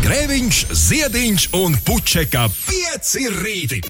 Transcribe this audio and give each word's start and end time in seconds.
Grēviņš, 0.00 0.58
Ziediņš 0.72 1.42
un 1.58 1.74
Puķeka 1.84 2.46
5 2.48 3.10
rīti. 3.34 3.80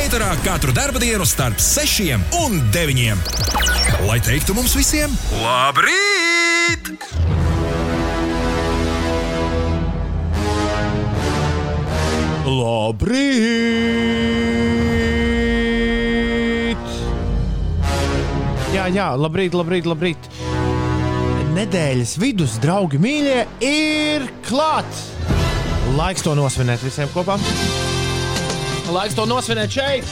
Eterā 0.00 0.30
katru 0.40 0.72
dienu 1.02 1.26
starp 1.28 1.60
6 1.60 2.16
un 2.40 2.56
9. 2.72 3.20
Lai 4.08 4.16
teiktu 4.24 4.56
mums 4.56 4.72
visiem, 4.78 5.12
labrīt! 5.42 6.88
Labrīt! 12.48 13.76
Jā, 18.72 18.88
jā, 18.88 19.12
labrīt, 19.20 19.52
labrīt, 19.52 19.84
labrīt. 19.84 20.30
Nedēļas 21.56 22.18
vidus, 22.20 22.58
draugi 22.60 22.98
mīļie, 23.00 23.36
ir 23.64 24.26
klāts. 24.44 25.06
Laiks 25.96 26.24
to 26.26 26.34
nosvinēt 26.36 26.82
visiem 26.84 27.08
kopā. 27.14 27.38
Laiks 28.92 29.16
to 29.16 29.24
nosvinēt 29.24 29.72
šeit. 29.72 30.10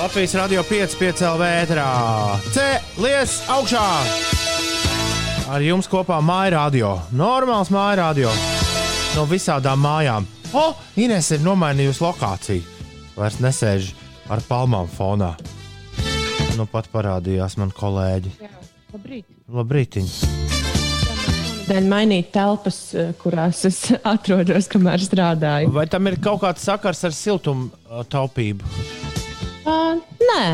Latvijas 0.00 0.34
radio 0.40 0.64
5,5 0.66 1.22
LV 1.28 1.50
ēterā. 1.60 1.86
Cēlies 2.56 3.36
augšā! 3.54 3.84
Ar 5.46 5.62
jums 5.62 5.86
kopā 5.86 6.18
māja 6.18 6.56
radio. 6.56 6.90
Normāls 7.14 7.70
māja 7.70 8.00
radio. 8.02 8.34
No 9.14 9.28
visādām 9.30 9.78
mājām. 9.86 10.26
O, 10.50 10.72
Ines 10.98 11.30
ir 11.36 11.46
nomainījusi 11.46 12.02
lokāciju. 12.02 12.66
Vairs 13.14 13.38
nesēž 13.38 13.94
ar 14.26 14.42
palmām 14.50 14.90
fonā. 14.90 15.36
Nu 16.58 16.66
pat 16.66 16.90
parādījās 16.90 17.60
man 17.62 17.70
kolēģi. 17.70 18.34
Jā, 18.42 18.55
labrīt. 18.96 19.26
Labrīt! 19.52 20.00
Dēļ 21.66 21.88
mainīt 21.90 22.30
telpas, 22.34 22.78
eh, 22.94 23.10
kurās 23.20 23.64
es 23.66 23.80
atrodos, 24.14 24.68
kamēr 24.70 25.02
strādāju. 25.02 25.72
Vai 25.74 25.86
tam 25.90 26.06
ir 26.10 26.20
kaut 26.22 26.42
kāds 26.44 26.64
sakars 26.66 27.02
ar 27.06 27.14
siltumu 27.14 27.70
uh, 27.90 28.04
taupību? 28.06 28.66
Uh, 29.66 29.98
nē, 30.22 30.44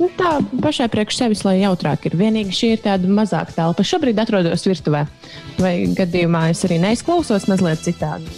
nu 0.00 0.08
tā 0.16 0.38
pašai 0.64 0.88
priekš 0.92 1.18
sevis, 1.20 1.42
lai 1.44 1.58
jautrāk 1.60 2.08
ir. 2.08 2.16
Vienīgi 2.16 2.56
šī 2.56 2.70
ir 2.76 2.80
tāda 2.86 3.10
mazāka 3.20 3.52
telpa. 3.58 3.84
Šobrīd 3.84 4.22
atrodos 4.22 4.64
virtuvē. 4.64 5.04
Vai 5.60 5.74
gadījumā 5.92 6.46
es 6.54 6.64
arī 6.64 6.80
neizklausos 6.80 7.44
mazliet 7.52 7.84
citādi? 7.84 8.32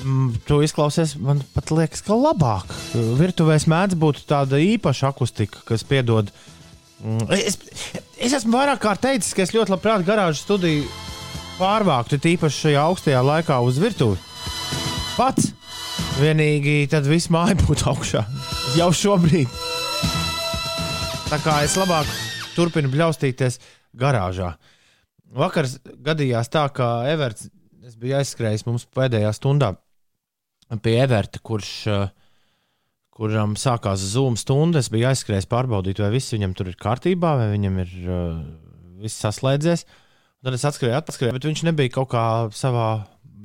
Mm, 0.00 0.38
tu 0.46 0.60
izklausies, 0.64 1.16
man 1.20 1.42
pat 1.52 1.74
liekas, 1.74 2.04
ka 2.06 2.14
labāk. 2.16 2.70
Virtuvēs 3.18 3.66
mēdz 3.68 3.98
būt 4.00 4.22
tāda 4.30 4.62
īpaša 4.62 5.10
akustika, 5.10 5.60
kas 5.66 5.84
piedod. 5.84 6.30
Mm, 7.00 7.28
Es, 7.32 7.56
es 8.20 8.34
esmu 8.36 8.58
vairāk 8.58 8.82
kārt 8.82 9.02
teicis, 9.04 9.32
ka 9.36 9.44
es 9.44 9.54
ļoti 9.54 9.72
labprāt 9.72 10.04
garāžas 10.04 10.42
studiju 10.44 10.84
pārvāktu, 11.60 12.18
tīpaši 12.20 12.66
šajā 12.66 12.82
augstajā 12.88 13.22
laikā 13.24 13.60
uz 13.64 13.80
virtuvi. 13.80 14.18
Pats 15.16 15.50
vienīgi 16.20 16.84
tad 16.92 17.08
viss 17.08 17.30
māja 17.32 17.56
būtu 17.60 17.88
augšā 17.92 18.24
jau 18.80 18.90
šobrīd. 18.96 19.48
Tā 21.30 21.38
kā 21.44 21.60
es 21.64 21.76
labāk 21.78 22.08
turpinu 22.56 22.90
bļaustīties 22.92 23.60
garāžā. 23.96 24.54
Vakar 25.30 25.68
gadījās 26.02 26.50
tā, 26.50 26.64
ka 26.74 27.06
Everts 27.08 27.48
es 27.86 27.94
biju 27.98 28.18
aizskrējis 28.18 28.66
mums 28.66 28.88
pēdējā 28.94 29.30
stundā 29.36 29.74
pie 30.82 30.96
Everta, 31.02 31.40
kurš, 31.42 31.70
uh, 31.90 32.10
kuram 33.20 33.56
sākās 33.60 34.02
Zoom 34.14 34.38
stunda. 34.40 34.80
Es 34.80 34.88
biju 34.92 35.10
aizskrējis 35.10 35.48
pārbaudīt, 35.50 36.00
vai 36.00 36.12
viss 36.14 36.32
viņam 36.32 36.56
tur 36.56 36.70
ir 36.72 36.78
kārtībā, 36.80 37.34
vai 37.42 37.50
viņam 37.52 37.80
ir 37.84 37.96
uh, 38.06 38.38
viss 39.02 39.20
saslēdzies. 39.20 39.84
Tad 40.40 40.56
es 40.56 40.64
atskrēju, 40.64 40.96
atskrēju, 40.96 41.36
bet 41.36 41.48
viņš 41.50 41.64
nebija 41.68 41.92
kaut 41.98 42.14
kā 42.14 42.24
savā 42.56 42.88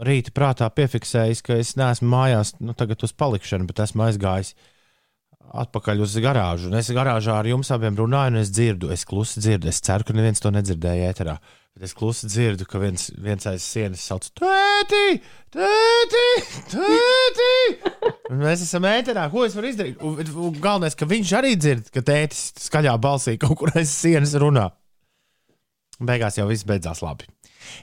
rīta 0.05 0.31
prātā 0.35 0.69
piefiksējis, 0.71 1.43
ka 1.43 1.59
es 1.59 1.73
neesmu 1.79 2.07
mājās, 2.11 2.53
nu, 2.63 2.75
tagad 2.77 3.03
uz 3.03 3.11
palikšanu, 3.15 3.67
bet 3.67 3.83
esmu 3.83 4.07
aizgājis 4.07 4.53
atpakaļ 5.65 6.01
uz 6.03 6.15
garāžu. 6.23 6.69
Un 6.71 6.79
es 6.79 6.89
garāžā 6.95 7.35
ar 7.39 7.47
jums 7.47 7.71
abiem 7.75 7.99
runāju, 7.99 8.33
un 8.33 8.41
es 8.41 8.51
dzirdu, 8.55 8.91
es 8.95 9.05
klusi 9.07 9.43
dzirdu. 9.43 9.69
Es 9.71 9.83
ceru, 9.83 10.07
ka 10.07 10.15
neviens 10.15 10.41
to 10.43 10.51
nedzirdēja 10.55 11.11
ēterā. 11.11 11.35
Bet 11.75 11.89
es 11.89 11.91
klusi 11.91 12.29
dzirdu, 12.31 12.63
ka 12.71 12.79
viens, 12.79 13.09
viens 13.19 13.43
aiz 13.51 13.63
sienas 13.67 14.03
sauc: 14.07 14.29
Tēti, 14.39 15.17
tēti, 15.51 16.21
tēti! 16.71 17.49
Un 18.31 18.39
mēs 18.39 18.63
esam 18.63 18.87
ēterā. 18.87 19.25
Ko 19.33 19.43
es 19.43 19.57
varu 19.57 19.67
izdarīt? 19.73 19.99
Un, 19.99 20.15
un 20.45 20.55
galvenais, 20.63 20.95
ka 20.95 21.03
viņš 21.09 21.33
arī 21.35 21.51
dzird, 21.59 21.89
ka 21.91 21.99
tētis 22.07 22.53
skaļā 22.69 22.95
balsī 23.03 23.35
kaut 23.41 23.59
kur 23.59 23.75
aiz 23.75 23.91
sienas 23.91 24.37
runā. 24.39 24.69
Beigās 25.99 26.39
jau 26.39 26.47
viss 26.47 26.63
beidzās 26.63 27.03
labi. 27.03 27.27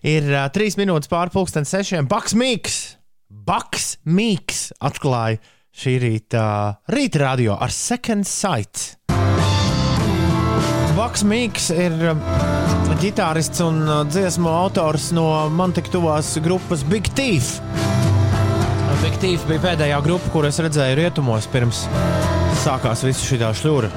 Ir 0.09 0.25
uh, 0.31 0.47
trīs 0.57 0.81
minūtes 0.81 1.13
pārpusdienas 1.13 1.77
sešiem. 1.77 2.09
Baks 2.09 2.33
Mīks! 2.33 2.81
Baks 3.29 3.99
Mīks 4.09 4.71
atklāja 4.81 5.37
šī 5.73 5.99
rīta, 6.01 6.47
rīta 6.97 7.27
radio 7.27 7.61
ar 7.61 7.77
Second 7.77 8.25
Sight. 8.25 9.02
Baks 10.93 11.23
Mīks 11.25 11.71
ir 11.73 11.95
uh, 12.11 12.19
ģitārists 13.01 13.63
un 13.65 13.79
uh, 13.87 14.01
dziesmu 14.05 14.51
autors 14.51 15.07
no 15.17 15.25
man 15.49 15.73
tik 15.73 15.89
tuvās 15.93 16.35
grupas 16.45 16.83
Big 16.85 17.09
Thief. 17.17 17.55
Big 19.01 19.17
Thief 19.23 19.47
bija 19.49 19.63
pēdējā 19.63 20.01
grupa, 20.05 20.29
kur 20.35 20.45
es 20.49 20.61
redzēju 20.61 20.99
rietumos 21.01 21.49
pirms 21.53 21.87
sākās 22.61 23.07
viss 23.07 23.25
šī 23.25 23.41
šļūra. 23.41 23.93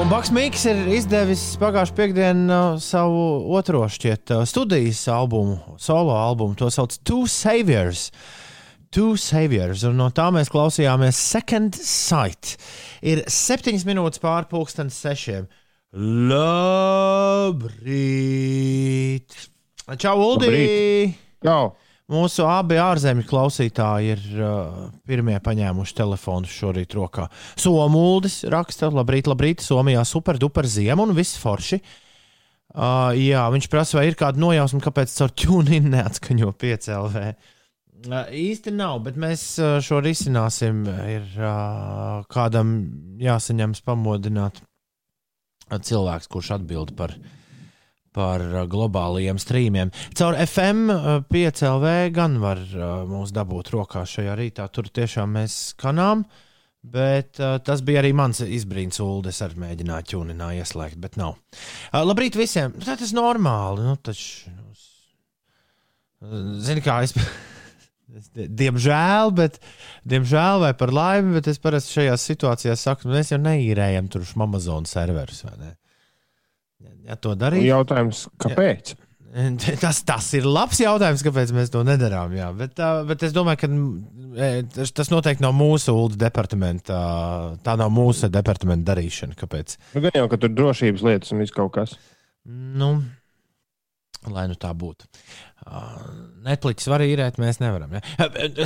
Un 0.00 0.10
Baks 0.10 0.34
Mīks 0.34 0.66
ir 0.72 0.82
izdevis 0.98 1.44
pagājušā 1.62 1.94
piekdienā 2.00 2.60
uh, 2.74 2.82
savu 2.82 3.54
otro 3.54 3.84
šķiet, 3.86 4.34
uh, 4.34 4.42
studijas 4.50 5.04
albumu, 5.14 5.78
solo 5.78 6.18
albumu. 6.18 6.58
To 6.58 6.72
sauc 6.74 6.98
Two 7.06 7.28
Saviors. 7.30 8.08
Two 8.94 9.16
Saviors, 9.18 9.82
un 9.88 9.96
no 9.98 10.04
tā 10.14 10.28
mēs 10.30 10.46
klausījāmies 10.54 11.18
Second 11.18 11.74
Sight. 11.74 12.52
Ir 13.02 13.24
septiņas 13.26 13.82
minūtes 13.88 14.20
pārpusdienas 14.22 14.94
sešiem. 15.02 15.48
Labrīt! 16.30 17.50
Čau, 19.98 20.14
Uldi! 20.22 21.10
Jau. 21.42 21.74
Mūsu 22.14 22.46
abi 22.46 22.78
ārzemju 22.78 23.26
klausītāji 23.26 24.14
ir 24.14 24.22
uh, 24.38 24.94
pirmie 25.08 25.42
paņēmuši 25.42 25.96
telefonu 25.98 26.46
šorīt 26.46 26.94
rokā. 26.94 27.26
Somūlis 27.58 28.46
raksta, 28.54 28.94
labrīt, 28.94 29.26
labrīt, 29.26 29.58
Somijā 29.64 30.06
superduper 30.06 30.70
ziema 30.70 31.02
un 31.02 31.18
viss 31.18 31.34
forši. 31.42 31.82
Uh, 32.74 33.10
jā, 33.18 33.42
viņš 33.56 33.66
prasa, 33.74 33.98
vai 33.98 34.06
ir 34.12 34.14
kāda 34.22 34.38
nojausma, 34.38 34.78
kāpēc 34.86 35.10
caur 35.18 35.34
ķūniņu 35.42 35.90
neatskaņo 35.96 36.54
piecēlvē. 36.62 37.26
Uh, 37.34 37.53
īsti 38.12 38.74
nav, 38.74 39.00
bet 39.06 39.18
mēs 39.20 39.46
šo 39.84 40.00
risināsim. 40.04 40.84
Ir 40.88 41.24
kādam 42.32 42.74
jāsaņems 43.20 43.84
pamodināt 43.86 44.60
cilvēks, 45.70 46.30
kurš 46.32 46.54
atbild 46.58 46.94
par 46.98 47.16
par 48.14 48.42
globālajiem 48.70 49.40
streamiem. 49.42 49.90
Caur 50.14 50.36
FM 50.38 50.86
5LV 51.34 51.94
gan 52.14 52.36
var 52.38 52.60
mūs 53.10 53.32
dabūt 53.34 53.72
rokā 53.74 54.04
šajā 54.06 54.36
rītā. 54.38 54.68
Tur 54.70 54.86
tiešām 54.86 55.34
mēs 55.34 55.56
skanām. 55.72 56.22
Bet 56.84 57.40
uh, 57.40 57.56
tas 57.64 57.80
bija 57.80 58.02
arī 58.02 58.10
mans 58.12 58.42
izbrīns, 58.44 59.00
Ulu. 59.00 59.22
Es 59.30 59.40
arī 59.44 59.56
mēģināju 59.62 60.08
ķūninā 60.10 60.50
ieslēgt, 60.58 60.98
bet 61.00 61.16
nav. 61.16 61.38
Uh, 61.88 62.02
labrīt 62.04 62.36
visiem! 62.36 62.76
Tā 62.84 62.98
tas 63.00 63.08
ir 63.14 63.16
normāli. 63.16 63.86
Nu, 63.88 63.96
taču, 63.96 64.52
Zini, 66.64 66.84
kā 66.84 67.00
es. 67.04 67.16
Es 68.18 68.30
diemžēl, 68.34 69.32
bet, 69.36 69.60
diemžēl 70.08 70.64
vai 70.66 70.72
par 70.78 70.92
laimi, 70.94 71.34
bet 71.38 71.48
es 71.52 71.60
parasti 71.62 72.00
šajās 72.00 72.26
situācijās 72.30 72.84
saku, 72.88 73.08
nu, 73.08 73.16
mēs 73.18 73.32
jau 73.34 73.40
neīrējam 73.42 74.10
tur 74.12 74.26
Amazon 74.46 74.86
serverus. 74.88 75.44
ne? 75.58 75.74
Ja 77.04 77.16
to 77.20 77.34
darītu, 77.36 77.68
Jautājums, 77.68 78.26
kāpēc? 78.40 78.94
Tas, 79.82 79.98
tas 80.06 80.28
ir 80.38 80.44
labs 80.46 80.78
jautājums, 80.78 81.24
kāpēc 81.26 81.50
mēs 81.56 81.72
to 81.74 81.80
nedarām. 81.82 82.36
Jā. 82.38 82.52
Bet, 82.54 82.78
uh, 82.78 83.00
bet 83.08 83.24
es 83.26 83.32
domāju, 83.34 83.64
ka 83.64 83.70
tas, 84.76 84.92
tas 84.94 85.10
noteikti 85.10 85.42
nav 85.42 85.56
mūsu 85.58 85.90
ULD 85.90 86.14
departamenta. 86.20 86.98
Tā 87.66 87.74
nav 87.80 87.90
mūsu 87.90 88.30
departamenta 88.30 88.92
darīšana. 88.92 89.34
Kāpēc? 89.40 89.74
Nu, 89.96 90.04
gan 90.04 90.14
jau, 90.20 90.28
ka 90.30 90.38
tur 90.38 90.54
drošības 90.54 91.02
lietas 91.08 91.34
un 91.34 91.42
viss 91.42 91.54
kaut 91.54 91.74
kas. 91.74 91.96
Nu, 92.46 92.92
lai 94.30 94.46
nu 94.50 94.58
tā 94.60 94.70
būtu. 94.70 95.10
Netflix 96.44 96.84
var 96.90 97.00
īrēt, 97.00 97.38
mēs 97.40 97.56
nevaram. 97.62 97.94
Ja? 97.96 98.02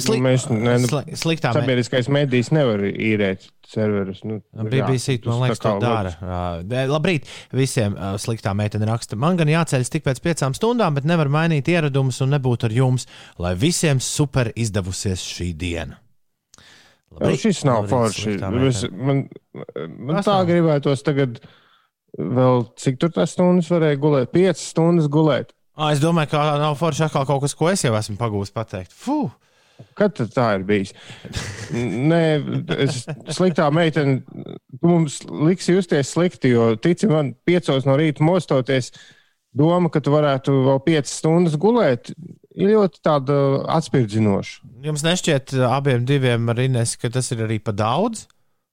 Slik, 0.02 0.18
Nu, 0.18 0.24
mēs 0.26 0.48
ne- 0.50 0.74
nu, 0.82 0.88
sli, 0.90 1.14
sliktā 1.18 1.52
Sabiedriskais 1.54 2.08
medijs 2.10 2.50
nevar 2.54 2.82
īrēt 2.88 3.46
serverus. 3.68 4.24
Nu, 4.26 4.40
BBC, 4.66 5.18
jā, 5.18 5.28
man 5.28 5.44
liekas, 5.44 5.60
to 5.62 5.74
dara. 5.82 6.12
Uh, 6.18 6.80
labrīt, 6.90 7.28
visiem 7.54 7.94
uh, 7.94 8.16
sliktā 8.20 8.54
meitene 8.58 8.88
raksta. 8.90 9.18
Man 9.20 9.38
gan 9.38 9.50
jāceļas 9.52 9.92
tik 9.94 10.06
pēc 10.08 10.22
piecām 10.24 10.56
stundām, 10.58 10.98
bet 10.98 11.06
nevar 11.08 11.30
mainīt 11.30 11.70
ieradumus 11.70 12.18
un 12.24 12.34
nebūt 12.34 12.66
ar 12.66 12.74
jums, 12.74 13.06
lai 13.38 13.54
visiem 13.58 14.02
super 14.02 14.50
izdevusies 14.58 15.22
šī 15.22 15.52
diena. 15.58 16.00
Jā, 17.18 17.30
šis 17.40 17.62
nav 17.64 17.86
labrīt, 17.86 18.42
forši. 18.42 18.90
man 18.92 19.22
man 19.78 20.20
tā 20.26 20.34
gribētos 20.46 21.00
tagad 21.06 21.38
vēl, 22.18 22.66
cik 22.78 22.98
tur 23.00 23.14
tas 23.14 23.32
stundas 23.32 23.70
varēja 23.72 24.00
gulēt? 24.02 24.32
Piecas 24.34 24.66
stundas 24.74 25.08
gulēt. 25.12 25.54
Ah, 25.78 25.92
es 25.94 26.00
domāju, 26.02 26.32
ka 26.32 26.44
nav 26.58 26.74
forši 26.78 27.04
atkal 27.06 27.26
kaut 27.28 27.44
kas, 27.44 27.54
ko 27.54 27.68
es 27.70 27.84
jau 27.84 27.92
esmu 27.94 28.16
pagūs 28.18 28.50
pateikt. 28.54 28.90
Fuh! 28.98 29.30
Kad 29.94 30.18
tā 30.34 30.46
ir 30.56 30.64
bijis? 30.66 30.90
Nē, 31.70 32.22
es, 32.82 33.04
sliktā 33.36 33.68
meitene, 33.70 34.24
tu 34.74 34.90
mums 34.90 35.20
liksi 35.30 35.76
justies 35.76 36.10
slikti, 36.16 36.50
jo 36.50 36.72
tici 36.82 37.06
man, 37.06 37.30
piecos 37.46 37.86
no 37.86 37.94
rīta 37.98 38.26
mostoties, 38.26 38.90
doma, 39.54 39.86
ka 39.94 40.02
tu 40.02 40.10
varētu 40.10 40.56
vēl 40.66 40.82
piecas 40.82 41.14
stundas 41.20 41.54
gulēt, 41.62 42.10
ir 42.58 42.72
ļoti 42.74 43.04
tāda 43.06 43.38
atspirdzinoša. 43.76 44.66
Jums 44.82 45.06
nešķiet 45.06 45.54
abiem 45.68 46.02
diviem 46.08 46.50
ar 46.50 46.64
Ines, 46.66 46.96
ka 46.98 47.12
tas 47.14 47.30
ir 47.34 47.46
arī 47.46 47.60
pa 47.62 47.76
daudz? 47.76 48.26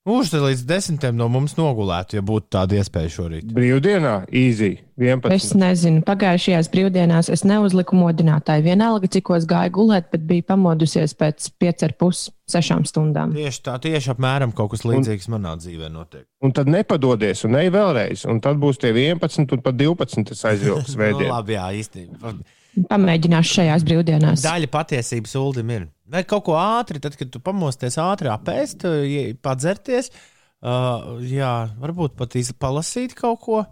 Mūžs 0.05 0.35
līdz 0.37 0.59
desmitiem 0.69 1.15
no 1.17 1.25
mums 1.33 1.55
nogulētu, 1.57 2.19
ja 2.19 2.21
būtu 2.21 2.51
tāda 2.53 2.75
iespēja 2.77 3.09
šorīt. 3.09 3.47
Brīvdienā, 3.49 4.11
easy, 4.37 4.75
11. 5.01 5.33
Es 5.33 5.47
nezinu, 5.57 6.03
pagājušajās 6.05 6.69
brīvdienās 6.69 7.31
es 7.33 7.41
neuzliku 7.41 7.97
modinātāju. 7.97 8.67
Vienalga, 8.67 9.09
cikos 9.09 9.47
gāju 9.49 9.73
gulēt, 9.79 10.11
bet 10.13 10.27
biju 10.29 10.45
pamodusies 10.51 11.17
pēc 11.17 11.47
5,5-6 11.57 12.91
stundām. 12.91 13.33
Tieši 13.33 13.63
tā, 13.65 13.79
tieši 13.81 14.13
apmēram 14.13 14.53
kaut 14.53 14.75
kas 14.75 14.85
līdzīgs 14.85 15.25
manā 15.33 15.55
dzīvē 15.63 15.89
notiek. 15.89 16.27
Un 16.45 16.53
tad 16.53 16.69
nepadodies, 16.69 17.41
un 17.49 17.57
ej 17.63 17.73
vēlreiz. 17.73 18.27
Un 18.29 18.43
tad 18.45 18.61
būs 18.61 18.77
tie 18.85 18.93
11, 18.93 19.57
un 19.57 19.65
pat 19.65 19.81
12 19.81 20.29
tas 20.29 20.45
aizvilks 20.51 20.93
Nu, 20.95 21.01
vēdien. 21.01 21.31
labi, 21.33 21.57
jā, 21.57 21.65
īstenībā. 21.81 22.35
Pamēģināšu 22.75 23.54
šajās 23.60 23.86
brīvdienās. 23.88 24.44
Daļa 24.44 24.69
patiesības 24.74 25.36
uldim 25.39 25.69
ir. 25.72 25.88
Vai 26.12 26.25
kaut 26.27 26.44
ko 26.50 26.57
ātri, 26.60 27.00
tad, 27.01 27.16
kad 27.18 27.31
tu 27.33 27.39
pamosties 27.44 27.95
ātri 28.01 28.30
apēst, 28.30 28.83
ie- 29.07 29.33
padzerties, 29.42 30.12
uh, 30.12 31.16
jā, 31.24 31.54
varbūt 31.81 32.18
pat 32.19 32.36
palasīt 32.60 33.16
kaut 33.16 33.39
ko, 33.42 33.63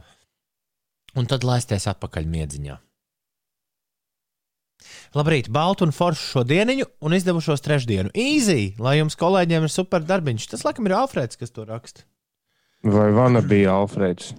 un 1.19 1.27
tad 1.29 1.43
laisties 1.43 1.85
atpakaļ 1.91 2.25
miedziņā. 2.31 2.79
Labrīt, 5.13 5.49
baltu 5.53 5.85
un 5.85 5.93
foršu 5.93 6.25
šo 6.31 6.43
dienu 6.47 6.87
un 7.05 7.13
izdevušos 7.13 7.61
trešdienu. 7.63 8.09
Easy, 8.17 8.73
lai 8.81 8.97
jums 8.97 9.15
kolēģiem 9.19 9.67
ir 9.67 9.71
super 9.71 10.03
darbiņš. 10.07 10.47
Tas, 10.49 10.63
laikam, 10.65 10.89
ir 10.89 10.95
Alfrēds, 10.97 11.37
kas 11.39 11.53
to 11.53 11.67
raksta. 11.69 12.07
Vai 12.83 13.11
vana 13.15 13.43
bija 13.45 13.77
Alfrēds? 13.77 14.33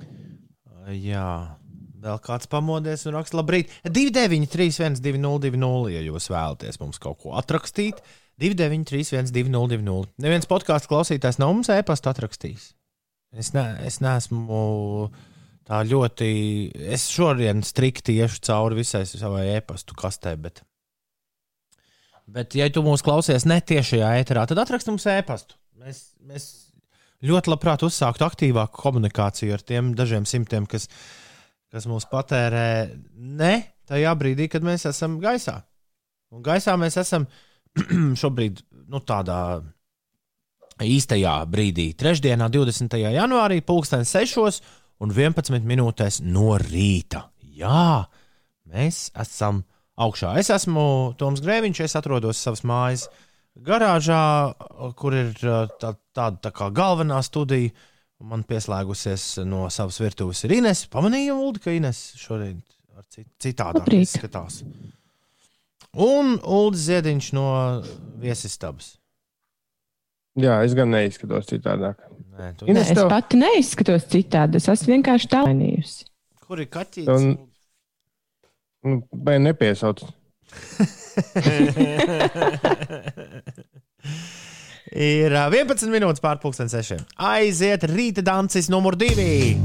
Jā, 0.93 1.57
vēl 2.05 2.21
kāds 2.25 2.51
pamodies 2.51 3.07
un 3.09 3.17
raksta, 3.19 3.39
labrīt. 3.41 3.73
293, 3.89 5.01
202, 5.05 5.95
ja 5.95 6.05
jūs 6.05 6.31
vēlaties 6.33 6.81
mums 6.83 7.01
kaut 7.03 7.21
ko 7.25 7.35
atrakstīt. 7.41 8.01
293, 8.43 9.31
202. 9.35 10.01
Neviens 10.23 10.49
podkāstu 10.51 10.91
klausītājs 10.91 11.39
nav 11.39 11.55
mums 11.55 11.71
e-pastu 11.71 12.11
atrakstījis. 12.11 12.73
Es, 13.35 13.53
ne, 13.55 13.65
es 13.87 14.01
neesmu 14.03 15.09
tā 15.67 15.81
ļoti. 15.87 16.29
Es 16.95 17.09
šodien 17.15 17.63
strikti 17.67 18.19
iešu 18.21 18.43
cauri 18.47 18.83
visai 18.83 19.05
savai 19.09 19.49
e-pastu 19.57 19.97
kastē, 19.99 20.35
bet. 20.41 20.63
Bet, 22.25 22.57
ja 22.57 22.67
tu 22.73 22.83
mūs 22.85 23.05
klausies 23.05 23.45
ne 23.47 23.59
tiešajā 23.61 24.15
ēterā, 24.23 24.47
tad 24.49 24.63
atraksti 24.63 24.93
mums 24.93 25.05
e-pastu. 25.13 25.59
Mēs, 25.85 26.01
mēs 26.25 26.47
ļoti 27.25 27.53
labprāt 27.53 27.85
uzsāktu 27.85 28.25
aktīvāku 28.27 28.81
komunikāciju 28.81 29.57
ar 29.57 29.65
tiem 29.67 29.93
dažiem 29.99 30.25
simtiem, 30.29 30.65
kas, 30.71 30.89
kas 31.75 31.89
mūs 31.91 32.07
patērē 32.11 32.69
ne 33.19 33.55
tajā 33.91 34.15
brīdī, 34.19 34.47
kad 34.53 34.65
mēs 34.65 34.87
esam 34.89 35.19
gaisā. 35.23 35.59
Un 36.35 36.43
gaisā 36.47 36.77
mēs 36.79 36.99
esam 37.03 37.27
šobrīd 38.21 38.63
nu, 38.91 39.01
tādā 39.03 39.59
īstajā 40.83 41.35
brīdī, 41.51 41.91
trešdienā, 41.99 42.49
20. 42.51 42.97
janvārī, 43.15 43.61
pulksten 43.67 44.07
6 44.07 44.63
un 45.03 45.15
11 45.15 45.67
minūtēs 45.67 46.21
no 46.27 46.55
rīta. 46.63 47.29
Jā, 47.55 48.07
mēs 48.71 49.09
esam 49.21 49.63
augšā. 50.01 50.35
Es 50.41 50.51
esmu 50.55 51.15
Toms 51.19 51.43
Grēviņš, 51.45 51.85
es 51.87 51.99
atrodos 51.99 52.41
savas 52.43 52.65
mājas 52.67 53.09
garāžā, 53.55 54.55
kur 54.99 55.15
ir 55.15 55.35
tā, 55.39 55.95
tāda 56.15 56.41
tā 56.49 56.55
kā 56.55 56.71
galvenā 56.75 57.21
studija. 57.23 57.75
Man 58.23 58.45
pieslēgusies 58.47 59.41
no 59.45 59.67
savas 59.75 59.99
virtuves 60.01 60.45
ir 60.47 60.53
Ines. 60.61 60.85
Pamanīju, 60.93 61.35
Ulu, 61.49 61.59
ka 61.61 61.71
Ines 61.75 61.99
šodien 62.17 62.61
ar 62.97 63.03
cit- 63.11 63.27
Labrīt. 63.83 64.03
izskatās. 64.07 64.63
Un 65.95 66.39
Ulu 66.43 66.75
Ziediņš 66.79 67.33
no 67.37 67.45
viesistabas. 68.23 68.95
Jā, 70.39 70.57
es 70.67 70.75
gan 70.75 70.91
neizskatos 70.91 71.47
citādāk. 71.47 71.95
Nē, 72.39 72.49
tu, 72.59 72.65
Nē, 72.67 72.71
Ines, 72.71 72.91
es 72.91 72.97
tev- 72.99 73.09
pati 73.13 73.37
neizskatos 73.39 74.03
citādi. 74.11 74.57
Es 74.59 74.67
esmu 74.73 74.89
vienkārši 74.97 75.29
tā 75.31 75.41
mainījusi. 75.47 76.05
kur 76.47 76.57
ir 76.61 76.67
kaķis? 76.67 77.09
Un- 77.09 77.39
Nu, 78.85 79.01
Vai 79.13 79.39
nepiesauc? 79.39 79.99
Ir 84.95 85.33
ā, 85.35 85.49
11 85.51 85.91
minūtes 85.91 86.23
pārpusdienas 86.23 86.71
sešiem. 86.77 87.01
Aiziet 87.19 87.83
rīta 87.91 88.23
dancis 88.23 88.69
numur 88.71 88.95
divi. 88.95 89.57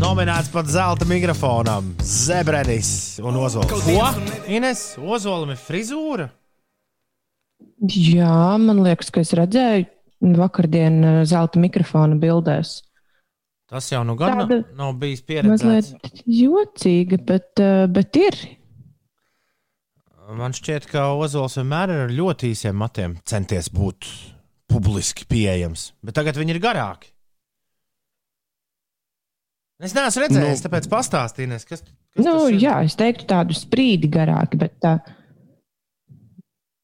Nominēts 0.00 0.50
pat 0.50 0.66
zelta 0.66 1.06
mikrofonam 1.06 1.92
Zebredis 2.02 3.20
un 3.22 3.38
Ozols. 3.38 3.70
Ko? 3.70 4.08
Ines, 4.50 4.82
Ozolam 4.98 5.54
ir 5.54 5.60
frizūra? 5.62 6.26
Jā, 7.86 8.56
man 8.58 8.82
liekas, 8.82 9.12
ka 9.14 9.22
es 9.22 9.30
redzēju 9.36 10.34
vakardien 10.36 10.98
uh, 11.04 11.22
zelta 11.28 11.62
mikrofona 11.62 12.18
bildēs. 12.18 12.80
Tas 13.70 13.86
jau 13.92 14.02
nu 14.06 14.18
gan 14.18 14.42
Tāda 14.42 14.58
nav, 14.58 14.74
nav 14.74 14.98
bijis 14.98 15.22
pieredzēts. 15.26 15.94
Mazliet 15.94 16.26
jocīga, 16.26 17.22
bet, 17.30 17.62
bet 17.94 18.18
ir. 18.18 18.42
Man 20.26 20.50
šķiet, 20.56 20.88
ka 20.90 21.04
Ozols 21.14 21.54
vienmēr 21.60 21.92
ir 21.94 22.00
ar 22.08 22.12
ļoti 22.14 22.48
īsiem 22.50 22.74
matiem 22.80 23.12
centies 23.30 23.68
būt 23.70 24.08
publiski 24.72 25.26
pieejams, 25.30 25.92
bet 26.02 26.16
tagad 26.18 26.38
viņi 26.40 26.56
ir 26.56 26.62
garāki. 26.64 27.12
Es 29.78 29.92
neesmu 29.94 30.22
redzējis, 30.24 30.62
Nu. 30.62 30.64
tāpēc 30.66 30.86
pastāstījies, 30.88 31.66
kas, 31.68 31.82
kas 31.84 32.24
Nu, 32.24 32.32
tas 32.32 32.48
ir. 32.50 32.58
jā, 32.64 32.74
es 32.88 32.96
teiktu 32.96 33.26
tādu 33.28 33.54
sprīdi 33.54 34.08
garāki, 34.10 34.56
bet 34.58 34.78
tā 34.80 34.94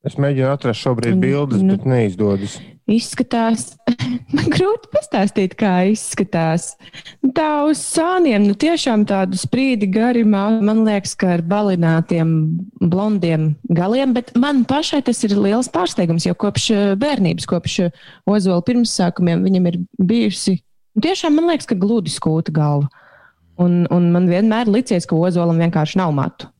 Es 0.03 0.17
mēģinu 0.19 0.49
atrast 0.51 0.83
šobrīd 0.83 1.21
bildes, 1.23 1.61
nu. 1.63 1.77
bet 1.77 1.85
neizdodas. 1.87 2.57
izskatās. 2.91 3.77
Man 4.35 4.49
grūti 4.51 4.89
pastāstīt, 4.91 5.55
kā 5.61 5.85
izskatās. 5.93 6.73
Nu, 7.23 7.31
Tā 7.37 7.63
uz 7.69 7.79
sāniem, 7.79 8.43
nu 8.49 8.57
tiešām 8.59 9.05
tādu 9.07 9.39
sprīdi 9.39 9.87
garimā. 9.95 10.43
Man 10.65 10.83
liekas, 10.89 11.15
ka 11.19 11.37
ar 11.37 11.45
balinātiem 11.47 12.33
blondiem 12.83 13.53
galiem, 13.71 14.11
bet 14.17 14.35
man 14.35 14.65
pašai 14.69 15.05
tas 15.07 15.23
ir 15.29 15.37
liels 15.39 15.71
pārsteigums, 15.73 16.27
jo 16.27 16.35
kopš 16.35 16.67
eh, 16.75 16.83
bērnības, 16.99 17.47
kopš 17.49 17.79
eh, 17.87 18.03
Ozola 18.27 18.65
pirmsākumiem 18.67 19.47
viņam 19.47 19.71
ir 19.71 19.79
bijusi. 20.03 20.59
nu, 20.97 21.07
Tiešām 21.07 21.39
man 21.39 21.53
liekas, 21.53 21.71
ka 21.71 21.79
gludi 21.79 22.11
skūta 22.11 22.53
galva. 22.55 22.91
Un, 23.63 23.85
un 23.95 24.11
man 24.11 24.27
vienmēr 24.27 24.67
licies, 24.67 25.07
ka 25.07 25.15
Ozolam 25.15 25.63
vienkārši 25.63 26.03
nav 26.03 26.11
matu. 26.19 26.52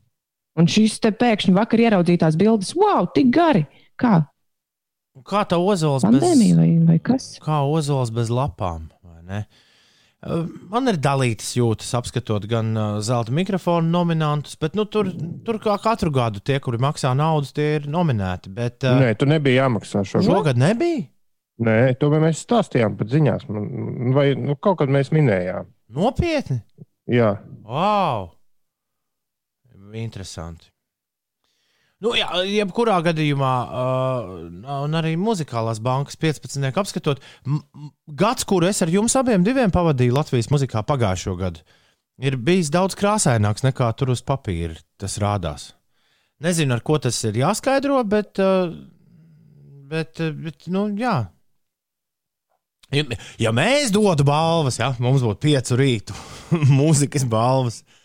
Un 0.61 0.67
šis 0.69 0.99
te 1.01 1.11
pēkšņi 1.17 1.55
vakar 1.57 1.81
ieraudzītās 1.87 2.37
bildes, 2.41 2.75
wow, 2.77 3.07
tik 3.15 3.31
gari! 3.35 3.65
Kā 4.01 4.23
Kā 5.29 5.43
tā 5.45 5.59
ozols 5.61 6.07
bez, 6.07 6.23
pandēmija 6.23 6.57
vai, 6.57 6.71
vai 6.89 6.99
kas? 7.05 7.35
kā 7.45 7.59
ozols 7.69 8.09
bez 8.17 8.31
lapām? 8.33 8.87
vai 9.05 9.21
ne? 9.29 9.41
Man 10.71 10.87
ir 10.89 10.97
dalītas 11.03 11.49
jūtas, 11.59 11.89
apskatot 11.99 12.45
gan 12.49 12.71
zelta 13.03 13.33
mikrofonu 13.35 13.91
nominantus, 13.91 14.55
bet 14.57 14.77
nu, 14.79 14.85
tur, 14.87 15.11
tur 15.45 15.59
kā 15.61 15.75
katru 15.83 16.13
gadu 16.15 16.39
tie, 16.41 16.61
kuri 16.63 16.79
maksā 16.81 17.11
naudu, 17.19 17.51
tie 17.53 17.67
ir 17.81 17.89
nominēti. 17.91 18.53
Bet 18.55 18.87
Nē, 18.87 19.11
tu 19.19 19.27
nebija 19.27 19.65
jāmaksā 19.67 20.05
šogad. 20.07 20.29
šogad 20.31 20.61
nebija. 20.63 21.09
Nē, 21.63 21.77
to 22.01 22.09
mēs 22.15 22.45
stāstījām 22.47 22.95
pat 23.01 23.11
ziņās. 23.13 23.49
Man- 23.51 24.15
Vai 24.15 24.29
nu, 24.39 24.55
kaut 24.57 24.79
kad 24.81 24.89
mēs 24.95 25.11
minējām. 25.15 25.67
Nopietni! 25.93 26.63
Jā, 27.11 27.35
Wow! 27.67 28.31
Interesanti. 29.93 30.73
Nu, 32.03 32.17
jā, 32.19 32.27
jebkurā 32.51 32.97
gadījumā, 33.07 33.51
uh, 33.63 34.31
un 34.83 34.99
arī 34.99 35.13
muzikālās 35.21 35.79
bankas 35.83 36.19
15. 36.19 36.65
apskatot, 36.81 37.21
gads, 38.19 38.47
kuru 38.49 38.67
es 38.67 38.83
ar 38.83 38.91
jums 38.91 39.15
abiem 39.19 39.45
pavadīju 39.71 40.17
Latvijas 40.17 40.51
muzikā 40.51 40.83
pagājušo 40.89 41.37
gadu, 41.39 41.63
ir 42.19 42.37
bijis 42.43 42.73
daudz 42.75 42.99
krāsaināks 42.99 43.63
nekā 43.63 43.93
tur 43.95 44.11
uz 44.17 44.25
papīra 44.27 44.75
tas 44.99 45.15
rādās. 45.23 45.69
Nezinu, 46.43 46.75
ar 46.75 46.83
ko 46.83 46.99
tas 46.99 47.23
ir 47.29 47.39
jāskaidro, 47.39 48.03
bet, 48.03 48.35
uh, 48.43 48.75
bet, 49.87 50.19
bet 50.43 50.67
nu, 50.75 50.89
jā. 50.99 51.21
Ja, 52.93 53.07
ja 53.39 53.55
mēs 53.55 53.95
dotu 53.95 54.27
balvas, 54.27 54.83
ja 54.83 54.91
mums 54.99 55.23
būtu 55.23 55.39
piecu 55.47 55.79
rītu 55.79 56.19
mūzikas 56.83 57.31
balvas, 57.31 57.85
tad 57.87 58.02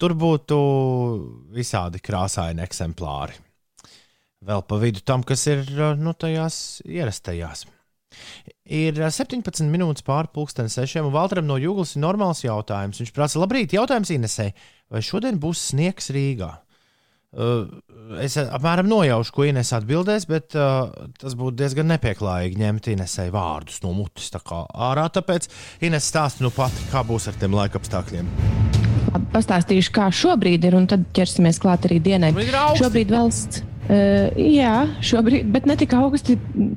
tur 0.00 0.14
būtu 0.18 0.58
visādi 1.54 2.00
krāsaini 2.02 2.64
eksemplāri. 2.64 3.38
Vēl 4.48 4.62
pa 4.66 4.78
vidu 4.78 5.02
tam, 5.02 5.24
kas 5.26 5.46
ir 5.50 5.66
nu, 5.98 6.14
tajās 6.14 6.80
ierastajās. 6.86 7.66
Ir 8.68 9.00
ā, 9.02 9.10
17 9.12 9.66
minūtes 9.72 10.04
pāri 10.06 10.30
pusdienas 10.32 10.78
sešiem, 10.78 11.08
un 11.08 11.14
Valtram 11.14 11.48
no 11.48 11.58
Jūglas 11.60 11.96
ir 11.96 12.04
normāls 12.04 12.44
jautājums. 12.44 13.00
Viņš 13.02 13.12
prasa, 13.16 13.40
labrīt, 13.42 13.74
jautājums 13.76 14.12
Inesē, 14.14 14.50
vai 14.92 15.04
šodien 15.04 15.40
būs 15.42 15.70
sniegs 15.72 16.10
Rīgā? 16.14 16.54
Uh, 17.28 17.66
es 18.24 18.38
apmēram 18.40 18.88
nojaušu, 18.88 19.34
ko 19.36 19.44
Ines 19.44 19.74
atbildēs, 19.76 20.24
bet 20.30 20.56
uh, 20.56 20.88
tas 21.20 21.36
būtu 21.36 21.58
diezgan 21.60 21.90
nepieklājīgi 21.92 22.62
ņemt 22.62 22.88
Inesai 22.94 23.28
vārdus 23.34 23.82
no 23.84 23.92
mutes 23.96 24.32
tā 24.32 24.40
kā 24.40 24.64
ārā. 24.72 25.10
Tāpēc 25.12 25.50
Ines 25.84 26.08
stāsta 26.08 26.46
nu 26.46 26.54
pat, 26.54 26.72
kā 26.92 27.04
būs 27.04 27.28
ar 27.28 27.36
tiem 27.36 27.58
laikapstākļiem. 27.58 28.77
Pastāstīšu, 29.32 29.92
kā 29.94 30.08
šobrīd 30.14 30.68
ir, 30.68 30.76
un 30.78 30.88
tad 30.90 31.08
ķersimies 31.16 31.60
klāt 31.62 31.88
arī 31.88 32.00
dienai. 32.04 32.32
Šobrīd 32.34 32.60
augsti. 32.62 32.84
Šobrīd 32.84 33.14
valsts. 33.14 33.67
Uh, 33.88 34.34
jā, 34.36 34.82
šobrīd, 35.00 35.46
bet 35.48 35.64
ne 35.64 35.72
tik 35.80 35.94
augsti, 35.96 36.34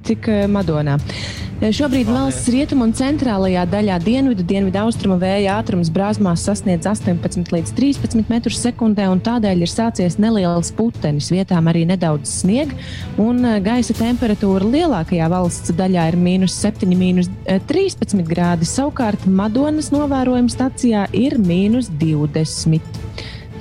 cik 0.08 0.30
uh, 0.32 0.44
Madonā. 0.48 0.94
Uh, 0.96 1.74
šobrīd 1.76 2.08
valsts 2.08 2.48
rietumu 2.54 2.86
un 2.88 2.94
centrālajā 2.96 3.66
daļā 3.68 3.98
dienvidu, 4.00 4.46
dienvidu 4.48 4.80
austrumu 4.80 5.18
vēja 5.20 5.58
ātrums 5.60 5.92
brāzmās 5.92 6.46
sasniedz 6.48 6.88
18 6.88 7.52
līdz 7.52 7.74
13 7.76 8.32
metrus 8.32 8.62
sekundē, 8.64 9.10
un 9.12 9.20
tādēļ 9.20 9.66
ir 9.66 9.74
sācies 9.74 10.16
neliels 10.24 10.72
putenis, 10.78 11.28
vietām 11.36 11.68
arī 11.68 11.84
nedaudz 11.90 12.32
sniega, 12.46 12.80
un 13.20 13.44
gaisa 13.66 13.98
temperatūra 14.00 14.72
lielākajā 14.72 15.28
valsts 15.36 15.76
daļā 15.76 16.08
ir 16.14 16.20
mīnus 16.22 16.56
7, 16.64 16.96
mīnus 16.96 17.28
13 17.44 18.24
grādi. 18.32 18.72
Savukārt 18.72 19.28
Madonas 19.28 19.92
novērojuma 19.92 20.56
stacijā 20.56 21.10
ir 21.12 21.36
mīnus 21.44 21.92
20. 22.00 23.02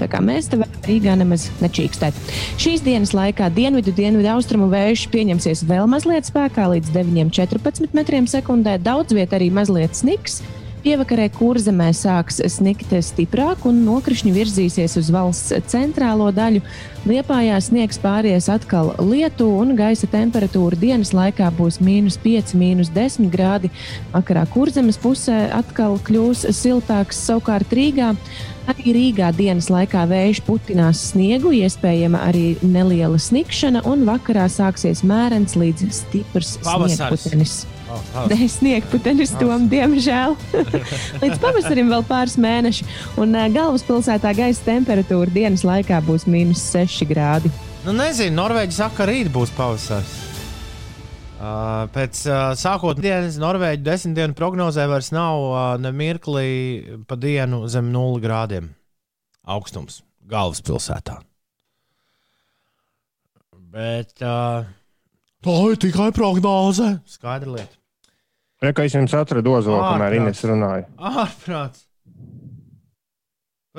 Tā 0.00 0.08
kā 0.10 0.22
mēs 0.24 0.48
te 0.50 0.60
varam 0.60 0.86
Rīgā 0.86 1.16
nemaz 1.20 1.48
nečīkstēt. 1.60 2.16
Šīs 2.60 2.84
dienas 2.86 3.12
laikā 3.16 3.50
dienvidu, 3.54 3.92
dienvidu 3.96 4.30
austrumu 4.32 4.70
vējš 4.72 5.06
pieņemsies 5.12 5.66
vēl 5.68 5.90
mazliet 5.90 6.28
spēkā 6.30 6.70
līdz 6.74 6.94
9,14 6.96 7.94
metriem 7.96 8.30
sekundē. 8.30 8.78
Daudz 8.80 9.14
vietā 9.16 9.38
arī 9.40 9.50
mazliet 9.54 9.98
sniks. 9.98 10.40
Pievakarē 10.80 11.26
kurzemē 11.34 11.90
sāks 11.92 12.38
snikt 12.48 12.94
stiprāk 13.04 13.66
un 13.68 13.82
nokrišņi 13.84 14.30
virzīsies 14.32 14.94
uz 14.96 15.10
valsts 15.12 15.52
centrālo 15.68 16.30
daļu. 16.32 16.62
Liepājā 17.04 17.58
sniegs 17.60 17.98
pāries 18.00 18.48
atkal 18.48 18.94
lietu 19.04 19.44
un 19.60 19.74
gaisa 19.76 20.08
temperatūra 20.08 20.78
dienas 20.80 21.12
laikā 21.16 21.50
būs 21.58 21.82
mīnus 21.84 22.16
5, 22.22 22.54
mīnus 22.56 22.88
10 22.96 23.28
grādi. 23.32 23.68
Vakarā 24.14 24.46
kurzemes 24.54 24.96
pusē 25.00 25.50
atkal 25.52 25.98
kļūs 26.06 26.46
siltāks, 26.56 27.20
savukārt 27.28 27.76
Rīgā. 27.76 28.14
Arī 28.72 28.94
Rīgā 28.96 29.28
dienas 29.36 29.68
laikā 29.72 30.06
vējš 30.08 30.40
putinās 30.46 31.02
sniegu, 31.10 31.52
iespējama 31.60 32.22
arī 32.30 32.54
neliela 32.64 33.20
snikšana, 33.20 33.84
un 33.90 34.08
vakarā 34.08 34.48
sāksies 34.48 35.04
mērens 35.04 35.58
līdz 35.60 35.90
stiprs 36.00 36.56
sniegputenis. 36.64 37.60
Nē, 38.30 38.38
sniegputenis 38.50 39.32
tom, 39.40 39.66
diemžēl. 39.70 40.36
Līdz 41.22 41.38
pavasarim 41.42 41.90
vēl 41.90 42.04
pāris 42.06 42.36
mēneši, 42.40 42.86
un 43.20 43.34
galvaspilsētā 43.54 44.32
gaisa 44.38 44.66
temperatūra 44.68 45.32
dienas 45.34 45.64
laikā 45.66 46.00
būs 46.06 46.28
mīnus 46.30 46.62
6 46.70 47.06
grādi. 47.10 47.52
Nu, 47.84 47.94
nezinu, 47.96 48.36
Norvēģi 48.36 48.76
saka, 48.76 49.00
ka 49.00 49.08
rīt 49.08 49.30
būs 49.32 49.52
pavasaris. 49.56 50.18
Uh, 51.40 51.86
pēc 51.94 52.18
uh, 52.28 52.50
sākotnēji 52.60 53.40
Norvēģi 53.40 53.80
desmit 53.80 54.18
dienu 54.18 54.36
prognozē 54.36 54.84
vairs 54.90 55.08
nav 55.16 55.40
uh, 55.46 55.60
ne 55.80 55.88
mirklī 55.96 56.50
pa 57.08 57.16
dienu 57.16 57.62
zem 57.64 57.88
0 57.94 58.20
grādiem 58.20 58.68
augstums 59.48 60.02
galvaspilsētā. 60.28 61.16
Bet 63.72 64.20
uh, 64.20 64.68
tā 65.40 65.58
ir 65.72 65.80
tikai 65.80 66.10
prognoze. 66.12 66.98
Skaidra 67.08 67.56
lieta. 67.56 67.79
Kā 68.60 68.84
es 68.84 68.92
jums 68.94 69.14
atradu 69.16 69.54
ozolu, 69.56 69.80
kamēr. 69.80 70.18
Ines 70.20 70.42
runāja. 70.44 70.84
Ārprāts. 71.00 71.86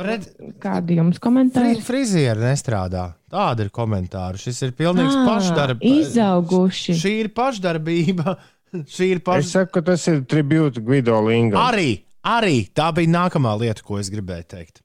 Redz, 0.01 0.29
Kādi 0.63 0.95
jums 0.97 1.17
fri, 1.19 1.23
komentāri? 1.25 1.81
frizieri 1.83 2.39
nestrādā. 2.45 3.09
Tāda 3.29 3.65
ir 3.65 3.69
komentāra. 3.75 4.39
Šis 4.39 4.61
ir 4.65 4.71
pilnīgs 4.77 5.17
pašdarbs. 5.27 5.83
Izauguši. 5.83 6.95
Šī 6.97 7.11
ir 7.25 7.29
pašdarbība. 7.35 8.37
Šī 8.95 9.09
ir 9.17 9.19
Es 9.19 9.25
pašdarbība. 9.27 9.49
saku, 9.51 9.73
ka 9.75 9.83
tas 9.91 10.07
ir 10.07 10.21
tribūts 10.31 10.79
Guido 10.87 11.19
Lingam. 11.27 11.59
Arī, 11.59 11.89
arī 12.23 12.55
tā 12.73 12.87
bija 12.95 13.11
nākamā 13.17 13.51
lieta, 13.59 13.83
ko 13.83 13.99
es 13.99 14.09
gribēju 14.13 14.47
teikt. 14.55 14.79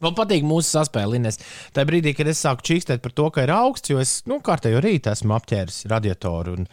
Man 0.00 0.16
patīk 0.16 0.42
mūsu 0.48 0.72
saspēle, 0.78 1.20
Inês. 1.20 1.38
Tajā 1.76 1.86
brīdī, 1.88 2.16
kad 2.16 2.28
es 2.32 2.40
sāku 2.44 2.64
čīkstēt 2.72 3.04
par 3.04 3.12
to, 3.16 3.28
ka 3.32 3.44
ir 3.46 3.52
augsts, 3.54 3.92
jo 3.92 4.00
es 4.00 4.16
nu, 4.28 4.40
kārtējo 4.44 4.80
rītu 4.84 5.12
esmu 5.12 5.36
apķēris 5.36 5.84
radiatoru 5.92 6.56
un 6.58 6.66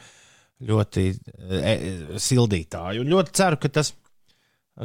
ļoti 0.67 1.03
e, 1.11 1.73
sildītāju. 2.21 3.03
Un 3.03 3.11
ļoti 3.13 3.35
ceru, 3.39 3.59
ka, 3.61 3.71
tas, 3.79 3.91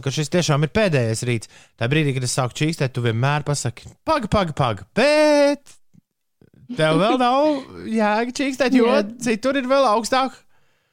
ka 0.05 0.13
šis 0.15 0.33
tiešām 0.35 0.67
ir 0.67 0.73
pēdējais 0.75 1.25
rīts. 1.29 1.53
Tajā 1.79 1.93
brīdī, 1.93 2.17
kad 2.17 2.27
es 2.29 2.35
sāku 2.39 2.59
čīkstēt, 2.63 2.95
tu 2.97 3.05
vienmēr 3.05 3.47
pasaki, 3.49 3.89
paga, 4.09 4.31
paga, 4.33 4.57
paga. 4.59 4.89
Bet 4.99 5.77
tev 6.77 7.01
vēl 7.01 7.17
nav 7.21 7.49
jēga 7.89 8.37
čīkstēt, 8.43 8.77
jo 8.77 8.91
Jā. 8.91 9.01
citur 9.31 9.61
ir 9.61 9.71
vēl 9.71 9.89
augstāk. 9.95 10.37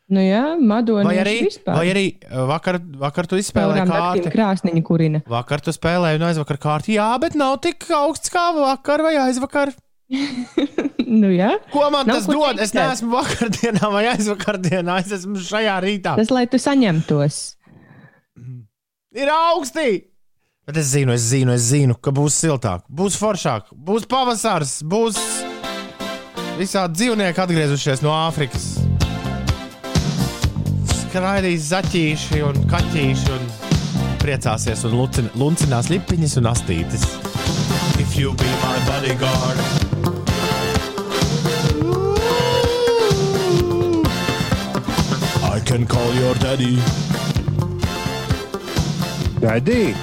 Nu 0.06 0.22
jā, 0.22 0.54
Madona 0.62 1.08
Vai 1.08 1.16
arī, 1.18 1.40
vispār. 1.48 1.80
vai 1.80 1.86
arī 1.90 2.04
vakar, 2.46 2.78
vakar 3.02 3.26
tu 3.26 3.40
izspēlēji 3.42 3.88
kārtu. 3.90 4.30
Krāsniņa 4.36 4.84
kurina. 4.86 5.22
Vakar 5.26 5.64
tu 5.66 5.74
spēlēji 5.74 6.20
un 6.20 6.28
aizvakar 6.28 6.60
kārtu. 6.62 6.94
Jā, 6.94 7.08
bet 7.24 7.34
nav 7.34 7.58
tik 7.64 7.88
augsts 7.90 8.30
kā 8.30 8.52
vakar 8.54 9.02
vai 9.02 9.16
aizvakar. 9.24 9.74
nu 11.22 11.30
jā. 11.34 11.52
Ko 11.74 11.88
man 11.94 12.06
Nav 12.06 12.20
tas 12.20 12.28
ko 12.30 12.38
dod? 12.38 12.60
Es 12.62 12.74
teikt. 12.74 12.82
neesmu 12.82 13.14
vakardienā 13.16 13.92
vai 13.94 14.04
aizvakardienā. 14.14 15.00
Es 15.02 15.14
esmu 15.20 15.42
šajā 15.42 15.78
rītā. 15.86 16.16
Tas, 16.20 16.34
lai 16.34 16.46
tu 16.52 16.60
saņemtos. 16.62 17.40
Ir 19.16 19.32
augsti! 19.32 19.88
Bet 20.66 20.80
es 20.82 20.90
zinu, 20.96 21.14
es 21.14 21.22
zinu, 21.30 21.54
es 21.54 21.68
zinu, 21.70 21.94
ka 22.02 22.10
būs 22.16 22.36
siltāk, 22.42 22.82
būs 22.90 23.16
foršāk, 23.22 23.70
būs 23.86 24.08
pavasars, 24.10 24.80
būs 24.82 25.20
visādi 26.58 26.98
dzīvnieki 27.04 27.44
atgriezušies 27.44 28.02
no 28.02 28.10
Āfrikas. 28.16 28.66
Skraidīs 31.06 31.70
zaķīši 31.70 32.42
un 32.50 32.66
kaķīši 32.72 33.34
un 33.38 33.46
priecāsies 34.26 34.84
un 34.90 34.98
luncinās 35.38 35.94
lipiņas 35.94 36.40
un 36.42 36.50
astītes. 36.52 37.06
If 38.02 38.18
you 38.18 38.34
be 38.34 38.50
my 38.66 38.78
bodyguard. 38.90 39.85
Can 45.76 45.86
call 45.88 46.14
your 46.16 46.34
daddy. 46.36 46.78
Daddy, 49.44 49.96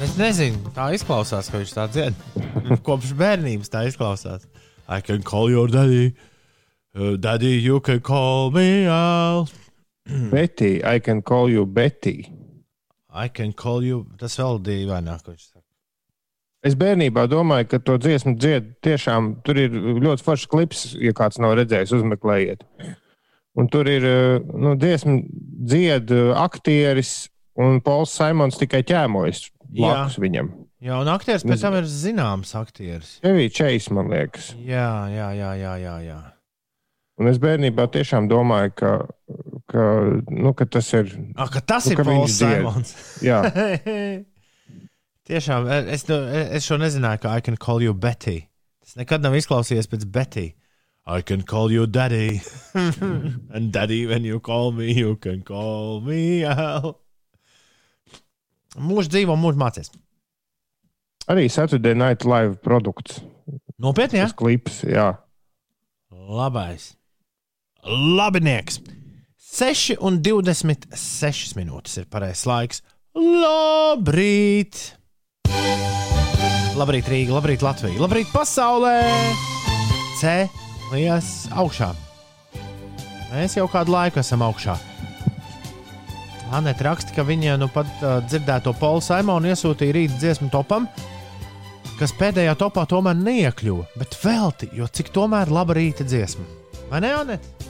Es 0.00 0.14
nezinu, 0.16 0.70
tā 0.72 0.86
izklausās, 0.94 1.50
ka 1.50 1.58
viņš 1.58 1.72
tā 1.74 1.84
dzied. 1.92 2.20
Kopš 2.86 3.10
bērnības 3.18 3.68
tā 3.68 3.82
izklausās. 3.90 4.46
I 4.88 5.02
can 5.04 5.24
call 5.26 5.50
your 5.50 5.68
daddy. 5.68 6.14
Uh, 6.94 7.18
daddy, 7.18 7.58
you 7.58 7.80
can 7.80 8.00
call 8.00 8.50
me 8.54 8.86
out. 8.86 9.52
Betty, 10.32 10.78
I 10.84 11.00
can 11.00 11.20
call 11.20 11.50
you 11.50 11.66
Betty. 11.66 12.30
I 13.10 13.28
can 13.28 13.52
call 13.52 13.84
you. 13.84 14.06
Tas 14.16 14.38
vēl 14.38 14.62
dīvaināk, 14.70 15.26
ko 15.26 15.34
viņš 15.34 15.44
saka. 15.50 15.66
Es 16.64 16.78
bērnībā 16.78 17.26
domāju, 17.28 17.68
ka 17.74 17.82
to 17.82 17.98
dziesmu 18.00 18.38
dzied 18.38 18.72
tiešām 18.86 19.34
tur 19.44 19.60
ir 19.66 19.76
ļoti 20.06 20.24
foršs 20.24 20.48
klips, 20.48 20.86
ja 20.96 21.12
kāds 21.12 21.42
nav 21.42 21.58
redzējis, 21.58 21.92
uzmeklējiet. 21.98 22.64
Un 23.58 23.66
tur 23.72 23.88
ir 23.90 24.04
eh, 24.06 24.38
nu, 24.54 24.76
dziesmu 24.78 25.18
dzied 25.68 26.12
eh, 26.14 26.30
aktieris 26.38 27.28
un 27.58 27.80
Pols 27.82 28.14
Simons 28.14 28.58
tikai 28.60 28.84
ķēmojas 28.86 29.48
blakus 29.74 30.18
viņam. 30.22 30.52
Jā, 30.78 31.00
un 31.02 31.10
aktieris 31.10 31.42
pēc 31.42 31.64
tam 31.64 31.74
ir 31.74 31.88
zināms 31.90 32.54
aktieris. 32.54 33.16
Chevy 33.24 33.48
Chase, 33.50 33.90
man 33.94 34.12
liekas. 34.12 34.52
Jā, 34.62 35.10
jā, 35.10 35.32
jā, 35.34 35.54
jā. 35.58 35.72
jā, 35.82 35.94
jā. 36.06 36.18
Un 37.18 37.26
es 37.26 37.40
bērnībā 37.42 37.88
tiešām 37.90 38.28
domāju, 38.30 38.70
ka, 38.78 38.90
ka, 39.66 39.86
nu, 40.30 40.52
ka 40.54 40.68
tas 40.70 40.92
ir. 40.94 41.10
Ah, 41.34 41.50
ka 41.50 41.58
tas 41.58 41.88
Nu, 41.90 41.96
ir 41.96 41.98
ka 41.98 42.06
Pols. 42.06 42.36
Simons. 42.38 42.94
Jā, 43.26 43.42
Tiešām, 45.28 45.66
es, 45.92 46.06
es 46.08 46.64
šo 46.64 46.78
nezināju, 46.80 47.20
ka 47.20 47.34
I 47.36 47.42
can 47.44 47.58
call 47.60 47.82
you 47.84 47.92
Betty. 47.92 48.46
Tas 48.80 48.94
nekad 48.96 49.20
nav 49.20 49.34
izklausījies 49.36 49.90
pēc 49.90 50.06
Betty. 50.08 50.46
I 51.08 51.22
can 51.22 51.42
call 51.42 51.72
you 51.72 51.86
daddy. 51.86 52.42
And 52.74 53.72
daddy, 53.72 54.06
when 54.06 54.24
you 54.24 54.40
call 54.40 54.72
me, 54.72 54.92
you 54.92 55.16
can 55.16 55.40
call 55.42 56.02
me 56.04 56.44
out. 56.44 57.00
Mūžs 58.76 59.08
dzīvo, 59.08 59.34
mūžs 59.40 59.56
mācīs. 59.58 59.88
arī 61.28 61.48
Saturday 61.50 61.94
Night 61.94 62.24
Live 62.24 62.60
produkts. 62.64 63.22
Nopietni, 63.80 64.20
jā? 64.20 64.28
Tas 64.28 64.36
klips, 64.36 64.82
jā. 64.84 65.08
Labais. 66.12 66.92
Labinieks. 67.88 68.80
6 69.48 69.96
un 70.04 70.20
26 70.22 71.56
minūtes 71.56 71.98
ir 72.02 72.08
pareizais 72.12 72.44
laiks. 72.48 72.82
Labrīt! 73.16 74.92
Labrīt, 76.78 77.08
Rīga, 77.10 77.34
labrīt, 77.34 77.64
Latvija, 77.64 77.98
labrīt, 77.98 78.30
pasaulē! 78.30 78.98
Cēlies 80.88 81.50
augšā! 81.52 81.90
Mēs 83.28 83.58
jau 83.58 83.66
kādu 83.68 83.92
laiku 83.92 84.22
esam 84.22 84.40
augšā. 84.46 84.72
Anita 86.56 86.86
raksta, 86.86 87.12
ka 87.12 87.26
viņa 87.28 87.58
nu 87.60 87.68
pat 87.68 87.90
uh, 88.00 88.22
dzirdēto 88.24 88.72
Polu 88.80 89.02
Simonu 89.04 89.50
iesūtīja 89.50 89.92
rīta 89.92 90.16
dziesmu 90.16 90.48
topam, 90.48 90.86
kas 91.98 92.14
pēdējā 92.16 92.54
topā 92.56 92.86
tomēr 92.88 93.20
neiekļuva. 93.20 93.84
Bet 94.00 94.16
velti, 94.22 94.70
jo 94.72 94.88
cik 94.88 95.12
tomēr 95.12 95.52
laba 95.52 95.76
rīta 95.76 96.08
dziesma. 96.08 96.46
Vai 96.88 97.02
ne, 97.04 97.12
Anita? 97.18 97.68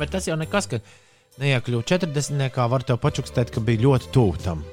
Bet 0.00 0.16
tas 0.16 0.30
jau 0.30 0.38
nekas, 0.40 0.70
ka 0.72 0.80
neiekļuva 1.44 1.84
40. 1.92 2.62
var 2.72 2.88
te 2.88 2.96
pačukstēt, 3.04 3.52
ka 3.52 3.60
bija 3.60 3.84
ļoti 3.84 4.14
tuvu 4.16 4.40
tam. 4.40 4.64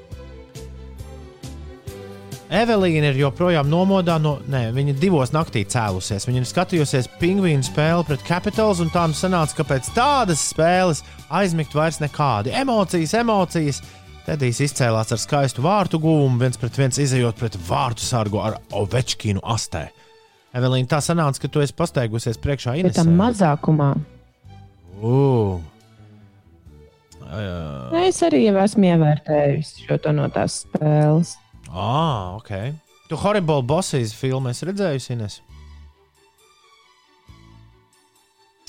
Evelīna 2.50 3.12
ir 3.12 3.18
joprojām 3.20 3.68
nomodā 3.70 4.16
no. 4.18 4.40
Nē, 4.50 4.72
viņa 4.74 4.96
divos 4.98 5.30
naktī 5.30 5.62
cēlusies. 5.70 6.26
Viņa 6.26 6.40
ir 6.42 6.48
skatījusies 6.50 7.06
pingvīnu 7.20 7.62
spēli 7.62 8.06
pret 8.08 8.24
Capitals, 8.26 8.80
un 8.82 8.90
tā 8.90 9.04
nu 9.06 9.14
sanāca, 9.14 9.54
ka 9.60 9.66
pēc 9.68 9.92
tādas 9.94 10.42
spēles 10.50 11.04
aizmigt 11.30 11.76
vairs 11.78 12.00
nekādi. 12.02 12.50
Emocijas, 12.58 13.14
emocijas. 13.20 13.78
Tedijs 14.26 14.60
izcēlās 14.66 15.14
ar 15.14 15.18
skaistu 15.18 15.62
vārtu 15.64 15.98
gūmu, 16.02 16.42
viens 16.42 16.58
pret 16.60 16.76
viens 16.76 16.98
izējot 17.00 17.38
pret 17.38 17.56
vārtu 17.66 18.04
sargu 18.04 18.42
ar 18.42 18.58
Ovečkinu 18.76 19.40
astē. 19.46 19.86
Evelīna, 20.54 20.90
tā 20.90 20.98
sanāca, 21.02 21.40
ka 21.44 21.48
tu 21.50 21.62
esi 21.62 21.74
pasteigusies 21.78 22.38
priekšā 22.42 22.74
Bet 22.82 22.98
tam 22.98 23.12
Inesē. 23.14 23.18
mazākumā. 23.22 23.92
Uh. 25.00 25.62
Es 28.02 28.18
arī 28.26 28.42
esmu 28.50 28.90
ievērtējis 28.90 29.76
šo 29.86 30.00
no 30.16 30.26
tās 30.34 30.64
spēles. 30.64 31.36
Ah, 31.70 32.36
ok. 32.36 32.50
Tu 33.08 33.18
Horrible 33.18 33.62
Bosses 33.62 34.12
filmu 34.14 34.50
esi 34.50 34.66
redzējusi, 34.68 35.14
Ines? 35.16 35.40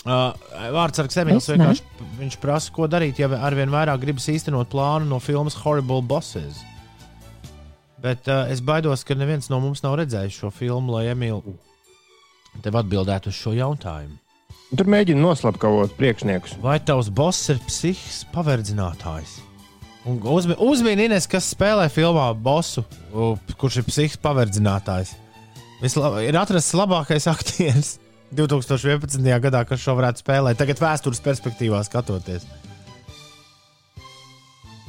Uh, 0.01 0.34
Vārdsargs 0.74 1.20
Emīls 1.22 1.46
vienkārši 1.51 2.08
viņš 2.17 2.38
prasa, 2.41 2.72
ko 2.74 2.88
darīt, 2.89 3.20
ja 3.22 3.29
arvien 3.38 3.70
vairāk 3.70 4.01
gribas 4.01 4.25
īstenot 4.34 4.72
plānu 4.72 5.05
no 5.05 5.20
filmas 5.22 5.60
Horrible 5.62 6.01
Bosses. 6.01 6.63
Bet 8.01 8.25
uh, 8.25 8.48
es 8.50 8.63
baidos, 8.65 9.05
ka 9.05 9.13
neviens 9.13 9.51
no 9.53 9.60
mums 9.62 9.84
nav 9.86 10.00
redzējis 10.01 10.39
šo 10.41 10.50
filmu, 10.50 10.96
lai 10.96 11.12
Emīls 11.12 11.46
tev 12.65 12.81
atbildētu 12.81 13.29
uz 13.29 13.38
šo 13.38 13.53
jautājumu. 13.53 14.17
Tur 14.72 14.89
mēģina 14.89 15.22
noslapkavot 15.22 15.93
priekšniekus. 16.00 16.58
Vai 16.63 16.79
tavs 16.81 17.12
boss 17.13 17.51
ir 17.53 17.62
psihisks 17.67 18.25
paverdzinātājs? 18.34 19.38
Uzmi- 20.05 20.58
Uzmini, 20.58 21.05
Ines, 21.05 21.27
kas 21.29 21.51
spēlē 21.53 21.86
filmā 21.93 22.31
bosu, 22.34 22.81
kurš 23.62 23.81
ir 23.81 23.86
psihisks 23.86 24.17
paverdzinātājs. 24.24 25.12
Visla, 25.81 26.10
ir 26.25 26.38
atrasts 26.38 26.74
labākais 26.77 27.27
aktieris 27.29 27.96
2011. 28.38 29.22
gadā, 29.43 29.62
kas 29.70 29.81
šo 29.84 29.93
varētu 30.00 30.24
spēlēt. 30.24 30.58
Tagad 30.58 30.81
vēstures 30.81 31.22
perspektīvā 31.25 31.84
skatoties. 31.86 32.48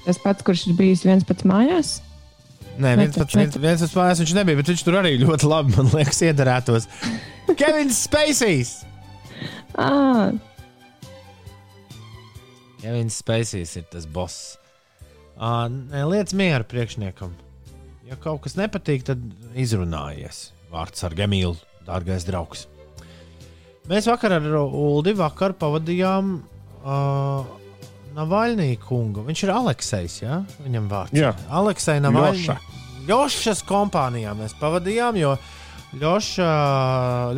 Tas 0.07 0.19
pats, 0.19 0.43
kurš 0.43 0.65
ir 0.71 0.79
bijis 0.81 1.05
viens 1.07 1.27
pats 1.29 1.45
mājās. 1.47 1.93
Nē, 2.81 2.95
viens 2.97 3.19
pats, 3.21 3.37
viens, 3.37 3.59
viens 3.61 3.85
pats 3.85 3.99
mājās 3.99 4.23
viņš 4.25 4.33
nebija, 4.39 4.59
bet 4.63 4.71
viņš 4.73 4.83
tur 4.87 4.97
arī 5.03 5.13
ļoti 5.21 5.47
labi, 5.51 5.77
man 5.77 5.93
liekas, 5.93 6.23
iedarētos. 6.25 6.89
Kevins 7.61 8.01
Spacīs! 8.09 8.73
Ah, 9.77 10.33
Kevins 12.81 13.21
Spacīs 13.21 13.77
ir 13.79 13.85
tas 13.93 14.09
boss. 14.09 14.57
Uh, 15.37 15.67
Lietas 16.11 16.35
mieru 16.37 16.67
priekšniekam. 16.69 17.33
Ja 18.07 18.19
kaut 18.21 18.43
kas 18.45 18.59
nepatīk, 18.59 19.07
tad 19.09 19.23
izrunājies. 19.59 20.51
Vārds 20.73 21.05
ar 21.07 21.15
Gemīlu, 21.17 21.57
dārgais 21.87 22.27
draugs. 22.29 22.67
Mēs 23.91 24.07
vakar 24.07 24.37
ar 24.37 24.45
Ulu 24.63 25.15
vakar 25.19 25.55
pavadījām 25.59 26.37
uh, 26.85 27.49
Navaļnī 28.15 28.77
kungu. 28.85 29.25
Viņš 29.27 29.43
ir 29.47 29.53
Aleksējs, 29.57 30.19
jā? 30.23 30.39
Viņam 30.63 30.87
vārds. 30.93 31.17
Jā. 31.17 31.33
Aleksei 31.51 31.99
Navaļnī. 32.05 32.45
Ļoša. 32.45 32.59
Ļošas 33.09 33.65
kompānijā 33.67 34.37
mēs 34.39 34.55
pavadījām, 34.61 35.19
jo 35.19 35.35
Ļoša, 35.99 36.51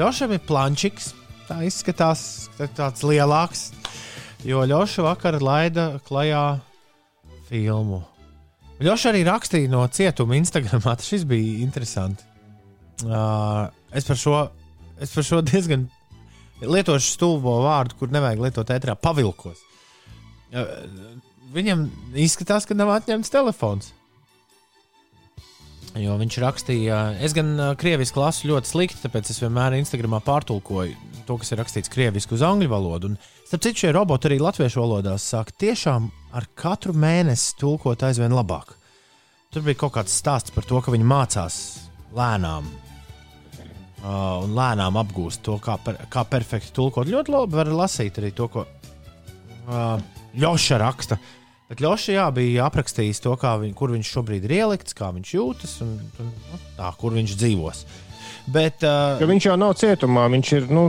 Ļošam 0.00 0.34
ir 0.36 0.42
plančiks. 0.46 1.12
Tā 1.48 1.62
izskatās 1.66 2.50
tā- 2.58 2.68
tāds 2.76 3.04
lielāks. 3.06 3.70
Jo 4.44 4.66
Ļoša 4.68 5.06
vakar 5.06 5.40
laida 5.40 6.00
klajā 6.04 6.44
filmu. 7.54 8.02
Ļoša 8.82 9.12
arī 9.12 9.22
rakstīja 9.28 9.70
no 9.70 9.84
cietuma 9.94 10.38
Instagram. 10.38 10.82
Tas 10.84 11.26
bija 11.28 11.60
interesanti. 11.62 12.26
Uh, 13.04 13.68
es, 13.94 14.06
par 14.06 14.18
šo, 14.18 14.38
es 15.02 15.12
par 15.14 15.26
šo 15.26 15.40
diezgan 15.46 15.88
lietošu 16.62 17.16
stulbo 17.16 17.58
vārdu, 17.64 17.98
kur 17.98 18.12
nevajag 18.14 18.42
lietot 18.42 18.70
ētrā, 18.74 18.94
pavilkos. 18.98 19.62
Uh, 20.54 20.70
viņam 21.54 21.88
izskatās, 22.18 22.66
ka 22.66 22.76
nav 22.78 22.92
atņemts 22.96 23.32
telefons. 23.34 23.92
Jo 25.94 26.16
viņš 26.18 26.36
rakstīja, 26.42 27.00
es 27.22 27.34
gan 27.36 27.52
krieviski 27.78 28.18
lasu 28.18 28.48
ļoti 28.50 28.66
slikti, 28.66 29.02
tāpēc 29.04 29.28
es 29.30 29.38
vienmēr 29.38 29.76
Instagramā 29.78 30.18
pārtulkoju 30.26 30.96
to, 31.28 31.36
kas 31.38 31.54
ir 31.54 31.60
rakstīts 31.62 31.92
krieviski 31.92 32.34
uz 32.34 32.42
angļu 32.42 32.70
valodu. 32.72 33.12
Un, 33.12 33.18
starp 33.46 33.62
citu, 33.62 33.84
šie 33.84 33.92
roboti 33.94 34.26
arī 34.30 34.40
latviešu 34.42 34.82
valodās 34.82 35.26
sāk 35.30 35.54
tiešām 35.62 36.10
ar 36.34 36.46
katru 36.58 36.94
mēnesi 36.98 37.54
tulkot 37.60 38.02
aizvien 38.06 38.34
labāk. 38.34 38.74
Tur 39.54 39.62
bija 39.62 39.84
kaut 39.84 39.94
kāds 39.94 40.16
stāsts 40.18 40.54
par 40.54 40.66
to, 40.66 40.80
ka 40.82 40.90
viņi 40.94 41.06
mācās 41.06 41.58
lēnām. 42.14 42.66
Uh, 44.04 44.42
un 44.44 44.50
lēnām 44.52 44.98
apgūst 45.00 45.40
to, 45.46 45.54
kā, 45.64 45.78
per, 45.80 45.96
kā 46.12 46.26
perfekti 46.28 46.74
tulkot. 46.76 47.08
Ļoti 47.08 47.32
labi 47.32 47.56
var 47.56 47.70
lasīt 47.72 48.18
arī 48.20 48.34
to, 48.36 48.50
ko 48.52 48.66
uh, 48.66 50.02
Ļoša 50.36 50.80
raksta. 50.82 51.16
Bet 51.70 51.80
Ļoša 51.80 52.16
jā, 52.18 52.26
bija 52.36 52.66
aprakstījis 52.66 53.22
to, 53.24 53.32
viņ, 53.40 53.72
kur 53.78 53.94
viņš 53.94 54.10
šobrīd 54.18 54.44
ir 54.44 54.56
ielikts, 54.58 54.96
kā 54.98 55.08
viņš 55.14 55.32
jūtas 55.38 55.78
un, 55.86 55.94
un 56.20 56.34
nu, 56.34 56.60
tā, 56.76 56.90
kur 57.00 57.16
viņš 57.16 57.38
dzīvos. 57.40 57.80
Bet, 58.52 58.84
uh, 58.84 59.16
Ka 59.22 59.30
viņš 59.30 59.48
jau 59.48 59.56
nav 59.56 59.72
cietumā, 59.80 60.26
viņš 60.34 60.52
ir 60.58 60.68
nu, 60.74 60.84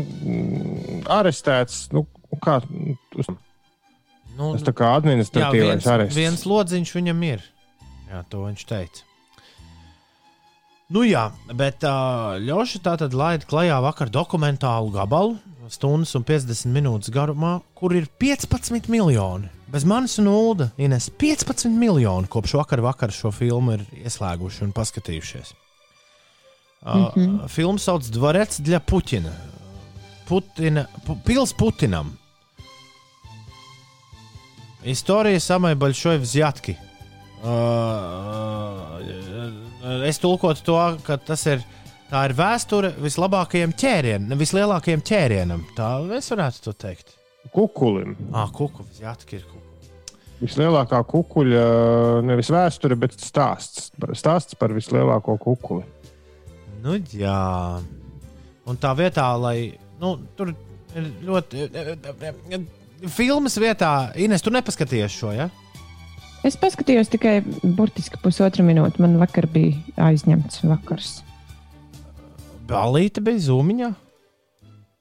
arestēts. 1.16 1.86
Nu, 1.96 2.04
kā, 2.44 2.60
uz- 3.16 3.32
Nu, 4.36 4.52
tas 4.54 4.64
nu, 4.64 4.68
tā 4.68 4.76
kā 4.76 4.94
administratīvais 5.00 5.86
jā, 5.86 5.98
viens, 6.04 6.16
viens 6.16 6.46
lodziņš 6.48 6.96
viņam 6.98 7.28
ir. 7.28 7.44
Jā, 8.12 8.22
to 8.30 8.46
viņš 8.46 8.66
teica. 8.70 9.06
Nu 10.94 11.02
jā, 11.02 11.32
bet 11.58 11.82
uh, 11.88 12.36
Ļoša 12.46 12.80
tā 12.86 12.94
tad 13.02 13.16
laida 13.18 13.48
klajā 13.50 13.80
vakar 13.82 14.12
dokumentālu 14.14 14.92
gabalu, 14.94 15.40
stundas 15.74 16.14
un 16.18 16.26
50 16.28 16.70
minūtes 16.70 17.10
garumā, 17.14 17.58
kur 17.74 17.96
ir 17.98 18.06
15 18.22 18.92
miljoni. 18.94 19.50
Bez 19.72 19.84
manis 19.88 20.20
un 20.22 20.30
Ulda 20.30 20.70
Ines 20.78 21.10
15 21.10 21.74
miljoni 21.74 22.30
kopš 22.30 22.54
vakar 22.60 22.84
vakar 22.86 23.12
šo 23.12 23.32
filmu 23.34 23.80
ir 23.80 23.86
ieslēguši 24.06 24.62
un 24.68 24.76
paskatījušies. 24.78 25.56
Uh, 26.86 26.94
mm 26.94 27.06
-hmm. 27.16 27.48
Filmu 27.50 27.82
sauc 27.82 28.06
Dvarets 28.14 28.62
Dļa 28.62 28.80
Puķina. 28.86 29.34
Putina, 30.28 30.86
Pils 31.26 31.54
Putinam. 31.54 32.14
История 34.85 35.41
самой 35.41 35.75
большой 35.75 36.19
взятки. 36.19 36.79
Uh, 37.43 39.01
es 40.05 40.19
tulkotu 40.21 40.63
to, 40.65 40.77
ka 41.07 41.17
tas 41.17 41.47
ir, 41.49 41.63
tā 42.11 42.27
ir 42.29 42.35
vēsture 42.37 42.91
vislabākajam 43.01 43.73
ķērienam, 43.81 44.37
vislielākajam 44.41 45.01
ķērienam. 45.05 45.65
Tā 45.77 45.89
es 46.19 46.29
varētu 46.33 46.65
to 46.67 46.75
teikt. 46.77 47.15
Kukulim. 47.55 48.17
Ah, 48.37 48.51
kuku, 48.53 48.85
jātka 49.01 49.39
ir 49.39 49.47
kuku. 49.49 49.61
Vislielākā 50.41 51.01
kukuļa, 51.05 51.65
nevis 52.25 52.49
vēsture, 52.53 52.97
bet 52.97 53.17
stāsts. 53.21 53.91
Stāsts 54.17 54.57
par 54.57 54.73
vislielāko 54.77 55.37
kukuli. 55.41 55.85
Nu, 56.81 56.97
jā. 57.13 57.81
Un 58.69 58.81
tā 58.81 58.93
vietā, 58.97 59.27
lai. 59.37 59.75
Nu, 60.01 60.15
tur 60.37 60.55
ir 60.97 61.11
ļoti. 61.25 61.67
Filmas 63.12 63.60
vietā, 63.62 64.12
Ines, 64.20 64.44
tu 64.46 64.54
nepaskaties 64.54 65.14
šo, 65.14 65.34
ja? 65.36 65.50
es 66.46 66.58
paskatījos 66.62 67.10
tikai 67.10 67.40
burtiski 67.76 68.20
pusotru 68.22 68.66
minūti. 68.66 69.02
Man 69.02 69.18
vakar 69.22 69.48
bija 69.52 70.06
aizņemts 70.12 70.62
vakars. 70.70 71.16
Balīte 72.70 73.22
bija 73.26 73.42
zūmiņā. 73.48 73.90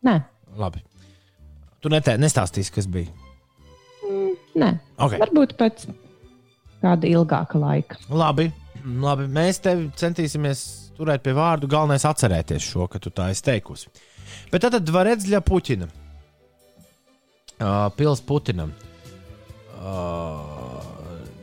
Nē, 0.04 0.16
Labi. 0.60 0.82
Tu 1.82 1.90
netē, 1.92 2.16
nestāstīsi, 2.20 2.72
kas 2.72 2.88
bija. 2.88 3.10
nē. 4.54 4.70
Okay. 4.96 5.18
varbūt 5.18 5.56
pēc 5.58 5.86
kāda 6.84 7.08
ilgāka 7.10 7.58
laika. 7.58 7.98
Labi, 8.08 8.50
labi. 8.84 9.26
Mēs 9.28 9.60
tevi 9.64 9.90
centīsimies 9.98 10.62
turēt 10.98 11.24
pie 11.24 11.34
vārdu. 11.36 11.68
Galvenais 11.70 12.06
atcerēties 12.06 12.70
šo, 12.70 12.86
ka 12.88 13.00
tu 13.02 13.10
tā 13.10 13.30
esi 13.34 13.44
teikusi. 13.44 13.90
Bet 14.52 14.64
tad 14.64 14.78
Dvarets 14.86 15.26
ļa 15.28 15.42
Puķina. 15.44 15.90
Uh, 17.60 17.86
Pils 17.94 18.20
Putinam. 18.20 18.72
Uh, 19.78 20.80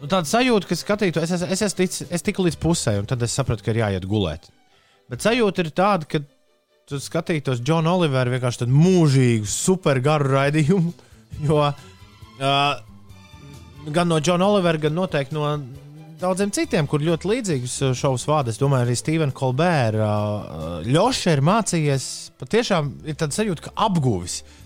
nu, 0.01 0.09
tāda 0.09 0.27
sajūta, 0.27 0.67
ka 0.67 0.75
skatītu, 0.75 1.21
es, 1.23 1.31
es, 1.37 1.45
es, 1.55 1.61
es, 1.69 1.75
tic, 1.77 1.95
es 2.11 2.25
tiku 2.25 2.43
līdz 2.43 2.57
pusē, 2.59 2.97
un 2.99 3.07
tad 3.07 3.23
es 3.23 3.35
sapratu, 3.37 3.63
ka 3.63 3.71
ir 3.71 3.79
jāiet 3.85 4.07
gulēt. 4.09 4.49
Bet 5.11 5.23
sajūta 5.23 5.63
ir 5.63 5.71
tāda, 5.75 6.07
ka 6.11 6.19
tu 6.89 6.99
skatītos 6.99 7.61
Džonu 7.63 7.93
Oliveru 7.93 8.33
vienkārši 8.33 8.65
tādu 8.65 8.75
mūžīgu, 8.75 9.47
super 9.47 10.01
garu 10.03 10.35
raidījumu. 10.35 10.93
Jo 11.47 11.61
uh, 11.63 12.73
gan 13.95 14.09
no 14.11 14.17
Džona 14.19 14.49
Olivera, 14.51 14.81
gan 14.83 14.91
noteikti 14.97 15.31
no 15.31 15.45
daudziem 16.19 16.51
citiem, 16.51 16.89
kur 16.91 16.99
ļoti 16.99 17.29
līdzīgus 17.29 17.77
šovus 17.95 18.27
vada. 18.27 18.51
Es 18.51 18.59
domāju, 18.59 18.83
arī 18.83 18.97
Stevena 18.99 19.31
Kolbēra 19.31 20.09
uh, 20.11 20.73
Ļoša 20.83 21.37
ir 21.37 21.43
mācījies. 21.47 22.09
Patiešām 22.41 22.91
ir 23.07 23.15
tāds 23.15 23.39
sajūta, 23.39 23.69
ka 23.69 23.73
apguvis. 23.87 24.41
Uh, 24.41 24.60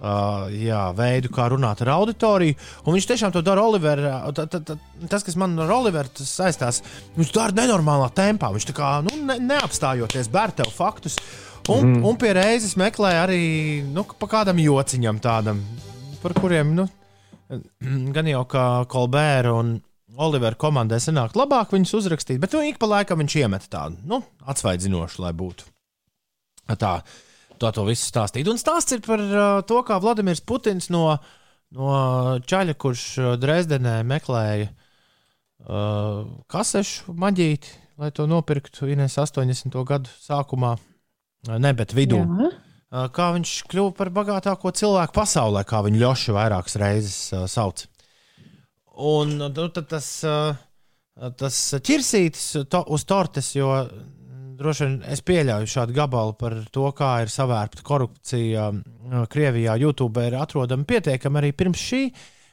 jā, 0.00 0.80
veidu, 0.96 1.30
kā 1.34 1.48
runāt 1.52 1.82
ar 1.84 1.92
auditoriju. 1.98 2.56
Un 2.86 2.96
viņš 2.96 3.08
tiešām 3.10 3.34
to 3.34 3.42
dara 3.44 3.64
Oliverā. 3.66 4.22
Tas, 5.10 5.24
kas 5.26 5.36
man 5.40 5.58
ar 5.60 5.72
Oliveru 5.76 6.24
saistās, 6.24 6.80
viņš 7.18 7.32
to 7.32 7.40
dara 7.40 7.56
nenormālā 7.60 8.08
tempā. 8.16 8.52
Viņš 8.54 8.70
tā 8.70 8.76
kā 8.76 8.94
nu, 9.06 9.14
ne, 9.28 9.36
neapstājoties, 9.50 10.32
bēr 10.32 10.54
tev 10.56 10.72
faktus. 10.74 11.18
Un, 11.68 11.84
mm. 11.84 12.06
un 12.08 12.16
pie 12.18 12.32
reizes 12.34 12.72
meklē 12.80 13.12
arī 13.20 13.44
nu, 13.84 14.06
pa 14.18 14.30
kādam 14.30 14.58
jociņam 14.58 15.20
tādam, 15.22 15.60
par 16.22 16.34
kuriem 16.38 16.72
nu, 16.78 16.88
gan 18.16 18.30
jau 18.30 18.42
kā 18.48 18.66
Kolbēra 18.90 19.52
un 19.58 19.76
Olivera 20.20 20.58
komandai 20.58 20.98
sanākt 21.00 21.36
labāk 21.38 21.70
viņus 21.72 21.94
uzrakstīt, 22.00 22.40
bet 22.42 22.56
nu, 22.56 22.64
ik 22.66 22.80
pa 22.80 22.88
laikam 22.90 23.20
viņš 23.22 23.36
iemet 23.40 23.68
tādu 23.72 24.00
nu, 24.08 24.18
atsvaidzinošu, 24.50 25.22
lai 25.22 25.30
būtu. 25.36 25.68
Tā, 26.80 26.98
tā 27.60 27.72
to 27.76 27.84
visu 27.88 28.08
stāstīt. 28.08 28.48
Un 28.50 28.60
stāsts 28.60 28.96
ir 28.96 29.02
par 29.04 29.20
uh, 29.20 29.60
to, 29.66 29.82
kā 29.86 29.98
Vladimirs 30.02 30.42
Putins 30.46 30.90
no, 30.92 31.04
no 31.76 31.90
Čaļa, 32.48 32.76
kurš 32.80 33.04
Dresdenē 33.40 34.00
meklēja 34.08 34.70
uh, 34.70 36.24
kasešu 36.50 37.14
maģīti, 37.20 37.76
lai 38.00 38.10
to 38.16 38.26
nopirktu 38.30 38.90
Ines 38.90 39.18
80. 39.20 39.76
gadu 39.88 40.12
sākumā, 40.24 40.74
ne, 41.52 41.72
bet 41.76 41.94
vidū. 41.96 42.22
Jā. 42.24 42.50
Uh, 42.90 43.06
kā 43.14 43.30
viņš 43.36 43.54
kļuva 43.70 43.94
par 43.98 44.10
bagātāko 44.14 44.72
cilvēku 44.74 45.14
pasaulē, 45.14 45.62
kā 45.68 45.82
viņu 45.86 46.00
Ļoša 46.00 46.34
vairākas 46.34 46.78
reizes 46.80 47.18
uh, 47.36 47.44
sauc. 47.50 47.84
Un 49.00 49.38
nu, 49.40 49.68
tas, 49.72 50.08
tas 51.40 51.58
ķirsītis 51.86 52.66
to, 52.68 52.82
uz 52.92 53.06
tortes, 53.08 53.54
jo 53.56 53.70
droši 54.60 54.86
vien 54.86 54.98
es 55.08 55.22
pieļauju 55.24 55.70
šādu 55.70 55.96
gabalu 55.96 56.34
par 56.38 56.56
to, 56.72 56.84
kā 56.96 57.14
ir 57.24 57.32
savērta 57.32 57.84
korupcija 57.86 58.68
Krievijā. 59.32 59.78
YouTube 59.80 60.26
ir 60.26 60.36
atrodama 60.38 60.86
pietiekami 60.88 61.40
arī 61.40 61.52
pirms 61.56 61.80
šī, 61.80 62.02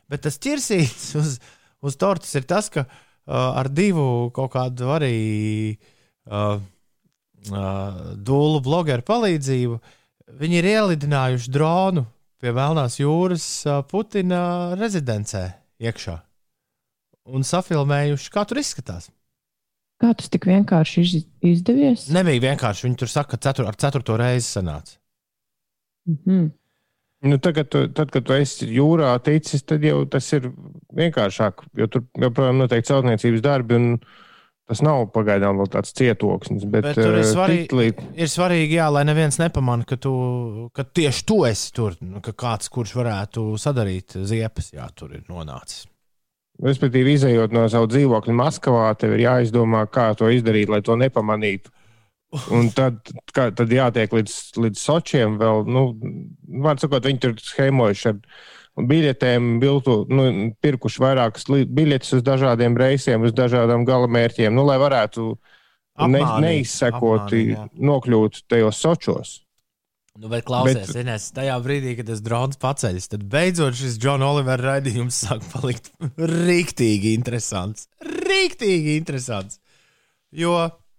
bet 0.10 0.24
tas 0.26 0.40
ķirsītis 0.44 1.12
uz, 1.22 1.38
uz 1.84 2.00
tortes 2.00 2.34
ir 2.40 2.48
tas, 2.50 2.72
ka 2.74 2.86
uh, 2.88 2.92
ar 3.34 3.70
divu 3.70 4.30
kaut 4.36 4.54
kādu 4.56 4.92
arī 4.96 5.16
uh, 5.76 6.58
uh, 6.58 8.04
dūlu 8.16 8.64
blogeru 8.66 9.06
palīdzību 9.08 9.82
viņi 10.40 10.62
ir 10.62 10.70
ielidinājuši 10.74 11.52
dronu 11.54 12.08
pie 12.42 12.54
Melnās 12.56 13.00
jūras 13.02 13.46
uh, 13.68 13.84
Putina 13.88 14.76
rezidencē 14.80 15.50
iekšā 15.84 16.18
un 17.28 17.44
safilmējuši, 17.44 18.32
kā 18.32 18.44
tur 18.48 18.62
izskatās. 18.62 19.10
Kā 19.98 20.12
tas 20.14 20.30
tik 20.30 20.46
vienkārši 20.46 21.04
izdevies? 21.50 22.06
Nebija 22.14 22.52
vienkārši. 22.52 22.86
Viņi 22.86 23.00
tur 23.02 23.10
saka, 23.10 23.34
ka 23.34 23.48
cetur, 23.48 23.66
ar 23.70 23.78
ceturto 23.82 24.18
reizi 24.20 24.60
sanāca. 24.60 25.00
Mm 26.08 26.18
-hmm. 26.26 26.50
Nu, 27.20 27.38
tagad, 27.38 27.70
tu, 27.70 27.88
tad, 27.90 28.12
kad 28.14 28.26
tu 28.28 28.34
esi 28.34 28.68
jūrā 28.70 29.16
ticis, 29.26 29.64
tad 29.66 29.82
jau 29.84 30.06
tas 30.06 30.28
ir 30.38 30.52
vienkāršāk. 30.94 31.64
Jo 31.80 31.88
tur 31.88 32.06
joprojām 32.14 32.62
notiek 32.62 32.86
celtniecības 32.86 33.42
darbi, 33.42 33.76
un 33.76 33.98
tas 34.70 34.84
nav 34.86 35.08
pagaidām 35.16 35.58
vēl 35.58 35.72
tāds 35.74 35.96
cietoksnis. 35.98 36.68
Bet, 36.70 36.84
bet 36.84 36.96
tur 37.00 37.18
ir 37.18 37.24
eh, 37.24 37.32
svarīgi, 37.32 37.80
līd... 37.80 38.06
ir 38.22 38.30
svarīgi 38.30 38.78
jā, 38.78 38.92
lai 38.94 39.04
neviens 39.04 39.40
nepamanā, 39.42 39.88
ka, 39.90 39.98
tu, 39.98 40.14
ka 40.78 40.84
tieši 40.84 41.26
tu 41.26 41.42
esi 41.50 41.74
tur, 41.74 41.98
nu, 42.06 42.22
ka 42.22 42.36
kāds, 42.38 42.70
kurš 42.70 42.94
varētu 43.00 43.50
sadarīt 43.58 44.20
ziepes, 44.22 44.74
jā, 44.78 44.86
tur 44.94 45.18
ir 45.18 45.26
nonācis. 45.32 45.88
Respektīvi, 46.64 47.14
izējot 47.14 47.54
no 47.54 47.68
savu 47.70 47.90
dzīvokļa 47.92 48.34
Maskavā, 48.34 48.88
tev 48.98 49.14
ir 49.14 49.28
jāizdomā, 49.28 49.84
kā 49.94 50.10
to 50.18 50.30
izdarīt, 50.34 50.72
lai 50.74 50.82
to 50.86 50.96
nepamanītu. 50.98 51.74
Un 52.52 52.72
tad, 52.76 52.98
kā, 53.32 53.48
tad 53.56 53.72
jātiek 53.72 54.12
līdz, 54.12 54.34
līdz 54.60 54.82
Sočiem. 54.82 55.38
Vēl, 55.40 55.64
nu, 55.70 55.84
var 56.66 56.80
sakot, 56.82 57.06
viņi 57.08 57.22
tur 57.24 57.36
schēmojuši 57.40 58.10
ar 58.10 58.18
biļetēm, 58.90 59.54
biltu, 59.62 60.02
nu, 60.12 60.26
pirkuši 60.62 61.02
vairākas 61.02 61.48
biļetes 61.48 62.18
uz 62.20 62.26
dažādiem 62.26 62.76
reisiem, 62.78 63.24
uz 63.26 63.34
dažādām 63.38 63.86
galamērķiem, 63.88 64.54
nu, 64.54 64.66
lai 64.68 64.78
varētu 64.82 65.30
ne, 66.10 66.24
neizsekoti 66.44 67.56
nokļūt 67.80 68.44
tajos 68.52 68.82
Sočos. 68.84 69.38
Nu, 70.18 70.32
bet 70.32 70.48
klausies, 70.48 70.90
bet... 70.90 70.98
Ines, 71.04 71.28
tajā 71.36 71.56
brīdī, 71.62 71.94
kad 72.00 72.08
tas 72.10 72.24
drons 72.26 72.58
paceļas, 72.62 73.06
tad 73.12 73.26
beidzot 73.30 73.78
šis 73.78 74.00
Džona 74.02 74.32
Olivera 74.32 74.74
raidījums 74.74 75.20
sāk 75.28 75.46
palikt 75.52 75.92
rīktīgi 76.18 77.14
interesants. 77.14 77.86
Rīktīgi 78.02 78.96
interesants. 78.98 79.60
Jo 80.34 80.56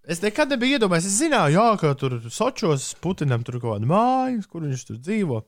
es 0.09 0.23
nekad 0.23 0.55
nebiju 0.55 0.79
iedomājies, 0.79 1.11
es 1.11 1.19
zināju, 1.19 1.59
jā, 1.59 1.67
ka 1.81 1.93
tur 1.99 2.19
Sočos 2.31 2.93
Putinam 3.03 3.43
tur 3.47 3.59
kaut 3.59 3.75
kāda 3.75 3.91
mājas, 3.91 4.47
kur 4.47 4.63
viņš 4.69 4.87
tur 4.93 5.01
dzīvo. 5.03 5.43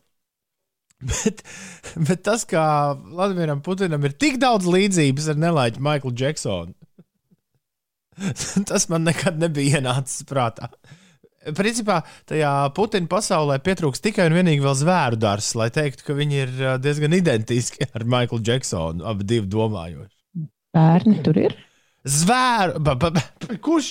Bet, 1.10 1.38
bet 1.96 2.20
tas, 2.26 2.42
kā 2.44 2.62
Vladimiram 2.92 3.62
Putinam 3.64 4.02
ir 4.04 4.12
tik 4.20 4.34
daudz 4.36 4.66
līdzības 4.68 5.30
ar 5.32 5.38
nelaiķu 5.40 5.80
Maiklu 5.80 6.10
Džeksonu, 6.12 6.74
tas 8.68 8.84
man 8.92 9.08
nekad 9.08 9.40
nebija 9.40 9.80
ienācis 9.80 10.26
prātā. 10.28 10.68
Principā 11.56 12.02
tajā 12.28 12.50
Putina 12.76 13.08
pasaulē 13.08 13.56
pietrūks 13.64 14.02
tikai 14.04 14.26
un 14.28 14.36
vienīgi 14.36 14.60
vēl 14.60 14.74
zvēru 14.76 15.16
dārsts, 15.22 15.54
lai 15.56 15.70
teiktu, 15.72 16.04
ka 16.04 16.16
viņi 16.18 16.40
ir 16.42 16.52
diezgan 16.84 17.16
identiski 17.16 17.88
ar 17.96 18.04
Maiklu 18.04 18.42
Džeksonu, 18.44 19.06
abi 19.08 19.24
divi 19.24 19.48
domājoši. 19.48 20.12
Bērni 20.76 21.16
tur 21.24 21.40
ir? 21.40 21.56
Zvēru! 22.04 22.82
Ba, 22.84 22.92
ba, 23.00 23.10
ba, 23.16 23.24
kurš? 23.64 23.88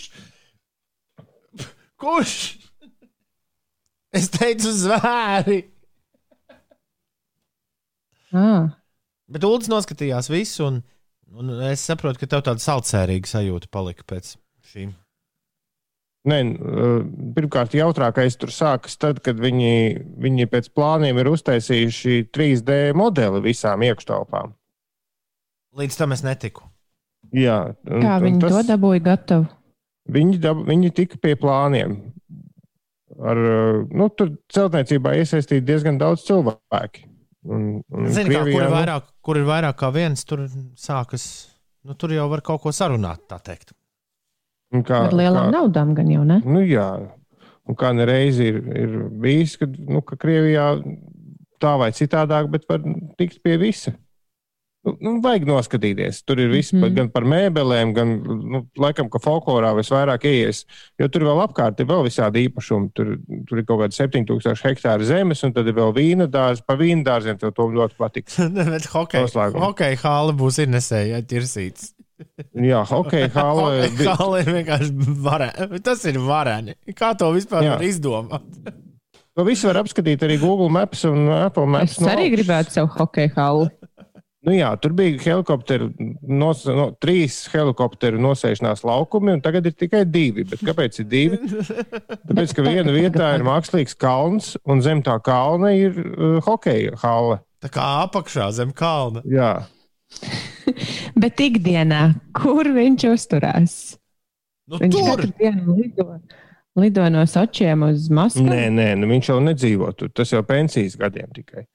Kurš? 2.00 2.38
Es 4.14 4.30
teicu, 4.34 4.70
zvēri! 4.86 5.60
Ah. 8.30 8.70
Bet 9.30 9.46
Ulas 9.46 9.70
noskatījās 9.74 10.30
visu, 10.30 10.70
un, 10.70 10.82
un 11.34 11.54
es 11.66 11.82
saprotu, 11.86 12.22
ka 12.22 12.30
tev 12.30 12.46
tāda 12.46 12.62
saucērīga 12.62 13.30
sajūta 13.30 13.70
palika 13.74 14.06
pēc 14.10 14.36
šīm. 14.70 14.94
Nē, 16.28 16.38
pirmkārt, 17.36 17.72
jautrākais 17.80 18.36
tur 18.36 18.52
sākas 18.52 18.98
tad, 19.00 19.22
kad 19.24 19.40
viņi, 19.40 19.70
viņi 20.20 20.48
pēc 20.52 20.68
plāniem 20.76 21.16
ir 21.22 21.30
uztaisījuši 21.32 22.26
3D 22.36 22.80
modeli 22.98 23.40
visām 23.46 23.86
iekštelpām. 23.88 24.52
Līdz 25.80 25.96
tam 26.02 26.12
es 26.12 26.26
netiku. 26.26 26.66
Jā, 27.32 27.62
un, 27.88 28.04
Kā 28.04 28.18
viņi 28.20 28.42
tas, 28.44 28.52
to 28.52 28.66
dabūja 28.74 29.06
gatavu? 29.06 29.48
Viņi, 30.10 30.40
dab, 30.44 30.64
viņi 30.68 30.92
tika 30.98 31.20
pie 31.22 31.36
plāniem. 31.40 31.96
Ar, 33.20 33.40
nu, 33.88 34.10
tur 34.16 34.34
celtniecībā 34.52 35.16
iesaistīti 35.22 35.66
diezgan 35.68 36.00
daudz 36.02 36.26
cilvēku. 36.28 37.06
Un, 37.48 37.68
un 37.96 38.08
Zini, 38.12 38.34
Krievijā, 38.34 38.44
kā, 38.44 38.52
kur, 38.52 38.64
ir 38.66 38.70
nu- 38.70 38.76
vairāk, 38.76 39.10
kur 39.24 39.40
ir 39.40 39.48
vairāk 39.48 39.80
kā 39.80 39.90
viens, 39.96 40.26
tur 40.28 40.44
sākas. 40.76 41.26
Nu, 41.88 41.96
tur 41.96 42.12
jau 42.12 42.28
var 42.32 42.44
kaut 42.44 42.66
ko 42.66 42.74
sarunāt, 42.76 43.24
tā 43.32 43.40
teikt. 43.40 43.72
Kā, 44.70 45.06
Ar 45.08 45.16
lielām 45.18 45.48
kā, 45.48 45.54
naudām 45.56 45.96
gan 45.98 46.12
jau, 46.14 46.26
ne? 46.28 46.42
Nu, 46.46 46.62
jā, 46.62 46.90
un 47.66 47.78
kā 47.78 47.90
nereiz 47.98 48.38
ir, 48.44 48.60
ir 48.78 49.00
bijis, 49.22 49.56
ka, 49.58 49.66
nu, 49.66 50.04
ka 50.06 50.18
Krievijā 50.20 50.76
tā 51.60 51.74
vai 51.82 51.90
citādāk, 51.96 52.52
bet 52.54 52.70
var 52.70 52.86
tikt 53.18 53.42
pie 53.44 53.58
visa. 53.62 53.96
Nu, 54.86 54.94
nu, 55.04 55.14
vajag 55.20 55.44
noskatīties. 55.44 56.22
Tur 56.24 56.40
ir 56.40 56.52
viss 56.54 56.72
mm 56.72 56.84
-hmm. 56.84 56.94
gan 56.96 57.10
par 57.12 57.26
mēbelēm, 57.28 57.92
gan, 57.94 58.14
nu, 58.24 58.62
laikam, 58.80 59.10
ka 59.12 59.20
folklorā 59.20 59.74
visvairāk 59.76 60.24
ies. 60.26 60.64
Jo 61.00 61.10
tur 61.12 61.26
vēl 61.28 61.44
apkārt 61.44 61.80
ir 61.80 61.86
vēl 61.90 62.06
visādi 62.08 62.46
īpašumi. 62.48 62.90
Tur, 62.94 63.18
tur 63.48 63.60
ir 63.60 63.66
kaut 63.66 63.82
kādi 63.82 63.98
7000 63.98 64.64
hektāri 64.64 65.04
zemes, 65.04 65.44
un 65.44 65.54
tad 65.54 65.68
ir 65.68 65.74
vēl 65.74 65.92
vīna 65.94 66.28
dārza. 66.32 66.64
Pa 66.66 66.78
vīna 66.80 67.04
dārziem 67.04 67.38
tev 67.38 67.52
to 67.52 67.68
ļoti 67.68 67.96
patiks. 67.98 68.40
bet 68.74 68.86
hokeja 68.94 69.52
hokej 69.52 69.96
hāla 69.96 70.32
būs 70.32 70.64
Inesēja 70.64 71.22
ķirsīts. 71.28 71.99
Jā, 72.70 72.84
hokeja 72.90 73.32
hāla. 73.38 73.88
Hāla 74.20 74.44
ir 74.44 74.54
vienkārši 74.60 75.16
vareni. 75.24 75.82
Tas 75.86 76.06
ir 76.10 76.20
vareni. 76.24 76.78
Kā 76.98 77.14
to 77.20 77.32
vispār 77.36 77.66
Jā. 77.66 77.78
var 77.78 77.88
izdomāt? 77.88 78.62
To 79.38 79.46
visu 79.48 79.70
var 79.70 79.80
apskatīt 79.84 80.24
arī 80.26 80.40
Google 80.42 80.72
Maps 80.74 81.06
un 81.08 81.30
Apple 81.32 81.68
Maps. 81.70 82.00
Es 82.00 82.12
arī 82.12 82.32
gribētu 82.34 82.76
savu 82.76 82.92
hokeja 82.98 83.32
hālu. 83.38 83.70
Nu 84.48 84.54
jā, 84.56 84.70
tur 84.80 84.94
bija 84.96 85.20
helikopteri, 85.20 85.90
nos, 86.24 86.62
no, 86.72 86.86
trīs 87.04 87.42
helikopteru 87.52 88.22
nosēšanās 88.24 88.86
laukumi, 88.88 89.34
un 89.36 89.42
tagad 89.44 89.68
ir 89.68 89.76
tikai 89.76 90.06
divi. 90.08 90.46
Bet 90.48 90.64
kāpēc 90.64 91.02
ir 91.04 91.10
divi? 91.12 91.40
Tāpēc, 91.44 92.54
ka 92.56 92.64
viena 92.64 92.94
vietā 92.96 93.34
ir 93.36 93.44
mākslīgs 93.48 93.98
kalns, 94.00 94.54
un 94.64 94.80
zem 94.86 95.04
tā 95.04 95.18
kalna 95.24 95.74
ir 95.76 96.00
uh, 96.00 96.38
hokeja 96.48 96.96
hale. 97.04 97.42
Tā 97.60 97.72
kā 97.74 97.90
apakšā 98.06 98.48
zem 98.56 98.72
kalna. 98.72 99.26
Jā. 99.28 99.52
Bet 101.22 101.42
ikdienā, 101.44 102.04
kur 102.36 102.70
viņš 102.76 103.08
uzturās? 103.14 103.74
Nu, 104.70 104.78
viņš 104.82 104.94
tur. 104.94 105.10
katru 105.10 105.34
dienu 105.40 105.76
lido, 105.80 106.06
lido 106.78 107.10
no 107.10 107.26
Sočiem 107.30 107.88
uz 107.90 108.10
Maskavu. 108.14 108.46
Nē, 108.50 108.68
nē, 108.74 108.88
nu 109.02 109.10
viņš 109.10 109.32
jau 109.32 109.40
nedzīvo 109.44 109.90
tur. 109.98 110.12
Tas 110.14 110.34
jau 110.34 110.44
pensijas 110.46 110.98
gadiem 111.00 111.32
tikai. 111.36 111.66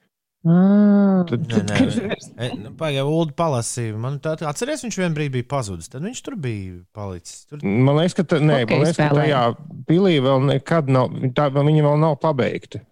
Ah, 0.44 1.22
Tad- 1.24 1.46
Nē, 1.48 1.60
nē, 1.64 2.16
nē. 2.36 2.48
Nu, 2.60 2.70
Pagaidā, 2.76 3.06
Ulu 3.08 3.32
palasīja. 3.32 3.96
Man 3.96 4.18
tā, 4.20 4.34
atceries, 4.44 4.82
viņš 4.84 4.98
vien 5.00 5.14
brīdī 5.16 5.38
bija 5.38 5.48
pazudis. 5.54 5.88
Tad 5.88 6.04
viņš 6.04 6.20
tur 6.26 6.36
bija 6.36 6.82
palicis. 6.92 7.46
Tur... 7.48 7.62
Man 7.64 7.96
liekas, 7.96 8.18
ka, 8.18 8.26
ta, 8.28 8.42
nē, 8.44 8.58
Hokeju 8.60 8.74
man 8.74 8.84
liekas, 8.84 8.98
ka 9.00 9.08
tajā 9.16 9.40
pilī 9.88 10.18
vēl 10.26 10.44
nekad 10.50 10.92
nav, 10.92 11.16
tā, 11.32 11.48
viņa 11.48 11.86
vēl 11.88 11.96
nav 12.02 12.18
pabeigta. 12.20 12.82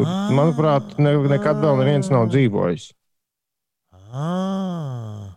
Ah. 0.00 0.30
manuprāt, 0.32 0.94
ne, 1.02 1.12
nekad 1.28 1.58
vēl 1.60 1.82
neviens 1.82 2.08
nav 2.14 2.30
dzīvojis. 2.30 2.86
Ah. 4.10 5.36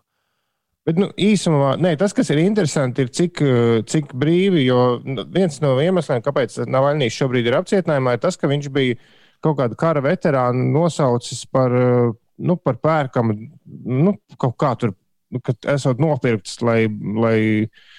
Bet, 0.83 0.97
nu, 0.99 1.07
īsumā, 1.15 1.75
nē, 1.79 1.93
tas, 1.99 2.11
kas 2.15 2.31
ir 2.33 2.41
interesanti, 2.41 3.05
ir 3.05 3.11
cik, 3.13 3.41
eh, 3.41 3.75
cik 3.87 4.11
brīvi. 4.19 4.65
Jo 4.65 4.99
nu, 5.05 5.23
viens 5.31 5.61
no 5.63 5.77
iemesliem, 5.79 6.23
kāpēc 6.25 6.57
Navaļnīs 6.67 7.19
šobrīd 7.19 7.47
ir 7.47 7.59
apcietinājumā, 7.61 8.17
ir 8.17 8.23
tas, 8.25 8.39
ka 8.39 8.49
viņš 8.51 8.69
bija 8.73 8.99
kaut 9.43 9.59
kādu 9.59 9.79
kara 9.79 10.03
veterānu 10.03 10.67
nosaucis 10.73 11.45
par, 11.45 11.71
eh, 11.71 12.11
nu, 12.39 12.57
par 12.57 12.81
pērkamu, 12.83 13.37
nu, 13.85 14.17
kaut 14.37 14.57
kā 14.59 14.73
tur, 14.79 14.95
nu, 15.31 15.39
kad 15.39 15.55
esot 15.77 16.01
nopirkts, 16.03 16.61
lai. 16.61 16.87
lai 17.15 17.39
Uh, 17.63 17.91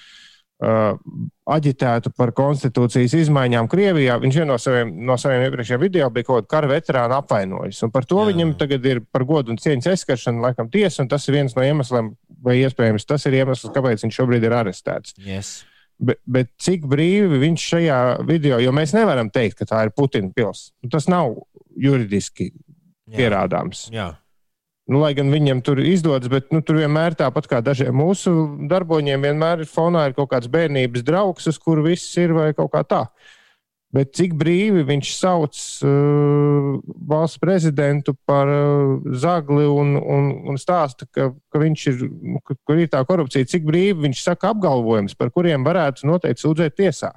aģitētu 0.63 2.13
par 2.17 2.31
konstitūcijas 2.37 3.15
izmaiņām 3.19 3.67
Krievijā. 3.69 4.17
Viņš 4.23 4.39
vienā 4.39 4.49
no 4.53 4.57
saviem, 4.61 4.93
no 5.09 5.17
saviem 5.21 5.45
iepriekšējiem 5.49 5.83
video 5.83 6.09
bija 6.15 6.29
kaut 6.29 6.47
kāda 6.47 6.51
kara 6.55 6.71
veterāna 6.71 7.19
apvainojis. 7.21 7.83
Un 7.85 7.93
par 7.95 8.07
to 8.09 8.21
Jā. 8.23 8.29
viņam 8.31 8.55
tagad 8.61 8.87
ir 8.87 9.03
par 9.13 9.27
godu 9.29 9.53
un 9.53 9.61
cieņas 9.61 9.91
aizskaršanu, 9.93 10.41
laikam, 10.45 10.71
tiesa. 10.73 11.03
un 11.03 11.11
Tas 11.13 11.27
ir 11.29 11.37
viens 11.41 11.57
no 11.57 11.67
iemesliem, 11.67 12.15
vai 12.45 12.57
iespējams 12.63 13.07
tas 13.07 13.27
ir 13.27 13.39
iemesls, 13.43 13.73
kāpēc 13.75 14.07
viņš 14.07 14.21
šobrīd 14.21 14.47
ir 14.47 14.57
arestēts. 14.57 15.15
Yes. 15.21 15.65
Bet, 15.99 16.19
bet 16.27 16.51
cik 16.59 16.87
brīvi 16.91 17.39
viņš 17.45 17.69
šajā 17.75 17.99
video, 18.27 18.59
jo 18.63 18.73
mēs 18.75 18.95
nevaram 18.97 19.29
teikt, 19.31 19.61
ka 19.61 19.69
tā 19.71 19.85
ir 19.87 19.93
Putina 19.95 20.33
pils. 20.35 20.73
Nu, 20.83 20.91
Tas 20.91 21.07
nav 21.09 21.37
juridiski 21.77 22.51
Jā. 22.51 23.19
pierādāms. 23.19 23.89
Jā. 23.95 24.15
Nu, 24.85 24.99
lai 25.01 25.15
gan 25.17 25.31
viņam 25.33 25.63
tur 25.65 25.79
izdodas, 25.81 26.29
bet 26.29 26.51
nu, 26.53 26.61
tur 26.61 26.77
vienmēr 26.83 27.15
tāpat 27.17 27.47
kā 27.49 27.63
dažiem 27.65 27.95
mūsu 27.97 28.35
darboņiem, 28.69 29.23
vienmēr 29.25 29.63
ir 29.65 29.71
fonā 29.71 30.11
ir 30.11 30.17
kaut 30.19 30.29
kāds 30.35 30.51
bērnības 30.53 31.07
draugs, 31.07 31.49
uz 31.49 31.57
kuru 31.57 31.87
viss 31.87 32.19
ir 32.21 32.35
vai 32.37 32.51
kaut 32.57 32.69
kā 32.75 32.83
tā. 32.85 33.07
Bet 33.95 34.11
cik 34.19 34.35
brīvi 34.37 34.83
viņš 34.85 35.11
sauc 35.15 35.57
uh, 35.87 36.71
valsts 37.09 37.41
prezidentu 37.41 38.17
par 38.27 38.51
uh, 38.51 39.11
zagli 39.23 39.65
un, 39.71 39.95
un, 39.97 40.31
un 40.51 40.61
stāsta, 40.61 41.07
ka, 41.09 41.31
ka, 41.33 41.61
viņš 41.63 41.85
ir, 41.93 42.03
nu, 42.35 42.43
ka 42.45 42.59
kur 42.67 42.83
ir 42.83 42.91
tā 42.93 43.01
korupcija, 43.09 43.49
cik 43.49 43.65
brīvi 43.65 44.09
viņš 44.09 44.25
saka 44.27 44.51
apgalvojumus, 44.53 45.15
par 45.17 45.31
kuriem 45.33 45.65
varētu 45.65 46.11
noteikti 46.11 46.45
sūdzēt 46.45 46.77
tiesā. 46.83 47.15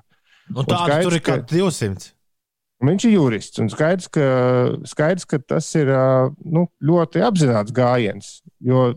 Un 0.53 0.61
tādu 0.61 0.85
skaidrs, 0.85 1.09
tur 1.09 1.17
ir 1.17 1.25
kā 1.25 1.41
200. 1.49 2.13
Un 2.77 2.91
Viņš 2.91 3.05
ir 3.09 3.13
jurists 3.15 3.57
un 3.63 3.71
skaidrs, 3.73 4.05
ka, 4.13 4.25
skaidrs, 4.85 5.25
ka 5.25 5.39
tas 5.41 5.65
ir 5.79 5.89
nu, 6.45 6.67
ļoti 6.85 7.23
apzināts 7.25 7.73
gājiens. 7.73 8.41
Jo 8.61 8.91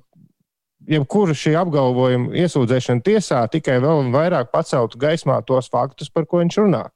jebkura 0.90 1.32
šī 1.36 1.54
apgalvojuma 1.60 2.34
iesūdzēšana 2.42 3.04
tiesā 3.06 3.40
tikai 3.52 3.78
vēl 3.80 4.10
vairāk 4.12 4.50
paceltu 4.52 5.00
gaismā 5.00 5.38
tos 5.48 5.70
faktus, 5.72 6.10
par 6.12 6.26
ko 6.28 6.42
viņš 6.42 6.58
runā. 6.60 6.86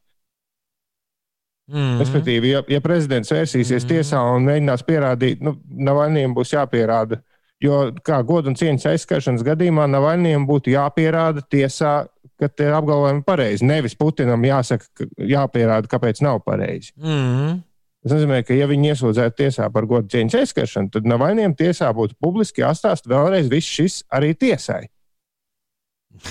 Mm. 1.72 1.96
Respektīvi, 2.02 2.50
ja, 2.52 2.60
ja 2.68 2.80
prezidents 2.84 3.32
vērsīsies 3.32 3.84
Mhm. 3.86 3.88
tiesā 3.88 4.20
un 4.34 4.44
mēģinās 4.44 4.84
pierādīt, 4.84 5.40
nu, 5.40 5.56
Navaļniem 5.64 6.34
būs 6.36 6.52
jāpierāda. 6.52 7.22
Jo 7.64 7.92
kā 8.04 8.18
godu 8.26 8.50
un 8.52 8.58
cieņas 8.60 8.84
aizskaršanas 8.92 9.44
gadījumā 9.46 9.86
Navaļniem 9.88 10.44
būtu 10.44 10.74
jāpierāda 10.74 11.40
tiesā, 11.48 12.06
ka 12.44 12.52
tie 12.62 12.70
apgalvojumi 12.76 13.22
ir 13.22 13.26
pareizi. 13.26 13.66
Nevis 13.68 13.96
Putinam 13.98 14.44
jāsaka, 14.46 14.88
ka 14.94 15.08
jāpierāda, 15.34 15.90
kāpēc 15.90 16.22
nav 16.24 16.42
pareizi. 16.46 16.92
Mm. 17.00 17.62
Tas 18.04 18.12
nozīmē, 18.12 18.42
ka, 18.44 18.52
ja 18.52 18.68
viņi 18.68 18.92
iesūdzētu 18.92 19.38
tiesā 19.38 19.70
par 19.72 19.86
godu 19.88 20.12
cieņas 20.12 20.42
aizskaršanu, 20.42 20.92
tad 20.92 21.06
Navaļniem 21.08 21.54
tiesā 21.56 21.88
būtu 21.96 22.18
publiski 22.20 22.60
jāstāsta 22.60 23.08
vēlreiz 23.08 23.48
viss 23.48 23.78
šis 23.78 24.02
arī 24.12 24.34
tiesai. 24.36 24.84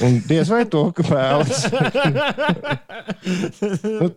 Un 0.05 0.19
diez 0.27 0.47
vai 0.47 0.63
to, 0.69 0.83
ka 0.95 1.03
vēlas. 1.03 1.65
nu, 3.99 4.07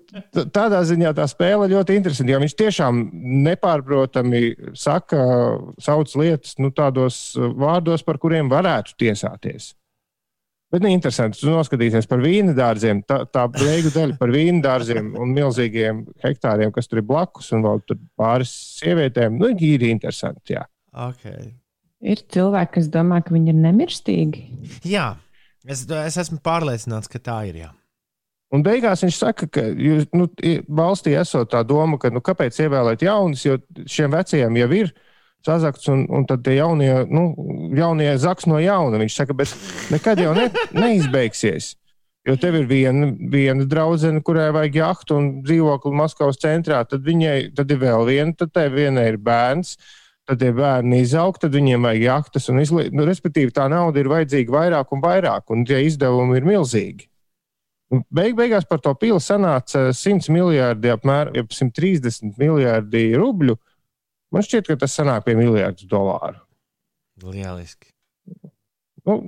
tādā 0.55 0.83
ziņā 0.87 1.11
tā 1.17 1.27
spēle 1.31 1.67
ļoti 1.73 1.97
interesanta. 1.99 2.33
Jo 2.33 2.43
viņš 2.45 2.55
tiešām 2.61 3.01
nepārprotami 3.49 4.43
saka, 4.79 5.25
sauc 5.83 6.15
lietas 6.21 6.55
nu, 6.63 6.71
tādos 6.77 7.19
uh, 7.35 7.51
vārdos, 7.59 8.07
par 8.07 8.21
kuriem 8.23 8.53
varētu 8.53 8.95
tiesāties. 9.03 9.73
Bet 10.77 10.83
nu, 10.85 10.91
interesanti, 10.93 11.39
tu 11.41 11.49
noskatīsies 11.49 12.05
par 12.05 12.21
vīna 12.21 12.53
dārziem. 12.53 12.99
Tā, 13.09 13.23
tā 13.33 13.47
beigu 13.49 13.89
daļa 13.95 14.19
par 14.21 14.29
vīna 14.29 14.61
dārziem 14.61 15.07
un 15.17 15.31
milzīgiem 15.33 16.03
hektāriem, 16.21 16.69
kas 16.75 16.91
tur 16.91 17.01
ir 17.01 17.07
blakus, 17.09 17.49
un 17.57 17.65
vēl 17.65 17.81
tur 17.89 17.97
pāris 18.21 18.53
sievietēm. 18.83 19.39
Nu, 19.41 19.49
ir 19.57 19.87
interesanti. 19.89 20.53
Jā. 20.53 20.67
Okay. 21.07 21.55
ir 22.05 22.21
cilvēki, 22.29 22.75
kas 22.75 22.91
domā, 22.93 23.23
ka 23.25 23.33
viņi 23.33 23.55
ir 23.55 23.59
nemirstīgi. 23.62 24.45
Jā, 24.85 25.07
es, 25.65 25.87
es 25.89 26.21
esmu 26.21 26.43
pārliecināts, 26.45 27.09
ka 27.09 27.23
tā 27.25 27.39
ir. 27.49 27.62
Jā. 27.65 27.73
Un 28.53 28.61
beigās 28.67 29.07
viņš 29.07 29.23
saka, 29.25 29.49
ka 29.49 29.65
jūs, 29.73 30.11
nu, 30.12 30.29
valstī 30.69 31.17
esot 31.17 31.55
tā 31.57 31.65
doma, 31.65 31.97
ka 32.01 32.12
nu, 32.12 32.21
kāpēc 32.21 32.61
ievēlēt 32.67 33.09
jaunus, 33.09 33.49
jo 33.49 33.57
šiem 33.89 34.12
vecajiem 34.12 34.61
jau 34.61 34.71
ir 34.77 34.93
sazakts, 35.47 35.89
un, 35.93 36.05
un 36.13 36.27
tad 36.29 36.47
jaunie, 36.51 36.93
nu, 37.09 37.31
jaunie 37.77 38.13
zaks 38.21 38.49
no 38.51 38.61
jauna. 38.63 39.01
Viņš 39.03 39.19
saka, 39.23 39.37
bet 39.39 39.53
nekad 39.95 40.21
jau 40.23 40.35
ne, 40.37 40.49
neizbeigsies. 40.77 41.75
Jo 42.27 42.35
tev 42.43 42.57
ir 42.59 42.67
viena, 42.67 43.13
viena 43.31 43.65
draudzene, 43.71 44.19
kurai 44.27 44.49
vajag 44.55 44.81
jahtu 44.81 45.15
un 45.15 45.29
dzīvokli 45.47 45.95
Maskavas 45.95 46.41
centrā, 46.43 46.81
tad 46.91 47.07
viņai 47.07 47.53
tad 47.55 47.71
ir 47.71 47.79
vēl 47.85 48.03
viena, 48.09 48.35
tad 48.35 48.51
tai 48.57 48.67
vienai 48.75 49.13
ir 49.13 49.21
bērns. 49.23 49.77
Tad 50.27 50.41
tie 50.43 50.49
bērni 50.51 51.05
izaug, 51.05 51.37
tad 51.39 51.55
viņiem 51.55 51.85
vajag 51.87 52.03
jahtas, 52.03 52.49
un 52.51 52.59
izli... 52.59 52.89
nu, 52.91 53.05
respektīvi 53.07 53.53
tā 53.55 53.69
nauda 53.71 54.03
ir 54.03 54.11
vajadzīga 54.11 54.51
vairāk 54.57 54.97
un 54.97 55.05
vairāk, 55.05 55.45
un 55.55 55.63
tie 55.69 55.85
izdevumi 55.87 56.41
ir 56.41 56.49
milzīgi. 56.49 57.07
Beig, 58.11 58.35
beigās 58.35 58.67
par 58.67 58.81
to 58.83 58.91
pili 58.99 59.21
sanāca 59.23 59.93
100 59.95 60.33
miljardi, 60.35 60.91
apmēram 60.91 61.37
jeb 61.39 61.55
130 61.55 62.35
miljardi 62.41 63.05
rubļu. 63.15 63.55
Man 64.37 64.44
šķiet, 64.44 64.68
ka 64.68 64.79
tas 64.85 64.96
sanāk 64.99 65.25
pie 65.27 65.37
miljardu 65.38 65.88
dolāru. 65.90 66.42
Lieliski. 67.25 67.88
Nu, 69.07 69.20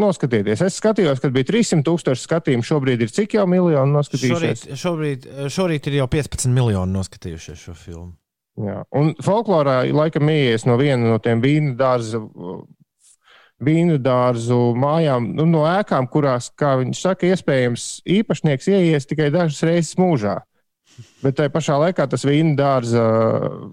noskatieties, 0.00 0.62
es 0.64 0.78
skatījos, 0.80 1.20
kad 1.20 1.34
bija 1.34 1.46
300 1.50 1.84
tūkstoši 1.84 2.22
skatījumu. 2.24 2.64
Šobrīd 2.64 3.02
ir 3.04 3.10
cik 3.12 3.36
jau 3.36 3.44
miljoni 3.50 3.92
noskatījušies? 3.92 4.62
Šorīt, 4.64 4.78
šobrīd, 4.80 5.26
šorīt 5.52 5.90
ir 5.90 5.98
jau 5.98 6.06
15 6.14 6.48
miljoni 6.56 6.96
noskatījušies 6.96 7.66
šo 7.66 7.74
filmu. 7.76 8.14
Jā. 8.56 8.80
Un 8.96 9.12
folklorā 9.20 9.82
laikam 9.92 10.32
ienākas 10.32 10.64
no 10.64 10.78
viena 10.80 11.12
no 11.12 11.20
tiem 11.20 11.44
vīnu 11.44 11.76
dārza. 11.76 12.22
Vīnu 13.66 13.96
dārzu 14.04 14.56
mājām, 14.76 15.30
nu, 15.38 15.46
no 15.48 15.62
ēkām, 15.64 16.10
kurās, 16.12 16.50
kā 16.60 16.74
viņš 16.76 16.98
saka, 17.00 17.30
iespējams, 17.32 17.86
īpašnieks 18.04 18.68
ienāks 18.68 19.08
tikai 19.08 19.30
dažas 19.32 19.62
reizes 19.64 19.96
mūžā. 19.96 20.34
Bet 21.22 21.36
tajā 21.38 21.50
pašā 21.52 21.76
laikā 21.82 22.06
tas 22.08 22.24
vīnu 22.24 22.54
dārza 22.58 23.02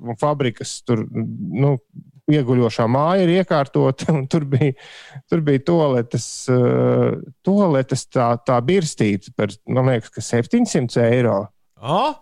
un 0.01 0.17
fabrikas 0.19 0.81
tur, 0.87 1.05
nu, 1.13 1.77
ieguļošā 2.31 2.85
māja 2.91 3.23
ir 3.25 3.31
iekārtota, 3.37 4.13
tur 4.31 4.45
bija, 4.49 4.73
tur 5.31 5.41
bija 5.45 5.63
toaletes, 5.67 6.27
uh, 6.51 7.17
toaletes 7.43 8.05
tā, 8.11 8.29
tā 8.47 8.59
birstīta 8.65 9.33
par, 9.35 9.51
man 9.67 9.91
liekas, 9.91 10.11
ka 10.13 10.23
700 10.23 11.03
eiro. 11.09 11.39
Oh? 11.83 12.13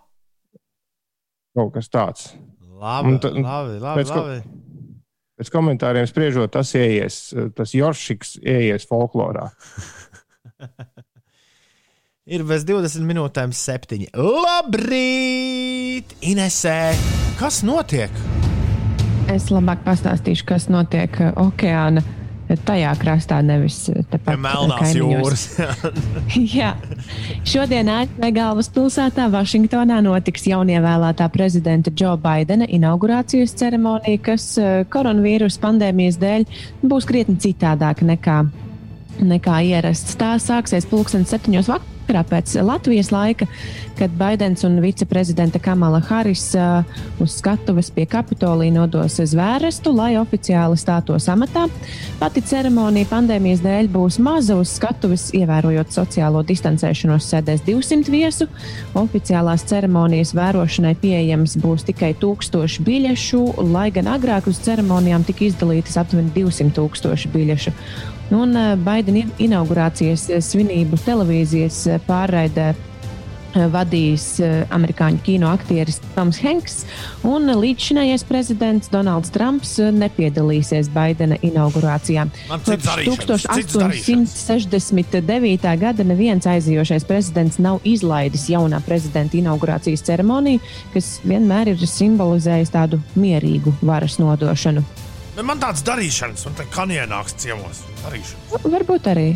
Kaut 1.54 1.74
kas 1.76 1.90
tāds. 1.92 2.32
Labi, 2.82 3.12
Un 3.14 3.44
labi, 3.44 3.78
labi. 3.78 4.00
pēc 4.00 4.10
ko- 4.10 4.24
labi. 4.26 4.58
Pēc 5.42 5.48
komentāriem 5.50 6.06
spriežot, 6.06 6.50
tas 6.54 6.70
ieies, 6.78 7.16
tas 7.56 7.72
Joršiks 7.74 8.36
ieies 8.42 8.84
folklorā. 8.86 9.48
Ir 12.22 12.44
bez 12.46 12.62
20 12.62 13.02
minūtēm, 13.02 13.50
7. 13.50 14.04
Labrīt! 14.14 16.12
Inesē, 16.22 16.92
kas 17.34 17.64
notiek? 17.66 18.14
Es 19.32 19.48
labāk 19.50 19.82
pastāstīšu, 19.82 20.44
kas 20.46 20.68
notiek 20.70 21.18
uh, 21.18 21.32
okeāna 21.42 21.98
tajā 22.62 22.92
krastā, 23.00 23.40
nevis 23.42 23.88
uh, 23.90 24.04
tepat 24.06 24.38
Melnās 24.38 24.84
kaimiņos. 24.84 25.48
jūras. 25.58 25.90
Jā. 26.60 26.70
Šodien 27.42 27.90
ASV 27.90 28.30
galvaspilsētā 28.38 29.26
Vašingtonā 29.34 29.98
notiks 30.06 30.46
jaunievēlētā 30.46 31.26
prezidenta 31.34 31.90
Džo 31.90 32.14
Baidena 32.22 32.70
inaugurācijas 32.70 33.58
ceremonija, 33.58 34.22
kas 34.30 34.46
koronavīrus 34.94 35.58
pandēmijas 35.58 36.22
dēļ 36.22 36.46
būs 36.86 37.10
krietni 37.10 37.42
citādāka 37.42 38.06
nekā, 38.14 38.44
nekā 39.26 39.64
ierasts. 39.74 40.14
Tā 40.22 40.36
sāksies 40.38 40.86
pulksten 40.86 41.26
septiņos 41.26 41.72
vakarā 42.12 42.24
pēc 42.28 42.58
Latvijas 42.62 43.10
laika, 43.12 43.46
kad 43.96 44.10
Baidens 44.18 44.64
un 44.64 44.80
viceprezidente 44.82 45.58
Kamala 45.58 46.00
Haris 46.00 46.54
uh, 46.54 46.84
uz 47.20 47.38
skatuves 47.38 47.90
pie 47.90 48.04
Kapitolija 48.06 48.72
nodos 48.72 49.16
zvērestu, 49.16 49.92
lai 49.94 50.16
oficiāli 50.20 50.76
stātos 50.76 51.28
amatā. 51.32 51.68
Pati 52.20 52.42
ceremonija 52.42 53.08
pandēmijas 53.08 53.62
dēļ 53.64 53.88
būs 53.92 54.18
maza 54.20 54.56
uz 54.60 54.74
skatuves, 54.76 55.30
ievērojot 55.36 55.92
sociālo 55.92 56.42
distancēšanos, 56.44 57.28
sēdēs 57.32 57.64
200 57.64 58.12
viesu. 58.12 58.48
Oficiālās 58.98 59.64
ceremonijas 59.68 60.34
vērošanai 60.36 60.94
pieejams 61.00 61.56
būs 61.62 61.86
tikai 61.88 62.12
1000 62.20 62.82
biļešu, 62.84 63.44
lai 63.72 63.90
gan 63.94 64.10
agrāk 64.12 64.50
uz 64.52 64.60
ceremonijām 64.66 65.24
tika 65.24 65.48
izdalītas 65.48 65.96
aptuveni 66.02 66.34
200 66.36 66.74
tūkstoši 66.76 67.32
biļešu. 67.32 67.76
Un 68.32 68.56
Baidena 68.84 69.26
inaugurācijas 69.42 70.28
svinību 70.46 70.96
televīzijas 71.04 71.84
pārraidē 72.06 72.72
vadījis 73.52 74.40
amerikāņu 74.72 75.20
kino 75.26 75.50
aktieris 75.52 75.98
Toms 76.14 76.38
Hanks, 76.40 76.86
un 77.28 77.50
līdzšinējais 77.60 78.24
prezidents 78.28 78.88
Donalds 78.92 79.30
Trumps 79.34 79.74
nepiedalīsies 79.92 80.88
Baidena 80.94 81.36
inaugurācijā. 81.44 82.24
Kopš 82.48 83.44
1869. 83.50 85.68
gada 85.84 86.02
neviens 86.08 86.48
aizijošais 86.48 87.04
prezidents 87.08 87.60
nav 87.60 87.84
izlaidis 87.84 88.48
jaunā 88.52 88.80
prezidenta 88.86 89.36
inaugurācijas 89.36 90.04
ceremoniju, 90.08 90.64
kas 90.96 91.18
vienmēr 91.28 91.74
ir 91.74 91.78
simbolizējis 91.84 92.72
tādu 92.72 92.96
mierīgu 93.12 93.76
varas 93.84 94.16
nodošanu. 94.22 95.01
Man 95.32 95.56
tāds 95.56 95.80
darīšanas, 95.80 96.42
un 96.44 96.56
tā 96.58 96.66
kā 96.68 96.84
ienāks 96.92 97.32
ciemos. 97.40 97.80
Darīšanas. 98.02 98.66
Varbūt 98.68 99.06
arī. 99.08 99.28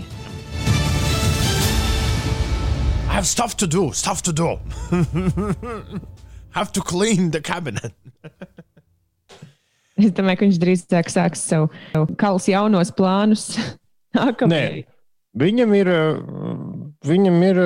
I 3.07 3.15
have 3.17 3.27
stuff 3.27 3.57
to 3.57 3.67
do, 3.67 3.93
stuff 3.93 4.21
to 4.23 4.33
do. 4.33 4.59
have 6.51 6.71
to 6.73 6.83
clean 6.83 7.31
the 7.31 7.41
cabinet. 7.41 7.95
Es 9.97 10.13
domāju, 10.13 10.37
ka 10.37 10.45
viņš 10.45 10.59
drīzāk 10.61 11.09
sāks 11.09 11.47
savu 11.49 11.71
kalas 12.21 12.51
jaunos 12.51 12.93
plānus. 12.93 13.47
Nē, 14.53 14.85
viņam 15.33 15.73
ir. 15.81 15.93
Viņam 17.09 17.41
ir. 17.49 17.63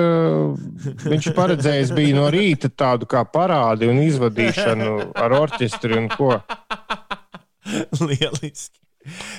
Viņš 1.03 1.33
paredzējis 1.35 1.91
bija 1.99 2.15
no 2.15 2.31
rīta 2.31 2.71
tādu 2.71 3.11
kā 3.11 3.25
parādi 3.27 3.91
un 3.91 3.99
izvadīšanu 4.05 5.11
ar 5.19 5.35
orķestri 5.41 5.99
un 5.99 6.07
ko. 6.15 6.37
Lieliski. 8.07 8.77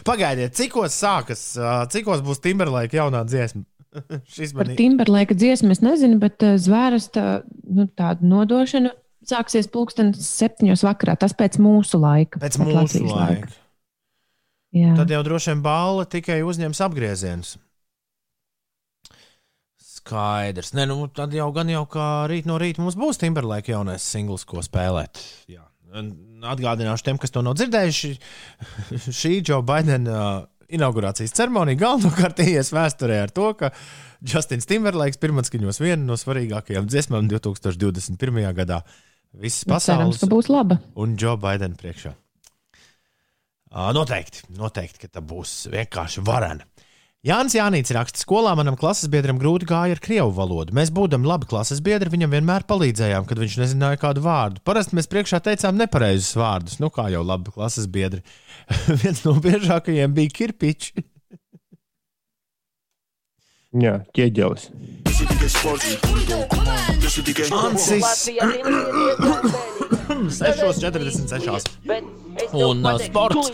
Pagaidiet, 0.07 0.57
cikos 0.59 0.97
sākas, 0.99 1.43
cikos 1.95 2.23
būs 2.27 2.43
Timberlake 2.43 2.99
jaunā 2.99 3.23
dziesma? 3.29 3.63
Šis 4.35 4.55
Par 4.57 4.67
man 4.67 4.73
ir. 4.73 4.79
Timberlake 4.81 5.37
dziesmu 5.39 5.75
es 5.75 5.83
nezinu, 5.85 6.19
bet 6.23 6.43
zvērsta 6.43 7.43
nu, 7.47 7.87
tādu 7.99 8.27
nodošanu 8.31 8.93
sāksies 9.29 9.69
pulkstenis 9.71 10.27
septiņos 10.41 10.85
vakarā. 10.87 11.17
Tas 11.21 11.35
pēc 11.39 11.59
mūsu 11.63 12.01
laika. 12.03 12.41
Pēc 12.43 12.57
pēc 12.57 12.65
mūsu 12.65 12.79
Latvijas 12.79 13.19
laika. 13.19 13.53
Jā. 14.73 14.95
Tad 14.97 15.13
jau 15.13 15.21
droši 15.27 15.53
vien 15.53 15.63
balva 15.65 16.07
tikai 16.09 16.41
uzņems 16.49 16.81
apgriezienus. 16.87 17.57
Skaidrs. 20.03 20.73
Nē, 20.75 20.89
nu, 20.91 21.05
tad 21.13 21.35
jau 21.37 21.51
gan 21.55 21.69
jau 21.71 21.85
kā 21.91 22.07
rīt 22.31 22.49
no 22.49 22.57
rīta 22.59 22.83
mums 22.83 22.97
būs 22.99 23.21
Timberlake 23.21 23.75
jaunais 23.75 24.03
singls, 24.03 24.47
ko 24.49 24.65
spēlēt. 24.65 25.21
Jā. 25.53 25.67
Atgādināšu 26.43 27.07
tiem, 27.07 27.19
kas 27.23 27.31
to 27.31 27.43
nav 27.47 27.55
dzirdējuši. 27.59 28.11
Šī 29.21 29.35
Joe 29.47 29.63
Bidena 29.67 30.17
uh, 30.17 30.41
inaugurācijas 30.73 31.35
ceremonija 31.37 31.79
galvenokārt 31.85 32.43
ies 32.45 32.73
vēsturē 32.75 33.21
ar 33.27 33.31
to, 33.35 33.53
ka 33.59 33.71
Justins 34.27 34.67
Timberlakes 34.71 35.21
pirmatskaņos 35.23 35.79
vienu 35.83 36.07
no 36.09 36.17
svarīgākajām 36.19 36.89
dziesmām 36.91 37.29
2021. 37.31 38.43
gadā. 38.59 38.83
Visas 39.33 39.65
Nu, 39.65 39.79
Cerams, 39.79 39.87
pasaules 39.87 40.21
ka 40.21 40.29
būs 40.29 40.51
laba. 40.53 40.81
un 41.01 41.15
Joe 41.21 41.39
Biden 41.41 41.79
priekšā. 41.79 42.13
Ā, 43.73 43.87
Noteikti, 43.97 44.43
noteikti, 44.59 45.07
ka 45.07 45.09
tā 45.17 45.23
būs 45.25 45.55
vienkārši 45.73 46.21
varena. 46.27 46.67
Jānis 47.23 47.55
Jānis 47.55 47.93
raksta, 47.95 48.19
skolā 48.19 48.51
manam 48.59 48.75
klases 48.75 49.07
biedram 49.07 49.39
grūti 49.39 49.63
gāja 49.71 49.95
ar 49.95 50.01
krievu 50.03 50.33
valodu. 50.35 50.75
Mēs, 50.75 50.91
būdami 50.91 51.29
labi 51.31 51.47
klases 51.47 51.79
biedri, 51.79 52.11
viņam 52.11 52.33
vienmēr 52.35 52.65
palīdzējām, 52.67 53.29
kad 53.31 53.39
viņš 53.39 53.55
nezināja 53.61 54.01
kādu 54.03 54.25
vārdu. 54.25 54.59
Parasti 54.67 54.99
mēs 54.99 55.07
priekšā 55.07 55.39
teicām 55.47 55.79
nepareizus 55.79 56.35
vārdus, 56.35 56.81
nu 56.83 56.91
kā 56.91 57.07
jau 57.15 57.23
labi 57.23 57.55
klases 57.55 57.87
biedri. 57.87 58.25
Viens 59.05 59.23
no 59.23 59.37
biežākajiem 59.39 60.19
bija 60.19 60.35
kirpičs. 60.35 60.99
Jā, 63.79 64.03
ķieģelis. 64.19 64.67
Ansis 67.63 68.27
6,46. 70.43 71.71
Un 72.53 72.85
uh, 72.85 72.99
sports. 73.01 73.51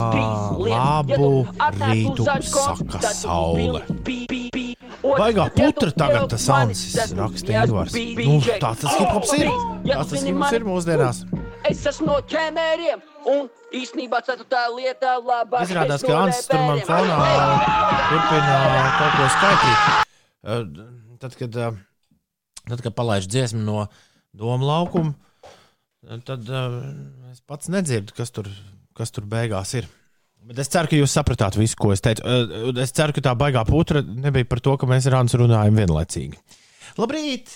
Ā, 0.00 0.10
labu 0.56 1.30
rītu 1.80 2.24
saka 2.46 3.00
saule. 3.12 3.82
Baigā 5.00 5.46
putra 5.56 5.90
tagad 5.96 6.28
tas 6.32 6.46
Ansis 6.52 7.12
raksta 7.16 7.54
Ingvars. 7.62 7.96
Nu, 8.20 8.38
tā 8.62 8.72
tas 8.80 8.96
hiphops 8.96 9.34
ir. 9.38 9.50
Tā 9.84 10.00
tas 10.00 10.24
hiphops 10.24 10.56
ir 10.56 10.66
mūsdienās. 10.68 11.22
Es 11.68 11.82
esmu 11.86 12.06
no 12.08 12.16
ķēmēriem, 12.24 13.02
un 13.28 13.50
īstenībā 13.76 14.22
ceturtā 14.24 14.64
lietā 14.72 15.18
labāk. 15.20 15.66
Izrādās, 15.68 16.04
ka 16.06 16.22
Ansis 16.24 16.48
tur 16.48 16.64
man 16.64 16.80
fonā 16.88 17.18
turpina 18.08 18.56
kaut 18.96 19.18
ko 19.18 19.28
skaitīt. 19.36 20.08
Uh, 20.40 20.64
Tad, 21.20 21.34
kad, 21.36 21.52
uh, 21.52 21.74
tad, 22.64 22.80
kad 22.80 22.94
palaiž 22.96 23.26
dziesmu 23.28 23.60
no 23.60 23.82
Doma 24.32 24.64
laukuma, 24.64 25.12
tad 26.24 26.48
uh, 26.48 26.78
es 27.30 27.42
pats 27.46 27.70
nedzirdu, 27.70 28.14
kas 28.16 28.32
tur, 28.34 28.48
kas 28.98 29.12
tur 29.14 29.26
beigās 29.30 29.74
ir. 29.78 29.88
Bet 30.50 30.58
es 30.62 30.70
ceru, 30.72 30.88
ka 30.88 30.96
jūs 30.96 31.12
sapratāt 31.14 31.58
visu, 31.60 31.76
ko 31.78 31.92
es 31.94 32.02
teicu. 32.02 32.24
Es 32.80 32.94
ceru, 32.96 33.14
ka 33.14 33.22
tā 33.28 33.34
baigā 33.38 33.62
putra 33.68 34.00
nebija 34.02 34.48
par 34.48 34.62
to, 34.64 34.74
ka 34.80 34.88
mēs 34.88 35.06
ar 35.10 35.18
Ansu 35.20 35.42
runājam 35.42 35.76
vienlaicīgi. 35.82 36.40
Labrīt, 36.98 37.52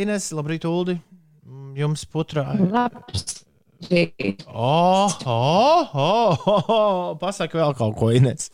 Ines, 0.00 0.30
labrīt, 0.34 0.64
Uldi. 0.66 0.96
Mm, 1.44 1.70
Jums 1.78 2.06
putra. 2.08 2.48
Labs 2.72 3.42
rīt. 3.90 4.44
Oh, 4.48 5.10
oh, 5.26 5.94
oh, 5.94 6.46
oh, 6.46 6.70
oh. 6.70 7.16
Pasaka 7.20 7.58
vēl 7.60 7.74
kaut 7.78 7.96
ko, 7.98 8.10
Ines. 8.14 8.50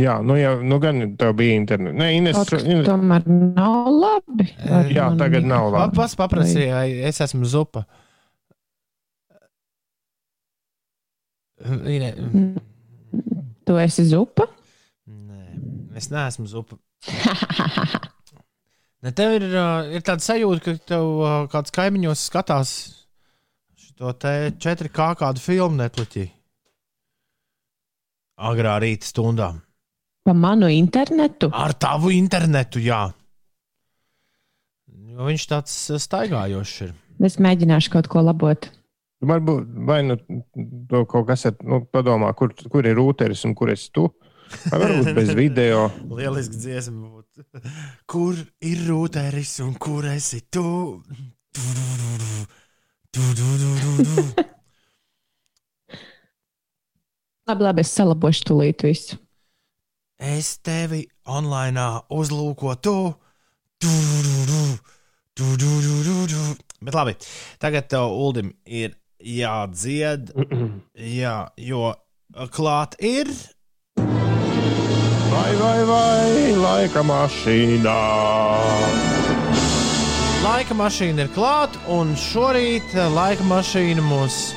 Jā, 0.00 0.14
nu, 0.24 0.36
jā, 0.38 0.54
nu 0.64 0.78
gan 0.80 1.02
tev 1.20 1.34
bija 1.38 1.56
internets. 1.58 1.96
Nē, 1.98 2.06
Ines, 2.16 2.36
Kaut 2.38 2.54
Ines, 2.64 2.86
tomēr 2.86 3.26
nav 3.28 3.90
labi. 3.92 4.46
ar 4.64 4.88
jā, 4.92 5.08
tagad 5.20 5.44
nav 5.48 5.68
labi. 5.74 5.96
Pas 5.98 6.14
paprasīja, 6.18 6.72
vai 6.78 6.88
es 7.10 7.20
esmu 7.24 7.44
zupa. 7.48 7.84
Ine. 11.88 12.10
Tu 13.64 13.76
esi 13.80 14.04
zupa? 14.08 14.48
Nē, 15.08 15.44
es 16.00 16.10
neesmu 16.12 16.48
zupa. 16.50 16.80
Ne, 19.04 19.12
tev 19.12 19.34
ir, 19.36 19.44
ir 19.98 20.04
tāda 20.04 20.24
sajūta, 20.24 20.62
ka 20.64 20.74
tev 20.94 21.10
kāds 21.52 21.72
kaimiņos 21.76 22.22
skatās 22.30 22.70
šo 23.84 24.14
te 24.18 24.32
4K 24.58 25.10
kādu 25.20 25.42
filmu 25.44 25.76
Netflixī. 25.78 26.24
Agrā 28.40 28.78
rīta 28.82 29.06
stundā. 29.06 29.52
Pa 30.24 30.32
manu 30.32 30.68
internetu? 30.72 31.50
Ar 31.52 31.74
tavu 31.76 32.10
internetu, 32.14 32.80
jā. 32.80 33.02
Jo 35.14 35.26
viņš 35.28 35.44
tāds 35.50 35.74
uh, 35.92 36.00
staigājošs 36.00 36.76
ir. 36.86 36.94
Es 37.28 37.36
mēģināšu 37.42 37.92
kaut 37.92 38.08
ko 38.10 38.22
labot. 38.24 38.70
Varbūt, 39.24 39.68
vai 39.88 40.00
nu 40.04 40.16
to 40.90 41.04
kaut 41.08 41.28
kas 41.28 41.44
ir, 41.48 41.54
nu, 41.64 41.82
padomā, 41.92 42.32
kur, 42.36 42.52
kur 42.72 42.84
ir 42.88 42.96
rūteris 42.98 43.44
un 43.48 43.54
kur 43.56 43.70
esi 43.72 43.92
tu. 43.94 44.08
Vai 44.72 44.80
varbūt 44.82 45.12
bez 45.16 45.30
video. 45.42 45.86
Lieliski 46.10 46.58
dziesma. 46.60 47.12
būtu. 47.14 47.44
Kur 48.10 48.40
ir 48.64 48.82
rūtēris 48.88 49.54
un 49.64 49.72
kur 49.80 50.08
esi 50.10 50.42
tu? 50.52 50.64
Tu, 51.54 51.68
tu, 53.14 53.28
tu, 53.38 53.52
tu, 53.60 53.92
tu. 54.02 54.44
Labi, 57.44 57.60
labi, 57.68 57.84
es 57.84 57.92
salabošu 57.92 58.48
tulīt 58.48 58.84
visu. 58.88 59.20
Es 60.18 60.58
tevi 60.62 61.02
online 61.26 61.84
uzlūkotu. 62.14 63.14
Tu, 63.78 63.90
tu, 63.90 64.22
tu, 64.46 64.60
tu, 65.34 65.56
tu, 65.58 65.70
tu, 65.82 65.96
tu, 66.04 66.26
tu. 66.30 66.42
Bet 66.84 66.94
labi, 66.94 67.16
tagad 67.58 67.88
tev 67.90 68.12
Uldim 68.14 68.52
ir 68.64 68.94
jādzied, 69.18 70.30
jā, 71.18 71.36
jo 71.58 71.94
klāt 72.54 72.94
ir. 73.02 73.30
Vai, 73.98 75.50
vai, 75.58 75.78
vai, 75.88 76.52
laika 76.62 77.02
mašīnā. 77.02 77.98
Laika 80.44 80.76
mašīna 80.76 81.24
ir 81.24 81.32
klāta, 81.34 81.80
un 81.90 82.12
šorīt 82.20 82.94
eh, 82.94 83.08
laika 83.10 83.42
mašīna 83.48 84.04
mūs 84.04 84.52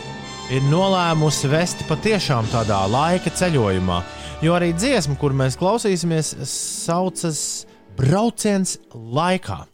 ir 0.53 0.61
nolēmusi 0.69 1.49
vest 1.51 1.81
patiešām 1.89 2.45
tādā 2.51 2.83
laika 2.91 3.31
ceļojumā. 3.33 4.01
Jo 4.37 4.53
arī 4.53 4.67
dziesma, 4.77 5.15
kur 5.17 5.33
mēs 5.33 5.55
klausīsimies, 5.57 6.35
saucas 6.45 7.65
Brauciens 7.97 8.75
laikā. 8.93 9.65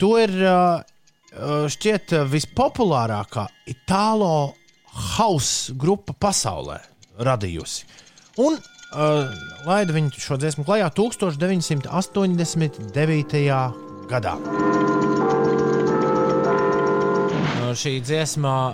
To 0.00 0.16
ir 0.16 0.32
šķiet 1.70 2.14
vispopulārākā 2.32 3.44
itālo 3.68 4.56
house 5.18 5.76
grupa 5.76 6.16
pasaulē 6.16 6.80
radījusi. 7.20 7.84
Un 8.40 8.56
uh, 8.56 9.28
laida 9.68 9.92
viņu 9.94 10.10
šo 10.16 10.40
dziesmu 10.40 10.64
klajā 10.64 10.88
1989. 10.96 13.36
gadā. 14.10 14.34
Uh, 17.60 17.76
šī 17.76 18.00
dziesma 18.00 18.72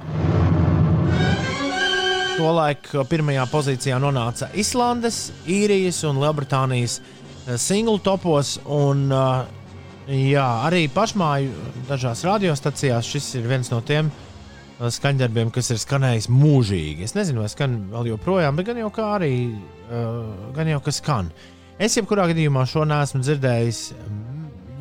tolaik 2.37 2.91
pirmajā 3.09 3.45
pozīcijā 3.49 3.97
nonāca 4.01 4.49
Islandes, 4.59 5.31
Īrijas 5.49 6.03
un 6.09 6.19
Lielbritānijas 6.21 6.99
singlu 7.61 7.97
topos. 8.05 8.57
Un, 8.69 9.07
uh, 9.13 9.47
jā, 10.11 10.45
arī 10.67 10.85
pašmāju 10.93 11.55
dažās 11.89 12.25
radiostacijās 12.27 13.09
šis 13.09 13.31
ir 13.41 13.49
viens 13.49 13.71
no 13.73 13.81
tiem 13.87 14.11
uh, 14.11 14.91
skaņdarbiem, 14.93 15.53
kas 15.55 15.73
ir 15.73 15.81
skanējis 15.81 16.29
mūžīgi. 16.33 17.07
Es 17.09 17.17
nezinu, 17.17 17.45
vai 17.45 17.51
skan 17.53 17.79
vēl 17.95 18.13
joprojām, 18.13 18.59
bet 18.59 18.69
gan 18.69 18.83
jau 18.85 18.93
kā 18.95 19.09
arī, 19.17 19.33
uh, 19.89 20.53
gan 20.57 20.73
jau 20.75 20.83
kas 20.85 21.01
skan. 21.01 21.33
Es 21.81 21.97
jebkurā 21.97 22.29
gadījumā 22.33 22.67
šo 22.69 22.85
neesmu 22.89 23.23
dzirdējis 23.25 23.81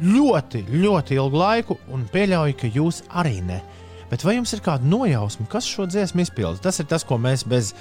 ļoti, 0.03 0.65
ļoti 0.75 1.15
ilgu 1.15 1.39
laiku, 1.39 1.79
un 1.95 2.03
pieļauju, 2.11 2.59
ka 2.59 2.75
jūs 2.75 3.03
arī 3.15 3.39
ne. 3.47 3.61
Bet 4.15 4.23
vai 4.23 4.37
jums 4.37 4.53
ir 4.55 4.61
kāda 4.63 4.87
nojausma, 4.87 5.43
kas 5.51 5.65
šo 5.67 5.89
dziesmu 5.91 6.23
izpildīs? 6.23 6.61
Tas 6.63 6.79
ir 6.79 6.85
tas, 6.87 7.03
ko 7.03 7.17
mēs 7.19 7.41
bez 7.51 7.73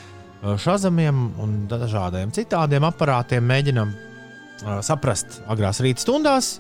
šādiem 0.43 1.21
un 1.39 1.53
dažādiem 1.71 2.33
citādiem 2.35 2.83
aparātiem 2.89 3.45
mēģinām 3.47 3.93
uh, 3.95 4.81
saprast 4.83 5.39
agrās 5.47 5.79
rīta 5.85 6.03
stundās. 6.03 6.57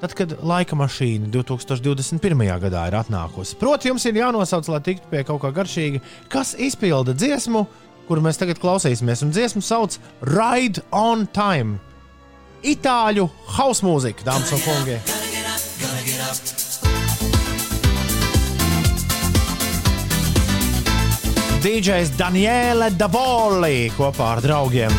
Tad, 0.00 0.16
kad 0.18 0.34
laika 0.42 0.74
mašīna 0.74 1.30
2021. 1.30 2.42
gadā 2.66 2.82
ir 2.90 2.98
atnākusi. 2.98 3.54
Proti, 3.60 3.92
jums 3.92 4.02
ir 4.10 4.18
jānosauc, 4.18 4.66
lai 4.74 4.82
tiktu 4.90 5.06
pie 5.12 5.22
kaut 5.30 5.44
kā 5.46 5.52
garšīga, 5.60 6.02
kas 6.34 6.56
izpilda 6.58 7.14
dziesmu, 7.14 7.62
kuru 8.10 8.26
mēs 8.26 8.42
tagad 8.42 8.58
klausīsimies. 8.58 9.22
Un 9.22 9.30
dziesmu 9.30 9.62
sauc 9.62 9.94
Ride 10.26 10.82
on 10.90 11.28
Time. 11.30 11.78
Itāļu 12.66 13.30
hausa 13.60 13.86
mūzika, 13.86 14.26
dāmas 14.26 14.52
un 14.58 14.66
kungi. 14.66 14.98
DJs 21.64 22.10
Daniela 22.18 22.90
Davoli 22.92 23.86
kopā 23.96 24.34
ar 24.34 24.40
draugiem. 24.44 24.92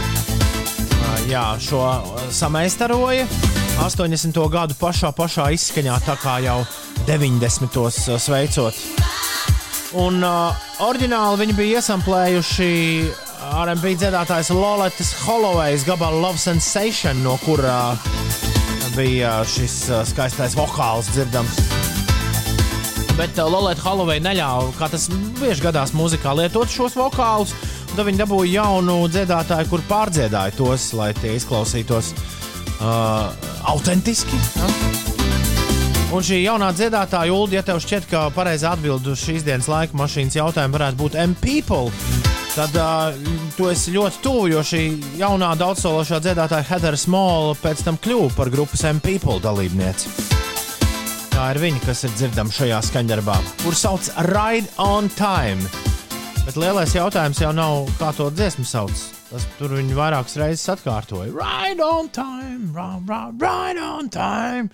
Jā, 1.30 1.44
šo 1.62 1.84
sameistaroja 2.34 3.28
80. 3.84 4.40
gadu 4.50 4.74
pašā, 4.80 5.12
pašā 5.14 5.52
izskaņā, 5.54 6.00
tā 6.08 6.16
kā 6.18 6.40
jau 6.42 6.58
90. 7.06 7.78
sveicot. 8.18 8.82
Un 10.02 10.18
uh, 10.26 10.58
oriģināli 10.88 11.44
viņi 11.44 11.58
bija 11.60 11.84
iesamplējuši 11.84 12.74
RB 13.70 13.94
dziedātājs 14.02 14.50
Loletas 14.58 15.14
Holloway's 15.22 15.86
gabalu 15.86 16.24
Love 16.26 16.42
Sensation, 16.42 17.22
no 17.22 17.38
kurā 17.46 17.94
bija 18.98 19.44
šis 19.46 19.84
uh, 19.92 20.02
skaistais 20.10 20.58
vokāls 20.58 21.14
dzirdams. 21.14 21.85
Bet 23.16 23.38
uh, 23.40 23.48
Lorija 23.48 23.80
Holloway 23.80 24.20
neļāva, 24.20 24.74
kā 24.76 24.90
tas 24.92 25.08
bieži 25.40 25.64
gadās 25.64 25.94
mūzikā, 25.96 26.34
lietot 26.36 26.72
šos 26.72 26.98
vokālus. 27.00 27.56
Tad 27.96 28.04
viņi 28.10 28.20
dabūja 28.20 28.58
jaunu 28.60 28.98
dziedātāju, 29.08 29.70
kur 29.72 29.84
pārdziedāja 29.88 30.56
tos, 30.58 30.90
lai 30.98 31.14
tie 31.16 31.38
izklausītos 31.38 32.12
uh, 32.82 33.32
autentiski. 33.72 34.42
Ja? 34.60 34.70
Un 36.16 36.24
šī 36.24 36.42
jaunā 36.44 36.70
dziedātāja, 36.76 37.34
Ulu, 37.34 37.56
ja 37.56 37.64
tev 37.66 37.80
šķiet, 37.84 38.06
ka 38.12 38.28
pareizā 38.36 38.76
atbilde 38.76 39.16
uz 39.16 39.24
šīs 39.24 39.48
dienas 39.48 39.72
laika 39.72 39.98
mašīnas 40.00 40.38
jautājumu 40.38 40.78
varētu 40.78 41.00
būt 41.00 41.18
M-People, 41.24 41.90
tad 42.52 42.76
uh, 42.80 43.18
tu 43.56 43.72
esi 43.72 43.96
ļoti 43.96 44.24
tuvu, 44.24 44.46
jo 44.54 44.64
šī 44.64 44.86
jaunā 45.24 45.56
daudzsološā 45.60 46.22
dziedātāja 46.24 46.68
Heather 46.70 47.00
Small 47.00 47.56
pēc 47.64 47.88
tam 47.88 48.00
kļuva 48.00 48.32
par 48.36 48.52
grupas 48.54 48.86
M-People 48.92 49.40
dalībnieci. 49.44 50.35
Tā 51.36 51.50
ir 51.52 51.58
viņa, 51.60 51.80
kas 51.84 52.06
ir 52.08 52.14
dzirdama 52.16 52.54
šajā 52.56 52.78
skaņdarbā, 52.88 53.34
kur 53.60 53.76
sauc 53.76 54.06
Ride 54.30 54.70
on 54.80 55.10
Time. 55.18 55.68
Bet 56.46 56.56
lielais 56.56 56.94
jautājums 56.96 57.42
jau 57.44 57.50
nav, 57.52 57.90
kā 58.00 58.14
to 58.16 58.30
dziesmu 58.32 58.64
sauc. 58.64 58.96
Tas 59.28 59.44
tur 59.58 59.74
viņi 59.76 59.98
vairākas 59.98 60.38
reizes 60.40 60.72
atkārtoja. 60.72 61.34
Ride 61.36 61.84
on 61.84 62.08
time, 62.16 62.72
ride, 62.72 63.04
ride, 63.10 63.44
ride 63.44 63.84
on 63.84 64.08
time. 64.14 64.70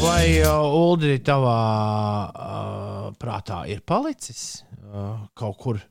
Vai 0.00 0.40
uh, 0.40 0.64
Uldi 0.64 1.18
tavā 1.26 1.60
uh, 2.30 3.06
prātā 3.20 3.66
ir 3.68 3.84
palicis 3.84 4.62
uh, 4.64 5.26
kaut 5.36 5.60
kur? 5.60 5.84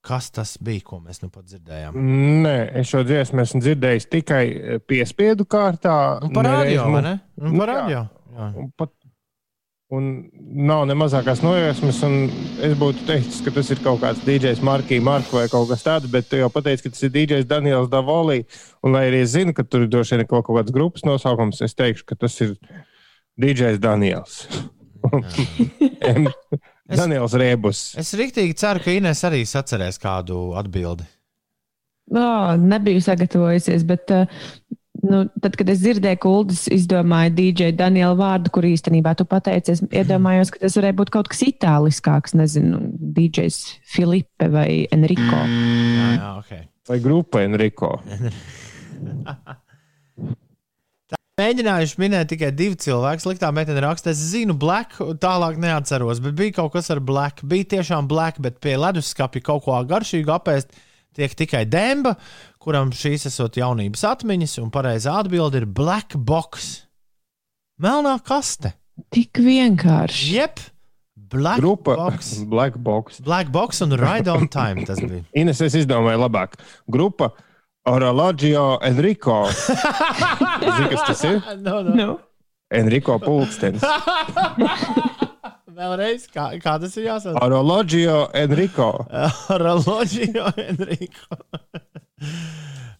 Kas 0.00 0.30
tas 0.32 0.56
bija, 0.64 0.86
ko 0.88 1.04
mēs 1.04 1.20
nu 1.20 1.28
pat 1.28 1.44
dzirdējām? 1.50 1.98
Nē, 2.46 2.58
es 2.80 2.88
šo 2.88 3.04
dziesmu 3.04 3.44
esmu 3.44 3.60
dzirdējis 3.66 4.08
tikai 4.08 4.44
piespiedu 4.88 5.44
kārtā. 5.44 6.22
Un 6.24 6.32
par 6.32 6.48
radio, 6.56 6.86
ne? 7.04 7.18
Un 7.42 7.58
par 7.58 7.76
radio. 7.76 8.06
Jā. 8.38 8.48
Un, 8.54 8.68
pat, 8.78 8.92
un 9.94 10.08
nav 10.68 10.84
ne 10.86 10.94
mazākās 10.98 11.40
nojausmas. 11.42 11.98
Es 12.64 12.76
būtu 12.78 13.06
teicis, 13.08 13.40
ka 13.42 13.52
tas 13.56 13.72
ir 13.74 13.82
kaut 13.82 13.98
kāds 14.04 14.22
DJs 14.26 14.62
Markija 14.66 15.02
Marka 15.04 15.40
vai 15.40 15.48
kaut 15.50 15.66
kas 15.72 15.82
tāds, 15.86 16.10
bet 16.12 16.30
tu 16.30 16.38
jau 16.38 16.50
pateici, 16.54 16.86
ka 16.86 16.94
tas 16.94 17.06
ir 17.08 17.14
DJs 17.16 17.48
Daniels 17.50 17.90
Davolī. 17.92 18.44
Un 18.86 18.94
lai 18.94 19.08
arī 19.10 19.24
es 19.26 19.34
zinu, 19.34 19.56
ka 19.56 19.66
tur 19.66 19.88
droši 19.90 20.14
vien 20.14 20.24
ir 20.24 20.30
kaut, 20.30 20.46
kaut 20.46 20.60
kāds 20.60 20.74
grupas 20.74 21.06
nosaukums, 21.08 21.64
es 21.66 21.74
teikšu, 21.78 22.06
ka 22.08 22.18
tas 22.22 22.38
ir 22.46 22.54
DJs 23.42 23.82
Daniels. 23.82 24.44
Daniels 26.88 27.34
Rēbus. 27.36 27.84
Es 28.00 28.14
rīktīgi 28.16 28.56
ceru, 28.58 28.82
ka 28.84 28.94
Inês 28.94 29.20
arī 29.26 29.42
sacerēs 29.46 30.00
kādu 30.00 30.52
atbildi. 30.58 31.06
Oh, 32.16 32.54
nebiju 32.56 33.02
sagatavojusies, 33.04 33.82
bet 33.88 34.12
uh, 34.14 34.30
nu, 35.04 35.20
tad, 35.42 35.56
kad 35.58 35.68
es 35.72 35.82
dzirdēju, 35.82 36.18
ka 36.22 36.32
Uldis 36.32 36.64
izdomāja 36.74 37.30
DJ 37.34 37.70
Daniela 37.78 38.16
vārdu, 38.18 38.52
kur 38.54 38.66
īstenībā 38.68 39.14
tu 39.18 39.26
pateici, 39.28 39.76
es 39.76 39.84
iedomājos, 39.88 40.52
ka 40.54 40.62
tas 40.64 40.76
varēja 40.78 40.98
būt 40.98 41.12
kaut 41.14 41.30
kas 41.32 41.44
itāliskāks, 41.46 42.34
nezinu, 42.38 42.82
DJs 43.18 43.60
Filipe 43.94 44.50
vai 44.52 44.70
Enrico. 44.94 45.38
Jā, 45.44 46.10
jā, 46.16 46.34
okay. 46.42 46.66
Vai 46.88 47.00
grupa 47.04 47.44
Enrico. 47.44 47.96
Mēģinājuši 51.38 52.00
minēt 52.02 52.32
tikai 52.32 52.48
divi 52.50 52.74
cilvēki. 52.82 53.22
Sliktā 53.22 53.52
meitene 53.54 53.82
raksta, 53.84 54.10
es 54.10 54.18
zinu, 54.32 54.56
Black, 54.58 54.96
tālāk 55.22 55.60
neatceros, 55.62 56.18
bet 56.24 56.34
bija 56.38 56.56
kaut 56.56 56.72
kas 56.74 56.90
ar 56.90 56.98
Black. 56.98 57.44
Bija 57.46 57.76
tiešām 57.76 58.08
Black, 58.10 58.40
bet 58.42 58.58
pie 58.64 58.74
leduskapja 58.74 59.44
kaut 59.46 59.62
ko 59.68 59.78
garšīgu 59.86 60.34
apēst 60.34 60.74
tiek 61.18 61.34
tikai 61.38 61.64
Demba, 61.70 62.16
kuram 62.68 62.90
šīs 62.92 63.24
esot 63.30 63.56
jaunības 63.56 64.02
atmiņas, 64.04 64.58
un 64.60 64.68
pareizā 64.72 65.14
atbilde 65.22 65.62
ir 65.62 65.64
Black 65.72 66.18
Box. 66.20 66.82
Melnā 67.80 68.18
kaste. 68.20 68.74
Tik 69.14 69.40
vienkārši. 69.40 70.34
Jep, 70.34 70.60
Black 71.32 71.62
Grupa 71.62 71.94
Box. 71.96 72.34
Black 72.52 72.76
Box. 72.76 73.22
Black 73.24 73.48
Box 73.54 73.80
un 73.86 73.96
Ride 73.96 74.28
on 74.28 74.50
Time 74.52 74.84
tas 74.84 75.00
bija. 75.00 75.24
Ines, 75.40 75.62
es 75.64 75.78
izdomāju 75.80 76.20
labāk. 76.26 76.58
Grupa 76.92 77.30
Orologio 77.88 78.74
Enrico. 78.84 79.46
Zini, 80.66 80.90
kas 80.92 81.06
tas 81.06 81.24
ir? 81.24 81.40
No, 81.64 81.80
no. 81.86 81.96
Nu, 81.96 82.08
Enrico 82.68 83.16
Pulkstenis. 83.22 83.86
Vēlreiz, 85.78 86.26
kā, 86.34 86.50
kā 86.60 86.76
tas 86.82 87.00
ir 87.00 87.08
jāsaka? 87.08 87.40
Orologio 87.46 88.26
Enrico. 88.36 88.90
Orologio 89.56 90.50
Enrico. 90.68 91.38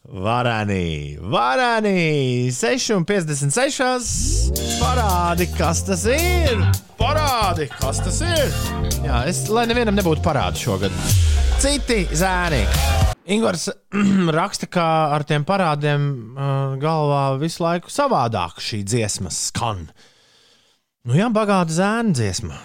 Varani, 0.09 1.19
varani, 1.21 2.49
6,56. 2.55 4.79
Parādi, 4.81 5.45
kas 5.53 5.83
tas 5.85 6.07
ir! 6.09 6.63
Parādi, 6.97 7.67
kas 7.69 8.01
tas 8.01 8.23
ir! 8.25 8.49
Jā, 9.05 9.19
es, 9.29 9.43
lai 9.53 9.67
nevienam 9.69 9.99
nebūtu 9.99 10.25
parādi 10.25 10.65
šogad. 10.65 10.97
Citi 11.61 12.07
zēni. 12.17 12.63
Ingūns 13.29 13.69
raksta, 14.39 14.65
ka 14.73 14.87
ar 15.13 15.29
tiem 15.29 15.45
parādiem 15.45 16.09
uh, 16.33 16.81
galvā 16.81 17.37
visu 17.43 17.67
laiku 17.67 17.93
savādāk 17.93 18.65
šī 18.65 18.81
dziesma 18.89 19.29
skan. 19.35 19.91
Nu 21.05 21.21
jā, 21.21 21.29
bagāta 21.29 21.83
zēna 21.83 22.17
dziesma 22.17 22.57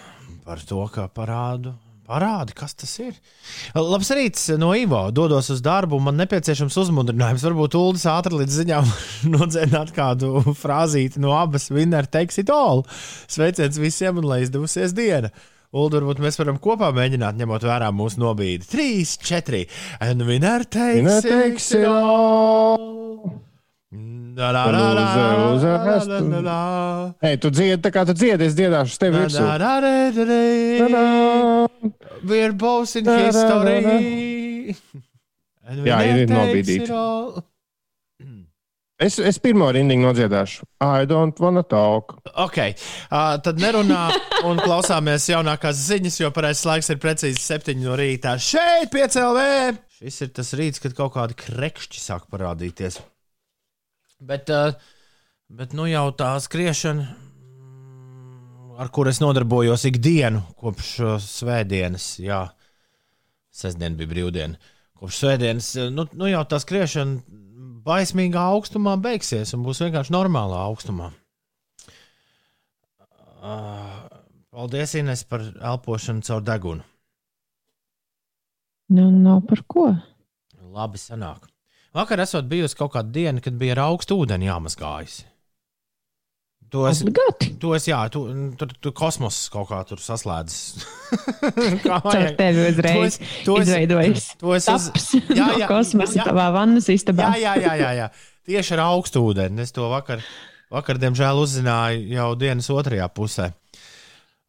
par 0.48 0.64
to, 0.64 0.80
ka 0.96 1.12
parādu 1.12 1.76
Parādi, 2.04 2.52
kas 2.52 2.74
tas 2.76 2.92
ir. 3.00 3.14
Labs 3.78 4.10
rīts 4.12 4.50
no 4.60 4.74
Ivo. 4.76 5.06
Dodos 5.16 5.48
uz 5.54 5.62
darbu, 5.64 6.02
man 6.04 6.18
nepieciešams 6.20 6.76
uzmundrinājums. 6.82 7.46
Varbūt 7.48 7.78
Ulas 7.80 8.04
ātri 8.12 8.42
līdz 8.42 8.58
ziņām 8.60 8.90
nodzēnāt 9.38 9.94
kādu 9.96 10.42
frāzīti 10.60 11.24
no 11.24 11.32
abas. 11.38 11.70
Winner 11.72 12.04
takes 12.04 12.42
it 12.44 12.52
all. 12.52 12.84
Sveiciens 13.32 13.80
visiem 13.80 14.20
un 14.20 14.28
lai 14.28 14.42
izdevusies 14.44 14.96
diena. 14.98 15.32
Ulu, 15.74 15.96
varbūt 15.96 16.20
mēs 16.22 16.38
varam 16.38 16.60
kopā 16.62 16.92
mēģināt, 16.94 17.40
ņemot 17.40 17.64
vērā 17.66 17.88
mūsu 17.96 18.20
nobīdi. 18.22 18.68
3, 18.70 19.16
4. 19.24 19.64
And 20.04 20.28
winner 20.28 20.68
takes, 20.68 21.00
Winner 21.00 21.24
Ei, 27.22 27.38
tu 27.38 27.52
dziedi, 27.54 27.80
tā 27.86 27.92
kā 27.94 28.04
tu 28.10 28.16
dziedi, 28.18 28.48
es 28.50 28.58
dziedāšu 28.58 29.00
tevi 29.02 29.22
virsū. 29.22 29.46
We're 32.24 32.54
both 32.54 32.96
in 32.98 33.06
history. 33.10 34.76
Jā, 35.86 35.98
ir 36.10 36.30
nobīdīti. 36.32 36.90
Es, 39.04 39.18
es 39.20 39.36
pirmo 39.42 39.66
rindiņu 39.74 40.06
nodziedāšu. 40.06 40.64
I 40.86 41.08
don't 41.10 41.40
wanna 41.42 41.64
talk. 41.68 42.14
Ok, 42.40 42.60
uh, 42.62 43.34
tad 43.44 43.60
nerunā 43.60 44.04
un 44.48 44.62
klausāmies 44.64 45.26
jaunākās 45.28 45.82
ziņas, 45.90 46.20
jo 46.22 46.30
pareizais 46.32 46.64
laiks 46.70 46.92
ir 46.94 47.02
precīzi 47.04 47.42
7 47.42 47.82
no 47.84 47.98
rītā. 48.00 48.38
Šeit, 48.40 48.94
piecēlē! 48.94 49.74
Šis 49.98 50.22
ir 50.24 50.32
tas 50.38 50.54
rīts, 50.56 50.80
kad 50.84 50.96
kaut 50.96 51.18
kādi 51.18 51.36
krekšķi 51.42 52.00
sāk 52.00 52.30
parādīties. 52.32 53.02
Bet, 54.24 54.50
uh, 54.50 54.72
bet 55.52 55.74
nu 55.76 55.84
jau 55.90 56.06
tā 56.16 56.30
skriešana, 56.40 57.06
mm, 57.12 58.76
ar 58.80 58.92
kur 58.96 59.10
es 59.12 59.20
nodarbojos 59.20 59.84
ikdienu 59.90 60.46
kopš 60.60 60.92
uh, 61.04 61.16
svētdienas, 61.20 62.06
jā, 62.24 62.46
sestdien 63.52 63.98
bija 64.00 64.14
brīvdiena. 64.14 64.72
Kopš 64.96 65.20
svētdienas, 65.26 65.74
uh, 65.76 65.90
nu, 65.92 66.08
nu 66.16 66.32
jau 66.32 66.46
tā 66.48 66.62
skriešana 66.64 67.42
baismīgā 67.84 68.48
augstumā 68.56 68.96
beigsies 69.04 69.52
un 69.58 69.68
būs 69.68 69.84
vienkārši 69.84 70.16
normālā 70.16 70.64
augstumā. 70.70 71.12
Uh, 73.44 74.08
paldies, 74.56 74.96
Ines, 74.96 75.26
par 75.28 75.44
elpošanu 75.44 76.24
caur 76.24 76.46
degunu. 76.48 76.88
Nu, 78.94 79.10
nav 79.12 79.44
par 79.50 79.66
ko. 79.68 79.90
Labi, 80.74 81.02
sanāk. 81.02 81.50
Vakar 81.94 82.24
esot 82.24 82.48
bijusi 82.50 82.78
kaut 82.80 82.94
kāda 82.96 83.12
diena, 83.14 83.42
kad 83.44 83.54
bija 83.60 83.76
ar 83.78 83.84
augstu 83.92 84.18
ūdeni 84.24 84.48
jāmazgājas. 84.50 85.20
To 86.74 86.88
es, 86.90 87.04
Obligāti. 87.06 87.52
to 87.62 87.76
es 87.78 87.86
jā, 87.86 88.00
tu, 88.10 88.24
tur, 88.58 88.72
tur 88.82 88.94
kosmos 88.98 89.36
kaut 89.54 89.68
kā 89.70 89.78
tur 89.86 90.00
saslēdzas. 90.02 90.88
Kā 91.84 92.00
vajag. 92.02 92.32
tevi 92.40 92.64
uzreiz 92.72 92.96
To 92.98 93.04
es- 93.06 93.20
to 93.46 93.58
es- 93.62 93.68
izveidojas 93.68 94.24
to 94.42 94.56
es 94.58 94.66
uz- 94.74 94.88
taps 94.90 95.06
Jā, 95.30 95.52
no 95.52 95.60
jā, 95.62 95.68
kosmosa 95.70 96.18
jā. 96.18 96.26
tavā 96.32 96.48
vannas 96.56 96.90
istabā. 96.90 97.28
Jā, 97.38 97.54
jā, 97.54 97.54
jā, 97.62 97.76
jā, 97.84 97.92
jā. 98.00 98.08
Tieši 98.50 98.74
ar 98.74 98.82
augstu 98.88 99.22
ūdeni. 99.22 99.62
Es 99.62 99.72
to 99.72 99.86
vakar, 99.92 100.26
vakar 100.74 100.98
diemžēl, 100.98 101.44
uzzināju 101.46 102.10
jau 102.18 102.32
dienas 102.42 102.72
otrajā 102.74 103.06
pusē. 103.14 103.52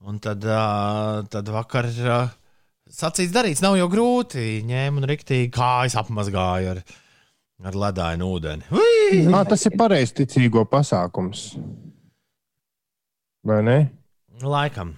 Un 0.08 0.16
tad, 0.18 0.40
tad 1.28 1.52
vakar 1.52 1.90
sacīts, 2.88 3.36
darīts, 3.36 3.60
nav 3.64 3.76
jau 3.76 3.90
grūti. 3.92 4.62
Ņēmu 4.64 5.04
un 5.04 5.10
riktīgi 5.12 5.52
kājas 5.52 5.94
apmazgāju 6.00 6.72
ar, 6.72 6.82
ar 7.62 7.76
ledainu 7.78 8.30
ūdeni. 8.34 8.66
Ah, 9.30 9.44
tas 9.46 9.64
ir 9.68 9.76
pareizticīgo 9.78 10.64
pasākums. 10.70 11.52
Vai 13.44 13.60
ne? 13.62 13.78
Laikam. 14.42 14.94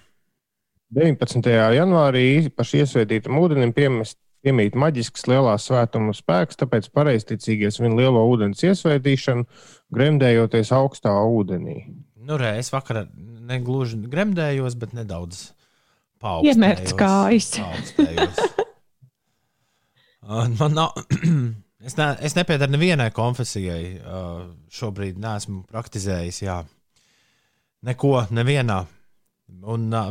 19. 0.95 1.51
janvārī 1.75 2.23
īpaši 2.45 2.81
iesvētītam 2.83 3.37
ūdenim 3.41 3.73
piemest, 3.75 4.15
piemīt 4.45 4.77
maģisks 4.79 5.27
lielā 5.27 5.57
svētuma 5.59 6.15
spēks, 6.15 6.55
tāpēc 6.61 6.87
pareizticīgie 6.95 7.69
svin 7.75 7.97
lielo 7.99 8.23
ūdens 8.31 8.63
iesvētīšanu, 8.63 9.43
gremdējoties 9.93 10.71
augstā 10.77 11.11
ūdenī. 11.11 11.81
Nu, 12.27 12.39
re, 12.39 12.55
es 12.61 12.71
vakar 12.71 13.05
negluži 13.47 13.99
gremdējos, 14.07 14.79
bet 14.79 14.95
nedaudz 14.95 15.49
Iemērts 16.17 16.95
kājas. 16.97 17.51
Man 20.57 20.73
nav. 20.73 20.95
Es, 21.87 21.95
ne, 21.95 22.09
es 22.25 22.35
nepiedaru 22.35 22.73
nevienai 22.73 23.07
konfesijai. 23.15 23.81
uh, 24.01 24.43
Šobrīd 24.73 25.19
neesmu 25.23 25.61
praktizējis. 25.71 26.41
Jā. 26.43 26.59
Neko, 27.87 28.13
nevienā. 28.35 28.81
Un, 29.63 29.85
uh, 29.95 30.09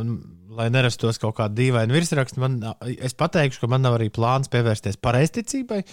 lai 0.57 0.71
nerastos 0.73 1.19
kaut 1.21 1.35
kāda 1.37 1.53
dīvaina 1.59 1.93
virsraksta, 1.93 2.41
man, 2.41 2.55
uh, 2.65 2.87
es 2.97 3.13
pateikšu, 3.17 3.61
ka 3.61 3.69
man 3.69 3.85
nav 3.85 3.99
arī 3.99 4.07
plāns 4.13 4.49
pievērsties 4.49 4.97
pareizticībai. 5.05 5.83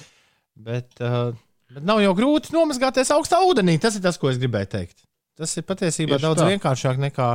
Bet, 0.64 0.95
uh, 1.05 1.35
bet 1.74 1.85
nav 1.85 2.01
jau 2.01 2.14
grūti 2.16 2.55
nomazgāties 2.57 3.12
augstā 3.12 3.43
ūdenī. 3.45 3.76
Tas 3.82 3.99
ir 3.99 4.07
tas, 4.07 4.16
ko 4.20 4.32
es 4.32 4.41
gribēju 4.41 4.72
teikt. 4.78 5.05
Tas 5.37 5.53
ir 5.59 5.66
patiesībā 5.68 6.14
Tieši 6.16 6.24
daudz 6.24 6.41
tā. 6.41 6.49
vienkāršāk 6.55 7.05
nekā, 7.11 7.28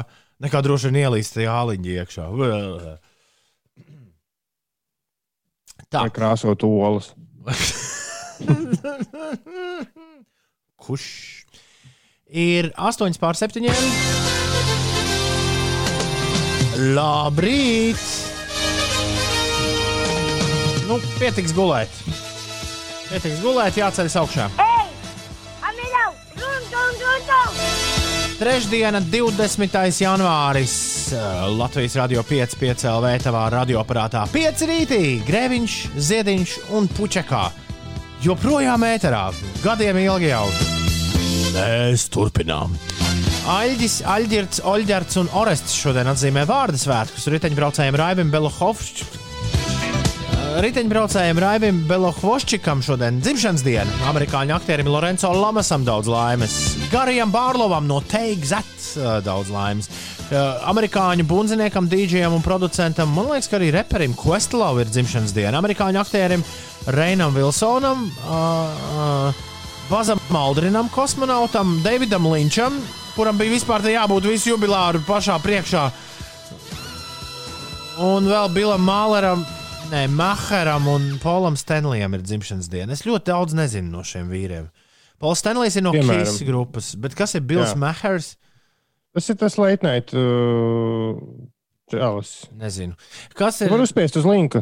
nekā 0.47 0.64
droši 0.66 0.89
vien 0.89 1.02
ielīst 1.04 1.36
tajā 1.38 1.54
āliņā 1.62 1.95
iekšā. 2.00 2.28
Tā, 5.89 6.02
Vai 6.06 6.12
krāsot 6.14 6.64
olas. 6.66 7.14
kurš 10.84 11.08
ir 12.30 12.72
8 12.78 13.20
pār 13.20 13.36
7? 13.36 13.68
Labrīt! 16.96 18.00
Nu, 20.90 20.98
pietiks 21.20 21.54
gulēt. 21.54 21.92
Pietiks 23.10 23.42
gulēt, 23.44 23.78
jāceļas 23.78 24.16
augšā. 24.24 24.48
Amilau, 24.58 26.12
run, 26.40 26.64
run, 26.72 26.96
run, 27.04 27.30
run. 27.30 27.54
Trešdiena, 28.40 29.02
20. 29.12 29.76
janvāris. 30.00 30.76
Latvijas 31.60 31.98
radio 32.00 32.24
5, 32.24 32.56
5 32.62 32.86
LV, 32.96 33.16
tavā 33.26 33.44
radioaparātā 33.58 34.24
5 34.32 34.64
rītī, 34.70 35.02
Grēviņš, 35.28 35.76
Ziediņš 36.10 36.56
un 36.80 36.88
Puķekā. 36.96 37.44
Joprojām 38.20 38.84
ēterā, 38.84 39.30
gadiem 39.63 39.95
ilgi 40.01 40.28
jau. 40.34 40.43
Mēs 41.53 42.09
turpinām. 42.11 42.74
Aļģis, 43.47 43.95
Aļģirts, 44.11 44.59
Oļģerts 44.67 45.20
un 45.22 45.32
Orests 45.39 45.78
šodien 45.80 46.11
atzīmē 46.11 46.43
vārdu 46.49 46.82
svētkus 46.82 47.30
riteņbraucējiem 47.32 47.97
Raibim 48.01 48.34
Belohovčam. 48.34 49.29
Riteņbraucējiem 50.60 51.38
Raibim 51.39 51.78
Belohvoščikam 51.88 52.82
šodien 52.84 53.22
dzimšanas 53.24 53.62
diena. 53.64 53.93
Amerikāņu 54.10 54.51
aktierim 54.57 54.89
Lorenzo 54.91 55.30
Lamasam 55.32 55.86
daudz 55.88 56.10
laimes. 56.12 56.55
Garijam 56.91 57.32
Bārlovam 57.32 57.86
no 57.88 58.01
Take 58.03 58.43
That 58.49 59.24
daudz 59.24 59.47
laimes. 59.53 59.88
Uh, 60.28 60.60
Amerikāņu 60.68 61.24
bundziniekam, 61.30 61.88
dīdžiem 61.88 62.36
un 62.36 62.43
producentam, 62.43 63.14
man 63.16 63.30
liekas, 63.32 63.47
ka 63.47 63.55
arī 63.55 63.70
reperim 63.72 64.12
Questlow 64.20 64.82
ir 64.84 64.91
dzimšanas 64.91 65.32
diena. 65.38 65.62
Amerikāņu 65.62 66.01
aktierim 66.01 66.43
Reinam 66.91 67.32
Vilsonam, 67.38 68.10
uh, 68.28 68.82
uh, 68.99 69.45
Bazam 69.88 70.20
Maldrinam, 70.28 70.89
kosmonautam, 70.91 71.78
Davidam 71.86 72.28
Linčam, 72.34 72.76
kuram 73.16 73.39
bija 73.39 73.55
vispār 73.55 73.88
jābūt 73.93 74.28
visu 74.28 74.51
jubilāru 74.51 74.99
pašā 75.07 75.39
priekšā. 75.39 75.86
Un 78.10 78.28
vēl 78.28 78.51
Bilam 78.51 78.84
Māleram, 78.84 79.47
ne, 79.92 80.08
Maheram 80.08 80.88
un 80.88 81.08
Polam 81.24 81.56
Stenlijam 81.60 82.14
ir 82.18 82.24
dzimšanas 82.26 82.70
diena. 82.72 82.94
Es 82.96 83.06
ļoti 83.08 83.30
daudz 83.32 83.56
nezinu 83.58 83.92
no 83.94 84.04
šiem 84.06 84.30
vīriem. 84.32 84.70
Pols 85.20 85.42
Stenlijs 85.44 85.76
ir 85.80 85.84
no 85.86 85.94
Piemēram. 85.96 86.24
Kīs 86.28 86.44
grupas, 86.48 86.92
bet 87.00 87.16
kas 87.18 87.36
ir 87.36 87.44
Bils 87.48 87.74
Jā. 87.74 87.80
Mahers? 87.82 88.34
Tas 89.16 89.28
ir 89.34 89.38
tas 89.42 89.58
leitnait 89.60 90.14
uh, 90.16 91.18
čalis. 91.92 92.34
Nezinu. 92.60 92.96
Kas 93.36 93.60
ir? 93.66 93.72
Var 93.74 93.84
uzspiest 93.84 94.20
uz 94.22 94.28
linka. 94.30 94.62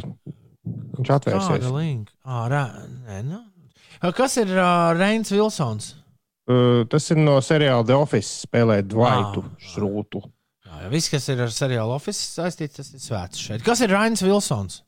Viņš 0.97 1.11
atvērsies. 1.19 1.51
Kāda 1.61 1.73
linka? 1.75 2.15
Ah, 2.25 2.47
rā, 2.51 2.63
nē, 3.09 3.21
nu. 3.27 3.43
Kas 4.17 4.37
ir 4.41 4.49
uh, 4.55 4.93
Reins 4.97 5.31
Vilsons? 5.33 5.91
Uh, 6.47 6.85
tas 6.89 7.03
ir 7.11 7.19
no 7.19 7.37
seriāla 7.43 7.83
The 7.85 7.95
Office. 7.99 8.45
Spēlē 8.47 8.79
Dvaitu 8.87 9.43
Ah. 9.43 9.53
Šrūtu. 9.73 10.23
Jā, 10.67 10.81
jā, 10.85 10.89
viss, 10.93 11.11
kas 11.11 11.27
ir 11.33 11.41
ar 11.43 11.51
seriālu 11.53 11.95
Office 11.95 12.23
saistīts, 12.39 12.79
tas 12.79 12.91
ir 12.95 13.03
svēts 13.03 13.39
šeit. 13.43 13.63
Kas 13.67 13.81
ir 13.83 13.91
Rains 13.93 14.23
Vilsons? 14.23 14.81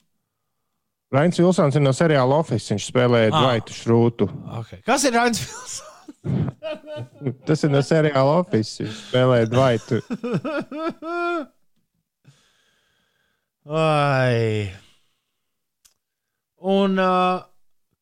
Rains 1.11 1.39
Vilsons 1.41 1.75
ir 1.75 1.81
no 1.81 1.89
seriāla 1.95 2.37
Office. 2.43 2.69
Viņš 2.73 2.85
spēlē 2.91 3.21
Ah. 3.31 3.39
Dvaitu 3.41 3.73
Šrūtu. 3.73 4.27
Okay. 4.61 4.81
Kas 4.85 5.03
ir 5.09 5.13
Rains 5.17 5.39
Vilsons? 5.41 5.81
Tas 7.47 7.63
ir 7.65 7.69
no 7.73 7.81
seriāla 7.85 8.39
Office. 8.43 8.77
Viņš 8.83 8.99
spēlē 9.07 9.39
Dvaitu. 9.49 10.01
Ai. 13.69 14.71
Un 16.59 16.97
uh, 16.99 17.41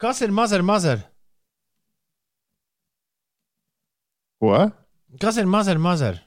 kas 0.02 0.22
ir 0.26 0.32
Mazar 0.34 0.64
Mazar? 0.66 1.04
Ko? 4.42 4.54
Kas 5.22 5.38
ir 5.42 5.46
Mazar 5.50 5.78
Mazar? 5.82 6.20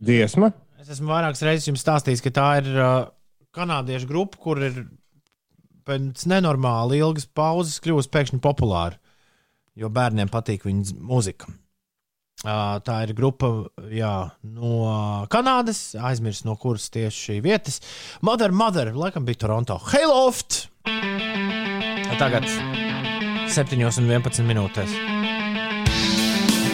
Dziesma? 0.00 0.50
Es 0.80 0.90
esmu 0.92 1.08
vairākas 1.10 1.40
reizes 1.44 1.66
jums 1.70 1.82
stāstījis, 1.82 2.20
ka 2.24 2.30
tā 2.36 2.48
ir 2.60 2.66
uh, 2.76 3.06
kanādiešu 3.56 4.08
grupa, 4.10 4.40
kur 4.42 4.62
ir 4.62 4.84
pēc 5.86 6.26
nenormāli 6.30 7.00
ilgas 7.02 7.26
pauzes 7.26 7.80
kļuvusi 7.84 8.12
pēkšņi 8.12 8.42
populāra. 8.44 8.98
Jo 9.76 9.90
bērniem 9.92 10.30
patīk 10.32 10.64
viņas 10.66 10.94
mūzika. 10.96 11.48
Uh, 11.50 11.56
Tā 12.44 12.98
ir 13.06 13.14
grupa 13.16 13.48
jā, 13.90 14.12
no 14.44 15.26
Kanādas, 15.32 15.94
aizmirst 15.96 16.44
no 16.44 16.56
kuras 16.60 16.90
tieši 16.92 17.22
šī 17.22 17.36
vietas. 17.42 17.80
Mother, 18.20 18.52
Mother, 18.52 18.92
laikam 18.94 19.24
bija 19.24 19.46
Toronto. 19.46 19.78
Hayloft! 19.90 20.66
Tagad 22.20 22.46
7 23.52 23.82
un 23.82 24.10
11 24.12 24.46
minūtēs. 24.46 24.94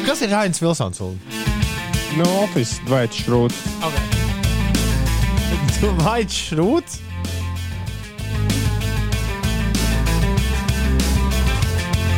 Kas 0.06 0.22
ir 0.26 0.34
Rains 0.34 0.60
Vilsons? 0.62 1.00
No 2.18 2.28
Office 2.42 2.82
Dvaits 2.86 3.22
Šrūts. 3.24 3.62
Vai 6.02 6.22
šrūts? 6.30 7.00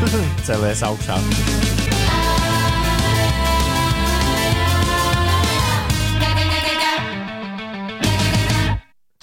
Celies 0.47 0.83
augšā. 0.85 1.17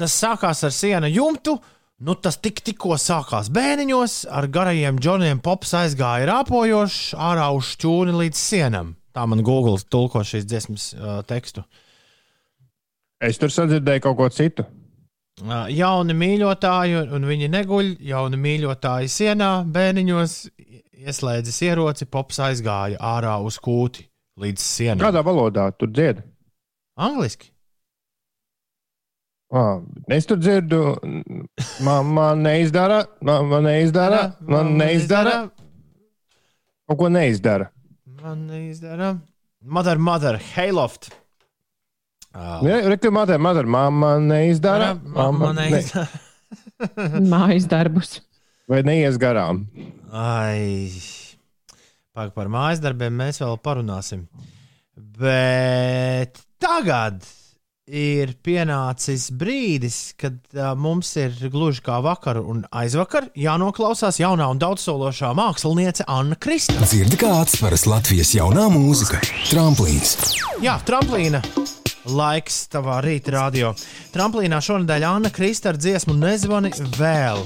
Tas 0.01 0.15
sākās 0.17 0.63
ar 0.65 0.73
siena 0.73 1.05
jumtu. 1.11 1.59
Nu, 2.01 2.15
tas 2.17 2.39
tik, 2.41 2.63
tikko 2.65 2.95
sākās 2.97 3.51
bēniņos, 3.53 4.23
ar 4.33 4.47
garajiem 4.49 4.97
džoniem 4.97 5.37
pops 5.45 5.75
aizgāja 5.77 6.25
rāpojoši 6.31 7.13
ārā 7.13 7.51
uz 7.53 7.75
šķūni 7.75 8.15
līdz 8.23 8.41
sienam. 8.41 8.95
Tā 9.13 9.27
man 9.29 9.45
Google 9.45 9.77
tulko 9.85 10.23
šīs 10.25 10.47
dziesmas 10.49 10.87
uh, 10.97 11.19
tekstu. 11.29 11.61
Es 13.21 13.37
tur 13.37 13.53
sadzirdēju 13.53 14.01
kaut 14.01 14.17
ko 14.17 14.29
citu. 14.33 14.65
Jauni 15.41 16.13
mīļotāji, 16.17 17.05
un 17.15 17.25
viņi 17.29 17.49
neguļ. 17.53 17.93
Jauni 18.05 18.39
mīļotāji 18.41 19.09
sienā, 19.13 19.51
bēniņos, 19.73 20.35
ieslēdzis 21.05 21.61
ieroci, 21.69 22.07
pops 22.09 22.41
aizgāja 22.43 22.97
ārā 22.97 23.37
uz 23.45 23.57
kūti 23.61 24.07
līdz 24.41 24.65
sienai. 24.65 25.01
Kādā 25.01 25.23
valodā 25.25 25.69
tur 25.77 25.93
dzied? 25.93 26.21
Angliski. 27.01 27.49
Ah, 29.51 29.81
es 30.07 30.27
tur 30.29 30.39
dzirdu, 30.39 30.81
man, 31.83 32.11
man 32.15 32.43
neizdara, 32.45 33.01
man, 33.19 33.49
man 33.51 33.65
neizdara, 33.67 34.21
man 34.47 34.77
neizdara. 34.79 35.41
Kaut 36.87 36.99
ko 37.01 37.09
neizdara. 37.11 37.67
Man 38.21 38.45
neizdara. 38.47 39.17
Mother, 39.61 39.99
mother, 39.99 40.39
Hayloft. 40.55 41.11
Uh, 42.31 42.61
Reikli, 42.63 43.11
mother, 43.11 43.39
mother, 43.39 43.65
mamma 43.67 44.15
neizdara. 44.23 44.93
Mamma 45.03 45.51
ne- 45.53 45.67
neizdara. 45.69 46.07
Mājas 47.33 47.67
darbus. 47.69 48.19
Vai 48.71 48.79
neies 48.87 49.17
garām? 49.19 49.65
Ai, 50.15 50.87
par, 52.15 52.31
par 52.31 52.47
mājas 52.51 52.79
darbiem 52.83 53.13
mēs 53.19 53.41
vēl 53.43 53.59
parunāsim. 53.63 54.23
Bet 54.95 56.39
tagad 56.61 57.25
ir 57.91 58.31
pienācis 58.45 59.27
brīdis, 59.35 60.13
kad 60.15 60.37
uh, 60.55 60.71
mums 60.79 61.09
ir 61.19 61.35
gluži 61.51 61.83
kā 61.83 61.97
vakar 62.05 62.39
un 62.39 62.63
aizvakar 62.71 63.27
jānoklausās 63.35 64.21
jaunā 64.21 64.47
un 64.53 64.61
daudzsološā 64.61 65.33
māksliniece 65.35 66.07
Anna 66.07 66.39
Krista. 66.39 66.79
Dzirdi, 66.85 67.19
kā 67.19 67.33
atspēras 67.41 67.83
Latvijas 67.91 68.31
jaunā 68.37 68.69
mūzika. 68.71 69.19
Tramplīns. 69.51 70.15
Jā, 70.63 70.79
tramplīna. 70.87 71.43
Laiks 72.09 72.63
tavā 72.71 72.97
rīta 73.05 73.35
radio. 73.35 73.75
Tramplīnā 74.13 74.57
šonadēļ 74.63 75.03
Anna 75.05 75.29
Krista 75.33 75.69
ar 75.69 75.77
dziesmu 75.77 76.15
Nezvani 76.17 76.71
vēl. 76.97 77.43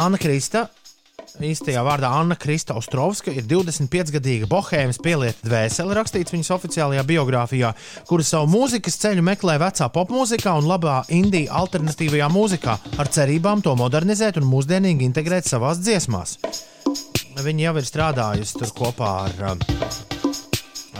Anna 0.00 0.20
Krista, 0.20 0.62
īstajā 1.44 1.82
vārdā 1.84 2.08
Anna 2.16 2.38
Krista 2.40 2.76
Ostrovska, 2.80 3.34
ir 3.36 3.44
25-gadīga 3.50 4.48
bohēmas 4.48 5.00
pielieta 5.04 5.44
dvēsele, 5.44 5.96
rakstīts 5.98 6.32
viņas 6.32 6.52
oficiālajā 6.56 7.04
biogrāfijā, 7.10 7.74
kura 8.08 8.24
savu 8.24 8.48
mūzikas 8.54 8.96
ceļu 9.02 9.24
meklē 9.28 9.58
vecā 9.60 9.90
popmūzikā 9.92 10.56
un 10.60 10.70
labā 10.70 11.02
indiju 11.12 11.52
alternatīvajā 11.60 12.30
mūzikā, 12.32 12.78
ar 12.96 13.12
cerībām 13.12 13.60
to 13.66 13.76
modernizēt 13.76 14.40
un 14.40 14.48
mūsdienīgi 14.48 15.04
integrēt 15.10 15.50
savās 15.50 15.82
dziesmās. 15.84 16.38
Viņa 17.40 17.68
jau 17.68 17.76
ir 17.80 17.92
strādājusi 17.92 18.58
tur 18.60 18.74
kopā 18.80 19.12
ar, 19.26 19.44
um, 19.52 20.19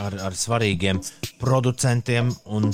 ar, 0.01 0.17
ar 0.29 0.37
svarīgiem 0.37 0.99
producentiem 1.41 2.31
un 2.51 2.71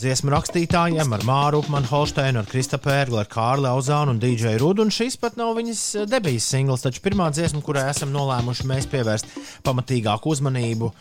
dziesmu 0.00 0.32
rakstītājiem, 0.32 1.12
ar 1.12 1.24
Māru 1.28 1.60
Upmanu, 1.60 1.88
Holsteinu, 1.90 2.40
ar 2.40 2.48
Kristapēru, 2.48 3.18
ar 3.20 3.28
Kārli 3.30 3.68
Auzānu 3.68 4.14
un 4.14 4.20
DJ 4.22 4.54
Rudu. 4.60 4.86
Un 4.86 4.94
šis 4.94 5.18
pat 5.20 5.36
nav 5.40 5.52
viņas 5.58 5.82
eh, 6.00 6.06
debijas 6.08 6.48
singls, 6.52 6.84
taču 6.86 7.02
pirmā 7.04 7.28
dziesma, 7.34 7.60
kurai 7.64 7.84
esam 7.90 8.12
nolēmuši 8.14 8.68
mēs 8.70 8.88
pievērst 8.92 9.34
pamatīgāku 9.66 10.32
uzmanību, 10.32 10.92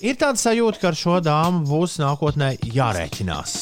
ir 0.00 0.16
tāda 0.20 0.40
sajūta, 0.40 0.80
ka 0.80 0.92
ar 0.92 1.00
šo 1.02 1.18
dāmu 1.24 1.66
būs 1.68 1.98
nākotnē 2.00 2.54
jārēķinās. 2.64 3.58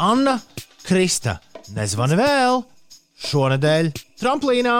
Anna 0.00 0.38
Krista, 0.86 1.38
nezvani 1.76 2.16
vēl! 2.20 2.64
Šonadēļ 3.26 3.94
tramplīnā! 4.20 4.76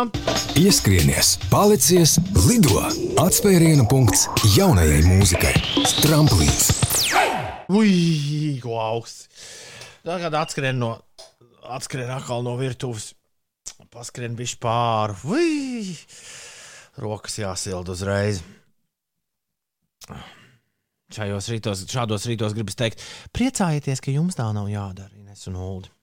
Ieskrienies, 0.57 1.37
palicies, 1.53 2.17
lido! 2.47 2.81
Atspērienu 3.21 3.85
punkts 3.91 4.27
jaunajai 4.55 5.03
mūzikai. 5.07 5.53
Tramplīns. 6.01 6.71
Ui, 7.73 8.57
ko 8.63 8.79
augsts. 8.81 9.27
Tagad 10.07 10.37
atskrien 10.39 10.79
no, 10.79 10.93
atskrien 11.67 12.13
atkal 12.15 12.45
no 12.47 12.55
virtuves. 12.61 13.13
Paskrien 13.93 14.37
bišķi 14.39 14.61
pāri. 14.63 15.17
Ui, 15.33 15.97
rokas 17.03 17.41
jāsild 17.41 17.91
uzreiz. 17.93 18.43
Šajos 21.17 21.51
rītos, 21.53 21.85
šādos 21.91 22.27
rītos 22.29 22.55
gribas 22.57 22.79
teikt, 22.79 23.03
priecājieties, 23.37 24.03
ka 24.03 24.15
jums 24.15 24.39
tā 24.39 24.49
nav 24.55 24.71
jādara, 24.71 25.13
Ines 25.19 25.47
un 25.51 25.59
Uldi. 25.61 25.96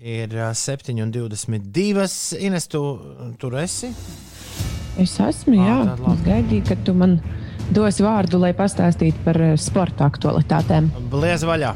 Ir 0.00 0.32
ā, 0.32 0.48
7,22. 0.56 2.06
Ines, 2.40 2.66
tu 2.72 2.80
tur 3.36 3.56
esi? 3.60 3.90
Es 4.96 5.18
esmu, 5.20 5.58
jā. 5.58 5.76
labi. 5.90 6.06
Es 6.14 6.24
gaidīju, 6.24 6.64
ka 6.70 6.78
tu 6.86 6.94
man 6.96 7.18
dos 7.76 8.00
vārdu, 8.00 8.40
lai 8.40 8.54
pastāstītu 8.56 9.20
par 9.26 9.36
sporta 9.60 10.08
aktualitātēm. 10.08 10.88
Bliez 11.12 11.44
vaļā! 11.44 11.74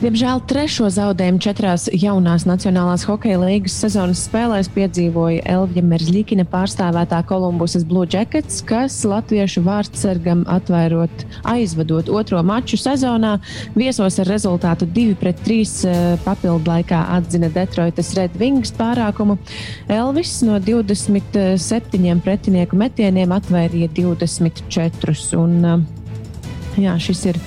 Diemžēl 0.00 0.38
trešo 0.48 0.86
zaudējumu 0.88 1.42
četrās 1.44 1.82
jaunās 1.92 2.46
Nacionālās 2.48 3.02
hokeja 3.04 3.36
līgas 3.42 3.74
sezonas 3.82 4.22
spēlēs 4.24 4.70
piedzīvoja 4.72 5.42
Elvija 5.52 5.84
Merzlikina 5.84 6.46
pārstāvētā 6.48 7.18
Kolumbusas 7.28 7.84
Blue 7.84 8.08
Jackets, 8.08 8.62
kas 8.64 8.96
latviešu 9.04 9.60
vārdsargam 9.66 10.46
atvairot, 10.48 11.26
aizvadot 11.52 12.08
otro 12.08 12.40
maču 12.40 12.80
sezonā, 12.80 13.34
viesos 13.76 14.16
ar 14.24 14.32
rezultātu 14.32 14.88
2-3 14.88 16.16
papildu 16.24 16.72
laikā 16.72 17.04
atzina 17.18 17.52
Detroitas 17.52 18.14
Red 18.16 18.40
Wings 18.40 18.72
pārākumu. 18.80 19.36
Elvis 20.00 20.38
no 20.48 20.56
27 20.64 22.24
pretinieku 22.24 22.84
metieniem 22.88 23.36
atvairīja 23.36 23.92
24. 24.00 25.20
Un, 25.44 25.64
eh, 25.76 26.84
jā, 26.88 26.96
šis 26.96 27.26
ir 27.34 27.46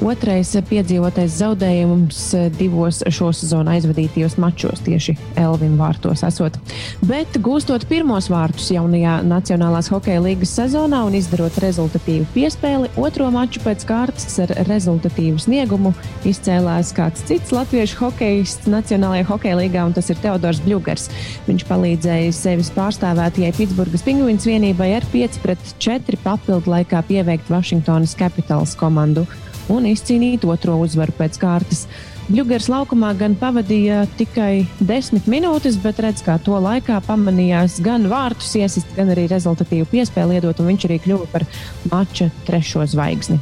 Otrais 0.00 0.54
piedzīvotais 0.64 1.34
zaudējums 1.42 2.20
divos 2.56 3.02
šo 3.12 3.28
sezonu 3.36 3.68
aizvadītajos 3.74 4.38
mačos, 4.40 4.80
tieši 4.86 5.12
Elvina 5.36 5.76
vārtos 5.76 6.22
esot. 6.24 6.56
Bet 7.04 7.36
gūstot 7.44 7.84
pirmos 7.90 8.30
vārtus 8.32 8.70
jaunajā 8.72 9.18
Nacionālās 9.28 9.90
hokeja 9.92 10.22
līgas 10.24 10.54
sezonā 10.56 11.02
un 11.04 11.18
izdarot 11.18 11.58
rezultatīvu 11.60 12.24
piespēli, 12.32 12.88
otro 13.00 13.28
maču 13.34 13.60
pēc 13.64 13.84
kārtas 13.90 14.38
ar 14.40 14.54
rezultatīvu 14.70 15.42
sniegumu 15.44 15.92
izcēlās 16.28 16.94
kāds 16.96 17.26
cits 17.28 17.52
latviešu 17.52 18.00
hokejists 18.00 18.72
Nacionālajā 18.72 19.28
hokeja 19.28 19.60
līgā, 19.60 19.84
un 19.84 19.92
tas 19.96 20.08
ir 20.08 20.20
Teodors 20.24 20.62
Bļūgers. 20.64 21.10
Viņš 21.50 21.66
palīdzēja 21.68 22.32
sevis 22.40 22.72
pārstāvētajai 22.78 23.52
Pitsburgas 23.60 24.08
pingvīns 24.08 24.48
vienībai 24.48 24.94
ar 24.96 25.10
5 25.12 25.38
pret 25.44 25.76
4 25.76 26.24
papildu 26.24 26.72
laikā 26.72 27.04
pieveikt 27.12 27.52
Washingtonas 27.52 28.16
Capitals 28.16 28.72
komandu 28.80 29.28
un 29.70 29.86
izcīnīt 29.90 30.46
otro 30.48 30.78
uzvaru 30.82 31.14
pēc 31.18 31.38
kārtas. 31.40 31.86
Bļūgers 32.30 32.68
laukumā 32.70 33.10
gan 33.18 33.32
pavadīja 33.34 34.04
tikai 34.18 34.66
desmit 34.86 35.26
minūtes, 35.30 35.78
bet 35.82 35.98
redz, 36.04 36.22
kā 36.22 36.36
to 36.38 36.58
laikā 36.62 37.00
pamanījās 37.08 37.80
gan 37.82 38.06
vārtus 38.10 38.52
iesist, 38.60 38.92
gan 38.94 39.10
arī 39.10 39.24
rezultatīvu 39.30 39.88
piespēli 39.90 40.38
iedot, 40.38 40.60
un 40.62 40.70
viņš 40.70 40.86
arī 40.86 41.00
kļuva 41.06 41.26
par 41.32 41.46
mača 41.90 42.30
trešo 42.46 42.86
zvaigzni. 42.92 43.40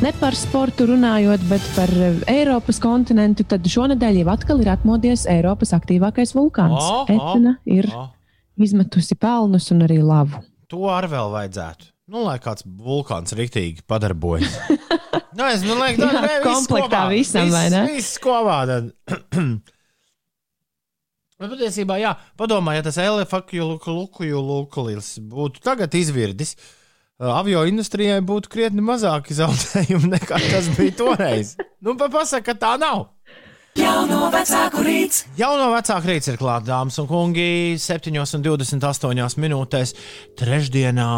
Ne 0.00 0.14
par 0.16 0.32
sportu 0.32 0.86
runājot, 0.88 1.42
bet 1.44 1.64
par 1.76 1.90
Eiropas 2.32 2.78
kontinentu, 2.80 3.44
tad 3.44 3.66
šonadēļ 3.68 4.22
jau 4.22 4.30
atkal 4.32 4.62
ir 4.64 4.70
atmodies 4.72 5.26
Eiropas 5.28 5.74
aktīvākais 5.76 6.32
vulkāns. 6.32 6.80
O, 6.80 7.02
o, 7.04 7.08
Etna 7.12 7.58
ir 7.68 7.86
o. 7.92 8.06
izmetusi 8.56 9.14
pelnus 9.20 9.68
un 9.74 9.84
arī 9.84 9.98
lavu. 10.00 10.40
To 10.72 10.88
arī 10.88 11.12
vēl 11.12 11.34
vajadzētu. 11.34 11.90
Nu, 12.10 12.24
lai 12.26 12.40
kāds 12.42 12.64
vulkāns 12.66 13.36
rīktīgi 13.38 13.84
padarbojas. 13.86 14.56
nu, 15.38 15.44
es 15.46 15.62
domāju, 15.62 16.00
ka 16.00 16.08
Jā, 16.08 16.14
tā 16.16 16.32
ir 16.32 16.42
komplektā 16.42 17.02
visam, 17.12 17.52
vai 17.54 17.68
ne? 17.70 17.84
Viss 17.92 18.18
kopā. 18.22 18.64
Bet 21.40 21.54
patiesībā, 21.54 22.00
jā, 22.02 22.10
padomājiet, 22.36 22.82
ja 22.82 22.88
tas 22.90 22.98
Elefakts 23.00 23.54
būtu 25.30 25.62
tagad 25.64 25.94
izvirdis. 25.96 26.56
Avio 27.20 27.62
industrijai 27.68 28.18
būtu 28.24 28.50
krietni 28.52 28.82
mazāki 28.84 29.36
zaudējumi 29.36 30.10
nekā 30.16 30.40
tas 30.50 30.68
bija 30.76 30.96
toreiz. 30.98 31.54
Nu, 31.84 31.94
pasaka, 32.00 32.50
ka 32.50 32.58
tā 32.58 32.74
nav. 32.80 33.06
Jauno 33.78 34.26
vecāku 34.32 34.82
rīts. 34.82 35.24
Jauno 35.38 35.68
vecāku 35.70 36.10
rīts 36.10 36.30
ir 36.32 36.38
klāts, 36.40 36.66
dāmas 36.66 36.98
un 36.98 37.06
kungi, 37.06 37.76
7,28 37.78 39.38
minūtēs, 39.38 39.94
trešdienā, 40.40 41.10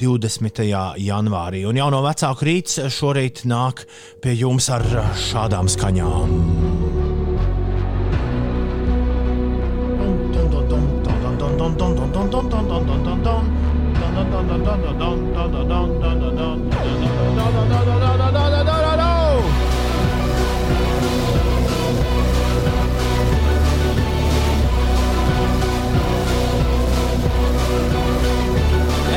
20. 0.00 0.62
janvārī. 1.04 1.66
Un 1.68 1.76
jauno 1.76 2.00
vecāku 2.06 2.48
rīts 2.48 2.80
šorīt 2.96 3.44
nāk 3.44 3.84
pie 4.24 4.38
jums 4.40 4.70
ar 4.72 4.86
šādām 5.28 5.68
skaņām. 5.72 6.81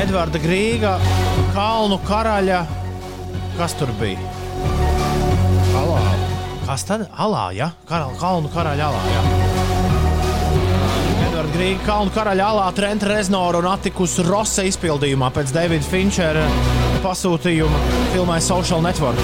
Edvarda 0.06 0.38
Grīga, 0.38 0.92
Kalnu 1.50 1.96
karaļa. 2.06 2.60
Kas 3.56 3.72
tur 3.74 3.90
bija? 3.98 4.22
Alā. 5.80 6.02
Kas 6.62 6.84
tad? 6.86 7.08
Alā, 7.10 7.48
ja? 7.56 7.72
Karal, 7.88 8.14
Kalnu 8.20 8.46
karaļa 8.54 8.86
alā. 8.86 9.00
Ja? 9.10 9.24
Edvards 11.26 11.50
Grīga, 11.56 11.82
Kalnu 11.88 12.14
karaļa 12.14 12.46
alā, 12.52 12.68
Trenta 12.78 13.10
Reznora 13.10 13.58
un 13.58 13.66
Atikus 13.72 14.14
Rosa 14.28 14.62
izpildījumā 14.70 15.32
pēc 15.34 15.50
Davida 15.56 15.90
Finčera 15.90 16.46
pasūtījuma 17.02 17.82
filmai 18.14 18.38
Social 18.46 18.86
Network. 18.86 19.18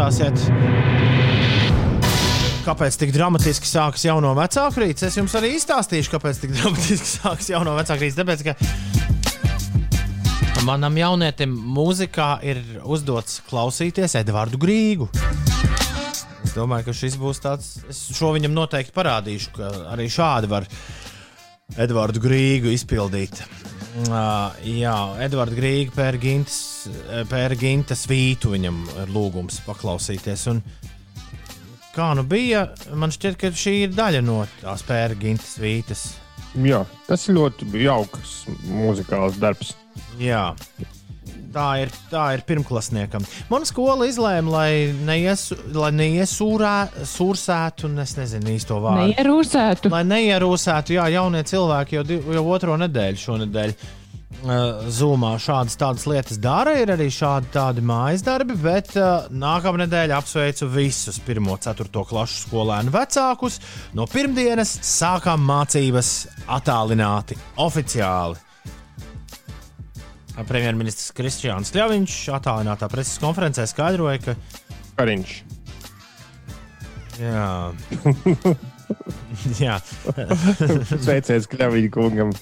Jautāsiet, 0.00 0.32
kāpēc 2.64 2.96
tik 3.02 3.10
dramatiski 3.12 3.68
sākas 3.68 4.00
jauno 4.06 4.30
vecāku 4.38 4.80
rīts? 4.80 5.04
Es 5.04 5.18
jums 5.18 5.34
arī 5.36 5.50
izstāstīšu, 5.58 6.08
kāpēc 6.14 6.40
tik 6.40 6.54
dramatiski 6.54 7.04
sākas 7.04 7.50
jauno 7.52 7.74
vecāku 7.76 8.06
rīts. 8.06 8.16
Tāpēc, 8.16 8.40
ka 8.48 8.56
manam 10.64 10.96
jaunietim 10.96 11.52
mūzikā 11.76 12.40
ir 12.48 12.62
uzdots 12.80 13.44
klausīties 13.50 14.16
Edvardu 14.22 14.56
Grīgu. 14.62 15.10
Es 16.46 16.56
domāju, 16.56 16.88
ka 16.88 16.96
šis 16.96 17.20
būs 17.20 17.44
tāds, 17.44 17.84
es 17.92 18.00
šo 18.16 18.32
viņam 18.38 18.56
noteikti 18.56 18.96
parādīšu, 18.96 19.52
ka 19.58 19.68
arī 19.92 20.08
šādi 20.08 20.48
var 20.48 20.64
Edvardu 21.76 22.24
Grīgu 22.24 22.72
izpildīt. 22.72 23.44
Uh, 23.90 24.54
jā, 24.62 24.94
Edvards 25.24 25.56
Grīgs, 25.56 25.94
Pēra 25.96 27.56
Ginta 27.58 27.96
svītu 27.98 28.52
viņam 28.54 28.84
ir 29.02 29.10
lūgums 29.10 29.58
paklausīties. 29.66 30.46
Un, 30.52 30.60
kā 31.96 32.12
nu 32.14 32.22
bija, 32.22 32.68
man 32.94 33.10
šķiet, 33.10 33.38
ka 33.40 33.50
šī 33.50 33.74
ir 33.88 33.96
daļa 33.96 34.22
no 34.22 34.44
tās 34.60 34.86
Pēra 34.86 35.18
Ginta 35.18 35.46
svītas. 35.48 36.12
Jā, 36.54 36.84
tas 37.06 37.26
ir 37.26 37.38
ļoti 37.40 37.68
jauks 37.82 38.36
muzikāls 38.70 39.38
darbs. 39.42 39.74
Jā. 40.22 40.52
Tā 41.50 41.66
ir, 41.82 41.90
tā 42.06 42.24
ir 42.36 42.44
pirmklasniekam. 42.46 43.24
Mana 43.50 43.66
skola 43.66 44.06
izlēma, 44.06 44.52
lai, 44.52 44.70
neies, 45.06 45.48
lai 45.74 45.90
neiesūrsētu, 45.98 47.88
un 47.88 48.02
es 48.04 48.12
nezinu 48.14 48.52
īsto 48.54 48.78
vārdu. 48.78 49.08
Neierūsētu. 49.10 49.90
Lai 49.90 50.04
neierūsētu, 50.06 50.94
jā, 50.94 51.08
jaunie 51.16 51.42
cilvēki 51.50 51.98
jau, 51.98 52.04
div, 52.06 52.28
jau 52.36 52.44
otro 52.54 52.76
nedēļu 52.78 53.22
šonadēļ. 53.24 53.74
Uh, 54.40 54.86
Zumā 54.94 55.34
šādas 55.42 55.74
tādas 55.76 56.06
lietas 56.08 56.38
dara, 56.40 56.76
ir 56.78 56.92
arī 56.94 57.10
šādi 57.12 57.50
tādi 57.52 57.82
mājas 57.84 58.22
darbi, 58.24 58.54
bet 58.56 58.94
uh, 58.96 59.26
nākamā 59.28 59.82
nedēļa 59.82 60.20
apsveicu 60.22 60.68
visus 60.70 61.18
1. 61.20 61.42
un 61.42 61.58
4. 61.60 61.90
klasu 62.08 62.46
skolēnu 62.46 62.94
vecākus. 62.94 63.58
No 63.98 64.06
pirmdienas 64.08 64.78
sākām 64.86 65.42
mācības 65.50 66.12
attālināti, 66.46 67.36
oficiāli. 67.58 68.38
Premjerministrs 70.48 71.12
Kristiāns 71.16 71.72
Kļaviņš 71.74 72.16
attālinātā 72.38 72.88
preses 72.92 73.20
konferencē 73.22 73.66
skaidroja, 73.70 74.18
ka. 74.24 74.36
Kariņš. 74.98 75.38
Jā. 77.20 77.72
Jā. 79.60 79.76
Sveiciens 80.90 81.46
Kļaviņa 81.50 81.90
kungam. 81.94 82.32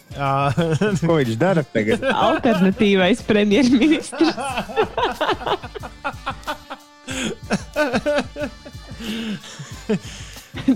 Ko 1.03 1.19
viņš 1.19 1.35
dara 1.41 1.65
tagad? 1.75 2.05
Alternatīvais 2.09 3.23
premjerministrs. 3.29 4.33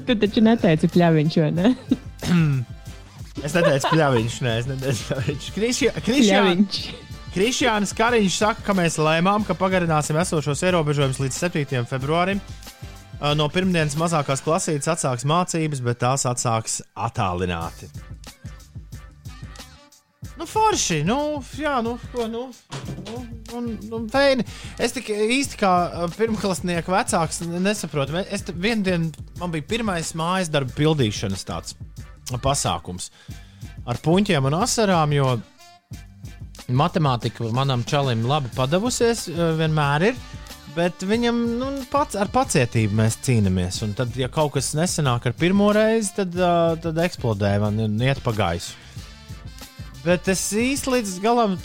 tu 0.06 0.16
taču 0.16 0.44
neteici 0.44 0.90
pļaviņš, 0.92 1.38
vai 1.44 1.52
ne? 1.56 1.72
Es 3.42 3.54
neteicu, 3.56 3.88
pļaviņš, 3.94 4.36
nē, 4.44 4.58
es 4.60 4.68
neteicu, 4.68 5.02
pļaviņš. 5.08 5.48
Kristiāns. 5.56 6.82
Kristiāns 7.32 7.94
Kariņš 7.96 8.34
saka, 8.36 8.60
ka 8.66 8.74
mēs 8.76 8.98
lēmām, 9.00 9.46
ka 9.48 9.54
pagarināsim 9.56 10.18
esošos 10.20 10.60
ierobežojumus 10.68 11.20
līdz 11.22 11.36
7. 11.40 11.86
februārim. 11.88 12.42
No 13.38 13.46
pirmdienas 13.48 13.96
mazākās 13.96 14.42
klasītes 14.44 14.90
atsāks 14.92 15.24
mācības, 15.24 15.80
bet 15.80 16.02
tās 16.02 16.26
atsāks 16.28 16.82
attālināti. 16.92 17.88
Nu, 20.36 20.44
forši, 20.50 20.98
nu, 21.08 21.16
jā, 21.56 21.78
nu, 21.86 21.94
ko, 22.12 22.26
nu, 22.28 22.42
nu, 23.06 23.22
nu, 23.54 23.62
nu 23.88 24.00
feini. 24.12 24.44
Es 24.76 24.92
tik 24.92 25.08
īsti 25.14 25.60
kā 25.60 25.72
pirmklasnieka 26.18 26.92
vecāks 26.92 27.40
nesaprotu. 27.48 28.18
Es 28.28 28.44
vienu 28.52 28.84
dienu, 28.90 29.24
man 29.40 29.54
bija 29.54 29.70
pirmais 29.72 30.12
mājas 30.18 30.52
darba 30.52 30.76
pildīšanas 30.76 31.48
tāds 31.48 31.78
pasākums 32.44 33.08
ar 33.88 33.98
puņķiem 34.02 34.50
un 34.50 34.58
asarām, 34.60 35.16
jo 35.16 35.30
matemātika 36.68 37.50
manam 37.54 37.84
čalim 37.88 38.26
labi 38.28 38.52
padavusies, 38.56 39.26
vienmēr 39.58 40.12
ir. 40.12 40.22
Bet 40.72 41.02
viņam 41.04 41.40
nu, 41.60 41.66
pats 41.92 42.16
ar 42.16 42.30
pacietību 42.32 42.96
mēs 42.96 43.18
cīnāmies. 43.26 43.82
Un 43.84 43.92
tad, 43.96 44.14
ja 44.16 44.30
kaut 44.32 44.54
kas 44.54 44.70
nesanāk 44.78 45.26
ar 45.28 45.34
pirmo 45.36 45.68
reizi, 45.76 46.14
tad, 46.16 46.38
uh, 46.38 46.72
tad 46.80 47.00
eksplodē 47.02 47.58
man 47.60 47.76
un 47.84 47.98
iet 48.00 48.22
pa 48.24 48.32
gaisu. 48.36 48.72
Bet 50.02 50.26
es 50.32 50.40
īsti 50.56 50.96
līdz 50.96 51.10
galam 51.22 51.58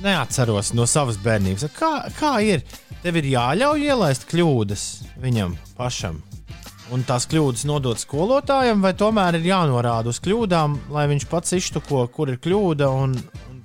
neatceros 0.00 0.70
no 0.72 0.86
savas 0.88 1.18
bērnības. 1.20 1.66
Kā, 1.76 1.90
kā 2.16 2.36
ir? 2.46 2.62
Tev 3.02 3.18
ir 3.18 3.32
jāļauj 3.34 3.82
ielaist 3.90 4.28
kļūdas 4.30 4.84
viņam 5.20 5.58
pašam. 5.76 6.22
Un 6.94 7.02
tās 7.08 7.26
kļūdas 7.28 7.66
nodot 7.66 7.98
skolotājam, 7.98 8.80
vai 8.84 8.94
tomēr 8.96 9.40
ir 9.40 9.48
jānorāda 9.50 10.12
uz 10.12 10.20
kļūdām, 10.22 10.78
lai 10.94 11.08
viņš 11.10 11.26
pats 11.28 11.56
iztuko, 11.56 12.04
kur 12.14 12.30
ir 12.30 12.38
kļūda, 12.42 12.88
un 12.94 13.16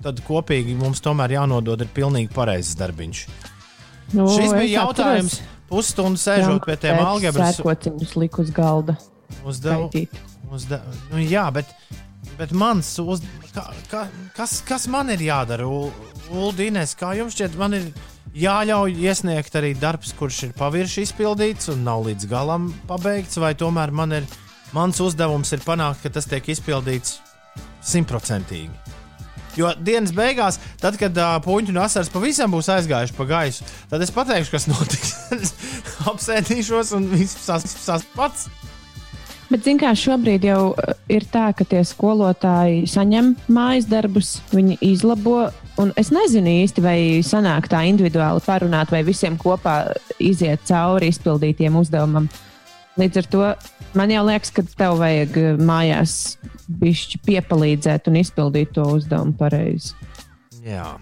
tad 0.07 0.23
kopīgi 0.27 0.77
mums 0.79 1.03
tomēr 1.03 1.35
jānodod 1.37 1.83
ir 1.83 1.91
pilnīgi 1.93 2.31
pareizs 2.35 2.77
darbiņš. 2.79 3.27
Nu, 4.15 4.27
Šis 4.31 4.53
bija 4.55 4.85
jautājums 4.85 5.41
pusstundu 5.67 6.19
sēžot 6.21 6.63
pie 6.63 6.77
tiem 6.79 7.01
algebras 7.03 7.57
Sērkociņus 7.57 8.15
liku 8.21 8.45
uz 8.45 8.51
galda. 8.55 8.95
Skaitīt. 9.43 10.15
Uzde... 10.53 10.79
Nu, 11.11 11.19
jā, 11.19 11.43
bet, 11.51 11.73
bet 12.39 12.53
mans 12.55 12.93
uz... 13.03 13.23
ka, 13.51 13.65
ka, 13.91 14.05
kas, 14.37 14.61
kas 14.67 14.87
man 14.91 15.11
ir 15.11 15.25
jādara? 15.27 15.67
Uldīnēs, 16.31 16.95
kā 16.99 17.13
jums 17.19 17.35
šķiet, 17.35 17.59
man 17.59 17.75
ir 17.75 17.89
jāļauj 18.37 18.95
iesniegt 19.03 19.59
arī 19.59 19.73
darbs, 19.79 20.13
kurš 20.15 20.45
ir 20.47 20.57
pavirši 20.57 21.07
izpildīts 21.09 21.71
un 21.73 21.83
nav 21.87 22.07
līdz 22.07 22.31
galam 22.31 22.71
pabeigts, 22.87 23.39
vai 23.43 23.53
tomēr 23.59 23.91
man 23.91 24.21
ir, 24.21 24.27
mans 24.75 25.03
uzdevums 25.03 25.51
ir 25.55 25.63
panākt, 25.67 26.05
ka 26.05 26.15
tas 26.15 26.31
tiek 26.31 26.47
izpildīts 26.55 27.19
simtprocentīgi. 27.87 28.86
Jo 29.57 29.73
dienas 29.81 30.13
beigās, 30.15 30.59
tad, 30.81 30.99
kad 31.01 31.17
uh, 31.17 31.37
puņķu 31.41 31.73
un 31.73 31.81
asars 31.81 32.11
pavisam 32.13 32.53
būs 32.53 32.69
aizgājuši 32.75 33.17
pa 33.17 33.25
gaisu, 33.29 33.65
tad 33.89 34.03
es 34.05 34.13
pateikšu, 34.13 34.53
kas 34.53 34.69
notiks. 34.69 35.15
Apsēdīšos 36.11 36.93
un 36.97 37.09
viss 37.13 37.39
sasprāstīs 37.47 38.09
pats. 38.15 38.47
Bet, 39.47 39.63
zināmā 39.63 39.87
mērā, 39.87 39.95
šobrīd 39.95 40.45
jau 40.49 40.61
uh, 40.73 40.91
ir 41.09 41.25
tā, 41.31 41.49
ka 41.55 41.65
tie 41.67 41.81
skolotāji 41.87 42.83
saņem 42.91 43.31
mājas 43.47 43.87
darbus, 43.89 44.35
viņi 44.51 44.77
izlabo. 44.83 45.47
Un 45.81 45.93
es 45.99 46.09
nezinu 46.11 46.51
īsti, 46.65 46.83
vai 46.83 46.97
sanāk 47.23 47.69
tā 47.71 47.83
individuāli 47.87 48.43
parunāt, 48.43 48.91
vai 48.91 49.03
visiem 49.07 49.37
kopā 49.39 49.93
iziet 50.19 50.65
cauri 50.67 51.11
izpildītiem 51.13 51.77
uzdevumam. 51.79 52.27
Līdz 52.97 53.21
ar 53.21 53.27
to 53.29 53.43
man 53.97 54.11
jau 54.13 54.23
liekas, 54.27 54.53
ka 54.53 54.63
tev 54.77 54.97
vajag 55.01 55.37
eh, 55.41 55.59
mājās 55.61 56.37
bišķi 56.81 57.21
piepalīdzēt 57.27 58.09
un 58.11 58.21
izpildīt 58.21 58.73
to 58.75 58.85
uzdevumu 58.97 59.35
pareizi. 59.39 59.93
Jā. 60.65 60.95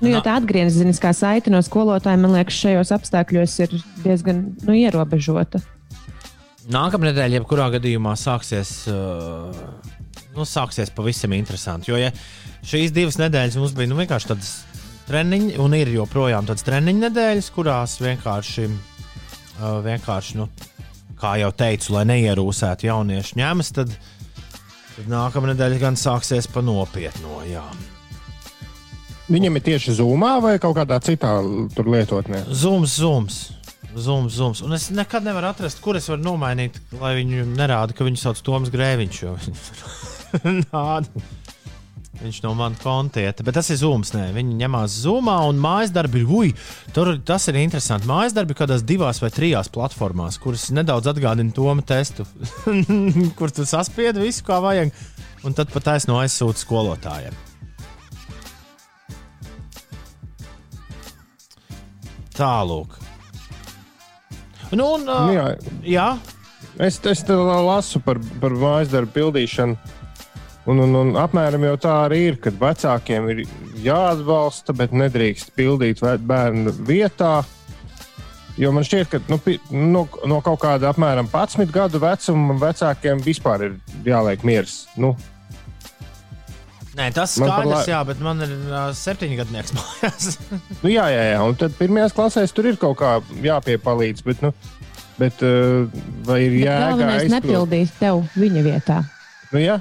Nu, 0.00 0.08
jo 0.08 0.22
tā 0.24 0.38
atgriezeniskā 0.40 1.12
saite 1.12 1.52
no 1.52 1.60
skolotājiem, 1.62 2.24
man 2.24 2.38
liekas, 2.38 2.56
šajos 2.62 2.92
apstākļos 2.96 3.56
ir 3.66 3.76
diezgan 4.00 4.46
nu, 4.64 4.72
ierobežota. 4.72 5.60
Nākamā 6.70 7.10
nedēļa, 7.10 7.40
jebkurā 7.40 7.66
gadījumā, 7.74 8.14
sāksies, 8.16 8.72
uh, 8.88 9.52
nu, 10.36 10.46
sāksies 10.48 10.92
pavisam 10.96 11.34
interesanti. 11.36 11.92
Jo 11.92 12.00
ja 12.00 12.14
šīs 12.64 12.94
divas 12.96 13.20
nedēļas 13.20 13.58
mums 13.60 13.76
bija 13.76 13.90
nu, 13.92 13.98
vienkārši 14.00 14.30
tādas 14.32 14.54
treniņi, 15.08 15.58
un 15.60 15.76
ir 15.76 15.92
joprojām 15.98 16.48
tādas 16.48 16.64
treniņu 16.64 17.04
nedēļas, 17.04 17.52
kurās 17.52 17.98
vienkārši, 18.00 18.68
uh, 18.70 19.80
vienkārši 19.84 20.40
nu, 20.40 20.48
kā 21.20 21.36
jau 21.42 21.52
teicu, 21.54 21.94
lai 21.96 22.06
neierūsētu 22.10 22.88
jauniešu 22.88 23.38
ņēmas, 23.40 23.72
tad, 23.76 23.94
tad 24.96 25.08
nākamā 25.10 25.52
nedēļa 25.52 25.80
gan 25.82 25.98
sāksies 26.00 26.50
pa 26.50 26.64
nopietno. 26.64 27.40
Jā. 27.48 27.64
Viņam 29.30 29.60
ir 29.60 29.66
tieši 29.68 29.94
zūmā 30.00 30.34
vai 30.42 30.56
kaut 30.62 30.74
kādā 30.80 30.98
citā 31.06 31.36
tur 31.76 31.90
lietotnē? 31.92 32.44
Zooms, 32.50 32.96
zooms. 32.98 33.40
Zooms, 33.90 34.34
zooms. 34.34 34.62
Un 34.62 34.74
es 34.74 34.88
nekad 34.94 35.24
nevaru 35.26 35.48
atrast, 35.50 35.80
kur 35.82 35.98
es 35.98 36.06
varu 36.10 36.22
nomainīt, 36.22 36.78
lai 37.00 37.16
viņu 37.18 37.46
nerāda, 37.56 37.94
ka 37.94 38.06
viņu 38.06 38.20
sauc 38.22 38.42
Toms 38.46 38.70
Grēviņš. 38.74 39.22
Nāda. 40.70 41.22
Viņš 42.20 42.42
no 42.44 42.52
manas 42.52 42.82
kontieta, 42.82 43.44
bet 43.46 43.56
tas 43.56 43.70
ir 43.72 43.78
zūms. 43.80 44.12
Nē. 44.12 44.26
Viņi 44.36 44.58
ņemās 44.60 44.96
zūmā 45.06 45.38
un 45.48 45.60
mājas 45.60 45.92
darbi 45.94 46.20
ui, 46.24 46.52
tur 46.96 47.14
tas 47.24 47.48
ir 47.48 47.56
interesanti. 47.62 48.08
Mājas 48.10 48.36
darbi 48.36 48.56
kādās 48.58 48.84
divās 48.84 49.22
vai 49.22 49.30
trijās 49.32 49.72
platformās, 49.72 50.36
kuras 50.42 50.68
nedaudz 50.76 51.08
atgādina 51.14 51.54
Toma 51.56 51.84
testu, 51.86 52.26
kur 53.38 53.52
tu 53.54 53.64
saspiedi 53.68 54.20
visu, 54.20 54.44
kā 54.44 54.60
vajag, 54.60 54.92
un 55.48 55.56
tad 55.56 55.72
pat 55.72 55.88
taisno 55.88 56.18
aizsūti 56.20 56.60
skolotājiem. 56.60 57.38
Tālāk. 62.36 63.00
Nu, 64.70 64.92
un, 64.94 65.08
uh, 65.08 65.32
jā. 65.34 65.48
jā, 65.88 66.10
Es, 66.80 67.00
es 67.04 67.24
lasu 67.28 68.00
par, 68.00 68.16
par 68.40 68.54
mājas 68.56 68.88
darbu 68.92 69.12
pildīšanu. 69.12 69.76
Un, 70.68 70.78
un, 70.84 70.92
un 70.94 71.14
apmēram 71.16 71.62
jau 71.64 71.76
tā 71.80 71.94
arī 72.04 72.18
ir, 72.30 72.36
kad 72.44 72.58
vecākiem 72.60 73.30
ir 73.32 73.38
jāatbalsta, 73.80 74.74
bet 74.76 74.92
nedrīkst 74.92 75.54
pildīt 75.56 76.02
bērnu 76.04 76.74
vietā. 76.86 77.40
Jo 78.60 78.68
man 78.76 78.84
šķiet, 78.84 79.08
ka 79.08 79.20
nu, 79.30 79.38
no, 79.72 80.02
no 80.28 80.40
kaut 80.44 80.60
kāda 80.60 80.90
apmēram 80.92 81.30
11 81.32 81.70
gadu 81.72 82.00
vecuma 82.02 82.58
vecākiem 82.60 83.22
vispār 83.24 83.64
ir 83.70 83.76
jāliek 84.04 84.44
miers. 84.44 84.82
Nu, 85.00 85.14
Nē, 86.98 87.06
tas 87.14 87.36
Man 87.38 87.48
par 87.48 87.62
skaidrs, 87.62 87.86
lai- 87.86 87.92
jā, 87.94 87.98
bet 88.08 88.20
man 88.20 88.42
ir 88.44 88.50
uh, 88.66 88.78
septiņgadnieks 88.98 89.72
mājās. 89.76 90.26
nu, 90.82 90.90
jā, 90.90 91.04
jā, 91.14 91.20
jā, 91.30 91.38
un 91.46 91.54
tad 91.56 91.76
pirmajās 91.78 92.12
klasēs 92.16 92.52
tur 92.52 92.66
ir 92.66 92.76
kaut 92.82 92.98
kā 92.98 93.12
jāpiepalīdz. 93.46 94.24
Bet, 94.26 94.42
nu, 94.44 94.50
bet, 95.16 95.40
uh, 95.46 95.86
vai 96.26 96.40
ir 96.48 96.56
Bet 96.56 96.64
jēga 96.66 96.88
Galvenais 96.90 97.22
aizpild- 97.22 97.36
nepildīt 97.38 97.94
tev 98.02 98.24
viņa 98.34 98.64
vietā. 98.66 98.98
Nu, 99.54 99.62
jā, 99.62 99.78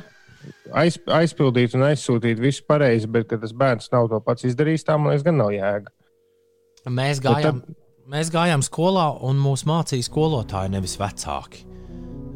aiz, 0.77 0.99
aizpildīt 1.19 1.75
un 1.77 1.87
aizsūtīt 1.89 2.41
visu 2.41 2.65
pareizi, 2.69 3.09
bet 3.11 3.31
tas 3.33 3.53
bērns 3.55 3.91
nav 3.93 4.09
to 4.11 4.19
pats 4.25 4.47
izdarījis, 4.49 4.85
tā 4.87 4.97
man 4.97 5.13
liekas, 5.13 5.25
gan 5.27 5.39
nav 5.41 5.53
jēga. 5.55 5.93
mēs, 6.99 7.21
gājām, 7.23 7.63
mēs 8.09 8.31
gājām 8.33 8.65
skolā, 8.65 9.09
un 9.27 9.41
mūs 9.41 9.65
mācīja 9.69 10.07
skolotāji, 10.07 10.75
nevis 10.77 10.97
vecāki. 11.01 11.65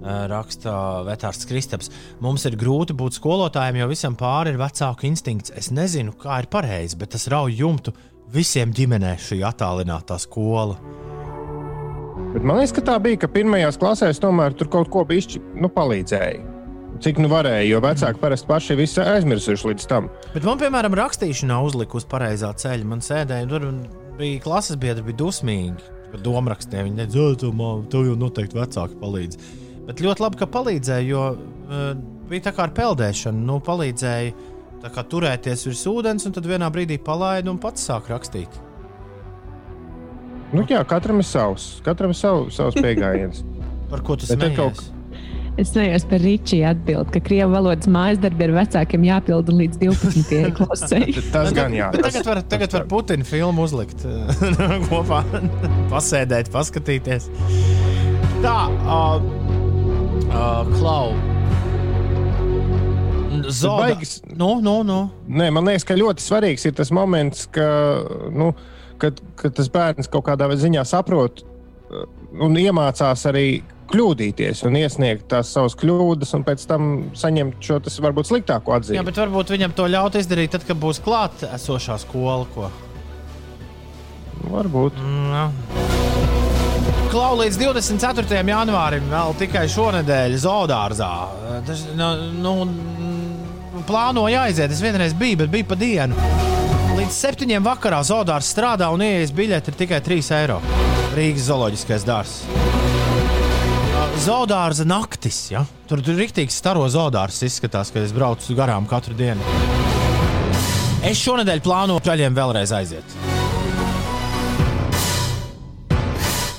Raksta 0.04 1.04
Vetārs 1.08 1.46
Kristaps. 1.48 1.88
Mums 2.20 2.44
ir 2.50 2.58
grūti 2.60 2.96
būt 2.98 3.16
skolotājiem, 3.16 3.80
jo 3.80 3.88
visam 3.94 4.18
pāri 4.20 4.52
ir 4.52 4.60
vecāku 4.60 5.08
instinkts. 5.08 5.54
Es 5.56 5.72
nezinu, 5.72 6.12
kā 6.20 6.42
ir 6.44 6.50
pareizi, 6.52 6.98
bet 7.00 7.14
tas 7.16 7.30
rauj 7.32 7.56
jumtu 7.62 7.94
visiem 8.34 8.74
ģimenē 8.76 9.16
šī 9.22 9.40
attālinātā 9.48 10.20
skola. 10.20 10.76
Bet 12.34 12.44
man 12.44 12.60
liekas, 12.60 12.74
ka 12.76 12.84
tā 12.88 12.98
bija, 13.00 13.22
ka 13.24 13.32
pirmajās 13.32 13.78
klasēs 13.80 14.20
tomēr 14.20 14.58
tur 14.58 14.68
kaut 14.74 14.92
ko 14.92 15.06
bišķi 15.08 15.40
nu, 15.62 15.70
palīdzēja. 15.72 16.53
Cik 17.02 17.18
nu 17.20 17.28
varēja, 17.32 17.64
jo 17.68 17.80
vecāki 17.84 18.22
parasti 18.22 18.48
paši 18.48 18.76
visu 18.78 19.02
aizmirsuši 19.02 19.68
līdz 19.72 19.88
tam. 19.90 20.10
Bet 20.36 20.46
man, 20.46 20.60
piemēram, 20.62 20.94
rakstīšanā 21.00 21.58
uzlika 21.66 21.98
uz 21.98 22.06
pareizā 22.08 22.52
ceļa. 22.54 22.86
Man 22.88 23.02
sēdēja 23.04 23.50
tur 23.50 23.66
un 23.68 23.82
bija 24.20 24.44
klases 24.44 24.78
biedri, 24.80 25.04
bija 25.10 25.20
dusmīgi. 25.24 25.90
Domārakstē 26.24 26.84
viņi 26.86 27.08
teica, 27.10 27.50
man 27.58 27.88
tev 27.90 28.06
jau 28.06 28.16
noteikti 28.22 28.60
vecāki 28.60 29.00
palīdz. 29.02 29.40
Bet 29.88 30.04
ļoti 30.06 30.22
labi, 30.24 30.38
ka 30.40 30.48
palīdzēja, 30.54 31.08
jo 31.10 31.24
uh, 31.34 31.88
bija 32.30 32.46
tā 32.46 32.54
kā 32.56 32.68
ar 32.68 32.76
peldēšanu. 32.78 33.42
Nu, 33.50 33.58
palīdzēja 33.66 34.92
kā 34.94 35.04
turēties 35.10 35.66
virs 35.66 35.82
ūdens, 35.90 36.28
un 36.30 36.36
tad 36.36 36.46
vienā 36.48 36.70
brīdī 36.72 37.00
palaida 37.02 37.50
un 37.52 37.58
pats 37.64 37.88
sāk 37.90 38.12
rakstīt. 38.14 38.52
Nu, 40.54 40.62
jā, 40.70 40.84
katram 40.86 41.18
ir 41.24 41.26
savs, 41.26 41.80
katram 41.86 42.14
ir 42.14 42.20
sav, 42.20 42.46
savs 42.54 42.78
pieejams. 42.84 43.42
Par 43.90 44.04
ko 44.06 44.18
smejies? 44.22 44.58
kaut- 44.60 44.84
Es 45.62 45.70
smējos 45.70 46.08
par 46.10 46.18
Ričiju 46.24 46.66
atbildi, 46.66 47.12
ka 47.14 47.20
krievu 47.22 47.54
valodas 47.54 47.86
mājas 47.92 48.18
darbi 48.24 48.48
ar 48.48 48.54
vecākiem 48.56 49.04
jāpilda 49.06 49.54
līdz 49.54 49.78
12. 49.84 50.48
klasē. 50.58 51.02
Tas 51.34 51.52
gan 51.54 51.76
jā. 51.78 51.92
Bet 51.94 52.02
Tas, 52.08 52.16
tagad 52.16 52.30
var, 52.32 52.42
tagad 52.56 52.74
var 52.74 52.88
Putina 52.90 53.28
filmu 53.28 53.68
uzlikt 53.68 54.02
kopā, 54.90 55.20
pasēdēt, 55.94 56.50
paskatīties. 56.54 57.28
Tā, 58.42 58.56
uh, 58.82 59.22
uh, 60.32 60.74
Klau. 60.74 61.14
Baigas- 63.78 64.22
Nu, 64.38 64.60
nu, 64.62 64.82
nu. 64.84 64.98
Nē, 65.30 65.52
man 65.54 65.66
liekas, 65.70 65.86
ka 65.86 65.94
ļoti 66.00 66.24
svarīgs 66.24 66.66
ir 66.66 66.74
tas 66.78 66.90
moments, 66.96 67.46
ka, 67.54 67.66
nu, 68.34 68.54
kad, 69.02 69.20
kad 69.38 69.54
tas 69.58 69.70
bērns 69.74 70.10
kaut 70.10 70.26
kādā 70.32 70.48
ziņā 70.58 70.82
saprot 70.88 71.44
uh, 71.46 72.08
un 72.42 72.58
iemācās 72.58 73.26
arī 73.30 73.62
kļūdīties 73.92 74.64
un 74.68 74.78
iesniegt 74.80 75.28
tās 75.32 75.52
savas 75.56 75.76
kļūdas, 75.80 76.34
un 76.38 76.46
pēc 76.48 76.66
tam 76.70 76.90
saņemt 77.18 77.60
šo 77.64 77.80
tas 77.86 78.00
varbūt 78.04 78.30
sliktāko 78.30 78.74
Jā, 78.74 78.82
atzīmi. 78.82 79.06
bet 79.10 79.22
varbūt 79.24 79.54
viņam 79.56 79.76
to 79.78 79.88
ļaut 79.92 80.18
izdarīt, 80.20 80.54
tad, 80.56 80.66
kad 80.68 80.80
būs 80.80 81.02
klāta 81.04 81.52
esošā 81.58 82.00
skola. 82.02 82.46
Ko. 82.54 82.70
Varbūt. 84.52 85.00
Mm, 85.00 85.30
jā. 85.34 85.46
Klau 87.14 87.36
līdz 87.38 87.60
24. 87.62 88.42
janvārim 88.50 89.06
vēl 89.12 89.36
tikai 89.38 89.68
šonadēļ 89.70 90.38
Zodārzā. 90.42 91.12
Tas, 91.68 91.84
nu, 91.94 92.10
nu, 92.42 92.54
plānoju 93.88 94.40
aiziet, 94.42 94.74
es 94.74 94.82
vienreiz 94.82 95.14
biju, 95.18 95.44
bet 95.44 95.54
bija 95.54 95.70
pa 95.70 95.78
dienu. 95.78 96.18
Līdz 96.98 97.14
septiņiem 97.14 97.66
vakarā 97.66 98.02
Zodārs 98.06 98.50
strādā 98.54 98.90
un 98.94 99.06
ieejas 99.06 99.34
biļete 99.36 99.74
ir 99.74 99.80
tikai 99.84 100.02
3 100.06 100.34
eiro. 100.42 100.60
Rīgas 101.14 101.50
zooloģiskais 101.52 102.06
dārzs. 102.10 102.42
Zodārza 104.22 104.86
naktis. 104.86 105.40
Ja? 105.50 105.64
Tur 105.90 106.04
tur 106.06 106.18
rīktīgi 106.20 106.54
staro 106.54 106.86
zodārs 106.92 107.42
izskatās, 107.46 107.90
kad 107.94 108.06
es 108.06 108.14
braucu 108.14 108.54
garām 108.58 108.86
katru 108.90 109.18
dienu. 109.18 109.42
Es 111.04 111.20
šonadēļ 111.20 111.60
plānoju 111.66 112.06
ceļiem 112.06 112.38
vēlreiz 112.38 112.72
aiziet. 112.78 113.18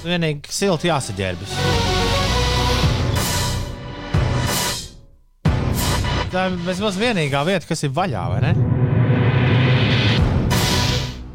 Vienīgi 0.05 0.53
silti 0.53 0.91
jāsaģērbjas. 0.91 1.55
Tā 6.35 6.49
ir 6.51 6.59
vismaz 6.67 6.99
vienīgā 6.99 7.45
vieta, 7.47 7.69
kas 7.71 7.87
ir 7.87 7.93
vaļā, 7.95 8.25
vai 8.33 8.41
ne? 8.43 8.53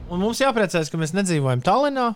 Un 0.09 0.19
mums 0.19 0.41
jāpriecājas, 0.43 0.89
ka 0.91 0.99
mēs 0.99 1.15
nedzīvojam 1.15 1.61
Tallinā, 1.63 2.09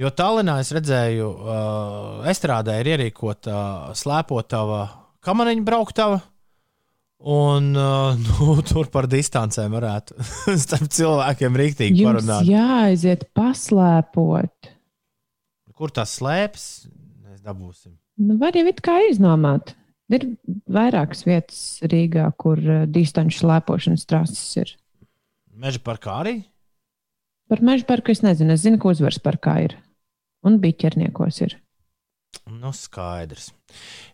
jo 0.00 0.12
Tallinā 0.12 0.58
es 0.62 0.70
redzēju, 0.76 1.26
uh, 1.32 2.30
estrādē 2.30 2.78
ir 2.82 2.92
ierīkota 2.96 3.52
uh, 3.56 3.92
slēpotava 3.96 4.80
kamaniņa 5.24 5.66
brauktava. 5.66 6.22
Un 7.26 7.70
uh, 7.72 8.12
nu, 8.26 8.58
tur 8.66 8.90
par 8.92 9.08
distancēm 9.10 9.72
varētu 9.76 10.18
starp 10.64 10.90
cilvēkiem 10.92 11.60
rīktīgi 11.62 12.04
Jums 12.04 12.20
parunāt. 12.20 12.50
jāaiziet 12.50 13.28
paslēpot. 13.36 14.72
Kur 15.76 15.92
tas 15.92 16.14
slēpjas? 16.16 16.68
Mēs 17.24 17.42
dabūsim. 17.44 17.96
Nu, 18.20 18.38
var 18.40 18.56
jau 18.56 18.64
it 18.68 18.80
kā 18.84 19.00
iznomāt. 19.10 19.74
Ir 20.12 20.22
vairākas 20.70 21.24
vietas 21.26 21.62
Rīgā, 21.82 22.28
kur 22.38 22.60
uh, 22.62 22.84
distanču 22.86 23.42
slēpošanas 23.42 24.06
trases 24.08 24.44
ir. 24.60 24.76
Meža 25.56 25.80
parkā 25.82 26.20
arī. 26.22 26.36
Par 27.50 27.62
meža 27.64 27.86
parku 27.88 28.12
es 28.12 28.22
nezinu. 28.24 28.54
Es 28.54 28.64
zinu, 28.64 28.78
ka 28.82 28.90
uzvaras 28.92 29.18
parkā 29.22 29.56
ir. 29.64 29.76
Un 30.46 30.60
biķerniekos 30.62 31.42
ir. 31.46 31.56
Nu, 32.46 32.70
skaidrs. 32.76 33.50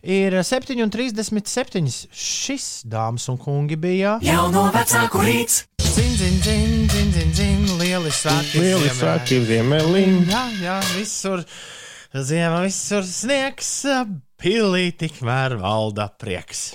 Ir 0.00 0.38
7,37. 0.40 1.82
Šis, 2.08 2.66
dāmas 2.88 3.28
un 3.28 3.36
kungi, 3.40 3.76
bija 3.76 4.16
Jauno 4.24 4.68
vecāku 4.72 5.20
rīts. 5.26 5.66
Zin, 5.92 6.14
zin, 6.16 6.38
zin, 6.40 6.88
zin, 6.88 7.10
zin, 7.12 7.32
zin, 7.36 7.64
lieli 7.80 8.12
svētki. 8.14 8.62
Lieli 8.62 8.92
svētki 8.96 9.42
ziemeļiem. 9.50 10.22
Jā, 10.30 10.44
jā, 10.62 10.76
visur. 10.94 11.44
Ziemā 12.12 12.62
visur 12.64 13.04
sniegs, 13.08 13.74
pilī 14.40 14.90
tikmēr 15.00 15.58
valda 15.60 16.08
prieks. 16.20 16.72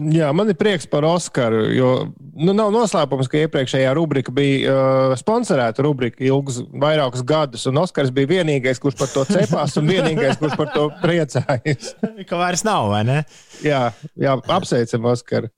Jā, 0.00 0.30
man 0.32 0.48
ir 0.48 0.56
prieks 0.56 0.86
par 0.88 1.04
Oskaru. 1.04 1.66
Jo 1.76 1.88
nu, 2.16 2.54
nav 2.56 2.70
noslēpums, 2.72 3.28
ka 3.28 3.42
iepriekšējā 3.42 3.90
rubrika 3.98 4.32
bija 4.32 4.72
uh, 4.72 5.14
sponsorēta 5.20 5.84
rubrika 5.84 6.24
ilgus, 6.24 6.62
vairākus 6.72 7.24
gadus, 7.28 7.66
un 7.68 7.82
Oskars 7.82 8.12
bija 8.14 8.30
vienīgais, 8.38 8.80
kurš 8.80 8.96
par 9.02 9.12
to 9.12 9.26
cepās, 9.28 9.76
un 9.76 9.92
vienīgais, 9.92 10.38
kurš 10.40 10.56
par 10.56 10.72
to 10.72 10.86
priecājas. 11.02 11.92
Ka 12.28 12.40
vairs 12.40 12.64
nav, 12.64 12.88
vai 12.94 13.02
ne? 13.04 13.18
jā, 13.60 13.90
jā, 14.16 14.38
apsveicam, 14.56 15.10
Oskar. 15.12 15.50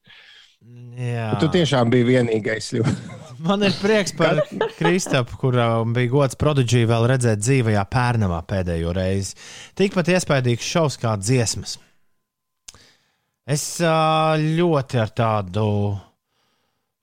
Jā. 0.98 1.30
Tu 1.38 1.52
tiešām 1.54 1.94
biji 1.94 2.10
vienīgais. 2.16 2.72
Man 3.44 3.62
ir 3.66 3.74
prieks 3.78 4.14
par 4.18 4.42
Kristapu, 4.78 5.38
kuram 5.38 5.94
bija 5.94 6.10
gods 6.10 6.38
prodigiju 6.40 6.90
vēl 6.90 7.06
redzēt 7.14 7.42
dzīvajā 7.42 7.86
pērnamā 7.92 8.42
pēdējo 8.50 8.94
reizi. 8.96 9.34
Tikpat 9.78 10.10
iespaidīgs 10.14 10.74
šovs 10.74 10.98
kā 11.02 11.14
dziesmas. 11.20 11.78
Es 13.44 13.64
ļoti 13.80 15.00
ar 15.02 15.10
tādu. 15.12 15.66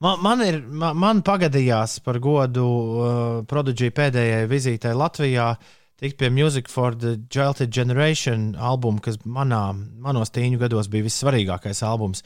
Man, 0.02 0.18
man, 0.24 0.40
ir, 0.42 0.58
man, 0.66 0.96
man 0.98 1.20
pagadījās 1.22 2.00
par 2.02 2.18
godu 2.18 2.64
uh, 2.66 3.36
Prodigy 3.46 3.92
pēdējai 3.94 4.48
vizītei 4.50 4.96
Latvijā 4.98 5.52
tikt 6.02 6.18
pie 6.18 6.32
Music 6.34 6.66
for 6.66 6.96
the 6.98 7.14
Jilted 7.30 7.70
Generation 7.70 8.56
albuma, 8.58 8.98
kas 9.04 9.20
manā, 9.22 9.68
manos 10.02 10.34
tīņu 10.34 10.58
gados 10.64 10.90
bija 10.90 11.06
vissvarīgākais 11.06 11.84
albums. 11.86 12.24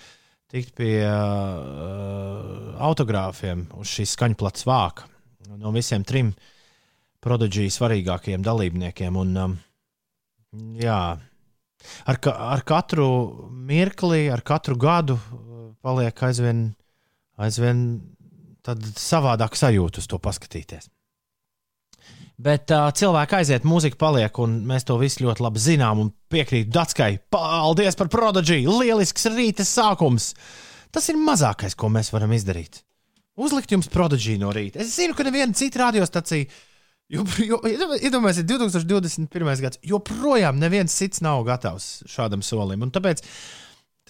Tikt 0.49 0.73
pie 0.79 1.03
uh, 1.05 2.73
autogrāfiem 2.89 3.67
uz 3.77 3.93
šīs 3.93 4.17
skaņu 4.17 4.41
plats 4.41 4.65
vāka 4.65 5.11
no 5.61 5.73
visiem 5.75 6.05
trim 6.07 6.33
Prodigy 7.21 7.69
svarīgākajiem 7.73 8.45
dalībniekiem. 8.47 9.17
Un, 9.21 9.37
um, 9.43 9.57
jā, 10.79 11.01
ar, 12.07 12.19
ka, 12.23 12.35
ar 12.57 12.65
katru 12.67 13.09
mirkli, 13.51 14.27
ar 14.33 14.43
katru 14.47 14.77
gadu 14.81 15.17
uh, 15.17 15.71
paliek 15.85 16.23
aizvien, 16.29 16.69
aizvien 17.39 17.87
savādāk 18.67 19.55
sajūta 19.59 20.03
uz 20.03 20.11
to 20.11 20.19
paskatīties. 20.23 20.91
Bet 22.37 22.69
uh, 22.75 22.91
cilvēki 22.93 23.39
aiziet, 23.39 23.65
mūzika 23.65 23.97
paliek, 24.01 24.39
un 24.45 24.59
mēs 24.69 24.85
to 24.85 24.99
visu 25.01 25.25
ļoti 25.25 25.45
labi 25.45 25.63
zinām. 25.63 26.03
Piekrītu 26.33 26.69
Datskai, 26.75 27.15
paldies 27.33 27.97
par 27.97 28.11
prodigiju! 28.13 28.75
Lielisks 28.83 29.31
rīta 29.33 29.65
sākums! 29.65 30.35
Tas 30.93 31.09
ir 31.13 31.17
mazākais, 31.21 31.77
ko 31.77 31.89
mēs 31.93 32.13
varam 32.13 32.35
izdarīt. 32.37 32.83
Uzlikt 33.37 33.73
jums 33.73 33.89
prodigiju 33.93 34.41
no 34.41 34.53
rīta. 34.53 34.81
Es 34.81 34.95
zinu, 34.97 35.17
ka 35.17 35.25
neviena 35.27 35.57
cita 35.57 35.83
radiostacija 35.87 36.49
Jo, 37.07 37.23
jo, 37.39 37.61
iedomājieties, 37.63 38.43
2021. 38.51 39.61
gads, 39.63 39.79
joprojām 39.87 40.59
neviens 40.59 40.95
cits 40.99 41.23
nav 41.23 41.45
gatavs 41.47 42.03
šādam 42.11 42.43
solim. 42.43 42.83
Un 42.83 42.91
tāpēc, 42.95 43.23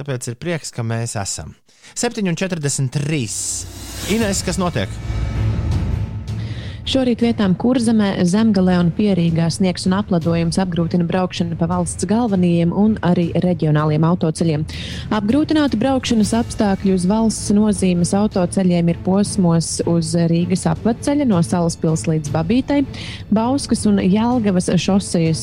tāpēc 0.00 0.30
ir 0.32 0.38
prieks, 0.40 0.72
ka 0.72 0.86
mēs 0.86 1.16
esam. 1.20 1.52
7,43. 1.92 3.20
Ines, 4.16 4.42
kas 4.46 4.60
notiek? 4.62 4.88
Šorīt 6.86 7.18
vietām 7.18 7.56
Kurzemē, 7.58 8.12
Zemgalē 8.30 8.76
un 8.78 8.92
Pierīgā 8.94 9.48
sniegs 9.50 9.88
un 9.88 9.96
apledojums 9.96 10.54
apgrūtina 10.62 11.02
braukšanu 11.08 11.56
pa 11.58 11.66
valsts 11.66 12.06
galvenajiem 12.06 12.70
un 12.70 12.92
arī 13.02 13.24
reģionāliem 13.42 14.04
autoceļiem. 14.06 14.62
Apgrūtināti 15.16 15.80
braukšanas 15.82 16.30
apstākļi 16.38 16.92
uz 16.94 17.06
valsts 17.10 17.50
nozīmes 17.56 18.12
autoceļiem 18.14 18.92
ir 18.92 19.00
posmos 19.02 19.80
uz 19.90 20.12
Rīgas 20.30 20.62
apveceļa 20.70 21.26
no 21.26 21.40
Salaspils 21.42 22.06
līdz 22.06 22.30
Babītai, 22.36 22.78
Bauskas 23.34 23.82
un 23.90 23.98
Jelgavas 24.04 24.70
šosejas 24.70 25.42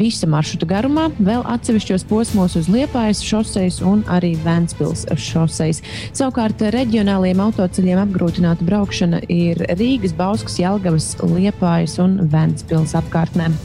visa 0.00 0.30
maršruta 0.32 0.70
garumā, 0.72 1.10
vēl 1.20 1.44
atsevišķos 1.52 2.08
posmos 2.08 2.56
uz 2.56 2.72
Liepājas 2.72 3.20
šosejas 3.28 3.82
un 3.84 4.06
arī 4.08 4.32
Ventspils 4.46 5.04
šosejas. 5.12 5.84
Savukārt 6.16 6.64
reģionāliem 6.72 7.44
autoceļiem 7.44 8.02
apgrūtināta 8.06 8.64
braukšana 8.72 9.26
ir 9.28 9.60
Rīgas, 9.76 10.16
Bauskas, 10.16 10.56
Jelgavas. 10.56 10.77
Jelgavas, 10.78 11.16
Liepājas 11.26 11.98
un 11.98 12.20
Ventspils 12.30 12.94
apkārtnēm. 12.94 13.56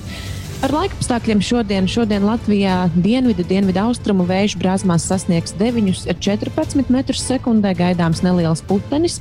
Ar 0.63 0.71
laikapstākļiem 0.71 1.41
šodien, 1.43 1.87
šodien 1.91 2.23
Latvijā 2.25 2.87
dienvidu, 2.95 3.43
dienvidu 3.45 3.81
austrumu 3.83 4.23
vēju 4.25 4.57
brāzmās 4.61 5.05
sasniegs 5.05 5.53
9,14 5.59 6.87
m2, 6.87 7.73
gaidāms 7.77 8.23
neliels 8.25 8.63
putenis. 8.65 9.19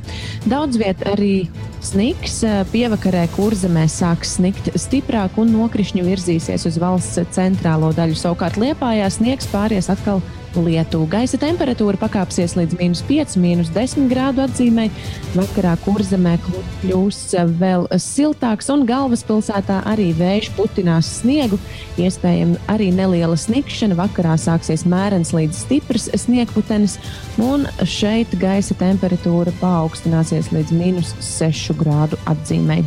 Daudz 0.49 0.78
viet 0.80 1.03
arī 1.11 1.51
sniks, 1.84 2.38
pievakarē 2.72 3.26
kurzemē 3.34 3.88
sāks 3.90 4.38
snikt 4.38 4.70
stiprāk 4.78 5.36
un 5.43 5.53
nokrišņi 5.53 6.07
virzīsies 6.07 6.64
uz 6.70 6.78
valsts 6.80 7.34
centrālo 7.34 7.90
daļu. 7.99 8.16
Savukārt 8.16 8.57
Liepājā 8.62 9.11
sniegs 9.12 9.51
pāries 9.53 9.90
atkal 9.93 10.22
lietu. 10.61 11.03
Gaisa 11.11 11.38
temperatūra 11.40 11.98
pakāpsies 12.00 12.55
līdz 12.59 12.76
minus 12.80 13.03
5, 13.09 13.36
minus 13.40 13.70
10 13.74 14.11
grādu 14.12 14.44
atzīmē. 14.44 14.88
Vakarā 15.36 15.74
kurzemē 15.84 16.36
kļūs 16.82 17.20
vēl 17.61 17.88
siltāks, 17.96 18.68
un 18.72 18.84
galvaspilsētā 18.88 19.82
arī 19.88 20.11
vējš 20.18 20.50
putinās 20.59 21.09
sniegu. 21.20 21.61
Iespējams, 22.00 22.61
arī 22.72 22.90
neliela 22.94 23.38
snikšana. 23.38 23.96
Vakarā 23.98 24.36
sāksies 24.40 24.86
mērens 24.88 25.32
līdz 25.36 25.64
stiprs 25.64 26.11
sniegputenis, 26.24 26.98
un 27.42 27.68
šeit 27.88 28.34
gaisa 28.40 28.76
temperatūra 28.80 29.55
paaugstināsies 29.62 30.53
līdz 30.53 30.76
minus 30.76 31.16
6 31.32 31.72
grādu 31.80 32.20
atzīmē. 32.30 32.82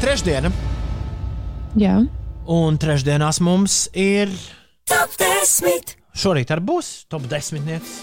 Ir 0.00 0.06
trešdiena, 0.06 0.50
Jā, 1.78 2.00
un 2.50 2.78
trešdienās 2.80 3.38
mums 3.44 3.84
ir. 3.92 4.30
Top 4.88 5.12
10. 5.20 5.92
Šorīt 6.16 6.50
arī 6.50 6.64
būs 6.66 6.88
top 7.10 7.26
desmitnieks. 7.30 8.00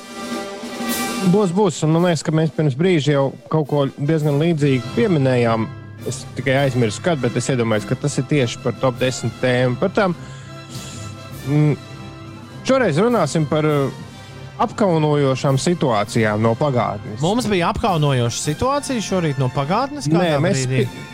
Būs, 1.34 1.52
būs. 1.52 1.82
Un 1.84 1.96
man 1.96 2.06
liekas, 2.06 2.24
ka 2.24 2.32
mēs 2.32 2.54
pirms 2.56 2.78
brīža 2.78 3.18
jau 3.18 3.26
kaut 3.52 3.68
ko 3.68 3.82
diezgan 3.98 4.38
līdzīgu 4.40 4.94
pieminējām. 4.96 5.66
Es 6.08 6.22
tikai 6.38 6.56
aizmirsu, 6.62 7.02
kad, 7.04 7.20
bet 7.20 7.36
es 7.36 7.50
iedomājos, 7.52 7.90
ka 7.90 7.98
tas 8.00 8.16
ir 8.22 8.28
tieši 8.30 8.62
par 8.64 8.78
top 8.80 9.02
10 9.02 9.34
tēmu. 9.42 9.80
Par 9.82 9.92
tām. 9.98 10.16
Mm, 11.50 11.76
šoreiz 12.68 13.02
runāsim 13.02 13.50
par 13.50 13.66
apkaunojošām 14.64 15.58
situācijām 15.62 16.42
no 16.42 16.54
pagātnes. 16.58 17.22
Mums 17.22 17.48
bija 17.50 17.72
apkaunojoša 17.74 18.42
situācija 18.42 19.04
šorīt 19.06 19.42
no 19.42 19.50
pagātnes. 19.54 20.10
Nē, 20.12 20.36
mēs, 20.44 20.66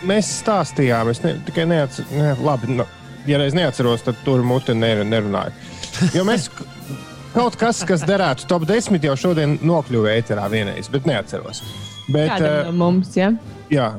mēs 0.07 0.31
stāstījām, 0.41 1.11
es 1.11 1.23
ne, 1.25 1.35
tikai 1.47 1.67
neatceros, 1.69 2.13
ne, 2.15 2.33
labi, 2.43 2.71
nu, 2.79 2.87
ja 3.29 3.41
reiz 3.41 3.55
neatceros, 3.57 4.05
tad 4.07 4.19
tur 4.25 4.43
mute 4.47 4.75
ner, 4.77 5.03
nerunāju. 5.07 5.55
Jo 6.15 6.25
mēs 6.27 6.49
kaut 7.35 7.57
kas, 7.59 7.83
kas 7.87 8.05
derētu 8.07 8.47
top 8.49 8.67
10, 8.69 8.99
jau 9.03 9.15
šodien 9.19 9.57
nokļuva 9.61 10.15
ēterā 10.17 10.49
vienreiz, 10.51 10.89
bet 10.93 11.07
neatceros. 11.09 11.63
Bet, 12.07 12.35
kādam 12.35 12.59
uh, 12.59 12.67
no 12.67 12.77
mums, 12.79 13.13
jā. 13.17 13.31
jā. 13.71 13.93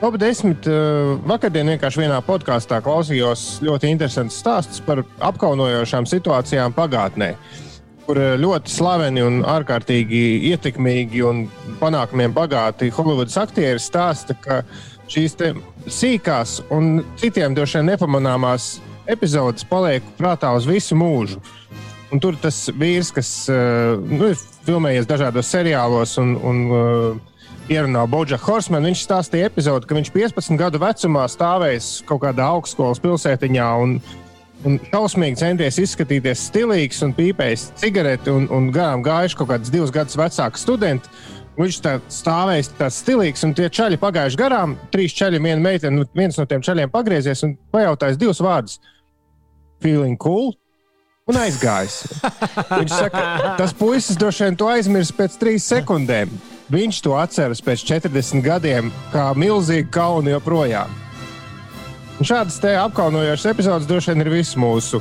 Top 0.00 0.18
10. 0.20 0.66
Uh, 0.68 1.14
vakardien 1.24 1.70
vienkārši 1.72 2.02
vienā 2.02 2.18
podkāstā 2.26 2.80
klausījos 2.84 3.62
ļoti 3.64 3.92
interesants 3.94 4.36
stāsts 4.42 4.82
par 4.84 5.00
apkaunojošām 5.24 6.08
situācijām 6.10 6.74
pagātnē. 6.76 7.30
Kur 8.04 8.20
uh, 8.20 8.34
ļoti 8.40 8.72
slaveni 8.72 9.22
un 9.24 9.42
ārkārtīgi 9.48 10.22
ietekmīgi 10.50 11.22
un 11.24 11.44
panākumiem 11.80 12.34
bagāti 12.36 12.90
Holivudas 12.94 13.38
aktieri 13.40 13.80
stāsta, 13.80 14.36
ka 14.36 14.62
šīs 15.10 15.36
sīkās 15.90 16.58
un 16.72 17.02
citiem 17.20 17.56
droši 17.56 17.80
vien 17.80 17.92
nepamanāmās 17.92 18.78
epizodes 19.10 19.66
paliek 19.68 20.04
prātā 20.18 20.54
uz 20.56 20.68
visu 20.68 20.96
mūžu. 20.96 21.40
Un 22.12 22.20
tur 22.22 22.36
tas 22.40 22.66
vīrs, 22.78 23.10
kas 23.14 23.30
uh, 23.50 23.96
nu, 23.98 24.30
ir 24.32 24.42
filmējies 24.66 25.08
dažādos 25.10 25.48
seriālos 25.50 26.14
un, 26.22 26.36
un 26.46 26.60
uh, 26.70 27.34
ierunā 27.72 28.04
Boģa 28.10 28.38
Horsmanu, 28.44 28.90
viņš 28.90 29.02
stāstīja 29.06 29.48
epizodi, 29.48 29.88
ka 29.88 29.96
viņš 29.96 30.10
15 30.14 30.60
gadu 30.60 30.80
vecumā 30.82 31.24
stāvējis 31.32 31.88
kaut 32.08 32.22
kādā 32.26 32.46
augstskolas 32.52 33.00
pilsētiņā 33.02 33.68
un, 33.80 33.96
un 34.68 34.78
šausmīgi 34.90 35.40
centies 35.40 35.78
izskatīties 35.82 36.48
stilīgs 36.48 37.02
un 37.06 37.14
pīpējis 37.16 37.68
cigareti 37.80 38.32
un, 38.32 38.48
un 38.54 38.70
garām 38.74 39.04
gājuši 39.04 39.38
kaut 39.40 39.50
kāds 39.52 39.72
divus 39.72 39.92
gadus 39.94 40.18
vecāks 40.18 40.64
students. 40.66 41.30
Viņš 41.54 41.76
tā 41.84 41.92
stāvējis 42.10 42.72
tāds 42.80 42.96
stilīgs, 43.04 43.44
un 43.46 43.52
tie 43.54 43.68
čaļi 43.70 44.00
pagājuši 44.02 44.40
garām. 44.40 44.74
Trīs 44.90 45.14
čaļi, 45.14 45.38
viena 45.38 45.62
meitene, 45.62 46.00
nu, 46.00 46.08
viens 46.16 46.34
no 46.40 46.48
tiem 46.50 46.64
čaļiem 46.66 46.90
pagriezies 46.90 47.44
un 47.46 47.54
pajautājis 47.74 48.18
divus 48.18 48.42
vārdus. 48.42 48.80
Feeling 49.84 50.18
cool 50.18 50.50
un 51.30 51.38
aizgājis. 51.40 52.00
Viņš 52.72 52.96
saka, 52.96 53.22
tas 53.60 53.76
puisis 53.76 54.18
droši 54.20 54.48
vien 54.48 54.58
to 54.58 54.68
aizmirs 54.72 55.14
pēc 55.14 55.38
trīs 55.40 55.68
sekundēm. 55.70 56.32
Viņš 56.74 57.00
to 57.04 57.14
atceras 57.20 57.62
pēc 57.64 57.86
40 57.92 58.44
gadiem, 58.44 58.92
kā 59.12 59.30
milzīgu 59.38 59.92
kaunu 59.94 60.34
joprojām. 60.34 61.03
Šādas 62.22 62.60
te 62.62 62.76
apkaunojošas 62.78 63.48
epizodes 63.50 63.88
droši 63.90 64.12
vien 64.12 64.22
ir 64.22 64.30
visu 64.32 64.60
mūsu 64.62 65.00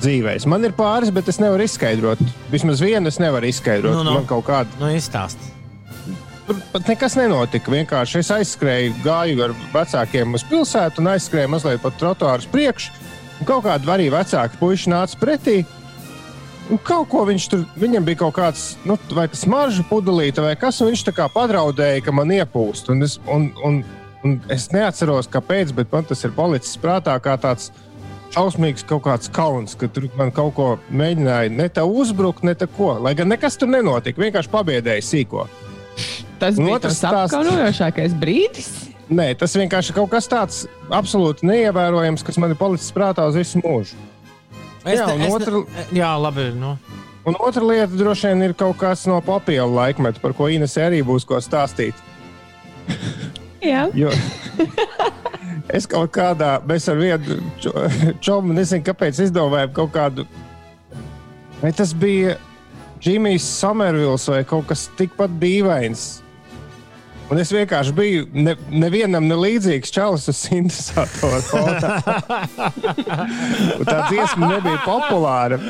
dzīvēs. 0.00 0.44
Man 0.50 0.64
ir 0.68 0.74
pāris, 0.76 1.10
bet 1.14 1.28
es 1.32 1.40
nevaru 1.40 1.64
izskaidrot. 1.66 2.20
Vismaz 2.52 2.82
vienu 2.84 3.08
es 3.10 3.18
nevaru 3.22 3.48
izskaidrot. 3.48 3.96
Nu, 3.96 4.04
nu. 4.06 4.18
Man 4.20 4.28
kaut 4.28 4.44
kāda 4.46 4.68
Nu, 4.82 4.90
izstāst. 4.94 5.38
tur 6.46 6.58
pat 6.72 6.86
nekas 6.90 7.16
nenotika. 7.18 7.70
Vienkārši 7.72 8.20
es 8.20 8.30
aizskrēju, 8.36 8.94
gāju 9.04 9.42
ar 9.48 9.56
vecākiem 9.74 10.34
uz 10.34 10.44
pilsētu 10.50 11.00
un 11.02 11.12
aizskrēju 11.14 11.52
mazliet 11.56 11.82
pa 11.82 11.90
trotuāru 11.90 12.48
priekšu. 12.52 12.92
Kaut 13.48 13.64
kādi 13.64 13.88
arī 13.88 14.10
vecāki 14.12 14.58
puiši 14.60 14.90
nāca 14.92 15.16
pretī. 15.16 15.62
Un 16.70 16.78
kaut 16.86 17.08
ko 17.10 17.24
viņš 17.26 17.46
tur, 17.50 17.62
viņam 17.80 18.04
bija 18.06 18.20
kaut 18.20 18.34
kāds, 18.36 18.64
nu, 18.86 18.94
vai 19.16 19.24
tas 19.32 19.46
marža 19.50 19.82
pudelīte 19.88 20.42
vai 20.44 20.52
kas, 20.60 20.78
un 20.84 20.92
viņš 20.92 21.02
tā 21.08 21.14
kā 21.16 21.26
padraudēja, 21.32 22.04
ka 22.06 22.12
man 22.14 22.30
iepūst. 22.30 22.92
Un 22.92 23.02
es, 23.02 23.16
un, 23.26 23.48
un, 23.66 23.80
un 24.24 24.40
es 24.52 24.68
neatceros, 24.74 25.28
kāpēc, 25.32 25.72
bet 25.76 25.92
man 25.92 26.04
tas 26.08 26.24
ir 26.24 26.32
palicis 26.36 26.76
prātā 26.80 27.14
kā 27.22 27.36
tāds 27.40 27.70
šausmīgs 28.34 28.84
kaut 28.86 29.02
kāds 29.08 29.30
kauns, 29.34 29.74
ka 29.74 29.88
tur 29.90 30.06
man 30.18 30.30
kaut 30.30 30.54
ko 30.54 30.66
mēģināja 30.94 31.50
ne 31.50 31.66
tā 31.68 31.82
uzbrukt, 31.88 32.44
ne 32.46 32.54
tā 32.54 32.68
ko. 32.70 32.92
Lai 33.02 33.14
gan 33.18 33.28
nekas 33.32 33.56
tur 33.58 33.68
nenotika, 33.72 34.20
vienkārši 34.22 34.52
pabiedēja 34.52 35.02
sīko. 35.02 35.48
Tas 36.40 36.56
Un 36.60 36.68
bija 36.70 36.78
tas 36.86 37.00
apkaunojošākais 37.04 38.14
brīdis. 38.20 38.70
Nē, 39.10 39.32
tas 39.40 39.56
vienkārši 39.58 39.92
kaut 39.96 40.12
kas 40.12 40.28
tāds 40.30 40.60
absolūti 40.94 41.42
neievērojams, 41.50 42.22
kas 42.22 42.38
man 42.38 42.52
ir 42.54 42.60
palicis 42.60 42.92
prātā 42.94 43.24
uz 43.26 43.34
visu 43.40 43.58
mūžu. 43.64 43.98
Es 44.86 45.00
Jā, 45.00 45.08
ne- 45.18 45.28
otra- 45.28 45.64
ne- 45.66 45.86
jā, 45.98 46.12
labi. 46.22 46.52
Nu. 46.54 46.76
Un 47.26 47.34
otra 47.36 47.60
lieta 47.66 47.92
droši 47.98 48.30
vien 48.30 48.42
ir 48.46 48.54
kaut 48.54 48.78
kas 48.78 49.02
no 49.10 49.18
papīra 49.20 49.66
laikmeta, 49.68 50.20
par 50.22 50.32
ko 50.32 50.46
Ines 50.48 50.76
arī 50.80 51.02
būs 51.04 51.26
ko 51.26 51.36
stāstīt. 51.42 51.92
Jā, 53.62 53.88
Jo 53.94 54.10
es 55.72 55.86
kaut 55.86 56.10
kādā, 56.14 56.56
mēs 56.66 56.88
ar 56.90 56.96
vienu 56.98 57.36
čo- 57.62 57.74
čomu, 58.24 58.54
nezinu, 58.56 58.82
kāpēc 58.86 59.20
izdomājām 59.26 59.72
kaut 59.76 59.92
kādu. 59.94 60.24
Vai 61.60 61.70
tas 61.76 61.92
bija 61.94 62.36
Džimijs 63.00 63.44
Somervils 63.60 64.26
vai 64.28 64.42
kaut 64.44 64.66
kas 64.68 64.88
tikpat 64.98 65.30
dīvains? 65.40 66.20
Un 67.30 67.38
es 67.38 67.52
vienkārši 67.54 67.92
biju 67.94 68.24
ne, 68.34 68.56
nevienam 68.74 69.28
ne 69.30 69.36
līdzīgs 69.38 69.92
čalis 69.94 70.24
uz 70.32 70.38
sintēzatoru. 70.48 71.38
Un 73.78 73.86
Tā 73.86 73.98
dziesma 74.08 74.48
nebija 74.56 74.80
populāra. 74.82 75.60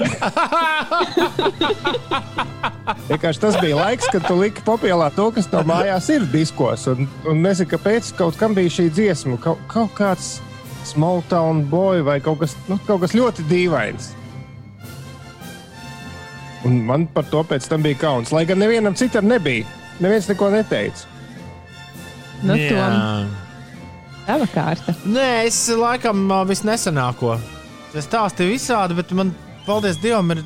Vienkārši 3.10 3.42
tas 3.42 3.58
bija 3.60 3.76
laiks, 3.76 4.08
kad 4.08 4.24
tu 4.24 4.38
liki 4.40 4.64
popēlā 4.64 5.10
to, 5.16 5.28
kas 5.36 5.50
tev 5.52 5.68
mājās 5.68 6.08
ir 6.14 6.24
diskos. 6.32 6.86
Un, 6.94 7.04
un 7.28 7.44
nezinu, 7.44 7.68
kāpēc 7.74 8.14
kaut 8.16 8.40
kam 8.40 8.56
bija 8.56 8.72
šī 8.80 8.88
dziesma. 8.96 9.36
Kaut, 9.44 9.60
kaut 9.68 9.92
kāds 9.98 10.38
small 10.88 11.20
town 11.28 11.66
boy 11.68 12.00
vai 12.06 12.22
kaut 12.24 12.40
kas, 12.40 12.56
nu, 12.70 12.80
kaut 12.88 13.04
kas 13.04 13.12
ļoti 13.16 13.44
dīvains. 13.52 14.14
Un 16.64 16.80
man 16.88 17.04
par 17.12 17.28
to 17.28 17.44
pēc 17.44 17.68
tam 17.68 17.84
bija 17.84 18.00
kauns. 18.00 18.32
Lai 18.32 18.46
gan 18.48 18.60
nevienam 18.64 18.96
citam 18.96 19.28
nebija. 19.28 19.68
Neviens 20.00 20.28
neko 20.32 20.48
neteica. 20.56 21.09
Nu, 22.46 22.56
Jā. 22.58 22.88
Tava 24.26 24.46
kārta. 24.52 24.94
Nē, 25.08 25.46
es 25.48 25.58
laikam 25.74 26.28
visnesenāko. 26.48 27.34
Es 27.96 28.06
stāstīju 28.06 28.54
visādi, 28.54 28.94
bet 28.98 29.10
man, 29.16 29.32
paldies 29.66 29.98
Dievam, 30.02 30.30
ir 30.36 30.44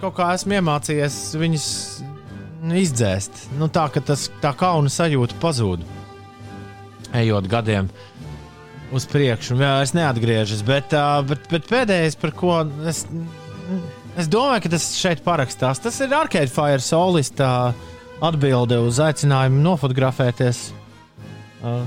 kaut 0.00 0.16
kā 0.16 0.32
esmu 0.34 0.56
iemācījies 0.58 1.18
viņus 1.38 1.66
izdzēst. 2.82 3.44
Nu, 3.60 3.68
tā 3.70 3.86
ka 3.94 4.02
tas 4.02 4.28
tā 4.42 4.50
kauna 4.58 4.90
sajūta 4.90 5.38
pazūd. 5.42 5.84
Ejot 7.22 7.46
gadiem 7.50 7.90
uz 8.92 9.06
priekšu, 9.08 9.54
un 9.54 9.62
vairs 9.62 9.94
neatgriežas. 9.96 10.64
Bet, 10.66 10.92
bet, 11.28 11.48
bet 11.52 11.70
pēdējais, 11.70 12.18
par 12.20 12.34
ko 12.36 12.58
es, 12.88 13.04
es 14.18 14.28
domāju, 14.32 14.66
ka 14.66 14.74
tas 14.74 14.90
šeit 14.98 15.22
parakstās, 15.24 15.80
tas 15.82 16.00
ir 16.04 16.14
Arcade 16.16 16.52
Fire 16.52 16.82
solista 16.82 17.72
atbilde 18.22 18.78
uz 18.82 19.00
aicinājumu 19.02 19.62
nofotografēties. 19.64 20.70
Uh, 21.62 21.84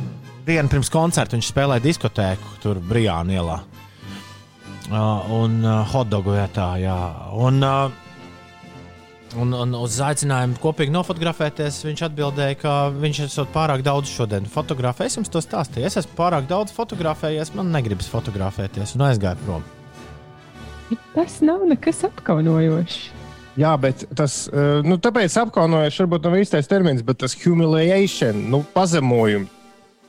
dienu 0.47 0.71
pirms 0.71 0.89
koncerta 0.93 1.35
viņš 1.35 1.51
spēlēja 1.51 1.83
diskotēku, 1.83 2.57
tur 2.63 2.79
Brijāna 2.79 3.35
ielā. 3.35 3.59
Uh, 4.85 5.25
un 5.33 5.59
uh, 5.65 5.81
hotdogu 5.91 6.35
vietā, 6.35 6.75
jā. 6.79 6.95
Un, 7.35 7.59
uh, 7.65 8.05
un, 9.41 9.51
un 9.65 9.75
uz 9.79 9.97
aicinājumu 10.05 10.59
kopīgi 10.63 10.93
nofotografēties, 10.93 11.81
viņš 11.87 12.05
atbildēja, 12.07 12.59
ka 12.61 12.75
viņš 12.93 13.23
esot 13.25 13.51
pārāk 13.55 13.83
daudz 13.85 14.13
šodien 14.13 14.47
fotografējis. 14.49 15.15
Es 15.15 15.19
jums 15.19 15.33
to 15.33 15.41
stāstīju. 15.43 15.89
Es 15.89 15.99
esmu 16.01 16.15
pārāk 16.19 16.47
daudz 16.49 16.75
fotografējies, 16.75 17.55
man 17.57 17.73
negribas 17.75 18.07
fotografēties, 18.11 18.95
un 18.95 19.07
aizgāju 19.09 19.41
prom. 19.43 19.67
Tas 21.15 21.39
nav 21.41 21.65
nekas 21.67 22.03
apkaunojošs. 22.05 23.03
Jā, 23.55 23.71
bet 23.79 24.03
tas, 24.15 24.49
eh, 24.51 24.83
nu, 24.83 24.97
tāpēc 24.99 25.35
apkaunojuši, 25.45 26.01
varbūt 26.03 26.25
nav 26.27 26.33
īstais 26.41 26.67
termins, 26.67 27.03
bet 27.07 27.21
tas 27.23 27.35
humiliation, 27.39 28.49
nu, 28.51 28.65
pazemojums. 28.75 29.51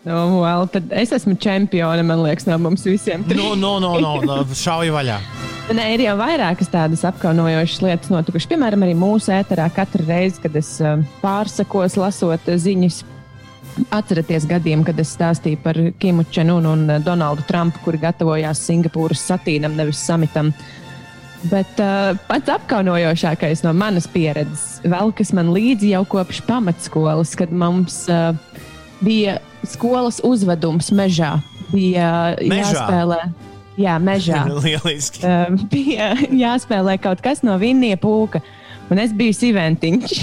Nu, 0.06 0.14
well, 0.38 0.68
tad 0.70 0.92
es 0.94 1.10
esmu 1.10 1.34
čempione, 1.42 2.04
man 2.06 2.20
liekas, 2.22 2.46
no 2.46 2.54
mums 2.62 2.84
visiem. 2.86 3.24
No, 3.34 3.56
no, 3.58 3.72
no, 3.82 3.96
no, 3.98 4.12
no 4.22 4.36
šauju 4.54 4.94
vaļā. 4.94 5.16
Nē, 5.74 5.86
ir 5.96 6.04
jau 6.04 6.12
vairākas 6.20 6.70
tādas 6.70 7.02
apkaunojošas 7.08 7.80
lietas 7.82 8.12
notikušas. 8.14 8.46
Piemēram, 8.52 8.84
arī 8.86 8.94
mūsu 8.94 9.32
ēterā 9.34 9.66
katru 9.74 10.06
reizi, 10.06 10.38
kad 10.44 10.54
es 10.54 10.76
uh, 10.78 11.00
pārsakos, 11.24 11.98
lasot 11.98 12.46
uh, 12.46 12.54
ziņas. 12.54 13.00
Atcerieties 13.92 14.46
gadiem, 14.48 14.84
kad 14.86 15.02
es 15.02 15.10
stāstīju 15.18 15.58
par 15.64 15.80
Kimu 15.98 16.22
Čenunu 16.30 16.76
un 16.76 16.86
uh, 16.86 17.00
Donaldu 17.02 17.42
Trumpu, 17.50 17.82
kuri 17.88 17.98
gatavojās 18.06 18.62
Singapūras 18.62 19.26
satīnam, 19.26 19.74
nevis 19.74 20.04
samitam. 20.06 20.52
Bet 21.50 21.82
uh, 21.82 22.14
pats 22.30 22.54
apkaunojošākais 22.54 23.66
no 23.66 23.74
manas 23.74 24.06
pieredzes, 24.14 24.84
vēl 24.86 25.10
kas 25.18 25.34
man 25.34 25.50
līdzi 25.50 25.96
jau 25.96 26.06
kopš 26.14 26.44
pamatskolas, 26.46 27.34
kad 27.42 27.50
mums 27.50 28.04
uh, 28.06 28.38
bija 29.04 29.38
skolas 29.66 30.20
uzvedums 30.24 30.90
mežā. 30.94 31.36
Bija 31.72 32.36
uh, 32.36 32.46
Mežā? 32.46 32.72
jāspēlē. 32.72 33.20
Jā, 33.76 33.98
mežā. 34.00 34.44
Lieliski. 34.64 35.20
Um, 35.26 35.58
bija 35.72 36.14
jāspēlē 36.32 36.98
kaut 37.02 37.20
kas 37.24 37.42
no 37.46 37.58
Vinija 37.60 37.96
pūka. 38.00 38.40
Un 38.86 39.00
es 39.02 39.10
biju 39.10 39.34
sīventiņš. 39.34 40.12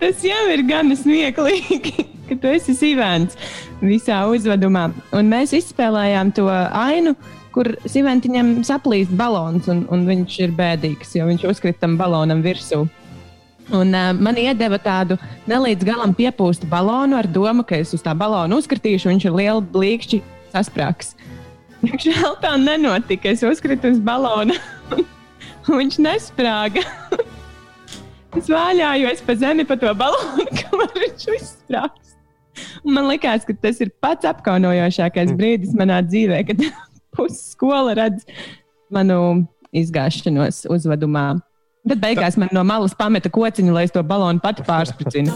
Tas 0.00 0.22
jau 0.24 0.44
ir 0.52 0.62
gan 0.68 0.92
smieklīgi, 0.96 1.92
ka 2.28 2.36
tu 2.40 2.52
esi 2.54 2.72
sīvents 2.76 3.36
visā 3.84 4.22
uzvedumā. 4.32 4.86
Un 5.16 5.28
mēs 5.32 5.52
izspēlējām 5.58 6.32
to 6.36 6.46
ainu, 6.48 7.12
kur 7.54 7.72
sīventiņam 7.88 8.60
saplīst 8.66 9.12
balons, 9.18 9.68
un, 9.72 9.84
un 9.92 10.06
viņš 10.08 10.38
ir 10.44 10.54
bēdīgs, 10.56 11.14
jo 11.18 11.28
viņš 11.28 11.46
uzkrita 11.50 11.84
tam 11.86 11.96
balonam 12.00 12.42
virsū. 12.44 12.84
Un, 13.70 13.92
uh, 13.94 14.10
man 14.18 14.38
iedeva 14.40 14.80
tādu 14.82 15.14
nelīdz 15.50 15.86
galam 15.86 16.14
piepūstu 16.16 16.66
balonu 16.70 17.18
ar 17.20 17.28
domu, 17.30 17.62
ka 17.66 17.78
es 17.78 17.94
uz 17.94 18.02
tā 18.02 18.16
balonu 18.18 18.58
uzkritīšu, 18.58 19.12
viņš 19.12 19.26
ir 19.28 19.36
liela 19.36 19.62
blīkšķi 19.62 20.22
sasprāgs. 20.54 21.14
Diemžēl 21.84 22.34
tā 22.42 22.56
nenotika. 22.60 23.30
Es 23.30 23.44
uzkritu 23.46 23.94
uz 23.94 24.02
balona, 24.04 24.56
un 25.68 25.70
viņš 25.70 26.00
nesprāga. 26.02 26.82
es 28.38 28.50
vāļājos 28.50 29.22
pa 29.26 29.38
zemi 29.38 29.66
pa 29.68 29.78
to 29.78 29.94
balonu, 29.94 30.48
kamēr 30.64 30.94
viņš 31.06 31.26
izsprāgs. 31.38 32.16
Un 32.82 32.96
man 32.96 33.06
liekas, 33.06 33.46
ka 33.46 33.54
tas 33.54 33.78
ir 33.80 33.92
pats 34.02 34.26
apkaunojošākais 34.28 35.30
brīdis 35.38 35.76
manā 35.78 36.00
dzīvē, 36.04 36.42
kad 36.48 36.64
pusi 37.16 37.52
skola 37.54 37.94
redz 37.98 38.26
manu 38.92 39.46
izgāšanos 39.76 40.66
uzvedumā. 40.70 41.40
Bet 41.80 41.96
beigās 42.02 42.36
man 42.36 42.50
no 42.52 42.60
malas 42.66 42.92
pameta 42.92 43.30
kociņu, 43.32 43.72
lai 43.72 43.86
es 43.86 43.94
to 43.94 44.02
balonu 44.04 44.42
pati 44.44 44.60
pārspricinu. 44.66 45.32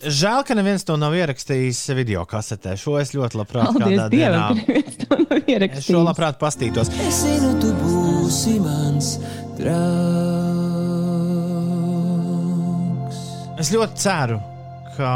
Žēl, 0.00 0.44
ka 0.48 0.54
neviens 0.56 0.86
to 0.88 0.96
nav 0.96 1.12
ierakstījis 1.18 1.82
video 1.98 2.22
kasetē. 2.28 2.72
Šo 2.80 2.96
es 3.02 3.12
ļoti 3.12 3.36
labprāt 3.36 3.76
Es 5.68 5.84
šo 5.84 6.00
labprāt 6.06 6.40
pastītos. 6.40 6.88
Es 7.04 7.20
zinu, 7.20 7.52
tu 7.60 7.74
būsi 7.82 8.56
mans 8.64 9.18
draugs. 9.60 10.48
Es 13.60 13.68
ļoti 13.74 14.00
ceru, 14.00 14.38
ka 14.96 15.12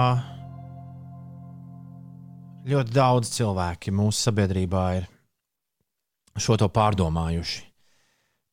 ļoti 2.68 2.92
daudz 2.92 3.32
cilvēki 3.38 3.88
mūsu 3.96 4.28
sabiedrībā 4.28 4.84
ir 5.00 5.11
šo 6.40 6.56
to 6.60 6.68
pārdomājuši. 6.72 7.62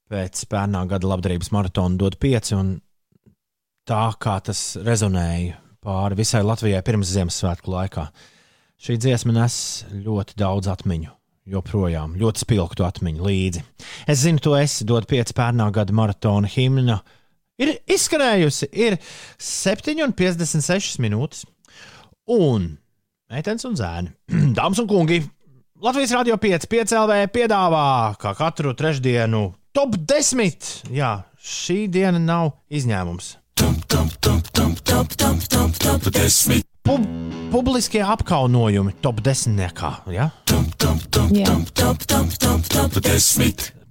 Pēc 0.09 0.41
pērnā 0.49 0.83
gada 0.89 1.09
labdarības 1.11 1.51
maratona 1.53 1.99
dod 1.99 2.17
pieci, 2.21 2.55
un 2.57 2.79
tā 3.87 4.05
kā 4.21 4.39
tas 4.45 4.73
rezonēja 4.81 5.59
pāri 5.85 6.17
visai 6.19 6.41
Latvijai 6.43 6.81
pirms 6.85 7.11
Ziemassvētku 7.13 7.71
laikā. 7.71 8.07
Šī 8.79 8.97
dziesma 8.99 9.35
nes 9.35 9.55
ļoti 9.91 10.37
daudz 10.39 10.69
atmiņu, 10.71 11.11
joprojām 11.53 12.15
ļoti 12.19 12.43
spilgtu 12.45 12.87
atmiņu 12.87 13.25
līdzi. 13.27 13.63
Es 14.09 14.23
zinu, 14.23 14.41
to 14.43 14.55
esi 14.57 14.87
dod 14.87 15.07
pieci 15.09 15.35
pērnā 15.35 15.69
gada 15.75 15.95
maratona 15.95 16.49
himna. 16.49 16.99
Ir 17.59 17.75
izskanējusi, 17.91 18.69
ir 18.71 18.95
7,56 19.43 21.01
minūtes. 21.03 21.43
Un 22.31 22.71
meitenes 23.29 23.67
un 23.67 23.75
zēni, 23.77 24.13
dāmas 24.57 24.79
un 24.81 24.87
kungi, 24.89 25.21
Latvijas 25.79 26.11
Rādio 26.11 26.35
5, 26.35 26.67
5 26.67 26.91
LV 27.05 27.13
piedāvā 27.31 27.83
kā 28.19 28.33
katru 28.35 28.73
trešdienu 28.75 29.45
top 29.71 29.95
10. 29.95 30.89
Jā, 30.91 31.11
šī 31.39 31.85
diena 31.91 32.19
nav 32.19 32.51
izņēmums. 32.67 33.37
Pub 36.83 37.05
publiskie 37.53 38.01
apkaunojumi 38.03 38.97
top 39.03 39.21
10. 39.23 39.55
Ja? 40.11 40.27
Jā. 41.31 41.55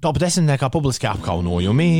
Top 0.00 0.20
10. 0.20 0.68
publiskie 0.70 1.08
apkaunojumi. 1.10 1.90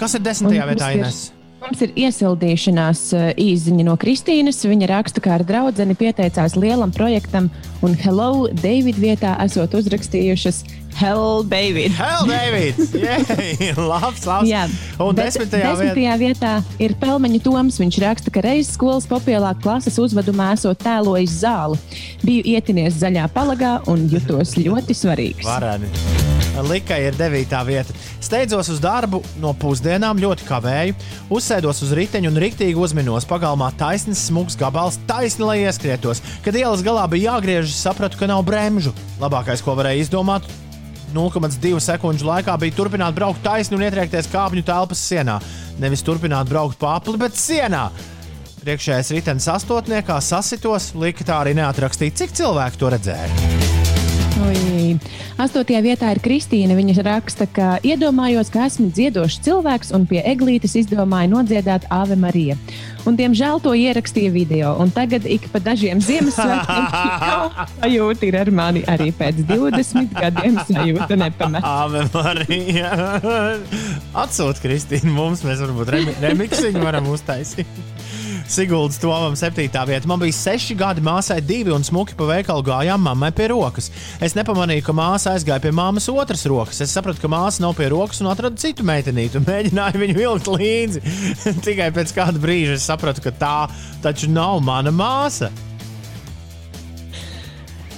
Kas 0.00 0.16
ir 0.16 0.24
desmitajā 0.24 0.64
Un 0.64 0.72
vietā, 0.72 0.88
mums 0.88 0.94
ir- 0.94 1.00
Ines? 1.04 1.43
Mums 1.64 1.80
ir 1.80 1.94
iesildīšanās 1.96 3.02
eh, 3.16 3.28
īziņa 3.40 3.84
no 3.88 3.94
Kristīnas. 4.00 4.60
Viņa 4.68 4.88
raksta, 4.90 5.22
ka 5.24 5.38
ar 5.38 5.44
draugu 5.48 5.96
pieteicās 5.96 6.58
lielam 6.60 6.92
projektam, 6.92 7.48
un 7.80 7.94
Hello, 7.96 8.48
David 8.52 9.00
vietā 9.00 9.32
esot 9.44 9.72
uzrakstījušas 9.80 10.64
Hell, 10.94 11.42
David. 11.42 11.90
Hell, 11.90 12.28
David! 12.28 12.74
Jej, 12.94 13.72
labs, 13.76 14.26
labs. 14.28 14.46
Jā, 14.46 14.68
Un 15.02 15.16
desmitajā 15.18 15.72
vietā. 15.72 15.80
desmitajā 15.80 16.18
vietā 16.20 16.52
ir 16.78 16.94
Pelmeņa 17.00 17.40
Toms. 17.42 17.80
Viņš 17.82 17.98
raksta, 18.04 18.34
ka 18.34 18.44
reizes 18.44 18.76
skolas 18.76 19.08
popielā 19.10 19.56
klases 19.64 19.98
uzvedumā 19.98 20.52
esot 20.54 20.78
tēlojis 20.84 21.40
zāli. 21.42 21.80
Biju 22.22 22.46
ietinies 22.54 23.00
zaļā 23.02 23.26
palagā 23.34 23.80
un 23.90 24.06
jutos 24.12 24.54
ļoti 24.60 25.00
svarīgs. 25.00 25.48
Vareni. 25.48 25.90
Likai 26.62 27.00
ir 27.08 27.16
9. 27.18 27.64
vieta. 27.66 27.94
Steidzos 28.22 28.68
uz 28.70 28.78
darbu 28.82 29.18
no 29.42 29.50
pusdienām, 29.58 30.20
ļoti 30.22 30.46
kavēju, 30.46 30.94
uzsēdos 31.34 31.82
uz 31.82 31.94
riteņa 31.98 32.30
un 32.30 32.38
rīktīgi 32.38 32.78
uzminos. 32.78 33.26
Pagalmā 33.26 33.72
taisnīgs, 33.78 34.28
smūgs 34.28 34.58
gabals, 34.60 35.00
taisni, 35.08 35.42
lai 35.48 35.58
ieskrietos. 35.64 36.22
Kad 36.46 36.54
ielas 36.54 36.84
galā 36.86 37.08
bija 37.10 37.34
jāgriežas, 37.34 37.80
sapratu, 37.82 38.20
ka 38.20 38.30
nav 38.30 38.44
bremžu. 38.46 38.94
Labākais, 39.22 39.64
ko 39.66 39.74
varēju 39.74 40.06
izdomāt, 40.06 40.46
0,2 41.14 41.82
sekundžu 41.82 42.26
laikā 42.30 42.56
bija 42.62 42.74
turpināt 42.78 43.14
braukt 43.18 43.42
taisni 43.42 43.78
un 43.78 43.86
ietriekties 43.86 44.30
kāpņu 44.30 44.64
telpas 44.66 45.02
sienā. 45.10 45.40
Nevis 45.82 46.06
turpināt 46.06 46.50
braukt 46.50 46.82
apli, 46.86 47.18
bet 47.18 47.38
sienā. 47.38 47.88
Priekšējais 48.64 49.10
ritenis 49.12 49.50
astotniekā 49.52 50.20
sasitos, 50.24 50.92
lika 50.96 51.26
tā 51.26 51.42
arī 51.42 51.58
neatrakstīt, 51.58 52.16
cik 52.22 52.38
cilvēku 52.38 52.80
to 52.80 52.94
redzēja. 52.94 53.83
Ui. 54.42 54.96
Astotajā 55.38 55.80
vietā 55.84 56.10
ir 56.14 56.18
Kristīna. 56.22 56.74
Viņa 56.74 57.04
raksta, 57.06 57.46
ka 57.46 57.76
iedomājos, 57.86 58.50
ka 58.50 58.64
esmu 58.66 58.88
dziedošs 58.94 59.38
cilvēks 59.46 59.92
un 59.94 60.08
pie 60.10 60.22
eglītes 60.26 60.74
izdomāju 60.80 61.36
nodziedāt 61.36 61.86
Ave 61.94 62.18
Marija. 62.18 62.56
Un, 63.04 63.18
diemžēl 63.18 63.60
to 63.62 63.74
ierakstīja 63.78 64.32
video. 64.34 64.74
Un 64.82 64.90
tagad 64.94 65.26
ik 65.28 65.46
pa 65.52 65.60
dažiem 65.62 66.02
Ziemassvētkiem 66.02 66.86
sajūta 67.78 68.28
ir 68.30 68.38
ar 68.40 68.50
mani 68.54 68.84
arī 68.90 69.10
pēc 69.14 69.44
20 69.50 70.14
gadiem 70.18 70.58
sajūta 70.66 71.18
nepamet. 71.20 71.66
Ave 71.68 72.06
Marija. 72.14 72.94
Atsūta 74.24 74.64
Kristīna 74.64 75.14
mums, 75.14 75.44
mēs 75.46 75.62
varbūt 75.62 75.94
remi 75.94 76.16
remiksiņu 76.24 76.82
varam 76.82 77.12
uztaisīt. 77.12 77.93
Siguldas 78.48 78.98
tomam, 79.00 79.36
7. 79.36 79.86
vieta. 79.86 80.08
Man 80.08 80.20
bija 80.20 80.32
6 80.36 80.74
gadi, 80.76 81.00
māsai 81.04 81.40
2 81.40 81.72
un 81.72 81.84
smuki 81.84 82.16
pa 82.18 82.28
veikalu 82.28 82.64
gājām 82.66 83.00
mammai 83.00 83.32
pie 83.32 83.48
rokas. 83.54 83.90
Es 84.20 84.36
nepamanīju, 84.36 84.84
ka 84.84 84.96
māsa 84.96 85.32
aizgāja 85.32 85.62
pie 85.64 85.72
māmas 85.72 86.10
otras 86.12 86.44
rokas. 86.50 86.82
Es 86.84 86.92
sapratu, 86.92 87.22
ka 87.24 87.32
māsa 87.32 87.64
nav 87.64 87.76
pie 87.78 87.88
rokas 87.92 88.20
un 88.20 88.28
atradu 88.32 88.60
citu 88.60 88.84
meitenīti 88.86 89.40
un 89.40 89.48
mēģināju 89.50 90.02
viņu 90.04 90.18
vilkt 90.20 90.50
līdzi. 90.52 91.04
Tikai 91.66 91.88
pēc 91.96 92.16
kāda 92.16 92.42
brīža 92.42 92.76
es 92.76 92.88
sapratu, 92.90 93.24
ka 93.24 93.32
tā 93.32 93.58
taču 94.04 94.28
nav 94.32 94.60
mana 94.64 94.92
māsa. 94.92 95.50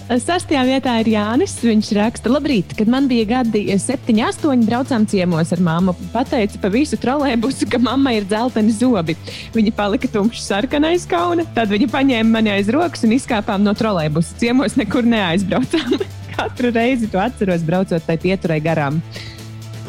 Sastajā 0.06 0.60
vietā 0.68 0.92
ir 1.02 1.08
Jānis. 1.10 1.56
Viņš 1.66 1.88
raksta, 1.96 2.30
labrīt, 2.30 2.76
kad 2.78 2.86
man 2.90 3.08
bija 3.10 3.26
gadi 3.26 3.64
7, 3.74 4.14
8, 4.22 4.62
braucām 4.68 5.02
ciemos 5.10 5.50
ar 5.50 5.62
māmu. 5.66 5.96
Pateica 6.12 6.60
pa 6.62 6.70
visu 6.70 6.94
trolēbusu, 7.02 7.66
ka 7.72 7.80
mamma 7.82 8.14
ir 8.14 8.28
dzelteni 8.30 8.70
zobi. 8.76 9.16
Viņa 9.56 9.74
palika 9.74 10.10
tumšs 10.12 10.46
sarkanais 10.46 11.08
kauna, 11.10 11.42
tad 11.58 11.74
viņa 11.74 11.90
paņēma 11.90 12.36
mani 12.38 12.54
aiz 12.54 12.70
rokas 12.70 13.02
un 13.02 13.16
izkāpām 13.18 13.66
no 13.66 13.74
trolēbusa. 13.74 14.38
Ciemos 14.38 14.78
nekur 14.78 15.08
neaizbraucām. 15.10 15.98
Katru 16.36 16.70
reizi 16.70 17.10
to 17.10 17.18
atceros, 17.18 17.66
braucot 17.66 18.06
tai 18.06 18.20
pieturai 18.22 18.60
garām. 18.62 19.02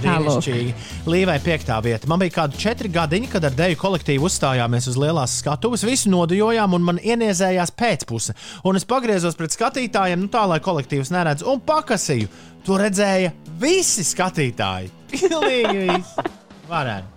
Brīnišķīgi. 0.01 0.73
Līvai 1.09 1.37
piektā 1.43 1.79
vieta. 1.83 2.09
Man 2.09 2.21
bija 2.21 2.35
kādi 2.39 2.61
četri 2.61 2.91
gadiņi, 2.93 3.31
kad 3.33 3.47
ar 3.47 3.55
deju 3.57 3.79
kolektīvu 3.81 4.29
uzstājāmies 4.29 4.89
uz 4.91 4.99
lielās 5.01 5.39
skatuves. 5.41 5.85
Visu 5.87 6.11
nodejojām, 6.13 6.77
un 6.77 6.87
man 6.91 7.01
ieniezējās 7.01 7.73
pēcpuse. 7.77 8.37
Un 8.67 8.79
es 8.79 8.87
pagriezos 8.87 9.37
pret 9.39 9.55
skatītājiem, 9.55 10.23
nu 10.25 10.31
tā, 10.33 10.45
lai 10.49 10.61
kolektīvs 10.63 11.13
neredz, 11.15 11.45
un 11.47 11.61
pakasīju. 11.65 12.31
To 12.67 12.79
redzēja 12.81 13.33
visi 13.61 14.05
skatītāji. 14.07 14.91
Pilnīgi 15.13 15.85
visi. 15.87 16.31
Varētu. 16.67 17.13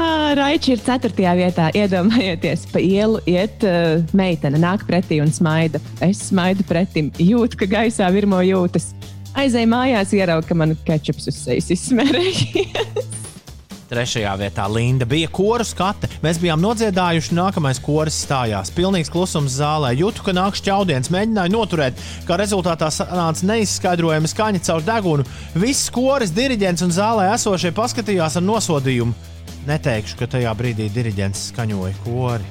Ā, 0.00 0.32
Raiči 0.38 0.76
ir 0.76 0.82
4. 0.84 1.10
vietā. 1.36 1.68
Iedomājieties, 1.76 2.66
pa 2.72 2.80
ielu 2.80 3.18
iet 3.28 3.64
uh, 3.66 3.98
meitene, 4.16 4.60
nāk 4.62 4.86
pretī 4.88 5.18
un 5.20 5.32
smaida. 5.34 5.80
Es 6.04 6.22
smaidu 6.30 6.64
pretim, 6.68 7.10
jūtu, 7.18 7.58
ka 7.60 7.68
gaisā 7.70 8.08
virmo 8.14 8.38
jūtas. 8.44 8.92
Aizēju 9.38 9.70
mājās, 9.70 10.12
ieraugu, 10.16 10.48
ka 10.48 10.56
man 10.58 10.74
kečups 10.86 11.30
uz 11.30 11.38
sejas 11.44 11.70
izsmērējies. 11.76 13.18
Trešajā 13.90 14.32
vietā 14.38 14.68
Linda 14.70 15.06
bija 15.08 15.26
koru 15.34 15.64
skate. 15.66 16.06
Mēs 16.22 16.38
bijām 16.38 16.60
nodziedājuši, 16.62 17.34
nākamais 17.34 17.80
koris 17.82 18.20
stājās. 18.22 18.70
Pilnīgs 18.74 19.10
klusums 19.10 19.56
zālē. 19.58 19.90
Jūtu, 19.98 20.22
ka 20.28 20.34
nāk 20.36 20.54
šķaudiens, 20.60 21.10
mēģināju 21.10 21.54
noturēt, 21.56 22.04
kā 22.28 22.38
rezultātā 22.38 22.86
sanāca 22.94 23.48
neizskaidrojama 23.50 24.30
skaņa 24.30 24.62
caur 24.68 24.86
degunu. 24.86 25.26
Viss 25.58 25.90
koris, 25.94 26.30
diriģents 26.36 26.86
un 26.86 26.94
zālē 26.94 27.32
esošie 27.34 27.74
paskatījās 27.74 28.38
ar 28.38 28.46
nosodījumu. 28.46 29.16
Neteikšu, 29.66 30.20
ka 30.22 30.30
tajā 30.38 30.54
brīdī 30.58 30.86
diriģents 30.94 31.50
skaņoja 31.50 31.98
kori. 32.06 32.46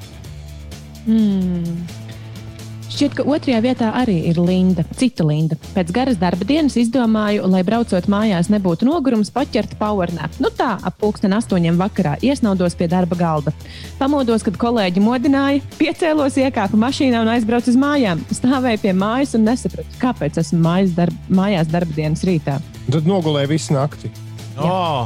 Šķiet, 2.89 3.19
ka 3.19 3.23
otrajā 3.29 3.59
vietā 3.61 3.91
arī 3.93 4.15
ir 4.31 4.39
Linda, 4.41 4.81
cita 4.97 5.21
Linda. 5.21 5.53
Pēc 5.75 5.91
garas 5.93 6.17
darba 6.17 6.45
dienas 6.49 6.73
izdomāju, 6.79 7.45
lai 7.45 7.61
braucot 7.65 8.07
mājās 8.09 8.49
nebūtu 8.49 8.87
nogurums, 8.87 9.29
paķert 9.33 9.75
powernap. 9.77 10.33
Nu 10.41 10.49
tā, 10.49 10.71
ap 10.81 10.97
pulksten 10.97 11.35
astoņiem 11.37 11.77
vakarā 11.77 12.15
iesnaudos 12.25 12.73
pie 12.79 12.87
darba 12.89 13.17
galda. 13.19 13.53
Pamodos, 13.99 14.41
kad 14.47 14.57
kolēģi 14.57 15.03
modināja, 15.05 15.61
piecēlos, 15.77 16.39
iekāpu 16.41 16.79
mašīnā 16.81 17.21
un 17.21 17.29
aizbraucu 17.35 17.69
uz 17.69 17.77
mājām. 17.77 18.25
Stāvēju 18.33 18.81
pie 18.87 18.95
mājas 18.97 19.37
un 19.37 19.45
nesapratu, 19.45 20.01
kāpēc 20.01 20.41
esmu 20.41 20.63
mājas 20.65 20.97
darb, 20.97 21.29
mājās 21.29 21.69
darba 21.69 21.93
dienas 21.93 22.25
rītā. 22.25 22.57
Tad 22.89 23.05
nogulēja 23.05 23.53
visu 23.53 23.77
nakti. 23.77 24.09
O, 24.57 25.05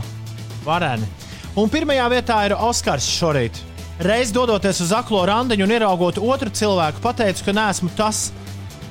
vareni. 0.64 1.12
Un 1.60 1.68
pirmajā 1.70 2.08
vietā 2.16 2.40
ir 2.48 2.56
Oskars 2.56 3.12
šorīt. 3.20 3.60
Reiz 4.04 4.34
dodoties 4.36 4.82
uz 4.84 4.90
aklo 4.92 5.22
randiņu 5.24 5.64
un 5.64 5.72
ieraugot 5.72 6.18
otru 6.20 6.52
cilvēku, 6.52 7.00
pateicu, 7.00 7.46
ka 7.48 7.54
neesmu 7.56 7.88
tas, 7.96 8.34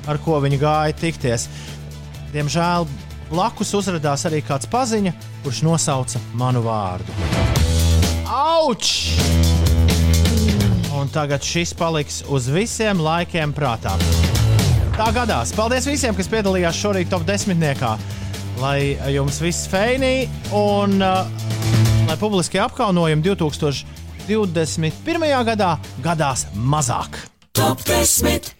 ar 0.09 0.17
ko 0.17 0.39
viņi 0.41 0.57
gāja 0.57 0.95
tikties. 0.97 1.43
Diemžēl 2.33 2.87
blakus 3.29 3.75
uzrādījās 3.77 4.25
arī 4.25 4.39
kāds 4.41 4.65
paziņa, 4.73 5.13
kurš 5.43 5.59
nosauca 5.67 6.21
manu 6.33 6.63
vārdu. 6.65 7.13
Auč! 8.25 9.13
Un 10.97 11.13
tagad 11.13 11.45
šis 11.45 11.75
paliks 11.77 12.23
uz 12.33 12.49
visiem 12.49 12.97
laikiem 12.97 13.53
prātā. 13.53 13.93
Tā 14.97 15.11
gadās. 15.13 15.53
Paldies 15.53 15.85
visiem, 15.85 16.17
kas 16.17 16.31
piedalījās 16.33 16.79
šorīt 16.81 17.13
top 17.13 17.27
desmitniekā. 17.29 17.99
Lai 18.65 18.95
jums 19.13 19.37
viss 19.45 19.69
feinī 19.69 20.25
un 20.57 20.97
uh, 21.05 21.21
lai 22.09 22.17
publiskie 22.17 22.65
apkaunojumi 22.65 23.29
2021. 24.27 25.43
gadā 25.45 25.77
gadās 26.03 26.47
mazāk. 26.55 27.17
Top 27.53 27.83
10. 27.85 28.53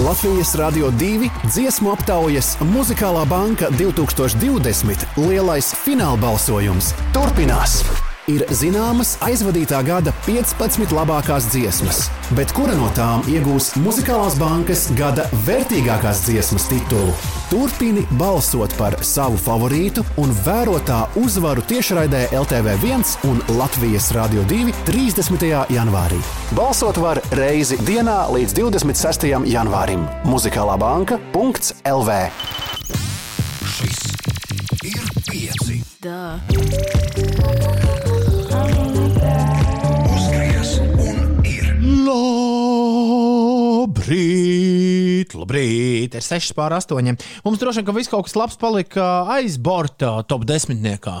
Latvijas 0.00 0.54
Rādio 0.56 0.88
2 0.96 1.28
dziesmu 1.44 1.92
aptaujas 1.92 2.54
Muzikālā 2.72 3.26
banka 3.28 3.68
2020 3.76 5.04
lielais 5.20 5.74
finālbalsojums 5.84 6.94
turpinās. 7.12 7.82
Ir 8.30 8.44
zināmas 8.54 9.16
aizvadītā 9.26 9.80
gada 9.82 10.12
15 10.22 10.92
labākās 10.94 11.48
dziesmas, 11.50 12.04
bet 12.38 12.52
kura 12.54 12.76
no 12.78 12.86
tām 12.94 13.24
iegūs 13.30 13.72
Muzikālās 13.82 14.36
bankas 14.38 14.84
gada 14.98 15.24
vērtīgākās 15.48 16.20
dziesmas 16.28 16.68
titulu? 16.70 17.14
Turpini 17.50 18.04
balsot 18.20 18.76
par 18.78 18.94
savu 19.06 19.40
favorītu 19.40 20.04
un 20.22 20.30
vērotā 20.44 21.00
uzvaru 21.18 21.64
tiešraidē 21.72 22.28
LTV1 22.38 23.26
un 23.30 23.42
Latvijas 23.58 24.12
Rādio 24.14 24.44
2 24.52 24.76
30. 24.86 25.50
janvārī. 25.74 26.20
Balsot 26.54 27.00
var 27.02 27.18
reizi 27.34 27.80
dienā 27.82 28.20
līdz 28.30 28.54
26. 28.60 29.30
janvārim. 29.50 30.06
Muzikālā 30.28 30.78
banka.lv 30.78 32.20
Šis 33.74 34.02
ir 34.86 35.14
pieci. 35.26 35.80
Uzgriez 36.00 37.89
Labrīt! 45.20 45.34
Labrīt, 45.36 46.14
ir 46.16 46.24
6 46.24 46.54
pār 46.56 46.72
8. 46.78 47.16
Mums 47.44 47.58
droši 47.60 47.80
vien, 47.82 47.86
ka 47.90 47.92
viss 47.96 48.08
kaut 48.10 48.24
kas 48.28 48.36
labs 48.38 48.56
palika 48.60 49.26
aiz 49.36 49.58
borta 49.58 50.22
top 50.28 50.46
desmitniekā. 50.48 51.18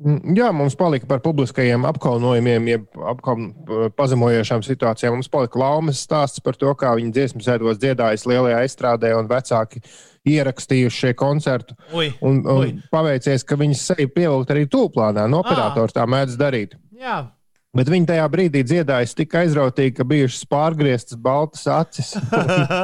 Mm, 0.00 0.36
Jā, 0.38 0.48
mums 0.54 0.76
palika 0.78 1.04
par 1.08 1.20
publiskajiem 1.20 1.82
apkaunojumiem, 1.88 2.68
jeb 2.70 3.00
apkaun, 3.10 3.50
pazemojošām 3.98 4.62
situācijām. 4.64 5.16
Mums 5.18 5.28
palika 5.32 5.58
laumas 5.60 6.00
stāsts 6.06 6.40
par 6.44 6.56
to, 6.56 6.70
kā 6.78 6.94
viņi 6.96 7.12
dziesmu 7.16 7.42
sēdos 7.44 7.80
dziedājas 7.82 8.24
lielajā 8.30 8.62
aizstrādē 8.64 9.10
un 9.18 9.28
vecāki 9.28 9.82
ierakstījuši 10.30 11.00
šie 11.04 11.12
koncertu. 11.18 11.74
Ui, 11.96 12.10
Un, 12.22 12.40
un 12.44 12.62
ui. 12.64 12.72
paveicies, 12.92 13.44
ka 13.44 13.56
viņas 13.60 13.84
sevi 13.92 14.06
pievilkt 14.08 14.52
arī 14.54 14.66
tūplānā. 14.72 15.26
No 15.28 15.40
operators 15.44 15.96
tā 15.96 16.06
mēdz 16.08 16.36
darīt. 16.40 16.76
Jā, 17.00 17.22
Bet 17.76 17.86
viņi 17.86 18.08
tajā 18.08 18.24
brīdī 18.32 18.64
dziedājas 18.66 19.12
tik 19.14 19.34
aizrautīgi, 19.38 19.94
ka 20.00 20.06
bijušas 20.10 20.42
pārgrieztas 20.50 21.18
baltas 21.22 21.68
acis. 21.70 22.16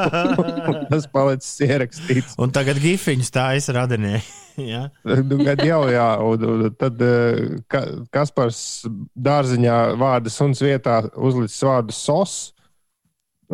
Tas 0.92 1.08
palicis 1.10 1.56
ierakstīts. 1.66 2.36
un 2.38 2.54
tagad 2.54 2.78
gifiņus 2.82 3.32
tā 3.34 3.48
es 3.58 3.66
radinieki. 3.74 4.28
Jā. 4.72 4.86
Nu, 5.04 5.40
kad 5.44 5.60
jau, 5.66 5.82
jā, 5.92 6.06
un, 6.24 6.44
un 6.48 6.76
tad 6.80 7.02
eh, 7.04 7.58
ka, 7.68 7.82
Kaspars 8.14 8.60
dārziņā 9.12 9.74
vārda 10.00 10.32
suns 10.32 10.62
vietā 10.64 11.02
uzlicis 11.12 11.60
vārdu 11.66 11.92
sos. 11.92 12.36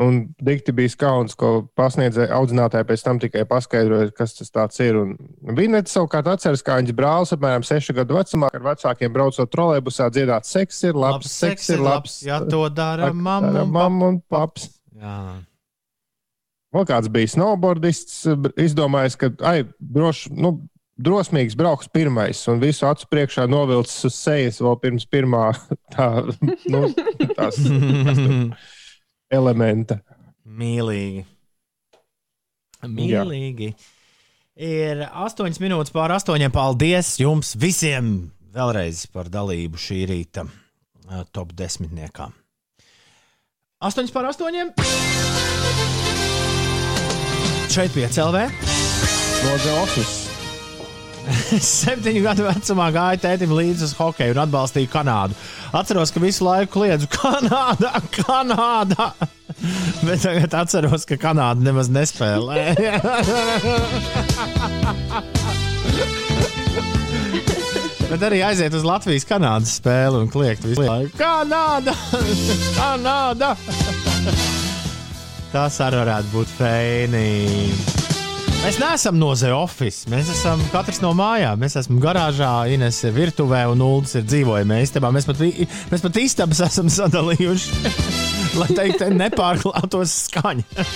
Un 0.01 0.23
dikti 0.41 0.73
bija 0.73 0.89
skauns, 0.89 1.35
ko 1.37 1.67
pasniedzēja 1.77 2.33
audzinātāji 2.39 2.87
pēc 2.89 3.03
tam 3.05 3.19
tikai 3.21 3.43
paskaidroja, 3.49 4.09
kas 4.17 4.39
tas 4.41 4.81
ir. 4.81 4.97
Un 4.97 5.13
Vinets 5.59 5.93
savukārt 5.93 6.31
atceras, 6.33 6.65
kā 6.65 6.79
viņas 6.81 6.97
brālis 6.97 7.35
apmēram 7.37 7.67
6 7.69 7.93
gadu 7.99 8.17
vecumā 8.17 8.49
ar 8.57 8.65
vecākiem 8.71 9.13
braucot 9.13 9.53
trolēbusā 9.53 10.09
dziedāt, 10.15 10.49
seks 10.49 10.81
ir 10.89 10.97
labs, 10.97 11.29
seks 11.37 11.69
ir 11.77 11.85
labs. 11.85 12.23
Ja 12.25 12.41
to 12.41 12.65
dara 12.73 13.13
mamma 13.13 13.67
un 13.67 13.73
mamma 13.77 14.13
un 14.15 14.21
paps. 14.33 14.71
Jā. 14.97 15.19
Vēl 16.73 16.89
kāds 16.89 17.13
bija 17.13 17.29
snowboardists, 17.35 18.23
izdomājis, 18.65 19.21
ka 19.21 19.29
ai, 19.45 19.59
droši, 19.77 20.33
nu, 20.41 20.55
drosmīgs 21.03 21.57
brauks 21.59 21.91
pirmais 21.93 22.41
un 22.49 22.63
visu 22.63 22.87
acu 22.89 23.11
priekšā 23.13 23.45
novilcis 23.51 24.07
uz 24.09 24.17
sejas 24.17 24.61
vēl 24.65 24.79
pirms 24.81 25.05
pirmā 25.05 25.51
tā, 25.95 26.09
nu, 26.73 26.87
tās 27.37 27.61
elementa. 29.33 29.99
Mīlīgi. 30.47 31.25
Mīlīgi. 32.83 33.73
Ir 34.63 35.05
8 35.09 35.61
minūtes 35.63 35.95
pār 35.95 36.13
8. 36.19 36.51
Paldies 36.53 37.15
jums 37.23 37.55
visiem 37.57 38.33
vēlreiz 38.53 39.07
par 39.13 39.31
dalību 39.33 39.81
šī 39.81 40.03
rīta 40.11 40.45
top 41.33 41.55
desmitniekā. 41.57 42.29
8 43.83 44.13
pār 44.15 44.29
8. 44.35 44.75
Šeit 47.73 47.97
piecēlē. 47.97 48.49
The 49.43 49.73
Office. 49.83 50.32
Septiņu 51.63 52.23
gadu 52.25 52.47
vecumā 52.47 52.89
gāja 52.95 53.21
tētim 53.27 53.53
līdzi 53.55 53.87
uz 53.87 53.95
hokeju 53.99 54.35
un 54.35 54.43
atbalstīja 54.45 54.91
Kanādu. 54.93 55.37
Atceros, 55.77 56.13
ka 56.13 56.23
visu 56.23 56.47
laiku 56.47 56.79
kliedzu 56.79 57.09
Kanādā, 57.17 57.95
Kanādā. 58.17 59.13
Bet 60.07 60.25
tagad 60.25 60.57
atceros, 60.63 61.07
ka 61.09 61.19
Kanāda 61.21 61.63
nemaz 61.63 61.91
nespēlē. 61.93 62.73
Bet 68.13 68.25
arī 68.29 68.43
aiziet 68.45 68.75
uz 68.77 68.85
Latvijas 68.85 69.25
Kanādas 69.29 69.79
spēli 69.79 70.21
un 70.21 70.29
kliegt 70.33 70.67
visu 70.69 70.85
laiku. 70.85 71.17
Kanāda! 71.17 71.95
Kanāda! 72.77 73.55
Tas 75.53 75.81
arī 75.85 76.03
varētu 76.03 76.33
būt 76.33 76.57
fēni. 76.59 78.12
Mēs 78.63 78.77
neesam 78.79 79.17
no 79.19 79.33
The 79.35 79.49
Office. 79.51 80.07
Mēs 80.07 80.29
esam 80.31 80.61
katrs 80.71 81.01
no 81.03 81.11
mājām. 81.19 81.59
Mēs 81.59 81.75
esam 81.81 81.97
garāžā, 82.03 82.51
Ines 82.71 83.01
ir 83.03 83.11
virtuvē 83.17 83.65
un 83.73 83.83
Ulas 83.83 84.15
ir 84.15 84.23
dzīvojamā 84.23 84.79
istabā. 84.85 85.11
Mēs 85.11 85.27
pat, 85.27 85.41
mēs 85.91 86.05
pat 86.05 86.19
istabas 86.23 86.61
esam 86.69 86.87
sadalījuši, 86.93 87.81
lai 88.61 88.69
teikt, 88.71 89.03
nepārklātos 89.19 90.15
skaņa. 90.29 90.87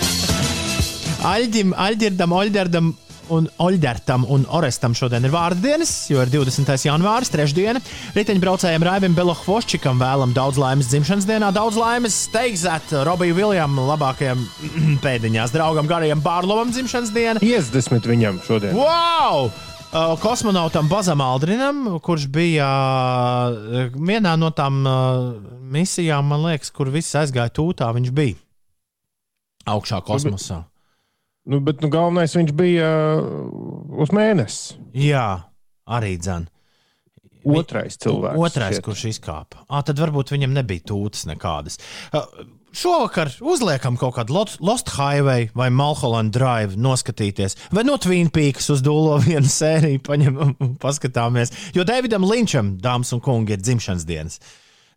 Aļģim, 1.26 1.74
Aļģirdam, 1.88 2.36
Oļģerdam 2.38 2.92
un 3.34 3.48
Oļģertam 3.62 4.26
un 4.32 4.44
Orestam 4.54 4.94
šodien 4.96 5.24
ir 5.26 5.32
vārdu 5.34 5.64
dienas, 5.64 5.92
jo 6.10 6.22
ir 6.22 6.30
20. 6.32 6.72
janvāris, 6.86 7.30
trešdiena. 7.32 7.82
Riteņbraucējiem 8.16 8.86
Raibim 8.86 9.16
Belohvoščikam 9.16 10.00
vēlam 10.02 10.34
daudz 10.36 10.60
laimes 10.60 10.90
dzimšanas 10.90 11.28
dienā, 11.28 11.52
daudz 11.54 11.78
laimes 11.80 12.16
steigzēt 12.28 12.94
Robiju 13.08 13.36
Viljamam, 13.38 13.86
labākajam 13.92 14.42
pēdiņās 15.04 15.54
draugam, 15.54 15.88
garajam 15.90 16.22
Bārlovam 16.24 16.74
dzimšanas 16.74 17.14
diena. 17.14 17.42
50 17.42 18.10
viņam 18.12 18.42
šodien. 18.46 18.76
Wow! 18.78 19.50
Kosmonautam 20.20 20.90
Bazam 20.90 21.22
Aldrinam, 21.24 21.86
kurš 22.04 22.26
bija 22.28 22.66
vienā 23.94 24.34
no 24.36 24.50
tām 24.52 24.82
misijām, 25.72 26.26
man 26.28 26.42
liekas, 26.50 26.72
kur 26.74 26.90
viss 26.92 27.16
aizgāja 27.16 27.54
tūtā, 27.54 27.88
viņš 27.96 28.10
bija 28.12 28.36
augšā 29.66 30.00
kosmosā. 30.06 30.64
Nu, 31.46 31.60
bet 31.62 31.82
nu, 31.84 31.90
galvenais 31.92 32.34
viņš 32.34 32.52
bija 32.58 32.90
uh, 33.20 34.02
uz 34.02 34.10
mēnesi. 34.14 34.76
Jā, 34.98 35.28
arī 35.86 36.16
dzēn. 36.18 36.48
Otrais 37.46 37.94
cilvēks. 38.02 38.40
Otrais, 38.42 38.74
šķiet. 38.74 38.84
kurš 38.84 39.04
izkāpa. 39.12 39.62
Ah, 39.70 39.84
tad 39.86 40.00
varbūt 40.02 40.32
viņam 40.34 40.56
nebija 40.56 40.82
tūtas 40.90 41.28
nekādas. 41.30 41.78
Šovakar 42.76 43.30
uzliekam 43.40 43.94
kaut 43.96 44.16
kādu 44.18 44.34
Lost 44.36 44.90
Highway 44.98 45.46
vai 45.56 45.70
Mulholland 45.72 46.34
Drive, 46.34 46.76
noskatīties, 46.76 47.56
vai 47.72 47.86
no 47.86 47.96
Twin 48.02 48.28
Peaks 48.34 48.68
uz 48.74 48.82
dūlo 48.84 49.16
vienu 49.24 49.48
sēriju 49.48 50.02
paņemam 50.04 50.56
un 50.58 50.74
paskatāmies. 50.82 51.54
Jo 51.76 51.86
Davidam 51.88 52.26
Linčam, 52.26 52.74
dāmas 52.82 53.14
un 53.16 53.22
kungi, 53.24 53.54
ir 53.54 53.62
dzimšanas 53.62 54.04
dienas. 54.08 54.42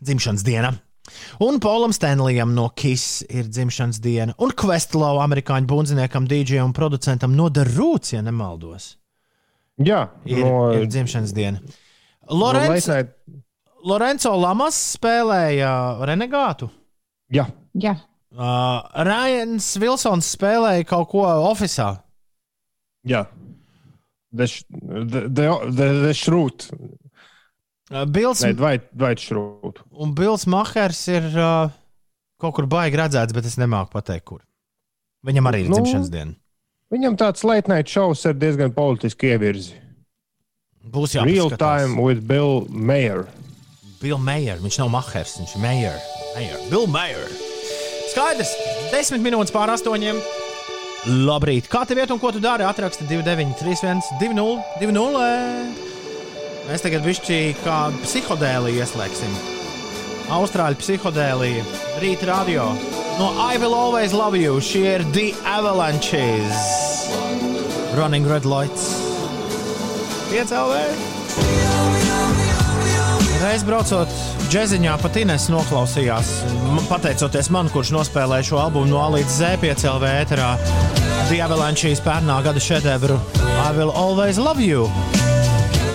Dzimšanas 0.02 0.44
diena. 0.48 0.74
Un 1.42 1.58
Polam 1.60 1.94
Stanleyam 1.96 2.52
no 2.54 2.68
Kiss 2.70 3.24
ir 3.30 3.48
dzimšanas 3.50 4.00
diena, 4.04 4.34
un 4.38 4.52
Questlow, 4.52 5.18
amerikāņu 5.24 5.66
bundziniekam, 5.72 6.28
DJ 6.30 6.60
un 6.64 6.74
producentam 6.74 7.34
no 7.36 7.50
The 7.50 7.64
Roots, 7.76 8.14
ja 8.14 8.22
nemaldos, 8.22 8.96
Jā, 9.80 10.10
ir, 10.28 10.44
no, 10.44 10.72
ir 10.76 10.86
dzimšanas 10.92 11.34
diena. 11.34 11.62
no 12.30 12.36
Lorenzo, 12.36 12.94
Night- 12.94 13.16
Lorenzo 13.84 14.36
Lamas 14.38 14.76
spēlēja 14.98 15.72
Renegātu. 16.06 16.70
Jā, 17.34 17.48
Jā, 17.74 17.96
Uh, 18.32 18.84
Ryan 18.94 19.56
Vilsons 19.58 20.28
spēlēja 20.38 20.86
kaut 20.86 21.08
ko 21.10 21.24
oficiālā. 21.50 21.98
jā. 23.04 23.24
The, 24.32 24.46
the, 24.46 25.22
the, 25.34 25.46
the, 25.74 25.88
the 26.04 26.12
Shrūt. 26.14 26.68
Vai 27.90 29.16
Shrūt. 29.18 29.82
un 29.92 30.14
Bills 30.14 30.46
Mahers 30.46 31.08
ir 31.10 31.26
uh, 31.34 31.72
kaut 32.40 32.54
kur 32.56 32.68
baigi 32.70 32.98
redzēts, 33.00 33.34
bet 33.34 33.46
es 33.50 33.58
nemāku 33.58 33.90
pateikt, 33.96 34.26
kur. 34.30 34.42
Viņam 35.26 35.50
arī 35.50 35.64
ir 35.66 35.70
Nu. 35.72 35.80
dzimšanas 35.80 36.10
diena. 36.14 36.36
Viņam 36.94 37.18
tāds 37.18 37.44
late 37.44 37.68
night 37.70 37.88
šovs 37.90 38.26
ar 38.26 38.34
diezgan 38.34 38.72
politisku 38.74 39.26
ievirzi. 39.30 39.74
Būs 40.86 41.14
Real 41.18 41.50
jāpaskatās. 41.50 41.58
time 41.60 42.02
with 42.02 42.22
Bill 42.28 42.66
Mayer. 42.70 43.28
Bill 44.02 44.18
Mayer. 44.18 44.58
Viņš 44.64 44.78
nav 44.80 44.90
Mahers, 44.90 45.36
viņš 45.42 45.56
ir 45.58 45.62
Mayer. 45.62 46.00
Mayer. 46.36 46.58
Bill 46.70 46.88
Mayer. 46.88 47.28
Skaidrs. 48.14 48.54
Desmit 48.94 49.22
minūtes 49.22 49.52
pār 49.54 49.70
astoņiem. 49.76 50.22
Labrīt. 51.28 51.68
Kā 51.72 51.86
tev 51.88 51.98
iet 52.02 52.12
un 52.12 52.20
ko 52.20 52.32
tu 52.32 52.40
dari? 52.40 52.64
Atraksti 52.64 53.06
2931, 53.08 54.02
20, 54.20 54.64
20. 54.82 55.89
Mēs 56.70 56.84
tagad 56.86 57.02
višķi 57.02 57.38
kā 57.64 57.76
psihodēliju 58.04 58.78
ieslēgsim. 58.84 59.32
Austrāļu 60.30 60.78
psihodēlija, 60.78 61.64
rīta 61.98 62.28
radio. 62.30 62.68
No 63.18 63.32
I 63.42 63.58
Will 63.58 63.74
Always 63.74 64.14
Love 64.14 64.38
You. 64.38 64.60
Šie 64.62 64.84
ir 65.00 65.04
The 65.16 65.32
Avalanches. 65.50 66.60
Running 67.98 68.30
Red 68.30 68.46
Lights. 68.46 68.86
Piecēlē. 70.30 70.84
Reiz 73.42 73.66
braucot 73.66 74.14
džeziņā, 74.54 74.94
pat 75.02 75.18
Inês 75.24 75.50
noklausījās, 75.50 76.36
pateicoties 76.86 77.50
man, 77.50 77.74
kurš 77.74 77.96
nospēlēja 77.98 78.52
šo 78.52 78.62
albumu 78.68 78.94
no 78.94 79.02
A 79.02 79.10
līdz 79.18 79.40
Z 79.42 79.58
piecēlē 79.66 80.20
ēterā. 80.22 80.52
The 81.32 81.42
Avalanches 81.50 82.06
pērnā 82.06 82.44
gada 82.46 82.62
šedevru 82.62 83.18
I 83.42 83.72
Will 83.74 83.90
Always 83.90 84.38
Love 84.38 84.62
You. 84.62 84.86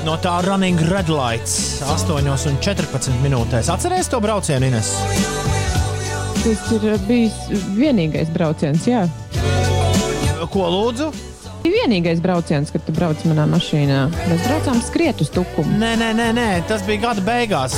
No 0.05 0.19
tā 0.21 0.35
Running 0.45 0.77
Red 0.91 1.09
Lights 1.09 1.81
8,14 1.89 3.15
minūtēs. 3.25 3.71
Atcerieties 3.73 4.11
to 4.13 4.21
braucienu, 4.21 4.69
Ines. 4.69 4.91
tas 6.45 6.73
ir 6.77 6.99
bijis 7.09 7.39
vienīgais 7.79 8.29
brauciens. 8.35 8.85
Jā, 8.89 9.07
Ko 10.53 10.67
lūdzu? 10.71 11.09
vienīgais 11.65 12.21
brauciens, 12.23 12.69
kad 12.71 12.85
tu 12.85 12.93
brauc 12.93 13.23
manā 13.27 13.47
mašīnā. 13.49 14.03
Mēs 14.29 14.45
braucām 14.45 14.81
skriet 14.85 15.21
uz 15.25 15.31
tukumu. 15.33 15.73
Nē, 15.81 15.95
nē, 15.99 16.11
nē, 16.21 16.29
nē, 16.37 16.49
tas 16.69 16.85
bija 16.87 17.01
gada 17.09 17.25
beigās. 17.25 17.75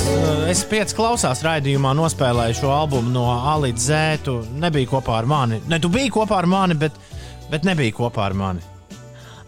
Es 0.51 0.65
pieci 0.67 0.95
klausās 0.99 1.41
raidījumā, 1.47 1.95
nospēlēju 1.97 2.59
šo 2.59 2.73
albumu 2.75 3.09
no 3.15 3.23
A 3.31 3.55
līdz 3.63 3.87
Z. 3.87 4.01
Tu 4.27 4.35
nebija 4.59 4.91
kopā 4.91 5.21
ar 5.23 5.25
mani. 5.31 5.61
Ne, 5.71 5.79
tu 5.79 5.89
biji 5.89 6.11
kopā 6.13 6.43
ar 6.43 6.49
mani, 6.51 6.75
bet, 6.75 6.99
bet 7.49 7.63
nebija 7.67 7.95
kopā 7.95 8.27
ar 8.27 8.35
mani. 8.37 8.59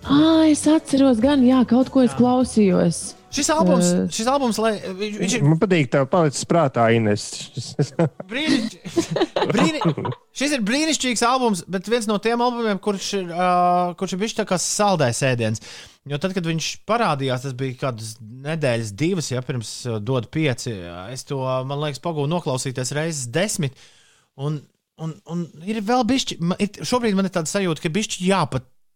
Ah, 0.08 0.46
es 0.48 0.64
atceros, 0.70 1.20
gan 1.24 1.44
jā, 1.46 1.60
kaut 1.70 1.90
ko 1.94 2.04
es 2.06 2.14
klausījos. 2.18 3.16
Šis 3.30 3.50
albums, 3.54 3.86
Eh. 3.94 4.08
šis 4.10 4.26
albums 4.32 4.58
lai, 4.58 4.72
viņš, 4.82 5.18
viņš 5.22 5.34
ir 5.38 5.44
Man 5.46 5.60
patīk, 5.62 5.90
tev 5.94 6.08
palicis 6.10 6.48
prātā. 6.50 6.88
Brīni... 9.54 9.82
Šis 10.40 10.56
ir 10.56 10.64
brīnišķīgs 10.66 11.22
albums, 11.28 11.62
bet 11.70 11.86
viens 11.92 12.08
no 12.10 12.18
tiem 12.24 12.42
albumiem, 12.42 12.80
kurš 12.82 13.10
ir, 13.20 13.30
uh, 13.30 13.92
kurš 14.00 14.16
ir 14.16 14.22
bijis 14.24 14.38
tā 14.40 14.48
kā 14.50 14.58
saldais 14.62 15.22
ēdiens. 15.26 15.62
Jo 16.10 16.18
tad, 16.18 16.34
kad 16.34 16.48
viņš 16.48 16.72
parādījās, 16.90 17.44
tas 17.46 17.54
bija 17.60 17.78
kādas 17.84 18.16
nedēļas, 18.22 18.96
divas, 18.98 19.30
ja 19.30 19.44
pirms 19.46 19.74
uh, 19.86 20.00
dod 20.02 20.32
pieci. 20.34 20.74
Es 21.14 21.28
to, 21.30 21.44
man 21.70 21.84
liekas, 21.84 22.02
pagūnu 22.02 22.32
noklausīties 22.34 22.96
reizes 22.98 23.30
desmit. 23.36 23.78
Un, 24.40 24.62
un, 24.98 25.14
un 25.30 25.46
ir 25.70 25.84
vēl 25.86 26.02
bišķi, 26.10 26.40
man 26.42 26.58
ir, 26.66 26.82
šobrīd 26.82 27.20
man 27.20 27.30
ir 27.30 27.36
tāda 27.36 27.52
sajūta, 27.52 27.84
ka 27.86 27.94
bišķi 27.94 28.26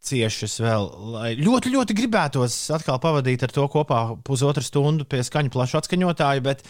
jāpaciešas 0.03 0.59
vēl. 0.61 0.87
Lai 1.13 1.35
ļoti, 1.37 1.71
ļoti 1.71 1.95
gribētos 1.95 2.71
atkal 2.71 2.99
pavadīt 2.99 3.43
ar 3.43 3.51
to 3.51 3.67
kopā 3.67 4.17
pusotru 4.23 4.63
stundu 4.63 5.05
pie 5.05 5.23
skaņu 5.23 5.49
plašu 5.49 5.79
atskaņotāju, 5.79 6.41
bet 6.43 6.63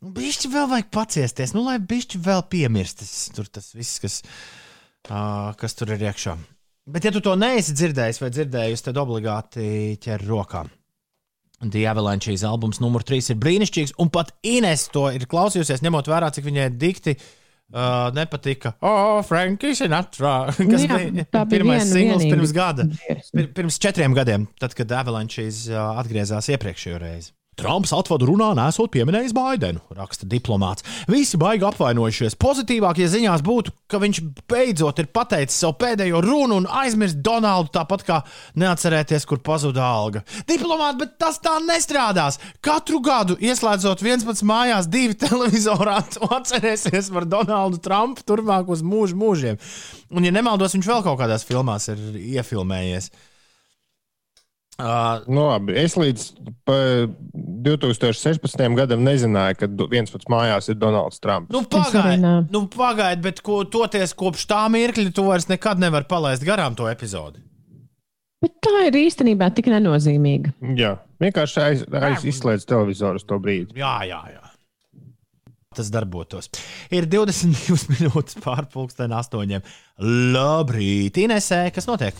nu, 0.00 0.12
bišķi 0.12 0.48
vēl 0.48 0.68
vajag 0.68 0.90
paciesties, 0.90 1.54
nu, 1.54 1.64
lai 1.64 1.78
bišķi 1.78 2.18
vēl 2.18 2.46
piemirstas 2.48 3.30
tur 3.34 3.46
tas 3.46 3.74
viss, 3.74 4.00
kas, 4.00 4.22
uh, 5.10 5.54
kas 5.58 5.74
tur 5.74 5.92
ir 5.92 6.00
iekšā. 6.08 6.36
Bet, 6.88 7.04
ja 7.04 7.12
tu 7.12 7.20
to 7.20 7.34
neesi 7.36 7.74
dzirdējis 7.76 8.22
vai 8.22 8.30
dzirdējis, 8.32 8.82
tad 8.86 8.96
obligāti 8.96 9.98
ķer 10.00 10.24
rokā. 10.24 10.64
Avalanche 11.58 12.32
albums 12.46 12.78
numur 12.80 13.02
3 13.02 13.32
ir 13.34 13.38
brīnišķīgs, 13.42 13.96
un 13.98 14.08
pat 14.08 14.30
Ines 14.46 14.86
to 14.94 15.08
ir 15.10 15.26
klausījusies, 15.26 15.82
ņemot 15.82 16.08
vērā, 16.08 16.30
cik 16.32 16.46
viņai 16.46 16.70
dikti 16.78 17.16
uh, 17.72 18.08
nepatika. 18.16 18.74
Oh, 18.80 19.20
Frankie 19.26 19.74
Sinatra! 19.78 20.36
Kas 20.56 20.68
Nu 20.68 20.78
jā, 20.84 21.00
bija 21.12 21.44
pirmais 21.50 21.84
viena 21.84 21.92
singls 21.92 22.22
vienīga 22.22 22.36
pirms 22.36 22.54
gada. 22.56 22.88
Pir, 23.32 23.50
pirms 23.56 23.80
četriem 23.82 24.16
gadiem, 24.16 24.46
tad, 24.60 24.76
kad 24.78 24.94
Avalanche 25.00 25.44
uh, 25.72 25.98
atgriezās 26.00 26.50
iepriekšējo 26.54 27.02
reizi. 27.02 27.34
Trumps 27.58 27.92
atvadu 27.96 28.28
runā, 28.30 28.52
nesot 28.54 28.92
pieminējis 28.94 29.34
Baidenu, 29.34 29.82
raksta 29.96 30.28
diplomāts. 30.30 30.84
Visi 31.10 31.38
baigi 31.40 31.66
apvainojušies. 31.66 32.36
Pozitīvākie 32.38 33.08
ziņās 33.10 33.42
būtu, 33.46 33.74
ka 33.90 33.98
viņš 34.02 34.20
beidzot 34.50 35.02
ir 35.02 35.10
pateicis 35.14 35.58
savu 35.64 35.74
pēdējo 35.80 36.22
runu 36.22 36.60
un 36.62 36.68
aizmirst 36.80 37.18
Donaldu, 37.24 37.72
tāpat 37.74 38.04
kā 38.06 38.20
neatcerēties, 38.62 39.26
kur 39.28 39.42
pazuda 39.42 39.82
alga. 39.84 40.22
Diplomāti, 40.48 41.02
bet 41.02 41.16
tas 41.18 41.40
tā 41.42 41.56
nestrādās. 41.64 42.38
Katru 42.64 43.02
gadu, 43.04 43.38
ieslēdzot 43.42 44.04
11 44.06 44.46
mājās, 44.46 44.90
divi 44.90 45.18
televizorā, 45.18 45.98
atcerēsies 46.38 47.10
par 47.14 47.26
Donaldu 47.26 47.82
Trumpu 47.82 48.22
turpmāk 48.28 48.70
uz 48.70 48.84
mūžu 48.86 49.18
mūžiem. 49.18 49.58
Un, 50.14 50.24
ja 50.24 50.32
nemaldos, 50.34 50.76
viņš 50.76 50.88
vēl 50.88 51.02
kaut 51.04 51.18
kādās 51.20 51.46
filmās 51.48 51.90
ir 51.92 52.00
iefilmējies. 52.38 53.10
Uh, 54.78 55.24
Nu, 55.26 55.48
labi, 55.48 55.74
es 55.74 55.96
līdz 55.98 56.24
pa 56.68 56.74
2016. 57.66 58.60
gadam 58.78 59.02
nezināju, 59.02 59.56
ka 59.58 59.66
viens 59.90 60.12
pats 60.14 60.28
mājās 60.30 60.68
ir 60.70 60.76
Donalds 60.78 61.18
Trumps. 61.18 61.50
Nu, 61.50 61.64
Es 61.66 61.72
arī 61.74 61.90
pagaidi, 61.90 62.22
nē. 62.22 62.34
nu, 62.54 62.60
pagaid, 62.70 63.22
bet 63.24 63.40
ko, 63.42 63.64
toties 63.66 64.14
kopš 64.14 64.46
tā 64.46 64.60
mirkļa, 64.70 65.10
tu 65.16 65.24
vairs 65.26 65.48
nekad 65.50 65.82
nevari 65.82 66.06
palaist 66.06 66.46
garām 66.46 66.76
to 66.78 66.86
epizodi. 66.86 67.42
Bet 68.38 68.54
tā 68.62 68.84
ir 68.86 68.94
īstenībā 69.00 69.48
tik 69.50 69.66
nenozīmīga. 69.72 70.54
Jā, 70.78 70.92
vienkārši 71.18 71.62
aiz, 71.64 71.82
aiz 71.98 72.22
izslēdz 72.30 72.68
televizoru 72.70 73.18
uz 73.18 73.26
to 73.26 73.40
brīdi. 73.42 73.74
Jā, 73.82 73.96
jā, 74.06 74.20
jā. 74.36 74.44
Tas 75.74 75.90
darbotos. 75.90 76.46
Ir 76.94 77.10
22 77.10 77.90
minūtes 77.96 78.38
pārpusdienā, 78.46 79.24
8. 79.26 79.58
Labrīt, 80.38 81.18
Inesē, 81.26 81.64
kas 81.74 81.90
notiek? 81.90 82.14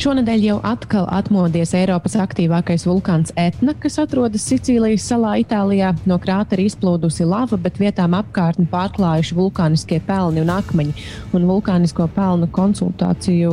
Šonadēļ 0.00 0.44
jau 0.46 0.54
atkal 0.64 1.04
atmodies 1.12 1.74
Eiropas 1.76 2.14
aktīvākais 2.22 2.86
vulkāns 2.88 3.34
Etna, 3.36 3.74
kas 3.76 3.98
atrodas 4.00 4.46
Sicīlijas 4.48 5.04
salā 5.10 5.34
Itālijā. 5.42 5.90
No 6.08 6.16
krātera 6.16 6.64
izplūdusi 6.64 7.26
lava, 7.28 7.58
bet 7.60 7.76
vietām 7.76 8.14
apkārtni 8.16 8.64
pārklājuši 8.72 9.36
vulkāniskie 9.36 9.98
pelni 10.06 10.40
un 10.40 10.52
akmeņi. 10.54 11.04
Un 11.36 11.44
vulkānisko 11.50 12.06
pelnu 12.14 12.48
konsultāciju 12.48 13.50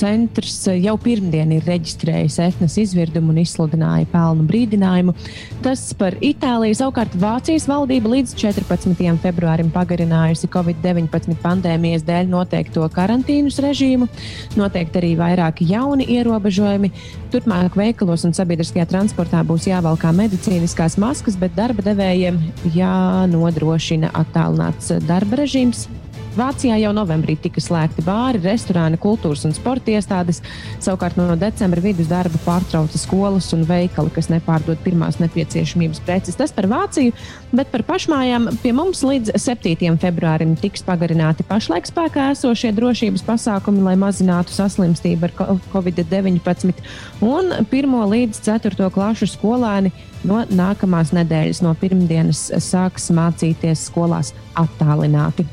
centrs 0.00 0.62
jau 0.72 0.94
pirmdien 1.04 1.52
ir 1.58 1.68
reģistrējis 1.68 2.40
Etnas 2.46 2.78
izvirdumu 2.80 3.34
un 3.34 3.42
izsludināja 3.44 4.08
pelnu 4.08 4.48
brīdinājumu. 4.48 5.12
Tas 5.60 5.84
par 6.00 6.16
Itāliju 6.24 6.80
savukārt 6.80 7.18
Vācijas 7.20 7.68
valdība 7.68 8.14
līdz 8.14 8.32
14. 8.40 9.04
februārim 9.20 9.68
pagarinājusi 9.76 10.48
Covid-19 10.56 11.36
pandēmijas 11.44 12.08
dēļ 12.08 12.32
noteikto 12.32 12.88
karantīnas 12.96 13.60
režīmu. 13.60 14.08
Noteikti 14.56 15.04
arī 15.04 15.14
vairāki 15.20 15.68
jauni 15.90 16.06
ierobežojumi. 16.06 16.92
Turpmāk 17.34 17.74
veikalos 17.78 18.24
un 18.26 18.34
sabiedriskajā 18.36 18.86
transportā 18.90 19.42
būs 19.46 19.66
jāvalkā 19.70 20.12
medicīniskās 20.14 20.98
maskas, 21.02 21.38
bet 21.38 21.56
darba 21.58 21.82
devējiem 21.82 22.38
jānodrošina 22.74 24.12
attālināts 24.14 24.94
darba 25.06 25.42
režīms. 25.42 25.88
Vācijā 26.36 26.76
jau 26.78 26.92
novembrī 26.94 27.34
tika 27.42 27.58
slēgti 27.62 28.04
bāri, 28.06 28.38
restorāni, 28.44 28.98
kultūras 29.02 29.42
un 29.48 29.54
sporta 29.56 29.90
iestādes. 29.90 30.38
Savukārt 30.78 31.16
no 31.18 31.26
decembra 31.38 31.82
vidus 31.82 32.06
darba 32.10 32.38
pārtrauca 32.44 32.98
skolas 33.00 33.48
un 33.56 33.64
veikali, 33.66 34.12
kas 34.14 34.30
nepārdod 34.30 34.78
pirmās 34.84 35.18
nepieciešamības 35.18 36.02
preces. 36.06 36.38
Tas 36.38 36.54
par 36.54 36.68
Vāciju, 36.70 37.14
bet 37.50 37.72
par 37.72 37.82
pašmājām 37.88 38.46
pie 38.62 38.74
mums 38.76 39.02
līdz 39.02 39.34
7. 39.42 39.98
februārim 40.00 40.54
tiks 40.60 40.86
pagarināti 40.86 41.46
pašlaik 41.48 41.90
spēkā 41.90 42.30
esošie 42.36 42.70
drošības 42.78 43.26
pasākumi, 43.26 43.82
lai 43.88 43.96
mazinātu 43.98 44.54
saslimstību 44.54 45.26
ar 45.26 45.34
ko- 45.34 45.58
covid-19. 45.74 46.84
Un 47.26 47.50
1. 47.66 47.98
līdz 48.14 48.38
4. 48.46 48.90
klašu 48.94 49.26
skolēni 49.34 49.90
no 50.22 50.44
nākamās 50.46 51.10
nedēļas, 51.16 51.62
no 51.66 51.74
pirmdienas, 51.74 52.46
sāks 52.62 53.10
mācīties 53.10 53.88
skolās 53.90 54.30
attālināti. 54.54 55.48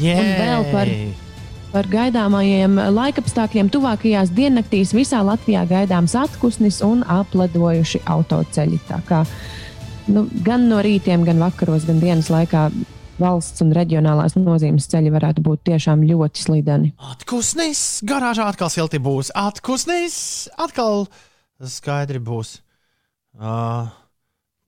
Un 0.00 0.32
vēl 0.40 0.72
par- 0.72 0.96
Par 1.74 1.88
gaidāmajiem 1.90 2.76
laikapstākļiem 2.94 3.66
tuvākajās 3.74 4.28
diennaktīs 4.30 4.92
visā 4.94 5.18
Latvijā 5.26 5.64
gaidāms 5.66 6.12
atpūsnis 6.14 6.76
un 6.86 7.00
apledojuši 7.02 8.04
autoceļi. 8.06 8.78
Tā 8.86 9.00
kā, 9.08 9.24
nu, 10.06 10.28
gan 10.46 10.68
no 10.70 10.78
rītiem, 10.78 11.24
gan 11.26 11.42
vakaros, 11.42 11.82
gan 11.88 11.98
dienas 11.98 12.30
laikā 12.30 12.68
valsts 13.18 13.62
un 13.66 13.72
reģionālās 13.74 14.36
nozīmes 14.38 14.86
ceļi 14.86 15.10
varētu 15.16 15.42
būt 15.42 15.64
tiešām 15.66 16.06
ļoti 16.06 16.44
slideni. 16.46 16.92
Atkusnis, 17.10 17.82
garāžā 18.06 18.46
atkal 18.52 18.70
silti 18.70 19.02
būs. 19.02 19.32
Atkusnis, 19.34 20.48
atkal 20.54 21.08
skaidri 21.58 22.22
būs. 22.22 22.60
Uh, 23.34 23.90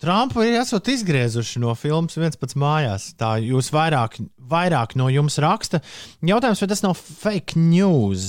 Trumpu 0.03 0.43
ir 0.45 0.59
esat 0.61 0.89
izgriezuši 0.93 1.61
no 1.63 1.71
filmas 1.79 2.19
viens 2.21 2.37
pats 2.37 2.53
mājās. 2.61 3.07
Tā 3.17 3.31
jūs 3.41 3.71
vairāk, 3.73 4.19
vairāk 4.51 4.93
no 5.01 5.07
jums 5.09 5.39
raksta. 5.41 5.81
Jautājums, 6.21 6.61
vai 6.61 6.69
tas 6.69 6.83
nav 6.85 6.99
fake 7.01 7.57
news? 7.57 8.27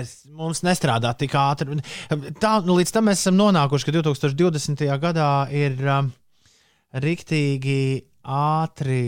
Es, 0.00 0.16
mums 0.34 0.64
nestrādā 0.66 1.12
tik 1.20 1.36
ātri. 1.38 1.78
Tā, 2.42 2.56
nu, 2.66 2.74
līdz 2.80 2.90
tam 2.96 3.06
mēs 3.06 3.22
esam 3.22 3.38
nonākuši, 3.38 3.86
ka 3.86 3.94
2020. 4.00 4.82
gadā 5.06 5.28
ir 5.54 5.78
um, 5.86 6.10
riktīgi 7.06 7.78
ātri 8.26 8.98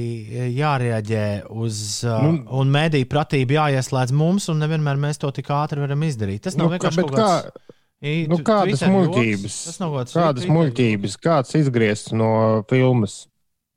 jārēģē 0.54 1.24
uz, 1.50 1.80
uh, 2.06 2.20
Nu. 2.22 2.44
un 2.60 2.70
mēdīju 2.70 3.08
pratību 3.10 3.56
jāieslēdz 3.58 4.14
mums, 4.14 4.46
un 4.52 4.62
nevienmēr 4.62 5.00
mēs 5.02 5.18
to 5.18 5.32
tik 5.34 5.50
ātri 5.50 5.82
varam 5.82 6.04
izdarīt. 6.06 6.44
Tas 6.46 6.54
nav 6.54 6.70
Nu, 6.70 6.76
vienkārši 6.76 7.02
kaut 7.02 7.16
kāds. 7.18 7.48
kā- 7.50 7.74
I- 8.00 8.26
Nu, 8.30 8.36
tu- 8.38 8.44
kādas 8.46 8.78
joks? 8.80 8.92
muļķības? 8.94 9.54
Kāds 9.80 10.14
Kādas 10.14 10.46
muļķības, 10.46 11.16
kāds 11.18 11.54
izgriezts 11.58 12.12
no 12.14 12.62
filmas? 12.70 13.26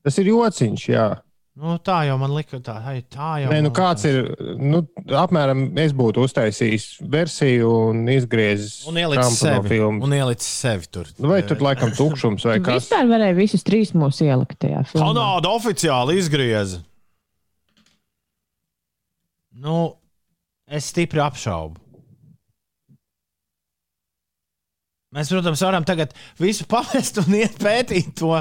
Tas 0.03 0.17
ir 0.21 0.25
jociņš, 0.29 0.83
jā. 0.93 1.07
Nu, 1.57 1.73
tā 1.83 2.05
jau 2.07 2.17
man 2.17 2.31
lika, 2.31 2.59
tā, 2.63 2.77
hei, 2.85 3.01
tā 3.11 3.41
jau. 3.43 3.49
Nē, 3.51 3.57
nu 3.65 3.69
kāds 3.75 4.05
ir, 4.07 4.35
nu, 4.57 4.79
apmēram 5.05 5.77
es 5.77 5.91
būtu 5.91 6.23
uztaisījis 6.23 6.85
versiju 7.11 7.89
un 7.89 8.05
izgriezis 8.07 8.87
Un 8.87 8.95
ielicis 8.95 9.41
Trumpu 9.41 9.49
no 9.57 9.61
sevi. 9.61 9.69
filmas. 9.73 10.03
Un 10.07 10.13
ielicis 10.15 10.47
sevi 10.61 10.87
tur. 10.89 11.05
Nu, 11.19 11.27
Vai 11.27 11.41
tur 11.41 11.57
laikam 11.57 11.91
tukšums 11.91 12.45
vai 12.45 12.59
kas? 12.63 12.87
Vispār 12.87 13.05
varēja 13.11 13.35
visus 13.35 13.63
trīs 13.67 13.91
mūsu 13.91 14.23
ielikt 14.29 14.57
tajā 14.63 14.85
filmā. 14.87 15.11
Kanāda 15.11 15.51
oficiāli 15.51 16.17
izgrieza. 16.21 16.79
Nu, 19.53 19.97
es 20.67 20.85
stipri 20.93 21.19
apšaubu. 21.19 21.75
Mēs, 25.11 25.27
protams, 25.27 25.59
varam 25.65 25.83
tagad 25.83 26.13
visu 26.39 26.63
pamest 26.71 27.17
un 27.19 27.33
iet 27.35 27.57
pētīt 27.59 28.13
to. 28.21 28.37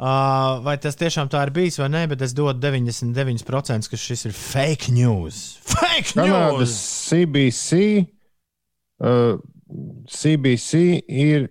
Uh, 0.00 0.60
vai 0.64 0.74
tas 0.80 0.96
tiešām 0.96 1.28
tā 1.32 1.42
ir 1.44 1.52
bijis 1.56 1.76
vai 1.80 1.90
nē, 1.92 2.02
bet 2.12 2.22
es 2.24 2.34
dodu 2.36 2.60
99%, 2.62 3.88
ka 3.88 4.00
šis 4.00 4.26
ir 4.28 4.34
fake 4.36 4.92
news. 4.96 5.40
Fake 5.64 6.12
Kanādas 6.14 6.60
news! 6.60 6.74
CBC, 7.08 7.80
uh, 9.04 9.40
CBC 10.08 10.82
ir 11.04 11.48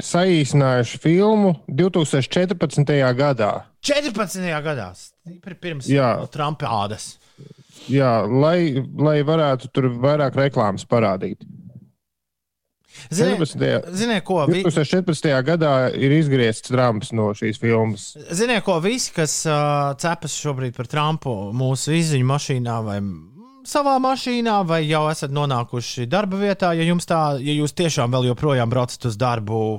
saīsinājuši 0.00 1.00
filmu 1.02 1.54
2014. 1.68 2.94
gadā. 3.18 3.50
14. 3.84 4.44
gadā, 4.68 4.92
pirms 5.60 5.88
Jā. 5.90 6.14
Trumpa 6.32 6.68
ādas. 6.84 7.14
Jā, 7.90 8.22
lai, 8.28 8.76
lai 8.78 9.18
varētu 9.26 9.72
tur 9.74 9.88
vairāk 10.04 10.36
reklāmas 10.38 10.84
parādīt. 10.88 11.42
Ziniet, 13.12 13.40
14. 13.40 13.96
ziniet 13.96 14.24
ko? 14.24 14.38
Vi, 14.48 14.62
2014. 14.64 15.28
gadā 15.46 15.74
ir 15.96 16.14
izgriezts 16.16 16.68
Trumps 16.70 17.12
no 17.16 17.32
šīs 17.36 17.60
filmas. 17.60 18.12
ziniet, 18.30 18.62
ko? 18.66 18.78
Visi, 18.84 19.12
kas 19.16 19.42
uh, 19.48 19.92
cepas 20.00 20.36
šobrīd 20.38 20.76
par 20.76 20.90
Trumpu 20.90 21.34
mūsu 21.56 21.96
izziņu 21.98 22.28
mašīnā 22.28 22.78
vai 22.86 23.00
savā 23.68 23.96
mašīnā, 24.02 24.60
vai 24.66 24.82
jau 24.86 25.04
esat 25.10 25.32
nonākuši 25.34 26.06
darba 26.10 26.40
vietā, 26.40 26.72
ja 26.76 26.86
jums 26.86 27.06
tā, 27.08 27.22
ja 27.42 27.54
jūs 27.54 27.74
tiešām 27.78 28.12
vēl 28.14 28.32
joprojām 28.32 28.70
braucat 28.72 29.10
uz 29.10 29.18
darbu. 29.18 29.78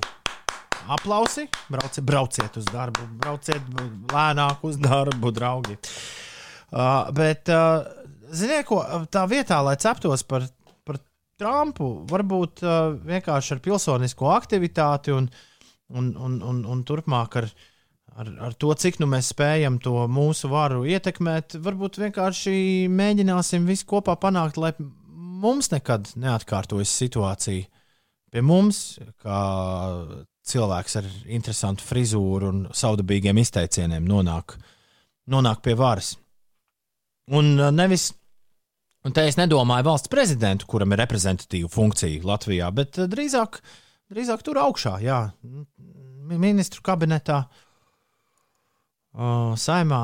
Aplausi, 0.93 1.45
brauciet, 1.71 2.03
brauciet 2.03 2.57
uz 2.59 2.65
darbu, 2.67 3.05
brauciet 3.21 3.69
lēnāk 4.11 4.65
uz 4.67 4.79
darbu, 4.83 5.31
draugi. 5.35 5.77
Uh, 6.73 7.07
bet, 7.15 7.47
uh, 7.53 7.85
ziniet, 8.35 8.65
ko 8.67 8.81
tā 9.11 9.23
vietā, 9.31 9.61
lai 9.63 9.77
ceptos 9.79 10.25
par 10.27 10.47
Trumpu, 11.43 11.91
varbūt 12.07 12.63
uh, 12.63 12.95
vienkārši 13.03 13.57
ar 13.57 13.61
pilsonisko 13.65 14.31
aktivitāti 14.31 15.13
un, 15.15 15.27
un, 15.91 16.09
un, 16.15 16.39
un, 16.39 16.63
un 16.71 16.83
turpmāk 16.87 17.37
ar, 17.41 17.49
ar, 18.15 18.33
ar 18.47 18.55
to, 18.55 18.71
cik 18.79 19.01
nu 19.03 19.09
mēs 19.11 19.33
spējam 19.33 19.81
to 19.83 20.05
mūsu 20.07 20.51
varu 20.53 20.85
ietekmēt, 20.87 21.57
varbūt 21.63 21.99
vienkārši 22.05 22.55
mēģināsim 22.93 23.67
visu 23.67 23.89
kopā 23.91 24.15
panākt, 24.21 24.59
lai 24.61 24.71
mums 25.43 25.73
nekad 25.73 26.13
neatkārtojas 26.15 26.95
situācija 27.03 27.67
pie 28.33 28.41
mums, 28.41 28.97
kā 29.21 29.41
cilvēks 30.47 30.99
ar 30.99 31.07
interesantu 31.27 31.85
frizūru 31.85 32.49
un 32.49 32.63
saudabīgiem 32.73 33.39
izteicieniem 33.43 34.07
nonāk, 34.07 34.55
nonāk 35.29 35.61
pie 35.65 35.75
varas. 35.79 36.15
Un 37.31 37.53
uh, 37.59 37.69
nevis, 37.71 38.09
un 39.03 39.15
te 39.15 39.25
es 39.27 39.37
nedomāju 39.39 39.87
valsts 39.89 40.11
prezidentu, 40.11 40.67
kuram 40.69 40.93
ir 40.95 41.01
reprezentatīva 41.03 41.69
funkcija 41.71 42.23
Latvijā, 42.27 42.69
bet 42.75 42.99
uh, 43.01 43.09
drīzāk, 43.11 43.59
drīzāk 44.13 44.43
tur 44.45 44.59
augšā, 44.63 44.97
jā, 45.03 45.19
mi- 45.43 46.39
ministru 46.41 46.83
kabinetā, 46.85 47.43
uh, 49.13 49.53
saimā. 49.59 50.03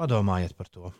Padomājiet 0.00 0.54
par 0.56 0.68
to. 0.72 0.92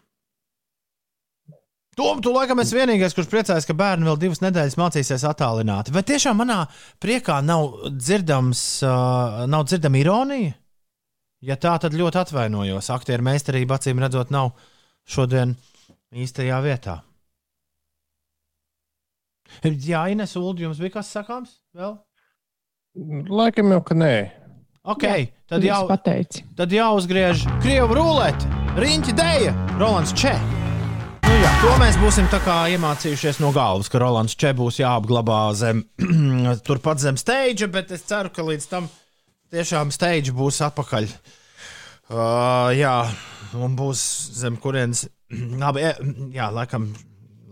Tom, 1.96 2.20
tu 2.22 2.30
laikam 2.32 2.60
esi 2.62 2.76
vienīgais, 2.76 3.12
kurš 3.16 3.28
priecājas, 3.28 3.66
ka 3.68 3.74
bērni 3.76 4.06
vēl 4.06 4.18
divas 4.20 4.40
nedēļas 4.44 4.76
mācīsies 4.78 5.24
attālināti. 5.26 5.92
Vai 5.92 6.02
tiešām 6.06 6.38
manā 6.38 6.62
priekā 7.02 7.40
nav 7.44 7.74
dzirdams, 7.96 8.60
uh, 8.86 9.42
nav 9.50 9.66
dzirdama 9.68 9.98
ironija? 10.00 10.54
Ja 11.44 11.56
tā, 11.60 11.74
tad 11.80 11.96
ļoti 11.96 12.20
atvainojos. 12.20 12.90
Aktieru 12.92 13.24
meistarība, 13.26 13.78
acīm 13.80 14.00
redzot, 14.00 14.30
nav 14.32 14.52
šodien 15.08 15.56
īstajā 16.14 16.58
vietā. 16.64 17.00
Jā, 19.64 20.04
Ines, 20.12 20.36
Ulu, 20.38 20.54
jums 20.62 20.78
bija 20.82 20.98
kas 21.00 21.10
sakāms? 21.14 21.58
Vēl? 21.76 21.96
Laikam 23.30 23.70
jau, 23.74 23.82
ka 23.86 23.96
nē. 23.98 24.14
Ok, 24.90 25.04
tad, 25.50 25.60
Viss 25.60 25.68
jau, 25.68 25.84
tad 26.56 26.72
jāuzgriež 26.72 27.42
Krievu 27.60 27.98
rulēta, 27.98 28.48
Riņķa 28.80 29.14
dēļa, 29.18 29.52
Rolands 29.78 30.14
Čē. 30.16 30.32
Nu 31.26 31.34
jā, 31.36 31.50
to 31.60 31.74
mēs 31.82 31.98
būsim 32.00 32.30
iemācījušies 32.30 33.42
no 33.44 33.52
galvas, 33.54 33.90
ka 33.92 34.00
Rolands 34.00 34.34
Čē 34.40 34.54
būs 34.56 34.80
jāapglabā 34.80 35.42
zem, 35.54 35.84
turpat 36.66 37.02
zem 37.02 37.20
stage, 37.20 37.68
bet 37.68 37.92
es 37.92 38.02
ceru, 38.08 38.32
ka 38.32 38.42
līdz 38.42 38.66
tam 38.72 38.88
tiešām 39.52 39.92
stage 39.94 40.32
būs 40.32 40.62
atpakaļ. 40.64 41.10
Uh, 42.10 42.72
jā, 42.74 42.96
un 43.54 43.76
būs 43.78 44.00
zem 44.40 44.56
kurienes. 44.58 45.04
Labi, 45.62 45.84
e, 45.84 45.92
jā, 46.34 46.48
laikam, 46.54 46.88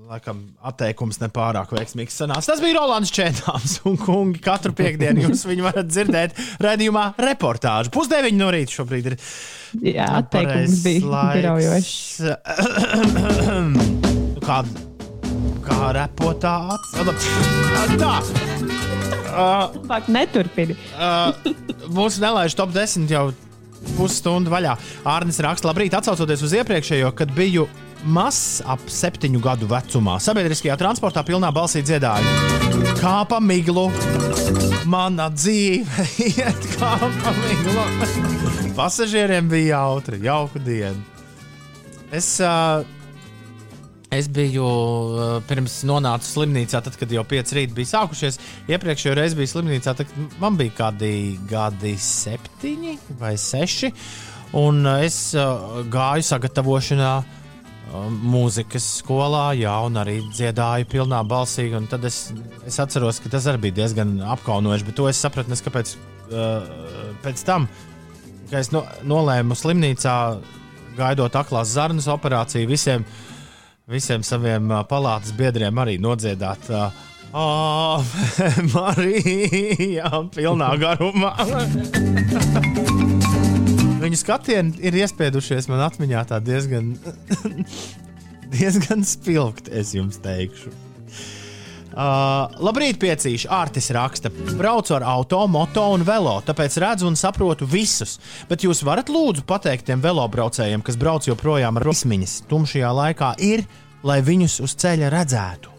laikam 0.08 0.42
atteikums 0.70 1.20
nepārāk 1.22 1.72
veiksmīgs 1.76 2.18
sanāca. 2.22 2.46
Tas 2.50 2.62
bija 2.64 2.78
Rolands 2.78 3.12
Čēnāms 3.14 3.78
un 3.88 3.98
kungi. 4.00 4.42
Katru 4.44 4.74
piekdienu 4.76 5.28
jūs 5.28 5.46
viņu 5.48 5.68
varat 5.68 5.90
dzirdēt 5.90 6.38
redzējumā 6.64 7.06
reportāžu. 7.22 7.92
Pusdeviņi 7.94 8.40
no 8.40 8.50
rīta 8.54 8.78
šobrīd 8.80 9.10
ir. 9.12 9.18
Jā, 9.84 10.08
atteikums 10.22 10.82
bija 10.86 11.24
graujošs. 11.38 12.22
Kā, 14.48 14.62
kā 15.66 15.88
repotā 15.92 16.52
acis. 16.72 17.26
Tā. 18.00 18.14
Uh, 19.28 19.98
neturpini. 20.08 20.78
Uh, 20.96 21.36
mūsu 21.92 22.22
nelaiž 22.24 22.56
top 22.56 22.72
10 22.72 23.12
jau 23.12 23.26
pusstundu 23.96 24.52
vaļā. 24.52 24.76
Arnis 25.08 25.40
raksta, 25.44 25.70
labrīt, 25.70 25.96
atsaucoties 25.98 26.44
uz 26.46 26.56
iepriekšējo, 26.60 27.12
kad 27.18 27.32
biju 27.36 27.66
mazs 28.06 28.60
ap 28.66 28.82
septiņu 28.90 29.40
gadu 29.42 29.68
vecumā. 29.70 30.18
Sabiedriskajā 30.22 30.76
transportā 30.80 31.24
pilnā 31.26 31.50
balsī 31.54 31.82
dziedāju. 31.86 32.94
Kā 33.00 33.22
pa 33.28 33.40
miglu, 33.42 33.88
mana 34.88 35.28
dzīve 35.34 36.06
iet 36.30 36.68
kā 36.76 36.94
pa 37.00 37.34
miglu. 37.42 37.86
Pasažieriem 38.78 39.50
bija 39.50 39.80
jautri, 39.80 40.22
jauka 40.22 40.62
diena. 40.62 41.02
Es, 42.14 42.38
uh, 42.40 42.86
es 44.14 44.28
biju 44.32 44.64
uh, 44.64 45.22
pirms 45.48 45.82
nonācu 45.88 46.26
slimnīcā, 46.26 46.80
tad, 46.84 46.96
kad 46.98 47.12
jau 47.12 47.24
pieci 47.28 47.58
rīti 47.58 47.76
bija 47.76 47.92
sākušies. 47.92 48.40
Iepriekšējā 48.72 49.16
reizē 49.18 49.38
bija 49.38 49.52
slimnīcā, 49.52 49.94
tad 49.98 50.14
man 50.40 50.56
bija 50.60 50.76
kādi 50.78 51.12
gadi, 51.50 51.94
septiņi 52.00 52.96
vai 53.20 53.34
seši. 53.40 53.92
Un 54.58 54.80
uh, 54.86 55.02
es 55.04 55.18
uh, 55.36 55.82
gāju 55.92 56.24
sagatavošanā 56.30 57.12
uh, 57.20 58.08
mūzikas 58.08 58.86
skolā, 59.02 59.50
jā, 59.60 59.76
un 59.84 60.00
arī 60.00 60.18
dziedāju 60.32 60.88
pilnā 60.88 61.20
balsī. 61.28 61.68
Tad 61.92 62.08
es, 62.08 62.28
es 62.68 62.80
atceros, 62.80 63.20
ka 63.20 63.32
tas 63.36 63.48
arī 63.50 63.68
bija 63.68 63.82
diezgan 63.82 64.18
apkaunojoši, 64.36 64.88
bet 64.88 64.98
to 64.98 65.08
es 65.12 65.20
sapratu 65.20 65.52
nes 65.52 65.64
kāpēc 65.64 65.98
uh, 66.32 66.64
pēc 67.24 67.44
tam, 67.44 67.68
kad 68.48 68.62
es 68.62 68.72
no, 68.72 68.86
nolēmu 69.04 69.56
slimnīcā, 69.58 70.14
gaidot 70.98 71.36
aklās 71.38 71.76
zarnas 71.76 72.08
operāciju, 72.10 72.68
visiem, 72.70 73.04
visiem 73.88 74.24
saviem 74.26 74.72
palātas 74.88 75.32
biedriem 75.36 75.78
arī 75.80 75.98
nodziedāt. 76.00 76.68
Ave 77.28 78.48
Marija, 78.72 80.08
pilnā 80.32 80.70
garumā. 80.80 81.34
Viņu 83.98 84.16
skatieni 84.16 84.78
ir 84.88 84.96
iespiedušies 85.02 85.68
man 85.68 85.82
atmiņā 85.84 86.22
tā 86.30 86.38
diezgan, 86.40 86.94
diezgan 88.54 89.04
spilgti, 89.04 89.74
es 89.76 89.92
jums 89.96 90.16
teikšu. 90.24 90.72
Uh, 91.98 92.44
labrīt, 92.62 92.94
piecīši. 93.02 93.48
Artis 93.50 93.88
raksta, 93.90 94.30
braucu 94.30 94.94
ar 94.94 95.02
auto, 95.02 95.40
moto 95.50 95.82
un 95.96 96.04
velo, 96.06 96.36
tāpēc 96.46 96.76
redzu 96.78 97.08
un 97.08 97.16
saprotu 97.18 97.66
visus. 97.66 98.20
Bet 98.46 98.62
jūs 98.62 98.84
varat 98.86 99.10
lūdzu 99.10 99.42
pateikt 99.48 99.88
tiem 99.88 100.04
velobraucējiem, 100.04 100.84
kas 100.86 100.98
brauc 101.00 101.26
joprojām 101.26 101.80
ar 101.80 101.86
rosmiņas 101.88 102.36
tumšajā 102.46 102.92
laikā, 103.00 103.32
ir, 103.42 103.64
lai 104.06 104.20
viņus 104.22 104.60
uz 104.62 104.76
ceļa 104.78 105.10
redzētu. 105.16 105.74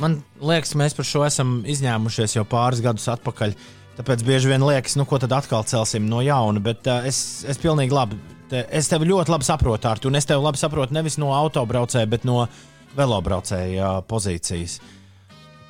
Man 0.00 0.16
liekas, 0.40 0.72
mēs 0.80 0.96
par 0.96 1.04
šo 1.04 1.26
esam 1.28 1.58
izņēmušies 1.68 2.38
jau 2.38 2.46
pāris 2.48 2.80
gadus 2.80 3.04
atpakaļ. 3.12 3.52
Tāpēc 4.00 4.24
bieži 4.24 4.48
vien 4.48 4.64
liekas, 4.64 4.96
nu, 4.96 5.04
ko 5.04 5.20
tad 5.20 5.36
atkal 5.36 5.68
celsim 5.68 6.08
no 6.08 6.24
jauna. 6.24 6.64
Bet 6.64 6.88
uh, 6.88 7.04
es, 7.04 7.44
es 7.44 7.60
pilnīgi 7.60 7.92
labi, 7.92 8.16
te, 8.48 8.64
es 8.72 8.88
tevi 8.88 9.12
ļoti 9.12 9.36
labi 9.36 9.44
saprotu, 9.44 9.92
Artur. 9.92 10.08
Un 10.08 10.16
es 10.16 10.24
tevi 10.24 10.40
labi 10.40 10.64
saprotu 10.64 10.96
nevis 10.96 11.20
no 11.20 11.34
autobraucēja, 11.36 12.08
bet 12.08 12.24
no 12.24 12.46
velobraucēja 12.96 14.00
pozīcijas. 14.10 14.78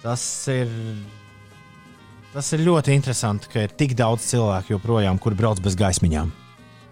Tas 0.00 0.22
ir, 0.48 0.70
tas 2.32 2.52
ir 2.56 2.64
ļoti 2.64 2.94
interesanti, 2.96 3.50
ka 3.52 3.66
ir 3.66 3.74
tik 3.76 3.96
daudz 3.98 4.30
cilvēku 4.30 4.76
joprojām, 4.76 5.20
kuri 5.20 5.38
brauc 5.40 5.60
bez 5.64 5.76
gaismiņām. 5.78 6.30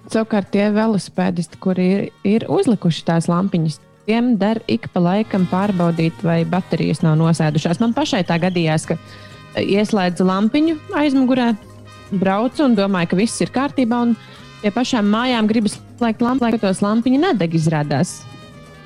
Savukārt 0.08 0.50
tie 0.52 0.70
velosipēdisti, 0.72 1.60
kuri 1.60 1.86
ir, 1.92 2.02
ir 2.24 2.46
uzlikuši 2.52 3.04
tās 3.08 3.28
lampiņas, 3.28 3.80
tiem 4.08 4.36
der 4.40 4.60
ik 4.68 4.88
pa 4.92 5.02
laikam 5.04 5.44
pārbaudīt, 5.50 6.22
vai 6.24 6.40
baterijas 6.48 7.02
nav 7.04 7.18
nosēdušās. 7.20 7.80
Man 7.82 7.92
pašai 7.96 8.22
tā 8.28 8.38
gadījās, 8.40 8.86
ka 8.88 8.96
ieslēdzu 9.60 10.24
lampiņu 10.28 10.78
aizmugurē, 10.96 11.50
braucu 12.16 12.64
un 12.64 12.76
domāju, 12.78 13.12
ka 13.12 13.20
viss 13.20 13.44
ir 13.44 13.52
kārtībā. 13.52 14.00
Pie 14.62 14.72
pašām 14.74 15.06
mājām 15.12 15.48
gribas 15.50 15.76
slēgt 15.98 16.24
lampu, 16.24 16.44
lai 16.44 16.58
tos 16.58 16.80
lampiņi 16.82 17.20
nedeg 17.28 17.54
izrādās. 17.54 18.22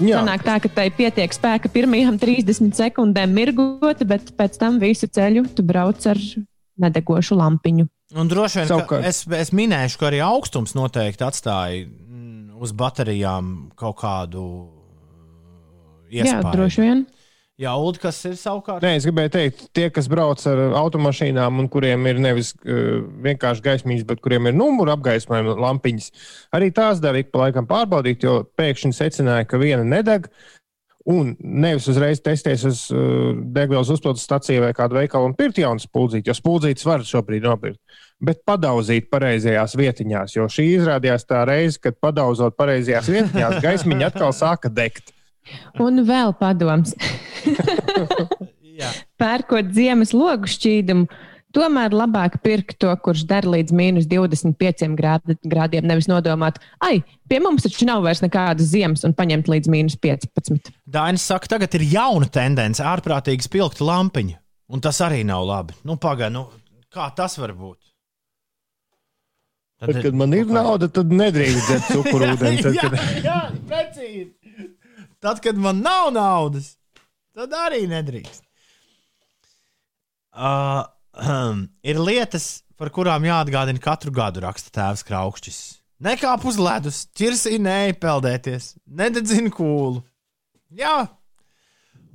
Jā, 0.02 0.20
Sanāk 0.22 0.42
tā, 0.46 0.56
ka 0.64 0.68
tai 0.72 0.88
pietiek 0.94 1.32
spēka 1.34 1.70
pirmajām 1.72 2.18
30 2.20 2.74
sekundēm 2.78 3.32
mirgot, 3.36 4.02
bet 4.08 4.32
pēc 4.38 4.58
tam 4.60 4.78
visu 4.82 5.06
ceļu 5.06 5.46
tu 5.54 5.62
brauc 5.66 6.00
ar 6.10 6.18
nedegošu 6.82 7.36
lampiņu. 7.38 7.86
Un 8.18 8.28
droši 8.28 8.58
vien 8.60 8.68
ka 8.68 8.74
Savukārt- 8.74 9.06
es, 9.08 9.22
es 9.38 9.52
minēšu, 9.56 9.98
ka 10.00 10.08
arī 10.10 10.20
augstums 10.24 10.74
noteikti 10.76 11.24
atstāja 11.24 11.86
mm, 11.86 12.58
uz 12.60 12.72
baterijām 12.76 13.70
kaut 13.78 13.96
kādu 14.02 14.46
Jā, 16.12 16.26
iespēju. 16.26 16.52
droši 16.52 16.82
vien. 16.84 17.06
Jā, 17.62 17.72
Ulu, 17.78 17.94
kas 18.02 18.16
ir 18.26 18.34
savukārt? 18.40 18.82
Nē, 18.82 18.96
es 18.98 19.04
gribēju 19.06 19.30
teikt, 19.36 19.60
tie, 19.76 19.84
kas 19.94 20.08
brauc 20.10 20.40
ar 20.50 20.62
automašīnām 20.80 21.60
un 21.62 21.68
kuriem 21.70 22.08
ir 22.10 22.18
nevis 22.22 22.50
uh, 22.56 23.04
vienkārši 23.22 23.62
gaismiņas, 23.62 24.06
bet 24.08 24.22
kuriem 24.24 24.48
ir 24.50 24.56
numuru 24.56 24.90
apgaismojuma 24.96 25.54
lampiņas, 25.62 26.08
arī 26.58 26.72
tās 26.74 27.02
dara 27.02 27.22
ik 27.22 27.30
pa 27.30 27.44
laikam 27.44 27.68
pārbaudīt, 27.70 28.26
jo 28.26 28.40
pēkšņi 28.58 28.98
secināja, 28.98 29.46
ka 29.46 29.62
viena 29.62 29.86
nedeg. 29.86 30.26
Un 31.12 31.32
nevis 31.42 31.88
uzreiz 31.90 32.20
testēs 32.22 32.62
uz 32.66 32.82
uh, 32.94 33.30
degvielas 33.54 33.90
uzpildes 33.90 34.22
stāciju 34.26 34.62
vai 34.62 34.74
kādu 34.74 35.00
veikalu 35.00 35.30
un 35.30 35.38
pirkt 35.38 35.58
jaunu 35.58 35.82
spuldzīti, 35.82 36.30
jo 36.30 36.38
spuldzītes 36.38 36.86
var 36.86 37.06
šobrīd 37.06 37.46
nopirkt. 37.46 37.80
Bet 38.22 38.44
padauzīt 38.46 39.10
pareizajās 39.10 39.74
vietiņās, 39.78 40.38
jo 40.38 40.50
šī 40.50 40.68
izrādījās 40.76 41.26
tā 41.26 41.42
reize, 41.46 41.82
kad 41.82 41.98
padauzot 42.02 42.58
pareizajās 42.58 43.10
vietiņās, 43.10 43.58
gaismiņa 43.66 44.12
atkal 44.14 44.34
sāka 44.34 44.70
degt. 44.70 45.14
Un 45.82 46.04
vēl 46.06 46.34
padoms. 46.38 46.94
Jā. 48.72 48.88
Pērkot 49.20 49.70
ziemas 49.76 50.14
logu 50.16 50.48
šķīdumu, 50.48 51.06
tomēr 51.52 51.92
labāk 51.94 52.38
pirkt 52.44 52.78
to, 52.80 52.92
kurš 53.04 53.26
der 53.28 53.46
līdz 53.50 53.74
mīnus 53.76 54.08
25 54.10 54.86
grādi, 54.98 55.36
grādiem, 55.44 55.86
nevis 55.88 56.08
nodomāt, 56.10 56.60
ai, 56.84 57.02
pie 57.28 57.42
mums 57.44 57.66
taču 57.66 57.86
nav 57.88 58.04
vairs 58.06 58.22
nekādas 58.24 58.70
ziemas 58.72 59.04
un 59.08 59.16
paņemt 59.18 59.50
līdz 59.52 59.72
mīnus 59.72 59.98
15. 60.00 60.72
Dainis 60.88 61.26
saka, 61.28 61.52
tagad 61.56 61.76
ir 61.78 61.86
jauna 61.92 62.30
tendence, 62.32 62.84
ārprātīgi 62.86 63.48
spilgta 63.48 63.86
lampiņa. 63.88 64.38
Un 64.72 64.80
tas 64.80 65.02
arī 65.04 65.20
nav 65.28 65.44
labi. 65.44 65.76
Nu, 65.84 65.98
pagaidi, 66.00 66.38
nu, 66.38 66.46
kā 66.92 67.10
tas 67.16 67.36
var 67.36 67.52
būt? 67.52 67.76
Tad, 69.82 69.96
kad 69.98 70.14
man 70.14 70.30
ir 70.36 70.46
nauda, 70.46 70.86
tad 70.94 71.10
nedrīkst 71.10 71.66
dzert 71.66 71.88
cukurūdeni. 71.96 72.62
Tad, 72.62 72.76
jā, 72.78 72.86
kad... 72.86 73.24
jā, 73.26 73.38
precīzi. 73.66 74.41
Tad, 75.22 75.38
kad 75.40 75.58
man 75.58 75.78
nav 75.84 76.08
naudas, 76.10 76.72
tad 77.36 77.52
arī 77.54 77.84
nedrīkst. 77.86 78.42
Uh, 80.32 80.82
um, 81.14 81.66
ir 81.86 82.00
lietas, 82.00 82.64
par 82.80 82.90
kurām 82.90 83.22
jāatgādina 83.28 83.78
katru 83.82 84.10
gadu, 84.14 84.42
raksta 84.42 84.72
tēvs 84.74 85.04
Kraukšķis. 85.06 85.58
Nekāp 86.02 86.42
uz 86.50 86.58
ledus, 86.58 87.04
ķirsī 87.14 87.60
nepeldēties, 87.62 88.72
nededzina 88.90 89.52
kūlu. 89.54 90.00
Jā, 90.74 91.04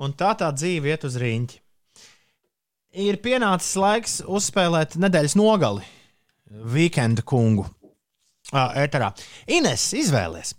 un 0.02 0.16
tā 0.18 0.34
tā 0.36 0.50
dzīve 0.52 0.92
iet 0.92 1.06
uz 1.08 1.16
rīņķi. 1.22 1.62
Ir 3.08 3.22
pienācis 3.24 3.78
laiks 3.80 4.18
uzspēlēt 4.26 4.98
nedēļas 5.00 5.38
nogali, 5.40 5.86
weekenda 6.76 7.24
kungu. 7.24 7.70
Uh, 8.52 8.76
ēterā. 8.84 9.14
Ines, 9.52 9.88
izvēlies, 9.96 10.54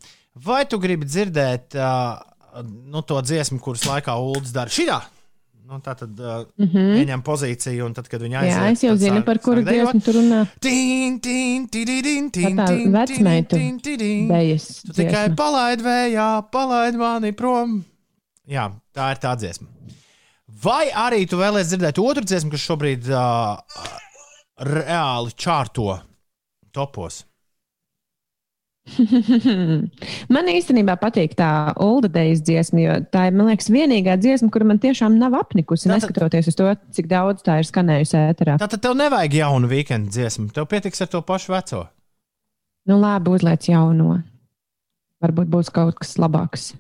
vai 0.45 0.63
tu 0.69 0.81
gribi 0.81 1.09
dzirdēt 1.09 1.77
uh, 1.77 2.25
nu, 2.65 3.03
to 3.03 3.21
dziesmu, 3.23 3.61
kuras 3.63 3.87
laikā 3.89 4.17
Ulas 4.21 4.53
dara 4.55 4.73
šitā? 4.73 5.03
Nu, 5.69 5.83
tā 5.85 5.93
tad 5.93 6.17
uh, 6.17 6.47
mm 6.57 6.67
-hmm. 6.73 6.93
ieņem 7.03 7.23
pozīciju, 7.23 7.85
un 7.85 7.95
tad, 7.95 8.07
kad 8.09 8.23
viņa 8.25 8.39
aiziet. 8.41 8.63
Jā, 8.63 8.71
es 8.73 8.83
jau 8.87 8.95
zinu, 8.97 9.21
par 9.25 9.39
kuru 9.39 9.61
dziesmu 9.67 10.01
tur 10.01 10.15
runā. 10.17 10.47
Tin, 10.65 11.21
tin, 11.21 11.69
tididin, 11.69 12.31
tin, 12.31 12.57
Tā 12.57 12.65
tā 12.65 13.47
tin. 13.85 14.29
Dejas 14.29 14.81
Tu 14.87 14.93
tikai 14.97 15.35
palaid 15.37 15.85
vējā, 15.85 16.43
palaid 16.51 16.97
mani 16.97 17.33
prom. 17.33 17.85
Jā, 18.49 18.71
tā 18.97 19.11
ir 19.13 19.21
tā 19.21 19.37
dziesma. 19.37 19.69
Vai 20.65 20.89
arī 20.89 21.27
tu 21.29 21.37
vēlēsies 21.37 21.75
dzirdēt 21.75 22.01
otru 22.01 22.25
dziesmu, 22.25 22.51
kas 22.51 22.65
šobrīd 22.65 23.13
uh, 23.13 23.61
reāli 24.65 25.37
čārto 25.37 26.01
topos? 26.73 27.28
man 30.35 30.49
īstenībā 30.53 30.95
patīk 31.01 31.35
tā 31.39 31.49
Olda 31.83 32.11
Dejas 32.13 32.41
dziesma, 32.47 32.81
jo 32.83 32.97
tā 33.13 33.27
ir, 33.29 33.37
man 33.39 33.51
liekas, 33.51 33.69
vienīgā 33.73 34.17
dziesma, 34.21 34.51
kura 34.55 34.67
man 34.69 34.81
tiešām 34.83 35.19
nav 35.21 35.37
apnikusi, 35.39 35.87
Tātad- 35.89 36.07
neskatoties 36.09 36.51
uz 36.53 36.59
to, 36.59 36.69
cik 36.97 37.11
daudz 37.11 37.45
tā 37.47 37.59
ir 37.63 37.69
skanējusi 37.69 38.19
ēterā. 38.23 38.57
Tātad 38.63 38.83
tev 38.85 38.97
nevajag 38.99 39.39
jaunu 39.41 39.71
weekendu 39.71 40.13
dziesmu, 40.15 40.49
tev 40.57 40.69
pietiks 40.71 41.05
ar 41.05 41.13
to 41.13 41.23
pašu 41.23 41.55
veco. 41.55 41.85
Nu, 42.89 42.97
labi, 43.03 43.35
uzliec 43.37 43.69
jauno. 43.69 44.23
Varbūt 45.23 45.51
būs 45.51 45.73
kaut 45.75 45.99
kas 46.01 46.15
labāks. 46.23 46.71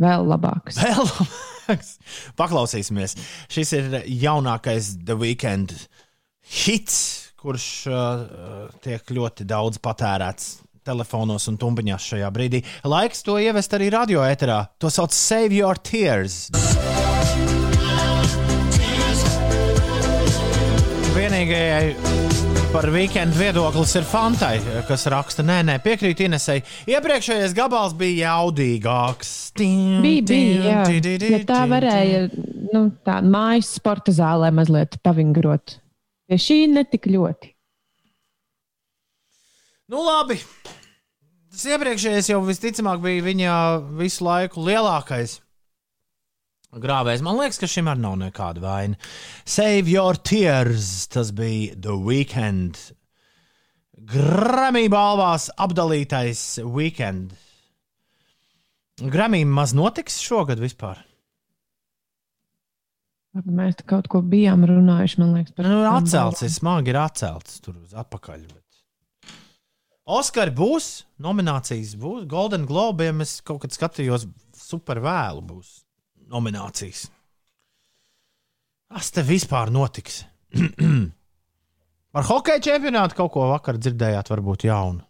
Vēl 0.00 0.26
labāks. 0.28 0.80
Vēl 0.84 1.04
labāks. 1.06 1.94
Paklausīsimies. 2.38 3.14
Šis 3.52 3.72
ir 3.78 4.00
jaunākais 4.04 4.96
The 5.06 5.16
Weekend 5.20 5.74
hits, 6.64 6.96
kurš 7.40 7.66
uh, 7.88 8.24
tiek 8.84 9.06
ļoti 9.16 9.46
daudz 9.48 9.78
patērēts 9.80 10.48
telefonos 10.90 11.48
un 11.50 11.58
tumbiņās 11.60 12.10
šajā 12.12 12.30
brīdī. 12.34 12.64
Laiks 12.88 13.24
to 13.26 13.38
ievest 13.40 13.74
arī 13.78 13.90
radio 13.94 14.24
ēterā. 14.26 14.64
To 14.82 14.90
sauc 14.92 15.14
Save 15.16 15.54
Your 15.56 15.78
Tears. 15.78 16.48
Vienīgajai 21.10 22.10
par 22.70 22.86
weekendu 22.94 23.34
viedoklis 23.34 23.92
ir 23.98 24.04
Fantai, 24.06 24.60
kas 24.86 25.04
raksta, 25.10 25.42
nē, 25.46 25.58
nē, 25.66 25.76
piekrīt 25.82 26.22
Inesai. 26.22 26.60
Iepriekšējais 26.90 27.54
gabals 27.56 27.96
bija 27.98 28.30
jaudīgāks. 28.30 29.32
Bija, 29.58 30.22
bija, 30.30 30.74
jā. 30.86 31.24
Ja 31.32 31.40
tā 31.48 31.64
varēja, 31.70 32.24
nu, 32.70 32.84
tā 33.06 33.18
mājas 33.26 33.72
sporta 33.80 34.14
zālē 34.14 34.52
mazliet 34.54 35.00
pavingrot. 35.04 35.80
Pie 36.30 36.38
šī 36.38 36.60
netik 36.70 37.10
ļoti. 37.10 37.50
Nu, 39.90 40.04
labi. 40.06 40.38
Tas 41.50 41.66
iepriekšējais 41.66 42.30
jau 42.30 42.40
visticamāk 42.46 43.00
bija 43.02 43.26
viņa 43.26 43.54
visu 43.98 44.24
laiku 44.26 44.62
lielākais 44.68 45.40
grāvējs. 46.78 47.24
Man 47.26 47.40
liekas, 47.40 47.58
ka 47.58 47.68
šim 47.70 47.90
arī 47.90 48.04
nav 48.04 48.16
nekāda 48.20 48.62
vaina. 48.62 48.98
Save 49.48 49.90
your 49.90 50.14
tears. 50.14 51.08
Tas 51.10 51.32
bija 51.34 51.74
The 51.74 51.96
Weekend. 51.98 52.78
Grammy 54.10 54.86
balvās 54.88 55.50
apdalītais 55.60 56.62
weekend. 56.64 57.34
Grammy 59.00 59.42
maz 59.44 59.74
notiks 59.76 60.16
šogad 60.24 60.60
vispār. 60.62 61.02
Mēs 63.44 63.76
kaut 63.86 64.08
ko 64.10 64.22
bijām 64.26 64.64
runājuši, 64.66 65.20
man 65.20 65.36
liekas, 65.36 65.52
par 65.54 65.68
Nu, 65.68 65.82
tām 65.84 66.00
atcelts, 66.00 66.42
ir 66.42 66.50
smagi, 66.50 66.90
ir 66.90 66.98
atcelts 66.98 67.60
tur 67.62 67.76
uz 67.76 67.92
atpakaļ. 67.94 68.48
Oskari 70.08 70.50
būs, 70.56 71.04
nominācijas 71.22 71.94
būs. 72.00 72.24
Golden 72.30 72.64
Globiem 72.66 73.20
es 73.24 73.38
kaut 73.46 73.60
kad 73.64 73.74
skatījos, 73.74 74.26
super 74.56 75.00
vēlu 75.04 75.42
būs 75.44 75.80
nominācijas. 76.30 77.08
Kas 78.90 79.10
te 79.14 79.22
vispār 79.26 79.70
notiks? 79.70 80.24
Par 82.14 82.26
hokeja 82.26 82.62
čempionātu 82.64 83.14
kaut 83.20 83.30
ko 83.36 83.46
vakar 83.52 83.78
dzirdējāt, 83.78 84.32
varbūt 84.32 84.66
jaunu. 84.66 85.04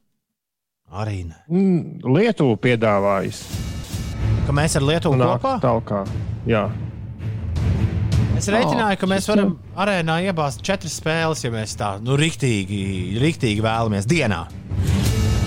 Arī 0.90 1.22
ne. 1.30 1.38
Mm, 1.48 2.02
Lietuva 2.10 2.58
piedāvājas. 2.60 3.44
Ka 4.44 4.52
mēs 4.56 4.74
ar 4.76 4.84
Lietuvu 4.84 5.16
Nāk 5.20 5.38
kopā. 5.38 5.54
tālāk. 5.62 6.10
Jā. 6.50 6.64
Es 8.40 8.48
rēķināju, 8.48 8.96
ka 8.96 9.08
mēs 9.10 9.26
varam 9.28 9.50
arēnā 9.76 10.14
iebāzt 10.30 10.62
četras 10.64 10.94
spēles, 10.96 11.42
ja 11.44 11.50
mēs 11.52 11.74
tā, 11.76 11.90
nu, 12.00 12.16
riktīgi, 12.16 12.78
riktīgi 13.20 13.60
vēlamies 13.60 14.08
dienā. 14.08 14.46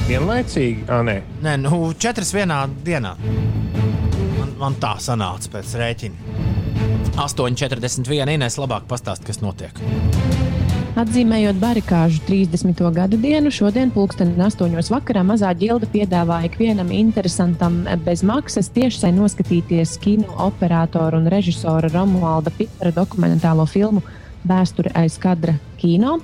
Vienlaicīgi? 0.06 0.86
Ah, 0.94 1.02
nē. 1.08 1.16
Nē, 1.42 1.56
nu, 1.64 1.80
četras 1.98 2.36
vienā 2.38 2.60
dienā. 2.86 3.16
Man, 4.38 4.54
man 4.62 4.78
tā 4.84 4.94
sanāca 5.02 5.56
pēc 5.56 5.74
rēķina. 5.82 6.38
8,41. 7.18 8.36
Inês 8.38 8.62
labāk 8.62 8.86
pastāst, 8.90 9.26
kas 9.26 9.42
notiek. 9.42 9.82
Atzīmējot 10.94 11.58
barikāžu 11.58 12.20
30. 12.28 12.84
gadu 12.94 13.18
dienu, 13.18 13.50
šodien, 13.50 13.90
pulksten 13.90 14.36
8. 14.38 14.76
vakarā, 14.94 15.24
mazā 15.26 15.50
ģilda 15.58 15.90
piedāvāja 15.90 16.46
ikvienam 16.52 16.92
interesantam 16.94 17.80
bez 18.06 18.22
maksas 18.22 18.70
tiešai 18.76 19.10
noskatīties 19.18 19.96
kino 20.04 20.30
operatoru 20.46 21.18
un 21.18 21.32
režisora 21.34 21.90
Romualda 21.90 22.54
Pipera 22.54 22.94
dokumentālo 22.94 23.66
filmu 23.66 24.06
Vēsture 24.46 24.94
aiz 24.94 25.18
kadra 25.18 25.58
kino. 25.84 26.18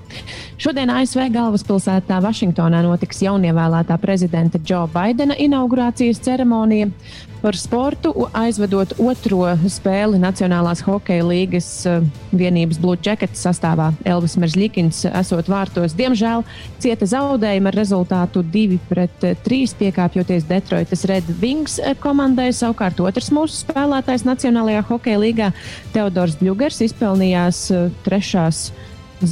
Šodien 0.59 0.91
ASV 0.91 1.27
galvaspilsētā 1.35 2.19
Vašingtonā 2.23 2.81
notiks 2.87 3.23
jaunievēlētā 3.25 3.99
prezidenta 3.99 4.59
Džo 4.63 4.85
Baidena 4.93 5.35
inaugurācijas 5.39 6.23
ceremonija. 6.23 6.93
Par 7.39 7.55
sportu 7.55 8.11
aizvedot 8.35 8.97
otro 8.99 9.45
spēli 9.71 10.17
Nacionālās 10.19 10.81
hokeja 10.83 11.23
līgas 11.23 11.69
eh, 11.87 12.01
vienības 12.35 12.81
Blue 12.83 12.99
Jackets 12.99 13.45
sastāvā 13.45 13.93
Elvis 14.03 14.35
Meržļikins 14.41 15.05
esot 15.21 15.47
vārtos. 15.47 15.95
Diemžēl 15.95 16.43
cieta 16.83 17.07
zaudējuma 17.07 17.71
rezultātu 17.71 18.43
2-3 18.43 19.77
piekāpjoties 19.79 20.49
Detroitas 20.51 21.05
Red 21.07 21.31
Wings 21.39 21.79
eh, 21.79 21.95
komandai. 22.03 22.49
Savukārt 22.51 22.99
otrs 22.99 23.31
mūsu 23.31 23.61
spēlētājs 23.63 24.27
Nacionālajā 24.27 24.83
hokeja 24.91 25.23
līgā 25.23 25.51
Teodors 25.95 26.35
Bļugers 26.43 26.83
izpelnījās 26.89 27.65
eh, 27.71 27.87
trešās 28.03 28.65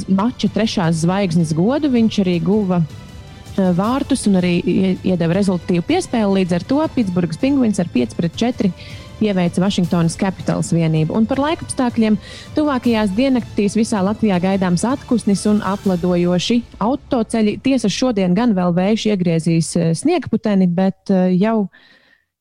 mača 0.08 0.48
trešās 0.52 1.02
zvaigznes 1.04 1.54
godu. 1.56 1.90
Viņš 1.92 2.20
arī 2.24 2.38
guva 2.44 2.82
eh, 2.82 3.70
vārtus 3.76 4.26
un 4.28 4.38
arī 4.40 4.58
ie- 4.62 4.94
iedeva 5.12 5.36
rezultātu 5.38 5.82
piespēli. 5.88 6.42
Līdz 6.42 6.56
ar 6.58 6.66
to 6.68 6.80
Pitsburgas 6.94 7.40
Penguins 7.40 7.80
ar 7.82 7.90
5 7.94 8.16
pret 8.18 8.36
4 8.38 8.72
ieveica 9.18 9.62
Vašingtonas 9.64 10.14
Capitals 10.14 10.70
vienību. 10.70 11.10
Un 11.18 11.24
par 11.26 11.40
laikapstākļiem 11.42 12.20
tuvākajās 12.54 13.10
diennaktīs 13.16 13.74
visā 13.74 13.98
Latvijā 14.06 14.38
gaidāms 14.44 14.84
atpūsnis 14.86 15.42
un 15.50 15.58
apladojoši 15.66 16.60
autoceļi. 16.78 17.56
Tiesa 17.64 17.90
šodien 17.90 18.36
gan 18.38 18.54
vēl 18.54 18.76
vējš 18.76 19.08
iegriezīs 19.12 19.72
eh, 19.76 19.94
sniegputeni, 19.98 20.68
bet 20.70 21.10
eh, 21.10 21.32
jau, 21.40 21.66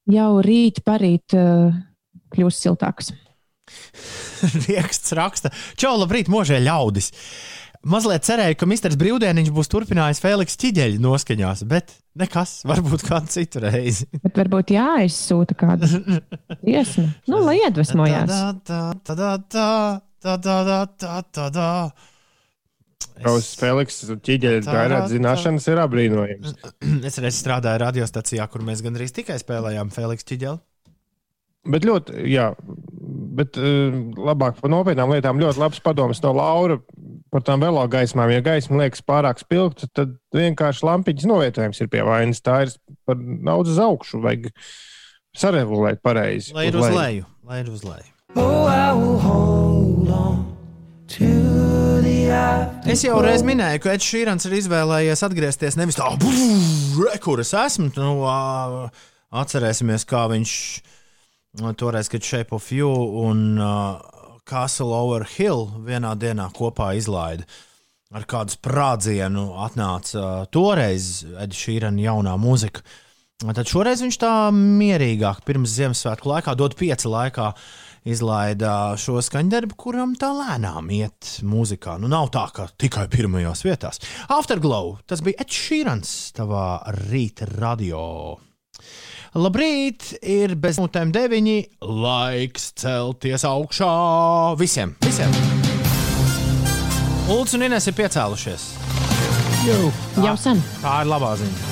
jau 0.05 0.31
rīt 0.45 0.83
parīt 0.85 1.33
kļūs 2.33 2.59
siltāks. 2.61 3.13
Rieksts 4.67 5.15
raksta, 5.17 5.53
čau, 5.79 5.95
labrīt, 6.01 6.31
mūžē 6.31 6.59
ļaudis. 6.63 7.11
Mazliet 7.87 8.25
cerēju, 8.27 8.57
ka 8.59 8.67
Mistrs 8.67 8.97
Brīvdieniņš 8.99 9.51
būs 9.53 9.69
turpinājis 9.71 10.19
Feliks 10.23 10.57
Čiģeļa 10.59 10.99
noskaņās, 11.03 11.61
bet 11.69 11.93
nekas, 12.19 12.59
varbūt 12.69 13.05
kādu 13.07 13.31
citu 13.31 13.61
reizi. 13.63 14.09
Bet 14.25 14.39
varbūt 14.41 14.73
jāizsūta 14.75 15.55
kāda 15.57 15.87
iesma. 16.75 17.07
Nu, 17.29 17.39
lai 17.45 17.59
iedvesmojās. 17.61 18.33
Tā, 18.33 18.51
tā, 18.67 18.81
tā, 19.07 19.31
tā, 19.47 19.71
tā, 20.25 20.37
tā, 20.43 20.77
tā, 20.97 21.17
tā, 21.31 21.49
tā. 21.55 21.71
Uz 23.31 23.49
Feliks 23.57 24.03
ķīģeļa 24.25 24.65
tā. 24.65 25.03
zināšanas 25.09 25.69
ir 25.71 25.81
apbrīnojams. 25.81 26.57
Es 27.07 27.17
reiz 27.23 27.39
strādāju 27.39 27.81
radiostacijā, 27.85 28.45
kur 28.51 28.65
mēs 28.67 28.83
gandrīz 28.85 29.13
tikai 29.15 29.39
spēlējām 29.41 29.93
Feliks 29.95 30.27
Čiģeli. 30.27 30.59
Bet 31.67 31.87
ļoti, 31.87 32.21
jā, 32.31 32.51
bet 33.37 33.59
uh, 33.61 33.93
labāk 34.17 34.59
par 34.61 34.73
nopietnām 34.73 35.13
lietām 35.13 35.41
ļoti 35.41 35.61
labs 35.61 35.81
padoms 35.85 36.21
no 36.25 36.33
Laura 36.37 36.79
par 37.33 37.45
tām 37.45 37.63
velo 37.63 37.83
gaismām. 37.91 38.31
Ja 38.33 38.43
gaisma 38.45 38.81
liekas 38.83 39.03
pārāk 39.05 39.41
spilgta, 39.43 39.89
tad 39.93 40.17
vienkārši 40.35 40.85
lampiņas 40.87 41.29
novietojums 41.29 41.81
ir 41.83 41.91
pie 41.93 42.03
vainas. 42.07 42.43
Tā 42.43 42.63
ir 42.65 42.75
par 43.07 43.19
daudz 43.19 43.75
uz 43.75 43.81
augšu, 43.83 44.21
vajag 44.25 44.49
saregulēt 45.37 46.03
pareizi. 46.05 46.55
Lai 46.57 46.69
ir 46.71 46.79
uz 46.79 46.89
leju, 46.89 47.27
lai 47.47 47.63
ir 47.63 47.73
uz 47.73 47.85
leju. 47.87 48.13
Oh. 48.37 48.67
Es 52.87 53.01
jau 53.03 53.17
reiz 53.23 53.43
minēju, 53.45 53.81
ka 53.83 53.93
Edžers 53.95 54.09
Šīrans 54.11 54.47
ir 54.47 54.57
izvēlējies 54.59 55.23
atgriezties 55.27 55.77
nevis 55.79 55.97
tā, 55.99 56.07
re, 56.17 57.15
kur 57.23 57.41
es 57.43 57.53
esmu. 57.55 57.89
Nu, 57.95 58.11
atcerēsimies, 59.41 60.05
kā 60.07 60.25
viņš 60.31 60.53
ā, 60.55 60.96
toreiz, 61.77 62.09
kad 62.09 62.23
Shape 62.23 62.55
of 62.55 62.71
You 62.71 62.89
un 63.23 63.57
uh, 63.59 63.99
Castle 64.45 64.93
Over 64.93 65.25
Hill 65.37 65.67
vienā 65.85 66.13
dienā 66.19 66.49
kopā 66.55 66.93
izlaida. 66.97 67.47
Ar 68.15 68.23
kādu 68.23 68.55
sprādzienu 68.55 69.49
atnāca 69.65 70.21
uh, 70.21 70.45
toreiz 70.53 71.25
Edžers 71.33 71.65
Šīrana 71.65 72.05
jaunā 72.05 72.37
mūzika. 72.39 72.85
Tad 73.43 73.67
šoreiz 73.69 74.01
viņš 74.01 74.17
tā 74.17 74.31
mierīgāk, 74.55 75.43
pirms 75.45 75.75
Ziemassvētku 75.75 76.31
laikā, 76.31 76.55
dod 76.57 76.73
pieci 76.79 77.09
laikā, 77.11 77.51
izlaida 78.07 78.95
šo 78.97 79.19
skaņdarbu, 79.21 79.77
kuram 79.77 80.15
tā 80.17 80.31
lēnām 80.33 80.89
iet 80.95 81.35
mūzikā. 81.45 81.99
Nu, 82.01 82.09
nav 82.09 82.31
tā, 82.33 82.47
ka 82.55 82.69
tikai 82.79 83.05
pirmajās 83.13 83.61
vietās. 83.67 84.01
Afterglow, 84.33 84.95
tas 85.05 85.21
bija 85.25 85.43
Edžers 85.43 85.67
Šīrans 85.67 86.17
tavā 86.39 86.67
rīta 87.11 87.49
radio. 87.57 88.46
Labrīt, 89.35 90.13
ir 90.23 90.53
bez 90.55 90.77
minūtēm 90.79 91.11
deviņi. 91.11 91.57
Laiks 91.83 92.71
celties 92.79 93.43
augšā 93.47 93.89
visiem. 94.59 94.95
visiem. 95.03 95.33
Ulus 97.27 97.57
un 97.57 97.65
Ines 97.67 97.87
ir 97.89 97.95
piecēlušies. 97.97 98.69
Jau. 99.67 99.89
Jau 100.23 100.35
sen. 100.39 100.61
Tā 100.79 101.01
ir 101.03 101.09
labā 101.11 101.33
ziņa. 101.41 101.65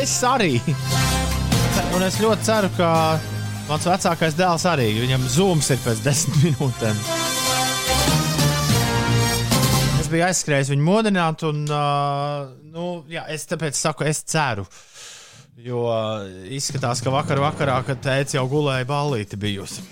Es 0.00 0.16
arī. 0.26 0.58
Un 1.94 2.02
es 2.02 2.18
ļoti 2.18 2.46
ceru, 2.48 2.70
ka 2.74 2.88
mans 3.68 3.86
vecākais 3.86 4.34
dēls 4.34 4.66
arī. 4.66 4.88
Viņam 4.98 5.28
zūms 5.30 5.70
ir 5.76 5.78
pēc 5.84 6.02
desmit 6.02 6.42
minūtēm. 6.48 6.98
Es 10.02 10.10
biju 10.10 10.26
aizskrējis 10.26 10.74
viņu 10.74 10.84
modināt, 10.84 11.46
un 11.46 11.62
uh, 11.70 12.50
nu, 12.74 13.04
jā, 13.08 13.22
es 13.30 13.46
tāpēc 13.46 13.78
saku, 13.78 14.08
es 14.10 14.24
ceru. 14.26 14.66
Jo 15.54 15.84
uh, 15.86 16.24
izskatās, 16.50 16.98
ka 16.98 17.12
vakar 17.14 17.38
vakarā, 17.38 17.76
kad 17.86 18.00
teica, 18.02 18.40
jau 18.40 18.42
gulēja 18.50 18.88
ballīti 18.88 19.38
bijusi. 19.38 19.84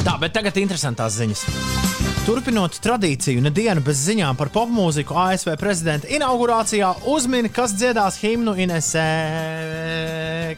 Tā, 0.00 0.14
bet 0.20 0.32
tagad 0.32 0.56
interesantās 0.62 1.18
ziņas. 1.18 1.42
Turpinot 2.24 2.78
tradīciju, 2.80 3.42
nedienu 3.44 3.84
bez 3.84 4.00
ziņām 4.06 4.38
par 4.40 4.48
popmūziku 4.54 5.12
ASV 5.26 5.58
prezidenta 5.60 6.08
inaugurācijā 6.08 6.94
uzmini, 7.12 7.52
kas 7.52 7.76
dziedās 7.76 8.16
himnu 8.22 8.56
Inesē. 8.64 9.04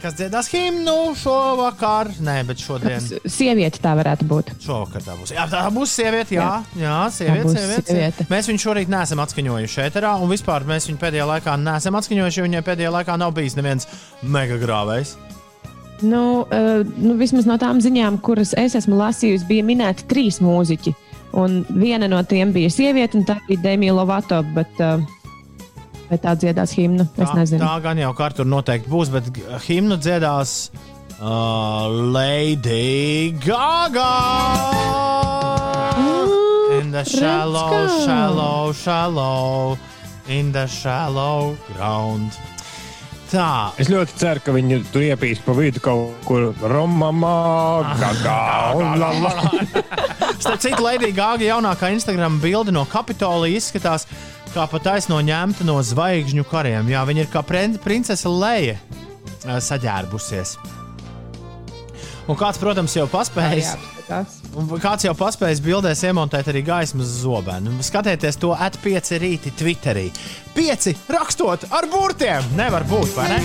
Kas 0.01 0.13
dziedās 0.17 0.49
himnu 0.51 1.15
šovakar? 1.17 2.11
Nē, 2.21 2.35
bet 2.45 2.61
šodien. 2.61 3.01
Sieviete 3.25 3.81
tā 3.81 3.95
varētu 3.97 4.27
būt. 4.29 4.51
Šovakar 4.61 5.01
tā 5.05 5.15
būs. 5.17 5.31
Jā, 5.33 5.47
tā 5.49 5.63
būs 5.73 5.95
sieviete. 5.97 6.35
Jā, 6.37 6.49
jā 6.77 6.97
sieviete, 7.15 7.45
būs 7.47 7.57
sieviete, 7.57 7.85
sieviete. 7.89 8.27
Mēs 8.29 8.49
viņu 8.51 8.61
šorīt 8.61 8.91
neesam 8.93 9.23
atskaņojuši 9.23 9.81
ēterā, 9.87 10.13
un 10.21 10.29
vispār 10.29 10.67
mēs 10.69 10.89
viņu 10.91 11.01
pēdējā 11.01 11.25
laikā 11.31 11.55
neesam 11.63 11.97
atskaņojuši, 11.97 12.39
jo 12.39 12.45
viņai 12.45 12.63
pēdējā 12.67 12.93
laikā 12.99 13.17
nav 13.17 13.33
bijis 13.37 13.57
neviens 13.57 13.89
mega 14.21 14.59
grāvējs. 14.61 15.15
Nu, 16.05 16.23
uh, 16.45 16.85
nu, 17.01 17.17
vismaz 17.17 17.49
no 17.49 17.57
tām 17.57 17.81
ziņām, 17.81 18.21
kuras 18.21 18.53
es 18.57 18.77
esmu 18.77 18.99
lasījusi, 18.99 19.49
bija 19.49 19.65
minēti 19.65 20.05
trīs 20.11 20.37
mūziķi. 20.45 20.93
Un 21.37 21.63
viena 21.73 22.07
no 22.09 22.21
tiem 22.23 22.53
bija 22.55 22.69
sieviete, 22.71 23.17
un 23.17 23.25
tā 23.27 23.39
bija 23.49 23.65
Demija 23.65 23.97
Lovato. 23.97 24.43
Bet, 24.53 24.77
uh, 24.77 25.01
vai 26.09 26.17
tā 26.23 26.35
dziedās 26.39 26.71
himnu? 26.77 27.05
Es 27.17 27.29
Tā, 27.29 27.35
nezinu. 27.35 27.61
tā 27.63 27.73
gan 27.83 27.97
jau 28.01 28.13
kā 28.17 28.29
tur 28.35 28.45
noteikti 28.47 28.89
būs, 28.91 29.11
bet 29.11 29.31
g- 29.35 29.43
himnu 29.67 29.97
dziedās 29.99 30.69
uh, 31.19 31.87
Lady 32.13 33.31
Gaga. 33.43 34.13
In 36.79 36.91
the 36.91 37.03
shallow, 37.03 37.69
go. 37.69 38.05
shallow, 38.05 38.71
shallow, 38.73 39.77
in 40.27 40.51
the 40.51 40.67
shallow 40.67 41.57
ground. 41.73 42.31
Tā, 43.27 43.73
Es 43.75 43.89
ļoti 43.91 44.13
ceru, 44.15 44.39
ka 44.39 44.53
viņi 44.55 44.77
tur 44.93 45.03
iepīs 45.03 45.41
pa 45.43 45.51
vidu 45.57 45.81
kaut 45.83 46.13
kur 46.23 46.53
Romamā, 46.71 47.83
Gagā. 47.99 48.37
un 48.79 48.93
la, 49.01 49.09
la. 49.19 49.33
Starp 50.39 50.61
citu, 50.63 50.79
Lady 50.85 51.09
Gaga 51.11 51.43
jaunākā 51.43 51.89
Instagram 51.91 52.37
bilde 52.39 52.71
no 52.71 52.85
Kapitolija 52.87 53.57
izskatās 53.59 54.07
kā 54.57 54.65
pa 54.71 54.79
taisno 54.81 55.19
ņemta 55.21 55.65
no 55.67 55.77
zvaigžņu 55.85 56.45
kariem. 56.49 56.87
Jā, 56.89 57.03
viņa 57.05 57.25
ir 57.25 57.29
kā 57.29 57.43
prin- 57.45 57.77
princese 57.81 58.29
Leja 58.31 58.77
saģērbusies. 59.45 60.55
Un 62.27 62.35
kāds, 62.35 62.57
protams, 62.59 62.95
jau 62.97 63.05
paspējis. 63.07 63.75
Kāds 64.81 65.05
jau 65.05 65.13
paspējis 65.15 65.61
bildēs 65.63 66.01
iemontēt 66.09 66.49
arī 66.51 66.63
gaismas 66.65 67.11
zobenu. 67.21 67.75
Skatieties 67.83 68.39
to 68.41 68.49
atpieci 68.55 69.19
rīti 69.21 69.53
Twitterī. 69.55 70.07
Pieci 70.55 70.95
rakstot 71.11 71.67
ar 71.71 71.87
burtiem! 71.91 72.43
Nevar 72.57 72.83
būt, 72.89 73.13
vai 73.15 73.27
ne? 73.35 73.39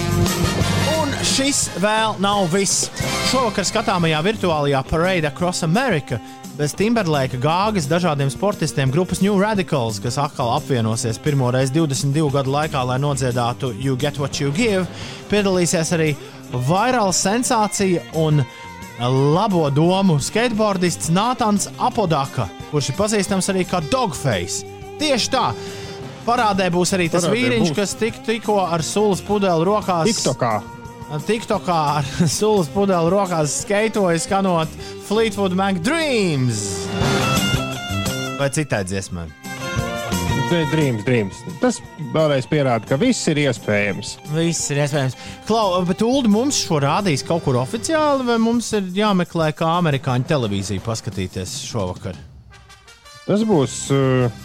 Un 0.96 1.12
šis 1.26 1.66
vēl 1.82 2.16
nav 2.22 2.46
viss. 2.54 2.88
Šovakar 3.30 3.68
skatāmajā 3.68 4.22
virtuālajā 4.24 4.82
Parade 4.88 5.28
Across 5.30 5.66
America 5.68 6.18
bez 6.58 6.74
Timberlake 6.76 7.38
gāgas 7.40 7.86
dažādiem 7.90 8.30
sportistiem 8.32 8.90
grupas 8.92 9.22
New 9.24 9.38
Radicals, 9.40 10.00
kas 10.02 10.18
atkal 10.20 10.52
apvienosies 10.56 11.20
pirmo 11.22 11.50
reizi 11.54 11.74
22 11.78 12.28
gadu 12.34 12.52
laikā, 12.52 12.82
lai 12.86 12.98
nodziedātu 13.02 13.72
You 13.80 13.96
Get 13.96 14.20
What 14.20 14.40
You 14.40 14.52
Give, 14.56 14.84
piedalīsies 15.30 15.92
arī 15.96 16.10
vairāla 16.52 17.14
sensācija 17.16 18.04
un 18.20 18.42
labo 19.32 19.68
domu 19.72 20.18
skateboardists 20.20 21.10
Nātans 21.14 21.70
Apodaka, 21.80 22.48
kurš 22.70 22.92
ir 22.92 23.00
pazīstams 23.00 23.48
arī 23.52 23.64
kā 23.68 23.80
Dogface. 23.90 24.66
Tieši 25.00 25.32
tā! 25.32 25.48
Parādē 26.22 26.68
būs 26.70 26.92
arī 26.94 27.08
tas 27.10 27.24
Parādē 27.26 27.40
vīriņš, 27.40 27.72
būs. 27.72 27.78
kas 27.80 27.96
tik, 27.98 28.20
tikko 28.28 28.60
ar 28.62 28.84
sulas 28.86 29.24
pudeli 29.26 29.66
rokās. 29.66 30.06
TikTokā. 30.06 30.81
TikTokā 31.20 31.78
ar 31.98 32.06
sulas 32.38 32.70
pudeli 32.72 33.12
rokās 33.12 33.58
skaitoja, 33.66 34.20
skanot 34.22 34.72
Fleetwood 35.08 35.52
Mac 35.58 35.82
Dreams. 35.84 36.62
Vai 38.38 38.48
citai 38.54 38.82
dziesmai? 38.88 39.28
Drīms, 40.52 41.00
drīms. 41.06 41.38
Tas 41.62 41.78
vēlreiz 42.12 42.44
pierāda, 42.48 42.84
ka 42.84 42.98
viss 43.00 43.24
ir 43.32 43.38
iespējams. 43.40 44.18
Viss 44.34 44.68
ir 44.72 44.82
iespējams. 44.82 45.16
Klau, 45.48 45.78
bet 45.88 46.04
Ulu 46.04 46.28
mums 46.28 46.58
šo 46.66 46.80
rādīs 46.84 47.24
kaut 47.24 47.46
kur 47.46 47.56
oficiāli, 47.62 48.26
vai 48.28 48.36
mums 48.42 48.68
ir 48.76 48.90
jāmeklē, 48.92 49.48
kā 49.56 49.70
amerikāņu 49.78 50.28
televīziju 50.28 50.84
paskatīties 50.84 51.54
šovakar? 51.70 52.20
Tas 53.24 53.46
būs. 53.48 53.78
Uh, 53.96 54.42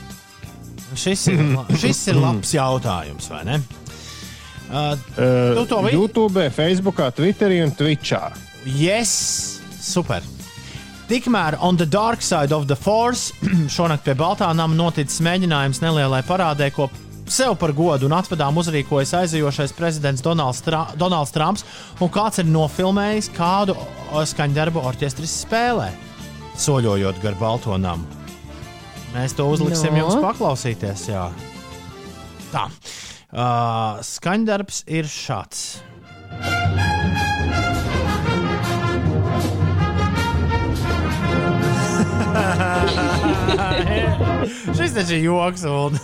Šis 0.96 1.26
ir, 1.28 1.42
šis 1.76 2.00
ir 2.14 2.18
labs 2.22 2.54
jautājums, 2.56 3.28
vai 3.28 3.42
ne? 3.44 3.58
Uh, 4.68 4.98
uh, 5.18 5.92
YouTube, 5.94 6.50
Facebook, 6.52 7.00
Twitterī 7.16 7.62
un 7.64 7.72
Twitchā. 7.72 8.32
yes, 8.66 9.62
super. 9.80 10.22
Tikmēr 11.08 11.56
On 11.64 11.78
the 11.78 11.86
Dark 11.86 12.22
Side 12.22 12.52
of 12.52 12.68
the 12.68 12.76
Force 12.76 13.32
šonakt 13.76 14.04
pie 14.04 14.16
Baltā 14.20 14.50
nama 14.52 14.76
noticis 14.76 15.22
mēģinājums 15.24 15.80
nelielai 15.80 16.20
parādē, 16.28 16.68
ko 16.76 16.90
sev 17.32 17.56
par 17.60 17.72
godu 17.76 18.10
un 18.10 18.16
atvedām 18.18 18.60
uzrīkojas 18.60 19.14
aizejošais 19.22 19.72
prezidents 19.78 20.24
Donalds, 20.24 20.60
Tra 20.66 20.86
Donalds 21.00 21.32
Trumps, 21.32 21.64
un 22.04 22.12
kāds 22.12 22.44
ir 22.44 22.52
nofilmējis, 22.52 23.32
kādu 23.40 23.76
skaņdarbu 24.12 24.84
orķestris 24.92 25.42
spēlē, 25.46 25.90
soļojot 26.60 27.24
gar 27.24 27.40
Balto 27.40 27.80
namu. 27.80 28.04
Mēs 29.16 29.36
to 29.38 29.48
uzliksim 29.48 29.96
no. 29.96 30.04
jums 30.04 30.20
paklausīties. 30.20 31.08
Jā. 31.10 31.30
Tā. 32.52 32.68
Uh, 33.28 34.00
skaņdarbs 34.08 34.86
ir 34.88 35.12
šāds. 35.12 35.66
Šis 44.78 44.94
taču 44.96 45.18
ir 45.18 45.24
joks. 45.26 45.64
Un... 45.68 45.98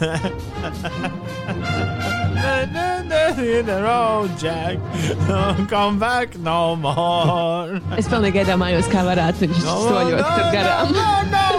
In 3.43 3.65
the 3.65 3.81
road, 3.81 4.29
Jack. 4.37 4.77
Come 5.69 5.97
back 5.99 6.37
no 6.37 6.75
more. 6.75 7.81
Es 7.97 8.07
pilnīgi 8.11 8.39
iedomājos, 8.43 8.87
kā 8.91 9.03
varētu 9.07 9.39
viņš 9.47 9.63
soļot 9.63 10.27
tur 10.27 10.51
garām. 10.51 10.91
No, 10.91 10.99
no, 10.99 11.03
no 11.31 11.31
more. 11.31 11.52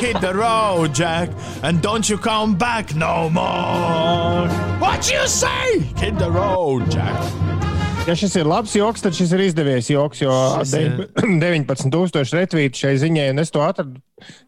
Hit 0.00 0.20
the 0.20 0.32
road, 0.34 0.94
Jack. 0.94 1.30
And 1.62 1.80
don't 1.82 2.08
you 2.08 2.18
come 2.18 2.54
back 2.56 2.94
no 2.94 3.30
more. 3.30 4.48
What 4.78 5.10
you 5.10 5.26
say? 5.26 5.80
Hit 5.96 6.18
the 6.18 6.30
road, 6.30 6.90
Jack. 6.90 7.16
Ja 8.06 8.14
šis 8.14 8.36
ir 8.38 8.46
labs 8.46 8.70
joks, 8.78 9.02
tad 9.02 9.16
šis 9.18 9.32
ir 9.34 9.40
izdevies 9.48 9.88
joks, 9.90 10.20
jo 10.22 10.30
Šis 10.60 10.74
ir- 10.78 11.08
19,000 11.18 12.34
retvītu 12.38 12.78
šai 12.84 12.92
ziņai, 13.02 13.24
un 13.32 13.42
es 13.42 13.50
to 13.50 13.64
atradu 13.66 13.98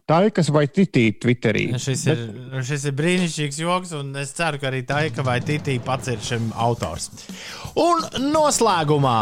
Taikas 0.07 0.47
vai 0.55 0.61
Titī 0.71 1.09
Twitterī. 1.19 1.65
Šis 1.75 2.05
ir, 2.07 2.21
šis 2.63 2.85
ir 2.87 2.95
brīnišķīgs 2.95 3.59
joks, 3.59 3.91
un 3.99 4.13
es 4.21 4.31
ceru, 4.37 4.61
ka 4.61 4.69
arī 4.71 4.85
Taika 4.87 5.25
vai 5.27 5.41
Titī 5.43 5.75
pats 5.83 6.07
ir 6.13 6.23
šim 6.23 6.53
autors. 6.55 7.09
Un 7.75 8.07
noslēgumā, 8.31 9.17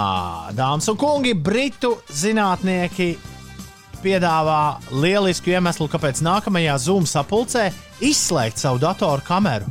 dāmas 0.60 0.86
un 0.94 1.02
kungi, 1.02 1.34
britu 1.34 1.95
zinātnieki 2.14 3.10
piedāvā 4.03 4.60
lielisku 4.94 5.52
iemeslu, 5.53 5.88
kāpēc 5.91 6.22
nākamajā 6.26 6.78
Zoom 6.84 7.06
sapulcē 7.10 7.69
izslēgt 8.06 8.61
savu 8.61 8.80
datoru 8.84 9.24
kameru. 9.28 9.69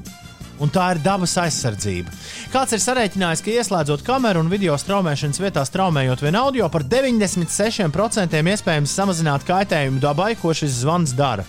Un 0.56 0.70
tā 0.72 0.86
ir 0.94 1.02
dabas 1.04 1.34
aizsardzība. 1.36 2.08
Kāds 2.48 2.72
ir 2.72 2.80
sarēķinājis, 2.80 3.42
ka 3.44 3.52
ieslēdzot 3.58 4.00
kameru 4.06 4.40
un 4.40 4.48
video 4.48 4.72
straumēšanas 4.80 5.40
vietā 5.42 5.60
straumējot 5.68 6.22
vienu 6.24 6.40
audio, 6.46 6.68
par 6.72 6.86
96% 6.88 8.40
iespējams 8.54 8.94
samazināt 8.96 9.44
kaitējumu 9.48 10.00
dabai, 10.00 10.30
ko 10.40 10.54
šis 10.56 10.78
zvans 10.80 11.12
dara. 11.18 11.44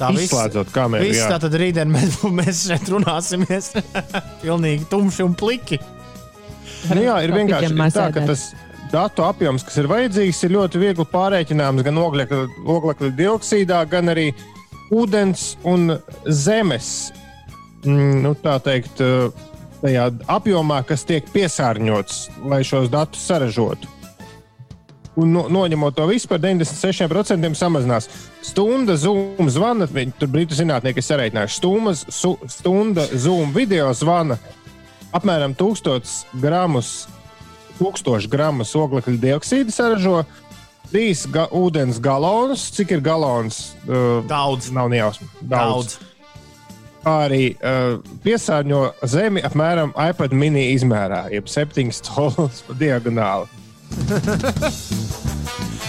Tā 0.00 0.08
viss- 0.16 0.26
Izslēdzot 0.32 0.72
kameru, 0.74 1.04
Viss 1.06 1.20
jā. 1.22 1.28
tātad 1.30 1.54
rītdien 1.60 1.90
mēs, 1.92 2.18
mēs 2.40 2.64
šeit 2.72 2.90
runāsimies 2.90 3.70
pilnīgi 4.42 4.88
tumši 4.90 5.26
un 5.28 5.34
pliki. 5.38 5.78
Nu, 6.90 6.98
jā, 7.04 7.14
ir 7.22 7.30
Kā 7.30 7.36
vienkārši 7.36 7.70
piķemā 7.74 7.88
tā, 7.94 8.08
ka 8.16 8.22
tas 8.32 8.48
datu 8.92 9.24
apjoms, 9.26 9.64
kas 9.66 9.78
ir 9.80 9.88
vajadzīgs, 9.90 10.42
ir 10.44 10.54
ļoti 10.56 10.80
viegli 10.82 11.06
pārreikināms 11.12 11.84
gan 11.86 12.00
oglekļa 12.00 12.40
oglekļa 12.76 13.12
dioksīdā, 13.18 13.84
gan 13.90 14.12
arī 14.12 14.30
ūdens 14.94 15.54
un 15.68 15.96
zemes. 16.26 17.12
mm, 17.84 18.20
Nu, 18.24 18.34
teikt, 18.34 19.00
apjomā, 20.28 20.82
kas 20.86 21.06
tiek 21.08 21.24
piesārņots, 21.32 22.28
lai 22.50 22.62
šos 22.66 22.90
datus 22.92 23.24
saražotu. 23.26 23.88
Un 25.20 25.32
no, 25.34 25.48
noņemot 25.50 25.96
to 25.96 26.06
visu 26.06 26.28
par 26.30 26.38
96% 26.40 27.54
samazinās. 27.58 28.06
Stunda 28.46 28.94
zūmu 28.96 29.50
zvana, 29.50 29.88
tur 30.18 30.30
brītu 30.30 30.56
zinātnieki 30.56 31.02
ir 31.02 31.06
sareiķinājuši. 31.06 31.56
Stumas, 31.56 32.04
su, 32.14 32.36
stunda 32.48 33.04
zūmu 33.10 33.50
video 33.56 33.90
zvana 33.96 34.38
apmēram 35.16 35.56
1000 35.58 36.38
gramus, 36.40 37.08
1000 37.80 38.28
gramus 38.30 38.76
oglekļa 38.78 39.18
dioksīda 39.24 39.74
saražo. 39.74 40.20
Trīs 40.90 41.24
ga 41.30 41.46
ūdens 41.54 42.00
galonus. 42.02 42.68
Cik 42.74 42.96
ir 42.96 43.02
galons? 43.04 43.72
Uh, 43.86 44.20
Daudz. 44.30 44.70
Nav 44.74 44.90
nejausma. 44.92 45.28
Daudz. 45.40 45.98
Kā 47.00 47.14
arī 47.28 47.54
uh, 47.56 48.00
piesārņo 48.24 48.82
zemi 49.08 49.40
apmēram 49.46 49.94
iPad 49.96 50.34
mini 50.36 50.66
izmērā, 50.74 51.28
jeb 51.32 51.48
7 51.48 51.94
stūlis 51.96 52.60
pa 52.66 52.76
diagonāli. 52.76 53.48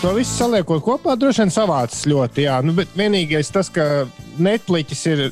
To 0.01 0.15
visu 0.15 0.31
saliekot 0.34 0.81
kopā, 0.81 1.13
droši 1.19 1.43
vien 1.43 1.51
savāds 1.53 1.99
ļoti. 2.09 2.47
Jā, 2.47 2.55
nu, 2.65 2.73
bet 2.73 2.89
vienīgais 2.97 3.51
tas, 3.53 3.69
ka 3.69 4.07
Netflix 4.41 5.03
ir 5.11 5.27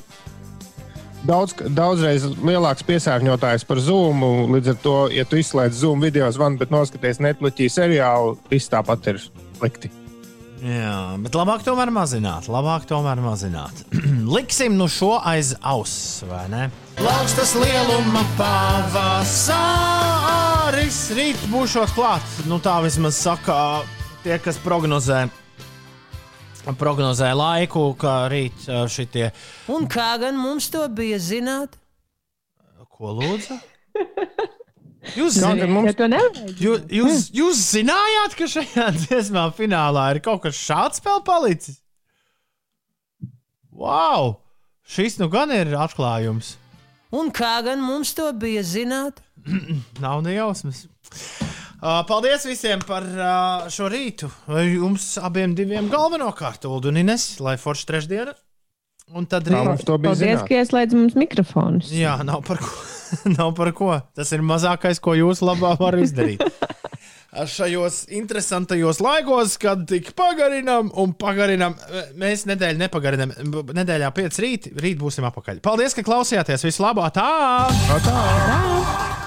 daudz, 1.28 1.56
daudzreiz 1.76 2.26
lielāks 2.38 2.86
piesārņotājs 2.88 3.66
par 3.68 3.80
Zoom. 3.84 4.24
Līdz 4.54 4.68
ar 4.74 4.78
to, 4.84 4.98
ja 5.14 5.26
tu 5.28 5.36
izslēdz 5.40 5.82
Zoom 5.84 6.00
video 6.04 6.28
zvanu, 6.36 6.60
bet 6.62 6.74
noskaties 6.74 7.20
Netflix 7.24 7.74
seriālu, 7.76 8.38
viss 8.52 8.72
tāpat 8.72 9.00
ir 9.14 9.18
slikti. 9.60 9.90
Jā, 10.60 11.16
bet 11.24 11.32
labāk 11.40 11.64
tomēr 11.64 11.88
mazināt. 11.96 12.50
Labāk 12.52 12.84
tomēr 12.90 13.16
mazināt. 13.24 13.72
Liksim 14.36 14.76
nu 14.80 14.88
šo 14.92 15.16
aiz 15.24 15.56
auss, 15.64 16.24
vai 16.28 16.50
ne? 16.52 16.70
Plaukstas 17.00 17.56
lieluma 17.56 18.24
pavasaris. 18.36 19.40
Rīt 21.16 21.40
būšot 21.54 21.96
klāt. 21.96 22.24
Nu, 22.52 22.60
tā 22.60 22.84
vismaz 22.84 23.16
saka 23.16 23.88
tie, 24.26 24.36
kas 24.44 24.60
prognozē. 24.60 25.30
Prognozē 26.80 27.32
laiku, 27.38 27.94
ka 28.00 28.28
rīt 28.32 28.68
šitie. 28.92 29.30
Un 29.72 29.88
kā 29.90 30.12
gan 30.22 30.38
mums 30.38 30.70
to 30.74 30.84
bija 30.92 31.20
zināt? 31.22 31.78
Ko 33.00 33.14
lūdzu? 33.16 33.56
Jūs, 35.16 35.38
Kā 35.40 35.54
zini, 35.56 35.68
mums 35.72 35.96
Ja 35.96 36.20
jūs, 36.60 36.82
jūs, 36.92 37.30
jūs 37.34 37.62
zinājāt, 37.72 38.36
ka 38.38 38.48
šajā 38.52 38.88
dziesmā 39.00 39.46
finālā 39.56 40.10
ir 40.16 40.22
kaut 40.26 40.44
kas 40.44 40.60
šāds 40.60 41.04
vēl 41.06 41.24
palicis? 41.26 41.80
Wow! 43.72 44.36
Šis 44.90 45.20
nu 45.22 45.30
gan 45.32 45.54
ir 45.56 45.72
atklājums. 45.80 46.58
Un 47.16 47.32
kā 47.34 47.60
gan 47.66 47.80
mums 47.82 48.12
to 48.18 48.28
bija 48.36 48.66
zināt? 48.66 49.24
Nav 50.04 50.20
ne 50.26 50.36
jausmas. 50.36 50.84
Uh, 51.10 51.49
paldies 51.80 52.46
visiem 52.48 52.84
par 52.84 53.06
uh, 53.08 53.70
šo 53.72 53.88
rītu. 53.92 54.30
Jums 54.50 55.14
abiem 55.24 55.56
diviem 55.56 55.90
galvenokārt, 55.92 56.68
Ulu 56.68 56.92
un 56.92 57.02
Ines, 57.04 57.32
lai 57.44 57.56
forši 57.62 57.88
trešdiena. 57.90 58.36
Un 59.18 59.26
tad 59.26 59.48
rīt. 59.50 59.86
Paldies, 59.88 60.20
zināt? 60.22 60.46
ka 60.46 60.60
ieslēdz 60.60 60.94
mums 60.98 61.16
mikrofonus. 61.18 61.90
Jā, 61.96 62.20
nav 62.26 62.44
par 62.46 62.62
ko. 62.62 62.74
nav 63.40 63.56
par 63.58 63.72
ko. 63.78 63.94
Tas 64.14 64.30
ir 64.36 64.44
mazākais, 64.46 65.02
ko 65.02 65.16
jūs 65.18 65.42
labā 65.46 65.74
varat 65.80 66.06
izdarīt. 66.06 66.44
Šajos 67.30 68.08
interesantajos 68.18 69.00
laikos, 69.06 69.54
kad 69.62 69.84
tik 69.90 70.12
pagarinām 70.18 70.90
un 70.98 71.14
pagarinām, 71.18 71.78
mēs 72.18 72.48
nedēļu 72.50 72.82
nepagarinām. 72.82 73.36
Nedēļā 73.78 74.10
5 74.18 74.42
rīt, 74.46 74.70
rīt 74.82 74.98
būsim 75.02 75.30
apakaļ. 75.30 75.62
Paldies, 75.66 75.98
ka 75.98 76.06
klausījāties! 76.06 76.66
Vislabāk! 76.66 77.14
Tā! 77.18 77.30
Tā. 78.10 79.19